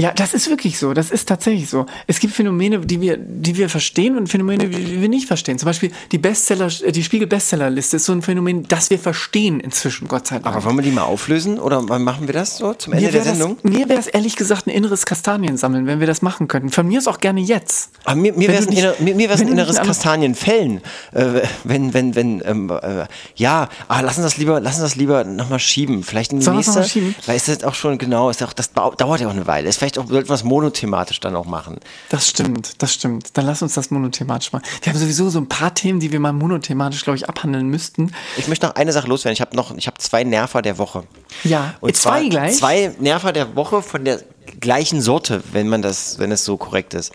Ja, 0.00 0.12
das 0.12 0.32
ist 0.32 0.48
wirklich 0.48 0.78
so. 0.78 0.94
Das 0.94 1.10
ist 1.10 1.28
tatsächlich 1.28 1.68
so. 1.68 1.84
Es 2.06 2.20
gibt 2.20 2.34
Phänomene, 2.34 2.78
die 2.80 3.02
wir, 3.02 3.18
die 3.18 3.58
wir 3.58 3.68
verstehen 3.68 4.16
und 4.16 4.28
Phänomene, 4.28 4.68
die 4.70 5.02
wir 5.02 5.08
nicht 5.10 5.26
verstehen. 5.26 5.58
Zum 5.58 5.66
Beispiel 5.66 5.92
die 6.10 6.16
Bestseller, 6.16 6.68
äh, 6.82 6.90
die 6.90 7.04
Spiegel-Bestsellerliste 7.04 7.96
ist 7.96 8.06
so 8.06 8.12
ein 8.12 8.22
Phänomen, 8.22 8.66
das 8.66 8.88
wir 8.88 8.98
verstehen 8.98 9.60
inzwischen, 9.60 10.08
Gott 10.08 10.26
sei 10.28 10.38
Dank. 10.38 10.46
Aber 10.56 10.64
wollen 10.64 10.76
wir 10.76 10.82
die 10.82 10.90
mal 10.90 11.02
auflösen 11.02 11.58
oder 11.58 11.82
machen 11.82 12.26
wir 12.28 12.32
das 12.32 12.56
so 12.56 12.72
zum 12.72 12.94
Ende 12.94 13.06
mir 13.06 13.12
der 13.12 13.24
Sendung? 13.24 13.58
Das, 13.62 13.70
mir 13.70 13.88
wäre 13.90 14.00
es 14.00 14.06
ehrlich 14.06 14.36
gesagt 14.36 14.66
ein 14.66 14.70
inneres 14.70 15.04
Kastaniensammeln, 15.04 15.86
wenn 15.86 16.00
wir 16.00 16.06
das 16.06 16.22
machen 16.22 16.48
könnten. 16.48 16.70
Von 16.70 16.88
mir 16.88 16.98
ist 17.00 17.06
auch 17.06 17.18
gerne 17.18 17.40
jetzt. 17.42 17.90
Aber 18.04 18.16
mir, 18.16 18.32
mir 18.32 18.48
Wenn 18.48 18.54
wäre 18.54 18.62
es 18.62 18.68
ein, 18.68 18.72
inner, 18.72 18.94
mir, 19.00 19.14
mir 19.14 19.30
ein 19.30 19.48
inneres 19.48 19.72
nicht 19.72 19.80
an- 19.80 19.86
Kastanienfällen. 19.86 20.80
Äh, 21.12 21.42
wenn, 21.64 21.92
wenn, 21.92 22.14
wenn, 22.14 22.42
ähm, 22.46 22.70
äh, 22.70 23.04
ja, 23.36 23.68
ah, 23.88 24.00
lass 24.00 24.16
uns 24.16 24.24
das 24.24 24.38
lieber, 24.38 24.60
lass 24.60 24.76
uns 24.76 24.82
das 24.84 24.96
lieber 24.96 25.24
nochmal 25.24 25.58
schieben. 25.58 26.02
Vielleicht 26.04 26.32
in 26.32 26.40
die 26.40 26.46
noch 26.46 26.54
nächste. 26.54 26.80
Weil 27.26 27.36
ist 27.36 27.48
das 27.48 27.64
auch 27.64 27.74
schon, 27.74 27.98
genau, 27.98 28.30
ist 28.30 28.42
auch, 28.42 28.54
das 28.54 28.72
dauert 28.72 29.20
ja 29.20 29.26
auch 29.26 29.32
eine 29.32 29.46
Weile. 29.46 29.68
Ist 29.68 29.76
vielleicht 29.78 29.89
auch 29.98 30.06
sollten 30.08 30.28
wir 30.28 30.34
es 30.34 30.44
monothematisch 30.44 31.20
dann 31.20 31.34
auch 31.36 31.46
machen. 31.46 31.78
Das 32.08 32.28
stimmt, 32.28 32.82
das 32.82 32.94
stimmt. 32.94 33.36
Dann 33.36 33.46
lass 33.46 33.62
uns 33.62 33.74
das 33.74 33.90
monothematisch 33.90 34.52
machen. 34.52 34.64
Wir 34.82 34.92
haben 34.92 34.98
sowieso 34.98 35.28
so 35.30 35.38
ein 35.40 35.48
paar 35.48 35.74
Themen, 35.74 36.00
die 36.00 36.12
wir 36.12 36.20
mal 36.20 36.32
monothematisch, 36.32 37.02
glaube 37.04 37.16
ich, 37.16 37.28
abhandeln 37.28 37.68
müssten. 37.68 38.12
Ich 38.36 38.48
möchte 38.48 38.66
noch 38.66 38.74
eine 38.74 38.92
Sache 38.92 39.08
loswerden. 39.08 39.32
Ich 39.34 39.40
habe 39.40 39.56
noch, 39.56 39.76
ich 39.76 39.86
habe 39.86 39.98
zwei 39.98 40.24
Nerver 40.24 40.62
der 40.62 40.78
Woche. 40.78 41.04
Ja, 41.44 41.74
Und 41.80 41.96
zwei 41.96 42.28
gleich? 42.28 42.56
Zwei 42.56 42.94
Nerver 43.00 43.32
der 43.32 43.56
Woche 43.56 43.82
von 43.82 44.04
der 44.04 44.20
gleichen 44.60 45.00
Sorte, 45.00 45.42
wenn 45.52 45.68
man 45.68 45.82
das, 45.82 46.18
wenn 46.18 46.32
es 46.32 46.44
so 46.44 46.56
korrekt 46.56 46.94
ist. 46.94 47.12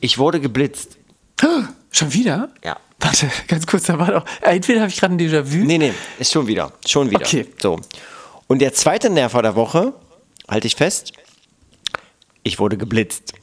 Ich 0.00 0.18
wurde 0.18 0.40
geblitzt. 0.40 0.96
Schon 1.90 2.12
wieder? 2.12 2.50
Ja. 2.64 2.76
Warte, 3.00 3.30
ganz 3.46 3.66
kurz, 3.66 3.84
da 3.84 3.98
war 3.98 4.08
doch. 4.10 4.24
äh, 4.42 4.56
Entweder 4.56 4.80
habe 4.80 4.90
ich 4.90 4.98
gerade 4.98 5.14
ein 5.14 5.20
Déjà-vu. 5.20 5.64
Nee, 5.64 5.78
nee, 5.78 5.92
ist 6.18 6.32
schon 6.32 6.46
wieder. 6.46 6.72
Schon 6.86 7.10
wieder. 7.10 7.20
Okay. 7.24 7.46
So. 7.62 7.78
Und 8.48 8.58
der 8.60 8.74
zweite 8.74 9.08
Nerver 9.08 9.40
der 9.42 9.54
Woche, 9.54 9.92
halte 10.48 10.66
ich 10.66 10.74
fest, 10.74 11.12
ich 12.48 12.58
wurde 12.58 12.76
geblitzt. 12.76 13.34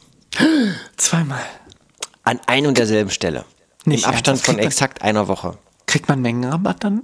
Zweimal. 0.97 1.41
An 2.23 2.39
ein 2.47 2.65
und 2.67 2.77
derselben 2.77 3.11
Stelle. 3.11 3.45
Nicht 3.85 4.03
Im 4.03 4.09
Abstand 4.09 4.41
von 4.41 4.57
exakt 4.57 5.03
einer 5.03 5.27
Woche. 5.27 5.57
Kriegt 5.85 6.09
man 6.09 6.21
Mengenrabatt 6.21 6.83
dann? 6.83 7.03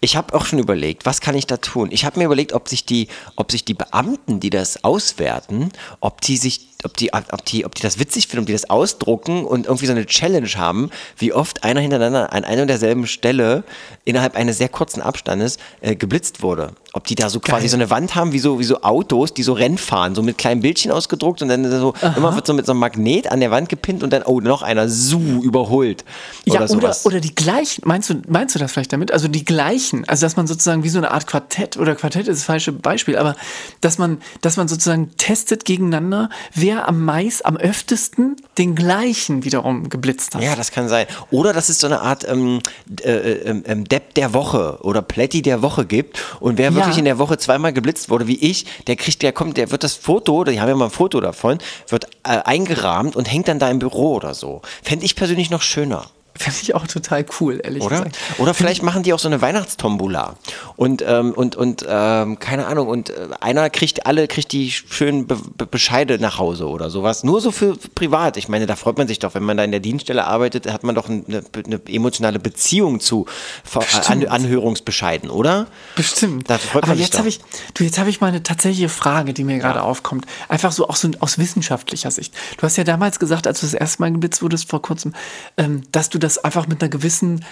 Ich 0.00 0.16
habe 0.16 0.34
auch 0.34 0.46
schon 0.46 0.58
überlegt, 0.58 1.04
was 1.04 1.20
kann 1.20 1.34
ich 1.34 1.46
da 1.46 1.58
tun? 1.58 1.90
Ich 1.92 2.04
habe 2.04 2.18
mir 2.18 2.24
überlegt, 2.24 2.52
ob 2.52 2.68
sich 2.68 2.86
die, 2.86 3.08
ob 3.36 3.50
sich 3.50 3.64
die 3.64 3.74
Beamten, 3.74 4.40
die 4.40 4.48
das 4.48 4.82
auswerten, 4.82 5.70
ob 6.00 6.20
die 6.22 6.36
sich, 6.38 6.68
ob 6.84 6.96
die, 6.96 7.12
ob 7.12 7.44
die, 7.44 7.64
ob 7.66 7.74
die 7.74 7.82
das 7.82 7.98
witzig 7.98 8.28
finden, 8.28 8.42
ob 8.42 8.46
die 8.46 8.52
das 8.52 8.70
ausdrucken 8.70 9.44
und 9.44 9.66
irgendwie 9.66 9.86
so 9.86 9.92
eine 9.92 10.06
Challenge 10.06 10.48
haben, 10.56 10.90
wie 11.18 11.32
oft 11.32 11.64
einer 11.64 11.80
hintereinander 11.80 12.32
an 12.32 12.44
einer 12.44 12.62
und 12.62 12.68
derselben 12.68 13.06
Stelle 13.06 13.64
innerhalb 14.04 14.36
eines 14.36 14.58
sehr 14.58 14.68
kurzen 14.68 15.02
Abstandes 15.02 15.58
äh, 15.80 15.94
geblitzt 15.94 16.42
wurde. 16.42 16.72
Ob 16.92 17.06
die 17.06 17.14
da 17.14 17.30
so 17.30 17.38
quasi 17.38 17.62
Geil. 17.62 17.68
so 17.68 17.76
eine 17.76 17.90
Wand 17.90 18.14
haben, 18.16 18.32
wie 18.32 18.40
so, 18.40 18.58
wie 18.58 18.64
so 18.64 18.82
Autos, 18.82 19.32
die 19.32 19.44
so 19.44 19.52
Rennen 19.52 19.78
fahren, 19.78 20.14
so 20.14 20.22
mit 20.22 20.38
kleinen 20.38 20.60
Bildchen 20.60 20.90
ausgedruckt 20.90 21.40
und 21.42 21.48
dann 21.48 21.70
so, 21.70 21.94
immer 22.16 22.34
wird 22.34 22.46
so 22.46 22.52
mit 22.52 22.66
so 22.66 22.72
einem 22.72 22.80
Magnet 22.80 23.30
an 23.30 23.38
der 23.38 23.50
Wand 23.52 23.68
gepinnt 23.68 24.02
und 24.02 24.12
dann, 24.12 24.24
oh, 24.24 24.40
noch 24.40 24.62
einer, 24.62 24.88
so 24.88 25.20
überholt. 25.20 26.04
Ja, 26.46 26.54
Oder 26.54 26.60
oder, 26.60 26.68
sowas. 26.68 27.06
oder 27.06 27.20
die 27.20 27.34
gleichen. 27.34 27.82
Meinst 27.84 28.10
du, 28.10 28.22
meinst 28.28 28.54
du 28.54 28.58
das 28.58 28.72
vielleicht 28.72 28.92
damit? 28.92 29.12
Also 29.12 29.28
die 29.28 29.44
gleichen. 29.44 30.08
Also, 30.08 30.26
dass 30.26 30.36
man 30.36 30.46
sozusagen 30.46 30.82
wie 30.82 30.88
so 30.88 30.98
eine 30.98 31.10
Art 31.10 31.26
Quartett, 31.26 31.76
oder 31.76 31.94
Quartett 31.94 32.28
ist 32.28 32.40
das 32.40 32.44
falsche 32.44 32.72
Beispiel, 32.72 33.16
aber 33.16 33.36
dass 33.80 33.98
man, 33.98 34.18
dass 34.40 34.56
man 34.56 34.68
sozusagen 34.68 35.16
testet 35.16 35.64
gegeneinander, 35.64 36.28
wer 36.54 36.69
am 36.78 37.04
meist, 37.04 37.44
am 37.46 37.56
öftesten 37.56 38.36
den 38.58 38.74
gleichen 38.74 39.44
wiederum 39.44 39.88
geblitzt 39.88 40.34
hat. 40.34 40.42
Ja, 40.42 40.56
das 40.56 40.70
kann 40.70 40.88
sein. 40.88 41.06
Oder 41.30 41.52
dass 41.52 41.68
es 41.68 41.78
so 41.78 41.86
eine 41.86 42.00
Art 42.00 42.26
ähm, 42.28 42.60
äh, 43.02 43.10
äh, 43.10 43.62
ähm, 43.66 43.84
Depp 43.84 44.14
der 44.14 44.32
Woche 44.32 44.78
oder 44.82 45.02
Plätti 45.02 45.42
der 45.42 45.62
Woche 45.62 45.86
gibt. 45.86 46.20
Und 46.40 46.58
wer 46.58 46.74
wirklich 46.74 46.98
in 46.98 47.04
der 47.04 47.18
Woche 47.18 47.38
zweimal 47.38 47.72
geblitzt 47.72 48.10
wurde, 48.10 48.26
wie 48.26 48.36
ich, 48.36 48.66
der 48.86 48.96
kriegt, 48.96 49.22
der 49.22 49.32
kommt, 49.32 49.56
der 49.56 49.70
wird 49.70 49.84
das 49.84 49.94
Foto, 49.94 50.44
die 50.44 50.60
haben 50.60 50.68
ja 50.68 50.74
mal 50.74 50.86
ein 50.86 50.90
Foto 50.90 51.20
davon, 51.20 51.58
wird 51.88 52.06
äh, 52.24 52.40
eingerahmt 52.44 53.16
und 53.16 53.30
hängt 53.30 53.48
dann 53.48 53.58
da 53.58 53.70
im 53.70 53.78
Büro 53.78 54.14
oder 54.14 54.34
so. 54.34 54.62
Fände 54.82 55.04
ich 55.04 55.16
persönlich 55.16 55.50
noch 55.50 55.62
schöner. 55.62 56.06
Fände 56.40 56.58
ich 56.62 56.74
auch 56.74 56.86
total 56.86 57.26
cool, 57.38 57.60
ehrlich 57.62 57.82
Oder? 57.82 57.98
gesagt. 57.98 58.18
Oder 58.38 58.54
vielleicht 58.54 58.82
machen 58.82 59.02
die 59.02 59.12
auch 59.12 59.18
so 59.18 59.28
eine 59.28 59.42
Weihnachtstombola. 59.42 60.36
Und, 60.74 61.04
ähm, 61.06 61.32
und, 61.32 61.54
und 61.54 61.84
ähm, 61.86 62.38
keine 62.38 62.66
Ahnung, 62.66 62.88
und 62.88 63.10
äh, 63.10 63.28
einer 63.42 63.68
kriegt 63.68 64.06
alle, 64.06 64.26
kriegt 64.26 64.50
die 64.52 64.70
schönen 64.70 65.26
Be 65.26 65.36
Be 65.58 65.66
Bescheide 65.66 66.18
nach 66.18 66.38
Hause 66.38 66.66
oder 66.66 66.88
sowas. 66.88 67.24
Nur 67.24 67.42
so 67.42 67.50
für 67.50 67.76
privat. 67.94 68.38
Ich 68.38 68.48
meine, 68.48 68.66
da 68.66 68.74
freut 68.76 68.96
man 68.96 69.06
sich 69.06 69.18
doch, 69.18 69.34
wenn 69.34 69.42
man 69.42 69.58
da 69.58 69.64
in 69.64 69.70
der 69.70 69.80
Dienststelle 69.80 70.24
arbeitet, 70.24 70.66
hat 70.72 70.82
man 70.82 70.94
doch 70.94 71.10
eine, 71.10 71.44
eine 71.54 71.80
emotionale 71.86 72.38
Beziehung 72.38 73.00
zu 73.00 73.26
Ver 73.62 73.82
An. 74.08 74.26
Anhörungsbescheiden, 74.26 75.28
oder? 75.28 75.66
Bestimmt. 75.94 76.48
Da 76.48 76.56
freut 76.56 76.84
Aber 76.84 76.92
man 76.92 76.96
sich 76.96 77.08
jetzt 77.08 77.18
habe 77.18 77.28
ich, 77.28 77.40
du, 77.74 77.84
jetzt 77.84 77.98
habe 77.98 78.08
ich 78.08 78.22
mal 78.22 78.28
eine 78.28 78.42
tatsächliche 78.42 78.88
Frage, 78.88 79.34
die 79.34 79.44
mir 79.44 79.58
gerade 79.58 79.82
aufkommt. 79.82 80.24
Einfach 80.48 80.72
so 80.72 80.88
auch 80.88 80.96
so 80.96 81.10
aus 81.20 81.36
wissenschaftlicher 81.36 82.10
Sicht. 82.10 82.34
Du 82.56 82.62
hast 82.62 82.78
ja 82.78 82.84
damals 82.84 83.18
gesagt, 83.18 83.46
als 83.46 83.60
du 83.60 83.66
das 83.66 83.74
erste 83.74 84.00
Mal 84.00 84.10
geblitzt 84.10 84.40
wurdest 84.40 84.70
vor 84.70 84.80
kurzem, 84.80 85.12
ähm, 85.58 85.82
dass 85.92 86.08
du 86.08 86.18
das 86.18 86.29
einfach 86.38 86.66
mit 86.66 86.82
einer 86.82 86.90
gewissen 86.90 87.44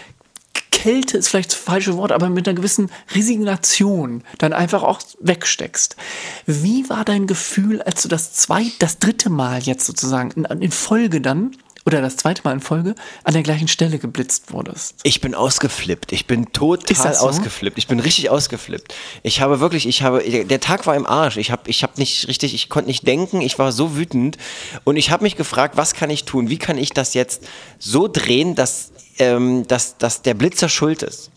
Kälte 0.70 1.18
ist 1.18 1.28
vielleicht 1.28 1.50
das 1.50 1.58
falsche 1.58 1.96
Wort, 1.96 2.12
aber 2.12 2.30
mit 2.30 2.46
einer 2.46 2.54
gewissen 2.54 2.88
Resignation 3.12 4.22
dann 4.38 4.52
einfach 4.52 4.84
auch 4.84 5.00
wegsteckst. 5.18 5.96
Wie 6.46 6.88
war 6.88 7.04
dein 7.04 7.26
Gefühl, 7.26 7.82
als 7.82 8.02
du 8.02 8.08
das 8.08 8.32
zweite, 8.34 8.70
das 8.78 9.00
dritte 9.00 9.28
Mal 9.28 9.60
jetzt 9.60 9.86
sozusagen 9.86 10.30
in, 10.30 10.44
in 10.44 10.70
Folge 10.70 11.20
dann 11.20 11.56
oder 11.88 12.02
das 12.02 12.16
zweite 12.16 12.42
Mal 12.44 12.52
in 12.52 12.60
Folge 12.60 12.94
an 13.24 13.32
der 13.32 13.42
gleichen 13.42 13.66
Stelle 13.66 13.98
geblitzt 13.98 14.52
wurdest? 14.52 14.96
Ich 15.04 15.22
bin 15.22 15.34
ausgeflippt. 15.34 16.12
Ich 16.12 16.26
bin 16.26 16.52
total 16.52 17.14
so? 17.14 17.26
ausgeflippt. 17.26 17.78
Ich 17.78 17.88
bin 17.88 17.98
richtig 17.98 18.28
ausgeflippt. 18.28 18.94
Ich 19.22 19.40
habe 19.40 19.58
wirklich, 19.60 19.88
ich 19.88 20.02
habe, 20.02 20.22
der 20.44 20.60
Tag 20.60 20.86
war 20.86 20.94
im 20.96 21.06
Arsch. 21.06 21.38
Ich 21.38 21.50
habe, 21.50 21.62
ich 21.70 21.82
habe 21.82 21.94
nicht 21.96 22.28
richtig, 22.28 22.52
ich 22.52 22.68
konnte 22.68 22.88
nicht 22.88 23.06
denken. 23.06 23.40
Ich 23.40 23.58
war 23.58 23.72
so 23.72 23.96
wütend 23.96 24.36
und 24.84 24.96
ich 24.96 25.10
habe 25.10 25.22
mich 25.22 25.36
gefragt, 25.36 25.78
was 25.78 25.94
kann 25.94 26.10
ich 26.10 26.26
tun? 26.26 26.50
Wie 26.50 26.58
kann 26.58 26.76
ich 26.76 26.90
das 26.90 27.14
jetzt 27.14 27.48
so 27.78 28.06
drehen, 28.06 28.54
dass, 28.54 28.92
ähm, 29.18 29.66
dass, 29.66 29.96
dass 29.96 30.20
der 30.20 30.34
Blitzer 30.34 30.68
schuld 30.68 31.02
ist? 31.02 31.30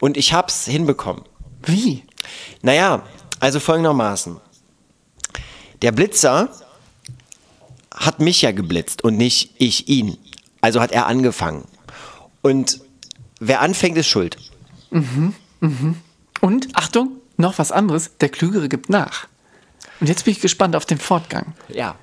Und 0.00 0.16
ich 0.16 0.32
habe 0.32 0.48
es 0.48 0.64
hinbekommen. 0.64 1.24
Wie? 1.64 2.04
Naja, 2.62 3.02
also 3.40 3.60
folgendermaßen. 3.60 4.38
Der 5.82 5.92
Blitzer 5.92 6.48
hat 7.98 8.20
mich 8.20 8.42
ja 8.42 8.52
geblitzt 8.52 9.02
und 9.04 9.16
nicht 9.16 9.54
ich 9.58 9.88
ihn. 9.88 10.16
Also 10.60 10.80
hat 10.80 10.92
er 10.92 11.06
angefangen. 11.06 11.64
Und 12.42 12.80
wer 13.40 13.60
anfängt, 13.60 13.96
ist 13.96 14.08
schuld. 14.08 14.36
Und, 16.40 16.68
Achtung, 16.74 17.10
noch 17.36 17.58
was 17.58 17.72
anderes, 17.72 18.16
der 18.20 18.28
Klügere 18.28 18.68
gibt 18.68 18.88
nach. 18.88 19.26
Und 20.00 20.08
jetzt 20.08 20.24
bin 20.24 20.32
ich 20.32 20.40
gespannt 20.40 20.76
auf 20.76 20.86
den 20.86 20.98
Fortgang. 20.98 21.54
Ja. 21.68 21.96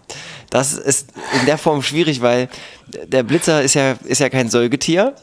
Das 0.50 0.74
ist 0.74 1.12
in 1.40 1.46
der 1.46 1.58
Form 1.58 1.82
schwierig, 1.82 2.22
weil 2.22 2.50
der 2.88 3.24
Blitzer 3.24 3.64
ist 3.64 3.74
ja, 3.74 3.94
ist 4.04 4.20
ja 4.20 4.30
kein 4.30 4.50
Säugetier. 4.50 5.16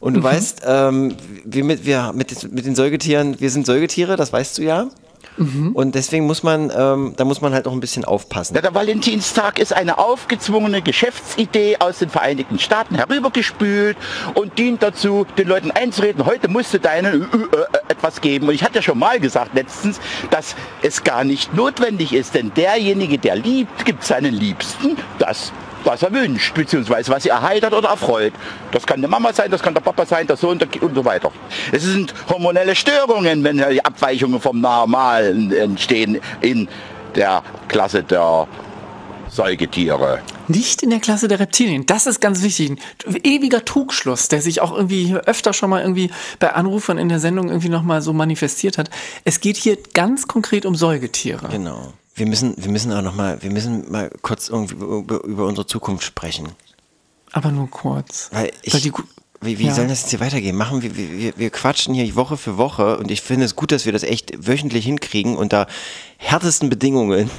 Und 0.00 0.14
du 0.14 0.22
weißt, 0.22 0.62
ähm, 0.66 1.16
wir, 1.44 1.64
mit, 1.64 1.86
wir 1.86 2.12
mit, 2.14 2.52
mit 2.52 2.66
den 2.66 2.74
Säugetieren, 2.74 3.40
wir 3.40 3.50
sind 3.50 3.66
Säugetiere, 3.66 4.16
das 4.16 4.32
weißt 4.32 4.58
du 4.58 4.62
ja. 4.62 4.88
Und 5.74 5.94
deswegen 5.94 6.26
muss 6.26 6.42
man, 6.42 6.72
ähm, 6.74 7.14
da 7.16 7.24
muss 7.24 7.40
man 7.40 7.52
halt 7.52 7.66
auch 7.66 7.72
ein 7.72 7.80
bisschen 7.80 8.04
aufpassen. 8.04 8.54
Ja, 8.54 8.62
der 8.62 8.74
Valentinstag 8.74 9.58
ist 9.58 9.72
eine 9.72 9.98
aufgezwungene 9.98 10.82
Geschäftsidee 10.82 11.76
aus 11.78 11.98
den 11.98 12.08
Vereinigten 12.08 12.58
Staaten 12.58 12.94
herübergespült 12.94 13.96
und 14.34 14.58
dient 14.58 14.82
dazu, 14.82 15.26
den 15.36 15.48
Leuten 15.48 15.70
einzureden, 15.70 16.24
heute 16.24 16.48
musst 16.48 16.72
du 16.72 16.80
deinen 16.80 17.22
äh, 17.22 17.24
äh, 17.24 17.66
etwas 17.88 18.20
geben. 18.20 18.48
Und 18.48 18.54
ich 18.54 18.62
hatte 18.62 18.76
ja 18.76 18.82
schon 18.82 18.98
mal 18.98 19.20
gesagt 19.20 19.54
letztens, 19.54 20.00
dass 20.30 20.56
es 20.82 21.04
gar 21.04 21.24
nicht 21.24 21.54
notwendig 21.54 22.12
ist, 22.12 22.34
denn 22.34 22.52
derjenige, 22.54 23.18
der 23.18 23.36
liebt, 23.36 23.84
gibt 23.84 24.04
seinen 24.04 24.34
Liebsten 24.34 24.96
das, 25.18 25.52
was 25.86 26.02
er 26.02 26.12
wünscht, 26.12 26.54
beziehungsweise 26.54 27.10
was 27.10 27.22
sie 27.22 27.30
erheitert 27.30 27.72
oder 27.72 27.88
erfreut. 27.88 28.32
Das 28.72 28.86
kann 28.86 29.00
die 29.00 29.08
Mama 29.08 29.32
sein, 29.32 29.50
das 29.50 29.62
kann 29.62 29.74
der 29.74 29.80
Papa 29.80 30.04
sein, 30.04 30.26
der 30.26 30.36
Sohn 30.36 30.58
der 30.58 30.68
und 30.82 30.94
so 30.94 31.04
weiter. 31.04 31.32
Es 31.72 31.84
sind 31.84 32.12
hormonelle 32.28 32.74
Störungen, 32.74 33.42
wenn 33.44 33.58
die 33.58 33.84
Abweichungen 33.84 34.40
vom 34.40 34.60
Normalen 34.60 35.52
entstehen 35.52 36.20
in 36.40 36.68
der 37.14 37.42
Klasse 37.68 38.02
der 38.02 38.46
Säugetiere. 39.28 40.20
Nicht 40.48 40.82
in 40.82 40.90
der 40.90 41.00
Klasse 41.00 41.28
der 41.28 41.40
Reptilien. 41.40 41.86
Das 41.86 42.06
ist 42.06 42.20
ganz 42.20 42.42
wichtig. 42.42 42.78
Ein 43.06 43.16
ewiger 43.24 43.64
Trugschluss, 43.64 44.28
der 44.28 44.40
sich 44.40 44.60
auch 44.60 44.72
irgendwie 44.72 45.14
öfter 45.14 45.52
schon 45.52 45.70
mal 45.70 45.82
irgendwie 45.82 46.10
bei 46.38 46.52
Anrufern 46.52 46.98
in 46.98 47.08
der 47.08 47.18
Sendung 47.20 47.48
irgendwie 47.48 47.68
nochmal 47.68 48.02
so 48.02 48.12
manifestiert 48.12 48.78
hat. 48.78 48.90
Es 49.24 49.40
geht 49.40 49.56
hier 49.56 49.76
ganz 49.94 50.28
konkret 50.28 50.64
um 50.64 50.74
Säugetiere. 50.74 51.48
Genau. 51.48 51.92
Wir 52.16 52.26
müssen, 52.26 52.54
wir 52.56 52.70
müssen 52.70 52.92
auch 52.92 53.02
noch 53.02 53.14
mal, 53.14 53.42
wir 53.42 53.50
müssen 53.50 53.90
mal 53.92 54.10
kurz 54.22 54.48
irgendwie 54.48 54.74
über, 54.74 55.22
über 55.24 55.46
unsere 55.46 55.66
Zukunft 55.66 56.02
sprechen. 56.04 56.48
Aber 57.32 57.50
nur 57.52 57.68
kurz. 57.70 58.30
Weil 58.32 58.50
ich, 58.62 58.72
Weil 58.74 58.80
die 58.80 58.92
wie, 59.42 59.58
wie 59.58 59.66
Ja. 59.66 59.74
soll 59.74 59.86
das 59.86 60.00
jetzt 60.00 60.10
hier 60.10 60.20
weitergehen? 60.20 60.56
Machen 60.56 60.80
wir, 60.80 60.96
wir- 60.96 61.36
wir 61.36 61.50
quatschen 61.50 61.92
hier 61.94 62.16
Woche 62.16 62.38
für 62.38 62.56
Woche 62.56 62.96
und 62.96 63.10
ich 63.10 63.20
finde 63.20 63.44
es 63.44 63.54
gut, 63.54 63.70
dass 63.70 63.84
wir 63.84 63.92
das 63.92 64.02
echt 64.02 64.46
wöchentlich 64.46 64.86
hinkriegen 64.86 65.36
und 65.36 65.52
da 65.52 65.66
härtesten 66.18 66.70
Bedingungen. 66.70 67.30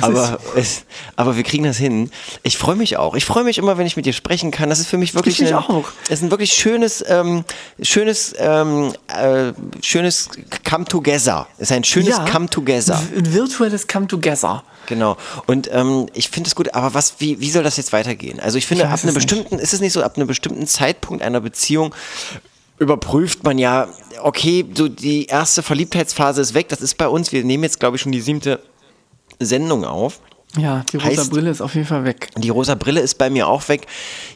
Aber, 0.00 0.38
es, 0.56 0.84
aber 1.16 1.36
wir 1.36 1.42
kriegen 1.42 1.64
das 1.64 1.76
hin. 1.76 2.10
Ich 2.42 2.58
freue 2.58 2.76
mich 2.76 2.96
auch. 2.96 3.14
Ich 3.14 3.24
freue 3.24 3.44
mich 3.44 3.58
immer, 3.58 3.78
wenn 3.78 3.86
ich 3.86 3.96
mit 3.96 4.06
dir 4.06 4.12
sprechen 4.12 4.50
kann. 4.50 4.68
Das 4.68 4.78
ist 4.80 4.88
für 4.88 4.98
mich 4.98 5.14
wirklich 5.14 5.40
Ich 5.40 5.48
ein, 5.48 5.54
auch. 5.54 5.88
Es 6.04 6.18
ist 6.18 6.22
ein 6.22 6.30
wirklich 6.30 6.52
schönes, 6.52 7.04
ähm, 7.08 7.44
schönes, 7.80 8.34
ähm, 8.38 8.92
äh, 9.08 9.52
schönes 9.82 10.28
Come 10.68 10.84
Together. 10.84 11.46
Es 11.56 11.70
ist 11.70 11.72
ein 11.72 11.84
schönes 11.84 12.16
Come 12.30 12.48
Together. 12.48 13.00
Ein 13.16 13.32
virtuelles 13.32 13.86
Come 13.86 14.06
Together. 14.06 14.62
Genau. 14.86 15.16
Und 15.46 15.70
ähm, 15.72 16.08
ich 16.14 16.30
finde 16.30 16.48
es 16.48 16.56
gut, 16.56 16.74
aber 16.74 16.94
was, 16.94 17.14
wie, 17.18 17.40
wie 17.40 17.50
soll 17.50 17.62
das 17.62 17.76
jetzt 17.76 17.92
weitergehen? 17.92 18.40
Also 18.40 18.58
ich 18.58 18.66
finde, 18.66 18.84
Ich 18.84 18.90
ab 18.90 18.98
einem 19.02 19.10
es 19.10 19.14
nicht. 19.14 19.14
bestimmten, 19.14 19.58
ist 19.58 19.72
es 19.72 19.80
nicht 19.80 19.92
so, 19.92 20.02
ab 20.02 20.16
einem 20.16 20.26
bestimmten 20.26 20.66
Zeitpunkt 20.66 21.22
einer 21.22 21.40
Beziehung 21.40 21.94
überprüft 22.80 23.44
man 23.44 23.58
ja, 23.58 23.86
okay, 24.22 24.64
so 24.74 24.88
die 24.88 25.26
erste 25.26 25.62
Verliebtheitsphase 25.62 26.40
ist 26.40 26.54
weg, 26.54 26.68
das 26.68 26.80
ist 26.80 26.96
bei 26.98 27.06
uns, 27.06 27.30
wir 27.30 27.44
nehmen 27.44 27.62
jetzt, 27.62 27.78
glaube 27.78 27.96
ich, 27.96 28.02
schon 28.02 28.10
die 28.10 28.20
siebte 28.20 28.58
Sendung 29.38 29.84
auf. 29.84 30.20
Ja, 30.56 30.82
die 30.92 30.96
rosa 30.96 31.22
Heißt- 31.22 31.30
Brille 31.30 31.50
ist 31.50 31.60
auf 31.60 31.76
jeden 31.76 31.86
Fall 31.86 32.04
weg. 32.04 32.28
Die 32.36 32.48
rosa 32.48 32.74
Brille 32.74 33.00
ist 33.00 33.18
bei 33.18 33.30
mir 33.30 33.46
auch 33.46 33.68
weg. 33.68 33.86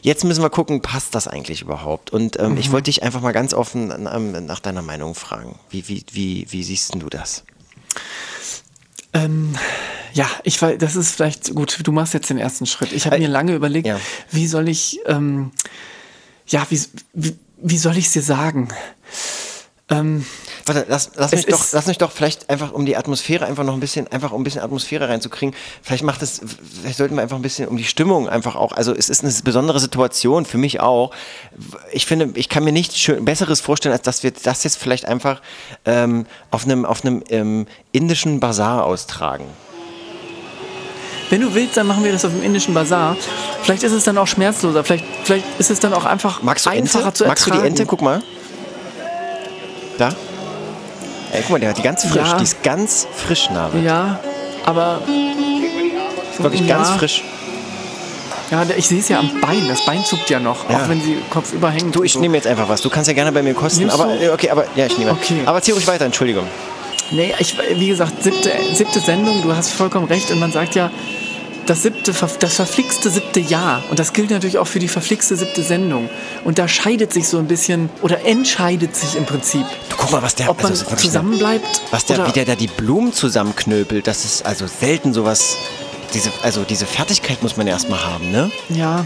Jetzt 0.01 0.23
müssen 0.23 0.41
wir 0.41 0.49
gucken, 0.49 0.81
passt 0.81 1.13
das 1.13 1.27
eigentlich 1.27 1.61
überhaupt? 1.61 2.11
Und 2.13 2.39
ähm, 2.39 2.53
Mhm. 2.53 2.57
ich 2.57 2.71
wollte 2.71 2.85
dich 2.85 3.03
einfach 3.03 3.19
mal 3.19 3.33
ganz 3.33 3.53
offen 3.53 3.91
ähm, 3.91 4.45
nach 4.45 4.61
deiner 4.61 4.81
Meinung 4.81 5.13
fragen. 5.13 5.59
Wie, 5.69 5.89
wie, 5.89 6.05
wie, 6.13 6.47
wie 6.51 6.63
siehst 6.63 6.95
du 6.95 7.09
das? 7.09 7.43
Ähm, 9.13 9.55
ja, 10.13 10.29
ich 10.43 10.61
weiß, 10.61 10.77
das 10.77 10.95
ist 10.95 11.11
vielleicht 11.15 11.53
gut. 11.53 11.79
Du 11.83 11.91
machst 11.91 12.13
jetzt 12.13 12.29
den 12.29 12.37
ersten 12.37 12.65
Schritt. 12.65 12.93
Ich 12.93 13.05
habe 13.05 13.17
Äh, 13.17 13.19
mir 13.19 13.27
lange 13.27 13.53
überlegt, 13.53 13.87
ja. 13.87 13.99
wie 14.31 14.47
soll 14.47 14.69
ich, 14.69 14.99
ähm, 15.07 15.51
ja, 16.47 16.65
wie, 16.69 16.79
wie, 17.13 17.35
wie 17.57 17.77
soll 17.77 17.97
ich 17.97 18.07
es 18.07 18.13
dir 18.13 18.21
sagen? 18.21 18.69
Ähm, 19.89 20.25
Warte, 20.67 20.87
lass, 20.89 21.11
lass, 21.15 21.31
mich 21.31 21.45
doch, 21.45 21.63
lass 21.73 21.85
mich 21.85 21.99
doch 21.99 22.11
vielleicht 22.11 22.49
einfach, 22.49 22.71
um 22.71 22.87
die 22.87 22.97
Atmosphäre 22.97 23.45
einfach 23.45 23.63
noch 23.63 23.75
ein 23.75 23.79
bisschen, 23.79 24.07
einfach 24.07 24.31
um 24.31 24.41
ein 24.41 24.43
bisschen 24.43 24.61
Atmosphäre 24.61 25.07
reinzukriegen, 25.09 25.53
vielleicht 25.83 26.03
macht 26.03 26.23
es, 26.23 26.41
vielleicht 26.81 26.97
sollten 26.97 27.15
wir 27.15 27.21
einfach 27.21 27.35
ein 27.35 27.43
bisschen 27.43 27.67
um 27.67 27.77
die 27.77 27.83
Stimmung 27.83 28.27
einfach 28.27 28.55
auch, 28.55 28.71
also 28.71 28.95
es 28.95 29.09
ist 29.09 29.23
eine 29.23 29.31
besondere 29.43 29.79
Situation 29.79 30.43
für 30.45 30.57
mich 30.57 30.79
auch. 30.79 31.11
Ich 31.91 32.07
finde, 32.07 32.31
ich 32.33 32.49
kann 32.49 32.63
mir 32.63 32.71
nichts 32.71 32.97
schön, 32.97 33.25
Besseres 33.25 33.61
vorstellen, 33.61 33.93
als 33.93 34.01
dass 34.01 34.23
wir 34.23 34.31
das 34.31 34.63
jetzt 34.63 34.77
vielleicht 34.77 35.05
einfach 35.05 35.39
ähm, 35.85 36.25
auf 36.49 36.65
einem, 36.65 36.83
auf 36.83 37.05
einem 37.05 37.23
ähm, 37.29 37.67
indischen 37.91 38.39
Bazar 38.39 38.85
austragen. 38.85 39.45
wenn 41.29 41.41
du 41.41 41.53
willst, 41.53 41.77
dann 41.77 41.85
machen 41.85 42.03
wir 42.03 42.11
das 42.11 42.25
auf 42.25 42.31
dem 42.31 42.41
indischen 42.41 42.73
Bazar. 42.73 43.15
Vielleicht 43.65 43.81
ist 43.83 43.93
es 43.93 44.03
dann 44.03 44.17
auch 44.19 44.27
schmerzloser. 44.27 44.83
Vielleicht, 44.83 45.05
vielleicht 45.23 45.45
ist 45.57 45.71
es 45.71 45.79
dann 45.79 45.91
auch 45.93 46.05
einfach 46.05 46.43
Magst 46.43 46.67
du 46.67 46.69
einfacher 46.69 47.05
Ente? 47.07 47.13
zu 47.17 47.25
Magst 47.25 47.45
du 47.47 47.49
ertragen. 47.49 47.63
die 47.63 47.81
Ente? 47.81 47.85
Guck 47.87 48.01
mal. 48.03 48.21
Da. 49.97 50.09
Ey, 51.31 51.41
guck 51.41 51.49
mal, 51.49 51.59
der 51.59 51.69
hat 51.69 51.77
die 51.77 51.81
ganz 51.81 52.03
frisch, 52.05 52.15
Ja. 52.27 52.37
die 52.37 52.43
ist 52.43 52.61
ganz 52.61 53.07
frisch, 53.15 53.49
Name. 53.49 53.81
Ja, 53.81 54.19
aber 54.65 55.01
Wirklich 56.37 56.61
ja. 56.61 56.77
ganz 56.77 56.89
frisch. 56.91 57.23
ja, 58.51 58.63
ich 58.77 58.87
sehe 58.87 58.99
es 58.99 59.09
ja 59.09 59.17
am 59.19 59.31
Bein. 59.41 59.67
Das 59.67 59.83
Bein 59.83 60.05
zuckt 60.05 60.29
ja 60.29 60.39
noch, 60.39 60.69
Ja. 60.69 60.77
auch 60.83 60.89
wenn 60.89 61.01
sie 61.01 61.17
kopfüber 61.31 61.71
hängt. 61.71 61.95
Du, 61.95 62.03
ich 62.03 62.13
so. 62.13 62.19
nehme 62.19 62.37
jetzt 62.37 62.45
einfach 62.47 62.69
was. 62.69 62.81
Du 62.81 62.89
kannst 62.91 63.07
ja 63.07 63.13
gerne 63.15 63.31
bei 63.31 63.41
mir 63.41 63.55
kosten. 63.55 63.79
Nimmst 63.79 63.99
aber, 63.99 64.13
du? 64.13 64.25
äh, 64.25 64.29
okay, 64.29 64.51
aber, 64.51 64.65
ja, 64.75 64.85
ich 64.85 64.97
nehme. 64.99 65.11
Okay. 65.11 65.41
Aber 65.45 65.59
zieh 65.61 65.71
ruhig 65.71 65.87
weiter, 65.87 66.05
Entschuldigung. 66.05 66.45
Nee, 67.11 67.33
ich, 67.39 67.55
wie 67.75 67.87
gesagt, 67.87 68.21
siebte, 68.23 68.51
siebte 68.73 68.99
Sendung, 68.99 69.41
du 69.43 69.55
hast 69.55 69.71
vollkommen 69.71 70.05
recht. 70.07 70.29
Und 70.31 70.39
man 70.39 70.51
sagt 70.51 70.75
ja, 70.75 70.91
das 71.65 71.83
siebte, 71.83 72.13
das 72.39 72.55
verflixte 72.55 73.09
siebte 73.09 73.39
Jahr. 73.39 73.83
Und 73.89 73.99
das 73.99 74.13
gilt 74.13 74.29
natürlich 74.29 74.57
auch 74.57 74.67
für 74.67 74.79
die 74.79 74.87
verflixte 74.87 75.35
siebte 75.35 75.63
Sendung. 75.63 76.09
Und 76.43 76.59
da 76.59 76.67
scheidet 76.67 77.13
sich 77.13 77.27
so 77.27 77.37
ein 77.37 77.47
bisschen, 77.47 77.89
oder 78.01 78.25
entscheidet 78.25 78.95
sich 78.95 79.15
im 79.15 79.25
Prinzip, 79.25 79.65
Du, 79.89 79.95
guck 79.97 80.11
mal, 80.11 80.21
was 80.21 80.35
der, 80.35 80.49
ob 80.49 80.61
man 80.61 80.71
also, 80.71 80.85
zusammenbleibt. 80.95 81.81
was 81.91 82.05
der, 82.05 82.19
oder, 82.19 82.27
wie 82.27 82.31
der 82.33 82.45
da 82.45 82.55
die 82.55 82.67
Blumen 82.67 83.13
zusammenknöpelt, 83.13 84.07
das 84.07 84.25
ist 84.25 84.45
also 84.45 84.65
selten 84.67 85.13
sowas. 85.13 85.57
Diese, 86.13 86.31
also 86.43 86.63
diese 86.63 86.85
Fertigkeit 86.85 87.43
muss 87.43 87.57
man 87.57 87.67
erstmal 87.67 88.05
haben, 88.05 88.31
ne? 88.31 88.49
Ja, 88.69 89.05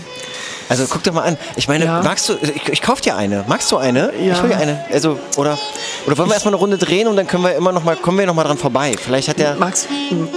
Also 0.70 0.86
guck 0.88 1.02
dir 1.04 1.12
mal 1.12 1.24
an. 1.24 1.38
Ich 1.56 1.68
meine, 1.68 1.86
Ja. 1.86 2.02
magst 2.04 2.30
du, 2.30 2.36
ich, 2.42 2.70
ich 2.70 2.82
kauf 2.82 3.02
dir 3.02 3.16
eine. 3.18 3.44
Magst 3.48 3.72
du 3.72 3.78
eine? 3.78 4.12
Ja. 4.24 4.34
Ich 4.34 4.42
hol 4.42 4.50
dir 4.50 4.58
eine. 4.58 4.86
Also, 4.94 5.18
oder, 5.36 5.58
oder 6.06 6.18
wollen 6.18 6.30
wir 6.30 6.34
erstmal 6.36 6.54
eine 6.54 6.60
Runde 6.62 6.78
drehen 6.78 7.08
und 7.08 7.16
dann 7.16 7.26
können 7.28 7.44
wir 7.44 7.56
immer 7.56 7.72
noch 7.72 7.84
mal, 7.84 7.96
kommen 7.96 8.20
wir 8.20 8.26
noch 8.28 8.36
mal 8.36 8.44
dran 8.44 8.58
vorbei. 8.58 8.94
Vielleicht 9.04 9.28
hat 9.30 9.40
der. 9.40 9.56
Max, 9.56 9.88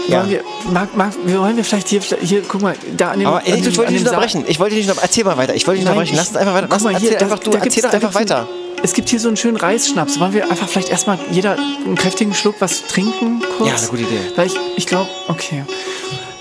Ja. 0.08 0.20
wollen, 0.20 0.30
wir, 0.30 0.40
mag, 0.72 0.96
mag, 0.96 1.12
wollen 1.26 1.56
wir 1.56 1.64
vielleicht 1.64 1.88
hier, 1.88 2.00
hier, 2.22 2.42
guck 2.48 2.62
mal, 2.62 2.74
da 2.96 3.10
an 3.10 3.18
dem. 3.18 3.28
Aber 3.28 3.38
an 3.38 3.44
ey, 3.46 3.60
dem, 3.60 3.68
ich 3.68 3.76
wollte 3.76 3.92
dich 3.92 4.00
nicht 4.00 4.08
unterbrechen. 4.08 4.44
Ich 4.48 4.58
wollte 4.58 4.74
nicht 4.74 4.88
noch, 4.88 4.96
erzähl 5.02 5.24
mal 5.24 5.36
weiter. 5.36 5.54
Ich 5.54 5.66
wollte 5.66 5.80
dich 5.80 5.84
nicht 5.88 5.94
Nein, 5.94 5.98
unterbrechen. 6.08 6.16
Lass 6.16 6.28
uns 6.28 6.36
einfach 6.38 6.54
weiter. 6.54 6.66
Lass, 6.70 6.82
mal, 6.82 6.92
erzähl 6.94 7.08
hier, 7.10 7.18
da- 7.18 7.24
einfach, 7.26 7.38
du, 7.38 7.50
da 7.50 7.58
erzähl 7.58 7.82
doch 7.82 7.92
einfach 7.92 8.14
weiter. 8.14 8.48
Es 8.82 8.94
gibt 8.94 9.10
hier 9.10 9.20
so 9.20 9.28
einen 9.28 9.36
schönen 9.36 9.56
Reisschnaps. 9.58 10.18
Wollen 10.18 10.32
wir 10.32 10.50
einfach 10.50 10.66
vielleicht 10.68 10.88
erstmal 10.88 11.18
jeder 11.30 11.56
einen 11.84 11.94
kräftigen 11.94 12.34
Schluck 12.34 12.56
was 12.60 12.82
trinken? 12.86 13.40
Kurz? 13.58 13.68
Ja, 13.70 13.76
eine 13.76 13.86
gute 13.88 14.02
Idee. 14.02 14.18
Weil 14.34 14.46
ich, 14.46 14.54
ich 14.76 14.86
glaube, 14.86 15.08
okay. 15.28 15.62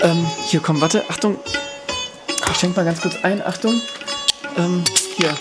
Ähm, 0.01 0.25
hier, 0.47 0.59
komm, 0.61 0.79
warte, 0.81 1.03
Achtung. 1.09 1.35
Ich 2.51 2.57
schenke 2.59 2.77
mal 2.79 2.85
ganz 2.85 3.01
kurz 3.01 3.15
ein, 3.23 3.41
Achtung. 3.45 3.81
Ähm, 4.57 4.83
hier. 5.17 5.33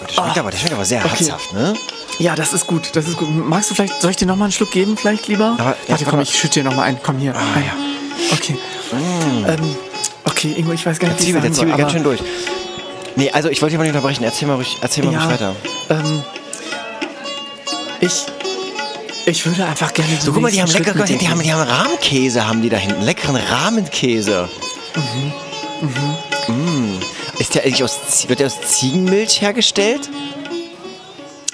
Das 0.00 0.14
schmeckt 0.14 0.38
aber, 0.38 0.50
das 0.50 0.60
schmeckt 0.60 0.74
aber 0.74 0.84
sehr 0.84 1.04
Okay. 1.04 1.16
herzhaft, 1.18 1.52
ne? 1.52 1.74
Ja, 2.18 2.34
das 2.34 2.52
ist 2.52 2.66
gut, 2.66 2.90
das 2.94 3.06
ist 3.06 3.16
gut. 3.16 3.28
Magst 3.30 3.70
du 3.70 3.74
vielleicht, 3.74 4.00
soll 4.00 4.10
ich 4.10 4.16
dir 4.16 4.26
nochmal 4.26 4.46
einen 4.46 4.52
Schluck 4.52 4.70
geben, 4.72 4.96
vielleicht 4.96 5.28
lieber? 5.28 5.54
Aber- 5.58 5.70
ja, 5.70 5.76
Warte, 5.88 6.04
komm, 6.04 6.14
aber- 6.14 6.22
ich 6.22 6.34
schütte 6.36 6.60
dir 6.60 6.64
nochmal 6.64 6.86
ein. 6.86 6.98
Komm 7.02 7.18
hier. 7.18 7.34
Ah, 7.36 7.58
ja. 7.60 7.72
Okay. 8.32 8.56
Ähm, 9.46 9.76
okay, 10.24 10.54
Ingo, 10.56 10.72
ich 10.72 10.84
weiß 10.84 10.98
gar 10.98 11.08
nicht, 11.08 11.20
Der 11.20 11.26
wie 11.26 11.30
ich 11.30 11.34
Zwiebel, 11.34 11.40
der 11.42 11.52
sagen 11.52 11.54
Zwiebel 11.54 11.70
soll, 11.70 11.78
ganz 11.78 11.80
aber- 11.82 11.90
schön 11.90 12.02
durch. 12.02 12.20
Nee, 13.16 13.30
also 13.30 13.48
ich 13.50 13.60
wollte 13.60 13.72
dich 13.72 13.78
mal 13.78 13.84
nicht 13.84 13.94
unterbrechen. 13.94 14.24
Erzähl 14.24 14.48
mal 14.48 14.54
ruhig, 14.54 14.78
erzähl 14.80 15.04
mal 15.04 15.12
Ja, 15.12 15.20
ruhig 15.24 15.32
weiter. 15.34 15.54
Ähm, 15.90 16.22
ich, 18.00 18.26
ich 19.28 19.46
würde 19.46 19.64
einfach 19.64 19.92
gerne 19.92 20.10
So, 20.20 20.32
guck 20.32 20.42
mal, 20.42 20.50
die 20.50 20.60
haben 20.60 20.70
lecker, 20.70 20.92
die 21.04 21.28
haben, 21.28 21.42
die 21.42 21.52
haben 21.52 21.68
Rahmkäse, 21.68 22.46
haben 22.46 22.62
die 22.62 22.68
da 22.68 22.76
hinten. 22.76 23.02
Leckeren 23.02 23.36
Rahmenkäse. 23.36 24.48
Mhm. 24.96 26.54
Mm. 26.54 26.98
Ist 27.38 27.54
der 27.54 27.64
eigentlich 27.64 27.84
aus, 27.84 28.28
wird 28.28 28.40
der 28.40 28.48
aus 28.48 28.60
Ziegenmilch 28.60 29.40
hergestellt? 29.40 30.08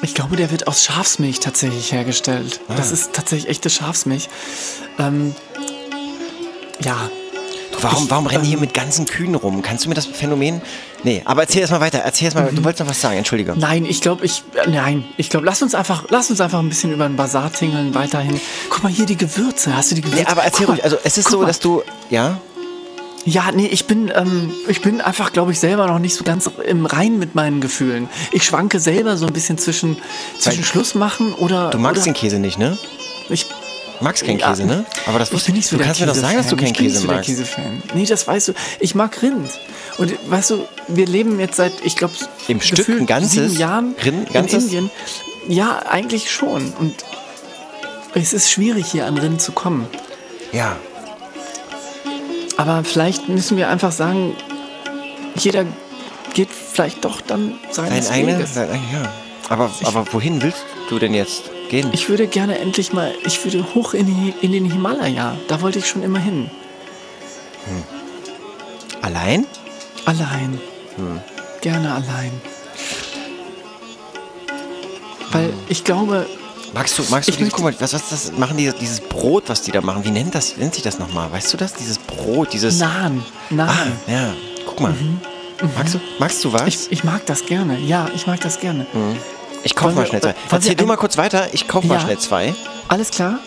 Ich 0.03 0.15
glaube, 0.15 0.37
der 0.37 0.51
wird 0.51 0.67
aus 0.67 0.85
Schafsmilch 0.85 1.41
tatsächlich 1.41 1.93
hergestellt. 1.93 2.61
Ah. 2.69 2.75
Das 2.77 2.91
ist 2.93 3.13
tatsächlich 3.13 3.51
echte 3.51 3.71
Schafsmilch. 3.71 4.29
Ähm, 4.99 5.35
ja, 6.83 6.97
Du, 7.75 7.83
warum, 7.83 8.05
Ich, 8.05 8.11
warum 8.11 8.27
rennen 8.27 8.43
die 8.43 8.49
hier 8.51 8.59
ähm, 8.59 8.63
mit 8.63 8.75
ganzen 8.75 9.05
Kühen 9.07 9.35
rum? 9.35 9.63
Kannst 9.63 9.85
du 9.85 9.89
mir 9.89 9.95
das 9.95 10.07
Phänomen? 10.07 10.63
Nee, 11.05 11.23
aber 11.25 11.43
erzähl 11.43 11.61
erst 11.61 11.73
mal 11.73 11.81
weiter. 11.81 11.99
Erzähl 11.99 12.25
erst 12.27 12.37
mal, 12.37 12.51
Mhm. 12.51 12.57
du 12.57 12.65
wolltest 12.65 12.81
noch 12.81 12.89
was 12.91 13.01
sagen, 13.01 13.17
entschuldige. 13.19 13.55
nein, 13.57 13.85
ich 13.85 14.01
glaube, 14.01 14.25
ich, 14.25 14.43
äh, 14.55 14.69
nein, 14.71 15.05
ich 15.19 15.29
glaube, 15.31 15.45
lass 15.47 15.61
uns 15.63 15.75
einfach, 15.75 16.05
lass 16.09 16.31
uns 16.31 16.41
einfach 16.41 16.59
ein 16.61 16.69
bisschen 16.69 16.93
über 16.93 17.07
den 17.07 17.17
Bazar 17.17 17.53
tingeln 17.53 17.95
weiterhin. 17.95 18.41
Guck 18.71 18.83
mal 18.83 18.91
hier 18.93 19.07
die 19.07 19.17
Gewürze. 19.17 19.77
Hast 19.77 19.91
du 19.91 19.95
die 19.95 20.01
Gewürze? 20.01 20.23
Nee, 20.25 20.29
aber 20.31 20.43
erzähl 20.43 20.67
ruhig. 20.67 20.83
Also 20.83 20.97
es 21.05 21.19
ist 21.19 21.31
so, 21.31 21.41
mal. 21.41 21.47
dass 21.47 21.61
du, 21.61 21.83
ja? 22.11 22.41
Ja, 23.27 23.51
nee, 23.55 23.67
ich 23.67 23.87
bin, 23.87 24.13
ähm, 24.15 24.53
ich 24.69 24.83
bin 24.83 25.01
einfach, 25.01 25.33
glaube 25.33 25.53
ich, 25.53 25.59
selber 25.59 25.87
noch 25.87 25.99
nicht 25.99 26.15
so 26.15 26.25
ganz 26.25 26.51
im 26.67 26.85
Rein 26.85 27.19
mit 27.19 27.35
meinen 27.35 27.61
Gefühlen. 27.63 28.09
Ich 28.33 28.43
schwanke 28.45 28.81
selber 28.81 29.17
so 29.17 29.27
ein 29.27 29.33
bisschen 29.33 29.57
zwischen, 29.57 29.97
zwischen 30.39 30.59
Weil- 30.59 30.65
Schluss 30.65 30.95
machen 30.95 31.33
oder. 31.35 31.71
Du 31.71 31.79
magst 31.79 32.03
oder, 32.03 32.05
den 32.13 32.15
Käse 32.15 32.39
nicht, 32.39 32.59
ne? 32.59 32.77
Ich, 33.31 33.47
Magst 34.05 34.25
keinen 34.25 34.39
Käse, 34.39 34.65
ne? 34.67 34.85
Aber 35.07 35.19
das 35.19 35.29
ich 35.29 35.35
wusste 35.35 35.47
bin 35.51 35.57
nicht 35.57 35.69
so 35.69 35.77
Du 35.77 35.83
kannst 35.85 36.01
mir 36.01 36.07
doch 36.07 36.15
sagen, 36.15 36.37
dass 36.37 36.47
du 36.49 36.57
keinen. 36.57 36.67
Ich 36.69 36.75
Käse 36.75 36.99
so 37.01 37.07
magst. 37.09 37.27
Käsefan. 37.27 37.83
Nee, 37.95 38.05
das 38.07 38.27
weißt 38.27 38.49
du. 38.49 38.53
Ich 38.81 38.95
mag 38.95 39.21
Rind. 39.23 39.51
Und 39.99 40.15
weißt 40.31 40.51
du, 40.51 40.69
wir 40.89 41.07
leben 41.07 41.41
jetzt 41.41 41.57
seit, 41.57 41.73
ich 41.83 41.97
glaube, 41.97 42.15
Im 42.49 42.61
Stück 42.61 42.89
ein 42.89 43.07
ganzes 43.07 43.33
sieben 43.33 43.57
Jahren 43.59 43.95
Rind, 44.05 44.29
in 44.29 44.33
ganzes? 44.33 44.65
Indien. 44.65 44.91
Ja, 45.49 45.81
eigentlich 45.91 46.31
schon. 46.31 46.73
Und 46.79 46.95
es 48.15 48.33
ist 48.33 48.51
schwierig, 48.51 48.87
hier 48.87 49.07
an 49.07 49.19
Rind 49.19 49.41
zu 49.43 49.53
kommen. 49.53 49.87
Ja. 50.53 50.77
Aber 52.57 52.85
vielleicht 52.85 53.29
müssen 53.29 53.57
wir 53.57 53.69
einfach 53.69 53.93
sagen, 53.93 54.37
jeder 55.37 55.65
geht 56.35 56.49
vielleicht 56.51 57.05
doch 57.05 57.21
dann 57.21 57.55
seines 57.71 58.11
eigenes, 58.11 58.39
Weges. 58.39 58.57
eigen- 58.59 58.75
ja. 58.93 59.13
Aber, 59.49 59.71
aber 59.85 60.05
wohin 60.13 60.41
willst 60.43 60.65
du 60.89 60.99
denn 60.99 61.15
jetzt 61.15 61.51
gehen? 61.69 61.89
Ich 61.93 62.09
würde 62.09 62.27
gerne 62.27 62.59
endlich 62.59 62.93
mal, 62.93 63.13
ich 63.25 63.43
würde 63.45 63.65
hoch 63.75 63.95
in, 63.95 64.07
die, 64.07 64.35
in 64.43 64.53
den 64.53 64.65
Himalaya. 64.71 65.37
Da 65.49 65.61
wollte 65.61 65.79
ich 65.79 65.87
schon 65.89 66.03
immer 66.03 66.19
hin. 66.19 66.51
Allein? 69.03 69.47
Allein. 70.05 70.61
Hm. 70.97 71.21
Gerne 71.61 71.93
allein. 71.95 72.33
Weil 75.33 75.47
Hm. 75.49 75.55
ich 75.69 75.85
glaube, 75.85 76.27
Magst 76.73 76.99
du, 76.99 77.05
magst 77.09 77.29
du 77.29 77.49
guck 77.51 77.63
mal, 77.63 77.75
was, 77.79 77.93
was 77.93 78.09
das 78.09 78.33
machen 78.33 78.57
die, 78.57 78.69
dieses 78.81 79.01
Brot, 79.01 79.45
was 79.47 79.63
die 79.63 79.71
da 79.71 79.81
machen? 79.81 80.05
Wie 80.05 80.11
nennt 80.11 80.35
das, 80.35 80.57
nennt 80.57 80.75
sich 80.75 80.83
das 80.83 80.99
nochmal? 80.99 81.31
Weißt 81.31 81.53
du 81.53 81.57
das? 81.57 81.73
Dieses 81.75 81.99
Brot, 81.99 82.53
dieses. 82.53 82.81
Nahen. 82.81 83.23
ah, 83.51 83.55
Nahen. 83.55 83.93
ja. 84.09 84.35
Guck 84.67 84.81
mal. 84.81 84.93
Magst 85.77 85.95
du, 85.95 86.01
magst 86.19 86.45
du 86.45 86.53
was? 86.53 86.63
Mhm. 86.63 86.69
Ich, 86.69 86.79
ich 86.91 87.05
mag 87.05 87.25
das 87.27 87.47
gerne. 87.47 87.79
Ja, 87.79 88.09
ich 88.13 88.27
mag 88.27 88.41
das 88.41 88.59
gerne. 88.59 88.87
Ich 89.65 89.75
kauf 89.75 89.87
Wollen 89.87 89.97
mal 89.97 90.07
schnell 90.07 90.21
zwei. 90.21 90.35
Erzähl 90.51 90.75
du 90.77 90.87
mal 90.87 90.97
kurz 90.97 91.17
weiter, 91.17 91.49
ich 91.53 91.67
kauf 91.67 91.85
mal 91.85 91.95
Ja. 91.95 92.01
schnell 92.01 92.19
zwei. 92.19 92.55
Alles 92.89 93.11
klar? 93.11 93.39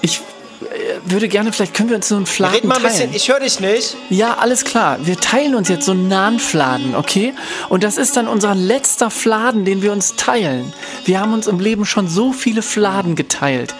Ich, 0.00 0.20
würde 1.04 1.28
gerne, 1.28 1.52
vielleicht 1.52 1.74
können 1.74 1.88
wir 1.90 1.96
uns 1.96 2.08
so 2.08 2.16
einen 2.16 2.26
Fladen 2.26 2.54
Red 2.54 2.64
mal 2.64 2.76
ein 2.76 2.82
teilen. 2.82 2.92
bisschen, 3.10 3.14
ich 3.14 3.28
höre 3.28 3.40
dich 3.40 3.60
nicht. 3.60 3.96
Ja, 4.10 4.38
alles 4.38 4.64
klar. 4.64 4.98
Wir 5.02 5.16
teilen 5.18 5.54
uns 5.54 5.68
jetzt 5.68 5.84
so 5.86 5.92
einen 5.92 6.08
Nahenfladen, 6.08 6.94
okay? 6.94 7.34
Und 7.68 7.84
das 7.84 7.96
ist 7.98 8.16
dann 8.16 8.28
unser 8.28 8.54
letzter 8.54 9.10
Fladen, 9.10 9.64
den 9.64 9.82
wir 9.82 9.92
uns 9.92 10.14
teilen. 10.16 10.72
Wir 11.04 11.20
haben 11.20 11.32
uns 11.32 11.46
im 11.46 11.60
Leben 11.60 11.84
schon 11.84 12.08
so 12.08 12.32
viele 12.32 12.62
Fladen 12.62 13.14
geteilt. 13.16 13.74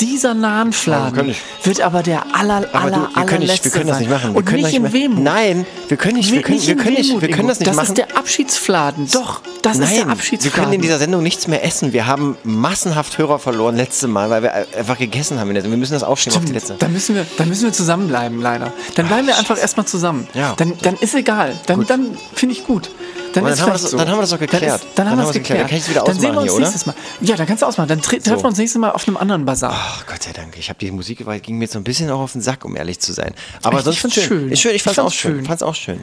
Dieser 0.00 0.34
wir 0.34 0.40
Nahenfladen 0.40 1.14
können 1.14 1.28
nicht. 1.28 1.40
wird 1.64 1.80
aber 1.80 2.02
der 2.02 2.24
aller, 2.34 2.66
Aber 2.72 2.80
aller, 2.80 2.90
du, 2.90 3.00
wir 3.16 3.24
können, 3.26 3.40
nicht, 3.40 3.50
allerletzte 3.60 3.64
wir 3.66 3.70
können 3.72 3.86
das 3.88 3.98
nicht 4.00 4.10
machen. 4.10 4.30
Wir 4.32 4.36
Und 4.38 4.44
können 4.44 4.56
nicht 4.62 4.66
das 4.68 4.74
in 4.74 4.82
nicht 4.82 4.92
Wehmut. 4.92 5.22
Nein, 5.24 5.66
wir 5.88 5.96
können 5.96 6.16
nicht, 6.16 6.30
wir 6.30 6.36
Wir- 6.38 6.42
können, 6.42 6.60
wir 6.62 6.68
in 6.72 6.78
können 6.78 6.94
nicht, 6.94 7.08
Wehmut, 7.10 7.22
wir 7.22 7.28
können 7.30 7.48
das 7.48 7.58
nicht 7.60 7.68
das 7.68 7.76
machen. 7.76 7.88
ist 7.88 7.98
der 7.98 8.16
Abschiedsfladen. 8.16 9.08
Doch, 9.12 9.40
das 9.62 9.78
ist 9.78 9.90
der 9.92 10.00
Nein, 10.06 10.10
Abschiedsfladen. 10.10 10.56
wir 10.56 10.62
können 10.62 10.72
in 10.74 10.80
dieser 10.82 10.98
Sendung 10.98 11.22
nichts 11.22 11.46
mehr 11.46 11.64
essen. 11.64 11.92
Wir 11.92 12.06
haben 12.06 12.36
massenhaft 12.42 13.16
Hörer 13.18 13.38
verloren 13.38 13.76
letztes 13.76 14.08
Mal, 14.08 14.28
weil 14.30 14.42
wir 14.42 14.52
einfach 14.76 14.98
gegessen 14.98 15.38
haben. 15.38 15.54
Wir 15.54 15.62
müssen 15.76 15.92
das 15.92 16.02
aufschieben 16.02 16.36
auf 16.38 16.44
die 16.44 16.52
letzte. 16.52 16.61
Dann 16.78 16.92
müssen 16.92 17.14
wir, 17.14 17.26
dann 17.38 17.48
müssen 17.48 17.64
wir 17.64 17.72
zusammenbleiben, 17.72 18.40
leider. 18.40 18.72
Dann 18.94 19.06
bleiben 19.06 19.26
wir 19.26 19.36
einfach 19.36 19.58
erstmal 19.58 19.86
zusammen. 19.86 20.28
Ja. 20.34 20.54
Dann, 20.56 20.74
dann 20.82 20.96
ist 20.96 21.14
egal. 21.14 21.58
Dann, 21.66 21.86
dann 21.86 22.16
finde 22.34 22.54
ich 22.54 22.64
gut. 22.64 22.90
Dann, 23.32 23.44
dann 23.44 23.60
haben 23.60 23.72
das- 23.72 23.82
so. 23.82 23.96
dann 23.96 24.08
haben 24.08 24.16
wir 24.16 24.20
das 24.22 24.30
doch 24.30 24.38
geklärt. 24.38 24.62
Dann, 24.62 24.74
ist, 24.76 24.86
dann, 24.94 25.10
haben 25.10 25.18
wir 25.18 25.24
es 25.26 25.32
geklärt. 25.32 25.60
Dann 25.60 25.66
kann 25.68 25.76
ich 25.78 25.82
es 25.84 25.90
wieder 25.90 26.04
Dann 26.04 26.18
sehen 26.18 26.32
wir 26.32 26.40
uns 26.42 26.50
hier, 26.52 26.60
nächstes 26.60 26.86
Mal. 26.86 26.94
Ja, 27.20 27.36
dann 27.36 27.46
kannst 27.46 27.62
du 27.62 27.66
ausmachen. 27.66 27.88
Dann 27.88 28.02
tre 28.02 28.18
treffen 28.18 28.42
wir 28.42 28.48
uns 28.48 28.58
nächstes 28.58 28.80
Mal 28.80 28.90
auf 28.90 29.06
einem 29.08 29.16
anderen 29.16 29.44
Bazar. 29.44 29.72
Ach 29.74 30.06
Gott 30.06 30.22
sei 30.22 30.32
Dank. 30.32 30.56
Ich 30.58 30.68
habe 30.68 30.78
die 30.78 30.90
Musik, 30.90 31.24
weil 31.26 31.40
ging 31.40 31.58
mir 31.58 31.64
jetzt 31.64 31.72
so 31.72 31.78
ein 31.78 31.84
bisschen 31.84 32.10
auch 32.10 32.20
auf 32.20 32.32
den 32.32 32.40
Sack, 32.42 32.64
um 32.64 32.76
ehrlich 32.76 32.98
zu 33.00 33.12
sein. 33.12 33.34
Aber 33.62 33.76
Echt? 33.78 33.84
sonst 33.86 33.96
Ich 34.06 34.12
schön. 34.14 34.24
schön. 34.24 34.50
Ist 34.52 34.60
schön. 34.60 34.70
Ich 34.72 34.76
Ich 34.76 34.82
fand's 34.82 34.98
auch 34.98 35.12
schön. 35.12 35.44
Fand's 35.44 35.62
auch 35.62 35.74
schön. 35.74 36.02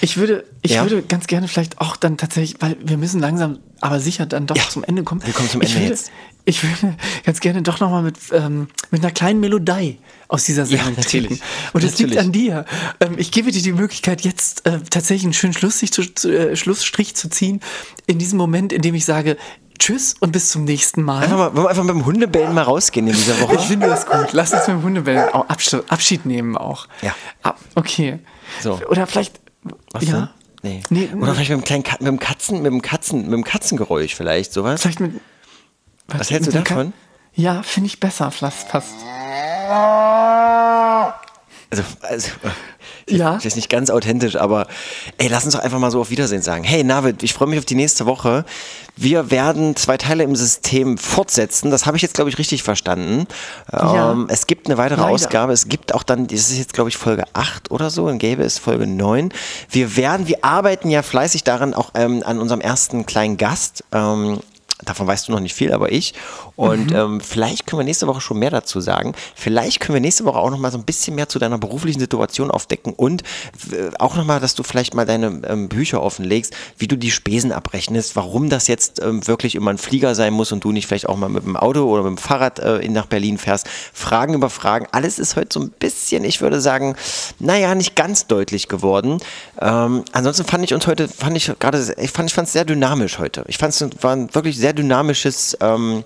Ich 0.00 0.16
würde, 0.16 0.44
ich 0.62 0.72
Ja? 0.72 0.82
würde 0.82 1.02
ganz 1.02 1.26
gerne 1.26 1.48
vielleicht 1.48 1.80
auch 1.80 1.96
dann 1.96 2.16
tatsächlich, 2.16 2.60
weil 2.60 2.76
wir 2.84 2.96
müssen 2.96 3.20
langsam, 3.20 3.58
aber 3.80 4.00
sicher 4.00 4.26
dann 4.26 4.46
doch 4.46 4.56
Ja. 4.56 4.62
zum 4.68 4.84
Ende 4.84 5.02
kommen. 5.02 5.24
Wir 5.24 5.32
kommen 5.32 5.48
zum 5.50 5.62
ich 5.62 5.70
Ende 5.70 5.80
würde, 5.82 5.90
jetzt. 5.94 6.10
Ich 6.48 6.62
würde 6.62 6.96
ganz 7.24 7.40
gerne 7.40 7.62
doch 7.62 7.80
nochmal 7.80 8.02
mit, 8.02 8.16
ähm, 8.32 8.68
mit 8.92 9.02
einer 9.02 9.10
kleinen 9.12 9.40
Melodie 9.40 9.98
aus 10.28 10.44
dieser 10.44 10.64
Sendung 10.64 10.94
natürlich. 10.96 11.28
treten. 11.28 11.42
Und 11.72 11.82
es 11.84 11.98
liegt 11.98 12.16
an 12.18 12.30
dir. 12.30 12.64
Ähm, 13.00 13.14
ich 13.16 13.32
gebe 13.32 13.50
dir 13.50 13.62
die 13.62 13.72
Möglichkeit, 13.72 14.20
jetzt 14.22 14.64
äh, 14.66 14.78
tatsächlich 14.90 15.24
einen 15.24 15.32
schönen 15.32 15.54
Schlussstrich 15.54 15.92
zu, 15.92 16.02
zu, 16.14 16.28
äh, 16.30 16.54
Schlussstrich 16.66 17.14
zu 17.14 17.30
ziehen. 17.30 17.60
In 18.08 18.18
diesem 18.18 18.38
Moment, 18.38 18.72
in 18.72 18.82
dem 18.82 18.96
ich 18.96 19.04
sage, 19.04 19.36
Tschüss 19.78 20.14
und 20.18 20.32
bis 20.32 20.50
zum 20.50 20.64
nächsten 20.64 21.00
Mal. 21.02 21.22
Einfach 21.22 21.36
mal, 21.36 21.54
wollen 21.54 21.64
wir 21.66 21.70
einfach 21.70 21.84
mit 21.84 21.94
dem 21.94 22.04
Hundebellen 22.04 22.52
mal 22.54 22.62
rausgehen 22.62 23.06
in 23.06 23.14
dieser 23.14 23.40
Woche? 23.40 23.54
Ich 23.54 23.60
finde 23.60 23.86
das 23.86 24.04
gut. 24.04 24.32
Lass 24.32 24.52
uns 24.52 24.66
mit 24.66 24.76
dem 24.78 24.82
Hundebellen 24.82 25.32
auch 25.32 25.46
Abschied, 25.48 26.26
nehmen 26.26 26.56
auch. 26.56 26.88
Ja. 27.02 27.14
Ab, 27.44 27.60
okay. 27.76 28.18
So. 28.62 28.80
Oder 28.88 29.06
vielleicht. 29.06 29.40
Was 29.92 30.02
ja. 30.04 30.32
denn? 30.62 30.82
Nee. 30.90 31.08
Nee, 31.12 31.22
Oder 31.22 31.34
vielleicht 31.34 31.50
mit 31.50 31.60
dem 31.60 31.64
kleinen 31.64 31.82
Kat 31.84 32.00
mit 32.00 32.08
dem 32.08 32.18
Katzen, 32.18 32.62
mit 32.62 32.72
dem 32.72 32.82
Katzen, 32.82 33.22
mit 33.22 33.32
dem 33.32 33.44
Katzengeräusch 33.44 34.16
vielleicht, 34.16 34.52
sowas. 34.52 34.82
Vielleicht 34.82 34.98
mit. 34.98 35.20
Was 36.08 36.30
hältst 36.32 36.48
du 36.48 36.52
Ka- 36.64 36.74
davon? 36.74 36.92
Ja, 37.34 37.62
finde 37.62 37.86
ich 37.86 38.00
besser, 38.00 38.32
fast. 38.32 38.66
Also, 41.70 41.82
also 42.02 42.28
Ja. 43.08 43.34
das 43.34 43.44
ist 43.44 43.56
nicht 43.56 43.68
ganz 43.68 43.90
authentisch, 43.90 44.36
aber 44.36 44.66
ey, 45.18 45.28
lass 45.28 45.44
uns 45.44 45.54
doch 45.54 45.60
einfach 45.60 45.78
mal 45.78 45.90
so 45.90 46.00
auf 46.00 46.10
Wiedersehen 46.10 46.42
sagen. 46.42 46.62
Hey 46.64 46.84
Navid, 46.84 47.22
ich 47.22 47.34
freue 47.34 47.48
mich 47.48 47.58
auf 47.58 47.64
die 47.64 47.74
nächste 47.74 48.06
Woche. 48.06 48.44
Wir 48.96 49.30
werden 49.30 49.74
zwei 49.76 49.96
Teile 49.96 50.22
im 50.24 50.36
System 50.36 50.96
fortsetzen. 50.96 51.70
Das 51.70 51.84
habe 51.86 51.96
ich 51.96 52.02
jetzt, 52.02 52.14
glaube 52.14 52.30
ich, 52.30 52.38
richtig 52.38 52.62
verstanden. 52.62 53.26
Ja. 53.72 54.12
Ähm, 54.12 54.26
es 54.30 54.46
gibt 54.46 54.66
eine 54.68 54.78
weitere 54.78 55.00
Leider. 55.00 55.12
Ausgabe. 55.12 55.52
Es 55.52 55.68
gibt 55.68 55.92
auch 55.94 56.02
dann, 56.02 56.26
das 56.28 56.50
ist 56.50 56.58
jetzt, 56.58 56.72
glaube 56.72 56.88
ich, 56.88 56.96
Folge 56.96 57.24
8 57.32 57.70
oder 57.70 57.90
so, 57.90 58.06
dann 58.06 58.18
gäbe 58.18 58.42
es 58.44 58.58
Folge 58.58 58.86
9. 58.86 59.32
Wir 59.70 59.96
werden, 59.96 60.28
wir 60.28 60.44
arbeiten 60.44 60.88
ja 60.88 61.02
fleißig 61.02 61.44
daran, 61.44 61.74
auch 61.74 61.90
ähm, 61.94 62.22
an 62.24 62.38
unserem 62.38 62.60
ersten 62.60 63.06
kleinen 63.06 63.36
Gast. 63.36 63.84
Ähm, 63.92 64.40
Davon 64.84 65.06
weißt 65.06 65.26
du 65.28 65.32
noch 65.32 65.40
nicht 65.40 65.54
viel, 65.54 65.72
aber 65.72 65.90
ich. 65.90 66.12
Und 66.56 66.90
Mhm. 66.90 66.96
ähm, 66.96 67.20
vielleicht 67.20 67.66
können 67.66 67.80
wir 67.80 67.84
nächste 67.84 68.06
Woche 68.06 68.20
schon 68.20 68.38
mehr 68.38 68.50
dazu 68.50 68.80
sagen. 68.80 69.14
Vielleicht 69.34 69.80
können 69.80 69.94
wir 69.94 70.00
nächste 70.00 70.24
Woche 70.24 70.38
auch 70.38 70.50
noch 70.50 70.58
mal 70.58 70.72
so 70.72 70.78
ein 70.78 70.84
bisschen 70.84 71.14
mehr 71.14 71.28
zu 71.28 71.38
deiner 71.38 71.58
beruflichen 71.58 72.00
Situation 72.00 72.50
aufdecken 72.50 72.94
und 72.94 73.22
äh, 73.70 73.90
auch 73.98 74.16
noch 74.16 74.24
mal, 74.24 74.40
dass 74.40 74.54
du 74.54 74.62
vielleicht 74.62 74.94
mal 74.94 75.04
deine 75.04 75.42
ähm, 75.46 75.68
Bücher 75.68 76.02
offenlegst, 76.02 76.54
wie 76.78 76.88
du 76.88 76.96
die 76.96 77.10
Spesen 77.10 77.52
abrechnest, 77.52 78.16
warum 78.16 78.48
das 78.48 78.68
jetzt 78.68 79.02
ähm, 79.02 79.26
wirklich 79.26 79.54
immer 79.54 79.70
ein 79.70 79.78
Flieger 79.78 80.14
sein 80.14 80.32
muss 80.32 80.50
und 80.52 80.64
du 80.64 80.72
nicht 80.72 80.86
vielleicht 80.86 81.08
auch 81.08 81.16
mal 81.16 81.28
mit 81.28 81.44
dem 81.44 81.56
Auto 81.56 81.84
oder 81.84 82.02
mit 82.02 82.10
dem 82.12 82.18
Fahrrad 82.18 82.58
äh, 82.58 82.78
in, 82.78 82.92
nach 82.92 83.06
Berlin 83.06 83.36
fährst. 83.38 83.68
Fragen 83.92 84.34
über 84.34 84.48
Fragen. 84.50 84.86
Alles 84.92 85.18
ist 85.18 85.36
heute 85.36 85.48
so 85.52 85.60
ein 85.60 85.70
bisschen, 85.70 86.24
ich 86.24 86.40
würde 86.40 86.60
sagen, 86.60 86.96
naja, 87.38 87.74
nicht 87.74 87.96
ganz 87.96 88.26
deutlich 88.26 88.68
geworden. 88.68 89.18
Ähm, 89.60 90.04
ansonsten 90.12 90.44
fand 90.44 90.64
ich 90.64 90.72
uns 90.72 90.86
heute, 90.86 91.08
fand 91.08 91.36
ich 91.36 91.52
gerade, 91.58 91.78
ich 91.98 92.10
fand 92.10 92.30
ich 92.30 92.36
es 92.36 92.52
sehr 92.52 92.64
dynamisch 92.64 93.18
heute. 93.18 93.44
Ich 93.48 93.58
fand 93.58 93.74
es 93.74 94.02
war 94.02 94.12
ein 94.12 94.34
wirklich 94.34 94.56
sehr 94.56 94.72
dynamisches, 94.72 95.56
ähm, 95.60 96.04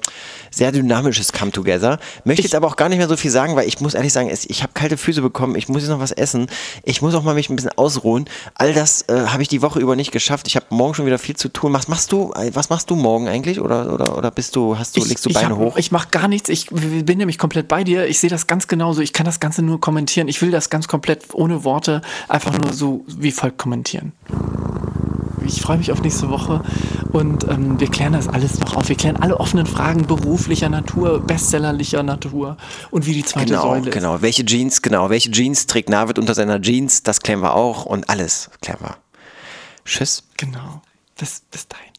sehr 0.51 0.73
dynamisches 0.73 1.33
Come 1.33 1.53
Together. 1.53 1.99
Möchte 2.25 2.43
jetzt 2.43 2.55
aber 2.55 2.67
auch 2.67 2.77
gar 2.77 2.89
nicht 2.89 2.99
mehr 2.99 3.09
so 3.09 3.17
viel 3.17 3.31
sagen, 3.31 3.57
weil 3.57 3.69
ich 3.69 3.81
muss 3.81 3.95
ehrlich 3.95 4.13
sagen, 4.13 4.31
ich 4.31 4.63
habe 4.63 4.73
kalte 4.75 4.97
Füße 4.97 5.23
bekommen, 5.23 5.55
ich 5.55 5.69
muss 5.69 5.83
jetzt 5.83 5.91
noch 5.91 6.01
was 6.01 6.13
essen, 6.13 6.49
ich 6.83 7.03
muss 7.03 7.15
auch 7.15 7.23
mal 7.23 7.35
mich 7.35 7.51
ein 7.51 7.57
bisschen 7.57 7.73
ausruhen. 7.77 8.27
All 8.55 8.73
das 8.75 9.03
äh, 9.09 9.27
habe 9.27 9.43
ich 9.43 9.49
die 9.49 9.63
Woche 9.63 9.81
über 9.81 9.97
nicht 9.97 10.13
geschafft. 10.13 10.47
Ich 10.49 10.57
habe 10.57 10.67
morgen 10.71 10.95
schon 10.95 11.07
wieder 11.07 11.19
viel 11.19 11.37
zu 11.37 11.49
tun. 11.49 11.73
Was 11.73 11.89
machst 11.89 12.13
du? 12.13 12.33
äh, 12.35 12.51
Was 12.55 12.71
machst 12.71 12.91
du 12.91 12.97
morgen 12.97 13.29
eigentlich? 13.29 13.61
Oder, 13.61 13.93
oder, 13.93 14.17
oder 14.17 14.31
bist 14.31 14.57
du, 14.57 14.79
hast 14.79 14.97
du, 14.97 15.05
legst 15.05 15.25
du 15.27 15.33
Beine 15.33 15.51
hab, 15.51 15.59
hoch? 15.59 15.77
Ich 15.77 15.93
mache 15.93 16.09
gar 16.11 16.29
nichts. 16.29 16.49
Ich 16.49 16.67
bin 16.67 17.19
nämlich 17.19 17.39
komplett 17.39 17.69
bei 17.69 17.85
dir. 17.85 18.07
Ich 18.07 18.21
sehe 18.21 18.31
das 18.31 18.47
ganz 18.47 18.69
genauso. 18.69 19.01
Ich 19.01 19.13
kann 19.13 19.27
das 19.27 19.41
Ganze 19.41 19.63
nur 19.63 19.81
kommentieren. 19.81 20.29
Ich 20.29 20.43
will 20.43 20.51
das 20.51 20.71
ganz 20.71 20.89
komplett 20.89 21.25
ohne 21.33 21.65
Worte 21.65 22.03
einfach 22.29 22.57
nur 22.59 22.73
so 22.73 23.05
wie 23.07 23.33
folgt 23.33 23.59
kommentieren. 23.59 24.13
Ich 25.47 25.61
freue 25.63 25.79
mich 25.79 25.91
auf 25.93 26.03
nächste 26.03 26.29
Woche 26.29 26.63
und 27.13 27.49
ähm, 27.49 27.79
wir 27.81 27.89
klären 27.89 28.13
das 28.13 28.29
alles 28.29 28.59
noch 28.61 28.77
auf. 28.77 28.89
Wir 28.89 28.97
klären 28.97 29.17
alle 29.17 29.39
offenen 29.39 29.67
Fragen 29.67 30.07
beruflicher 30.07 30.69
Natur, 30.69 31.21
bestsellerlicher 31.21 32.03
Natur 32.03 32.57
und 32.91 33.07
wie 33.07 33.15
die 33.15 33.25
zweite 33.25 33.47
Genau, 33.47 33.63
Säule 33.63 33.89
ist. 33.89 33.93
genau. 33.93 34.23
Welche 34.23 34.45
Jeans, 34.45 34.83
genau. 34.83 35.11
Welche 35.11 35.31
Jeans 35.31 35.67
trägt 35.67 35.89
Navid 35.89 36.19
unter 36.19 36.35
seiner 36.35 36.61
Jeans? 36.61 37.03
Das 37.03 37.21
klären 37.21 37.41
wir 37.41 37.55
auch 37.55 37.85
und 37.87 38.09
alles 38.11 38.51
klären 38.61 38.81
wir. 38.81 38.97
Tschüss. 39.85 40.23
Genau. 40.37 40.83
Bis, 41.19 41.43
bis 41.51 41.67
dahin. 41.69 41.90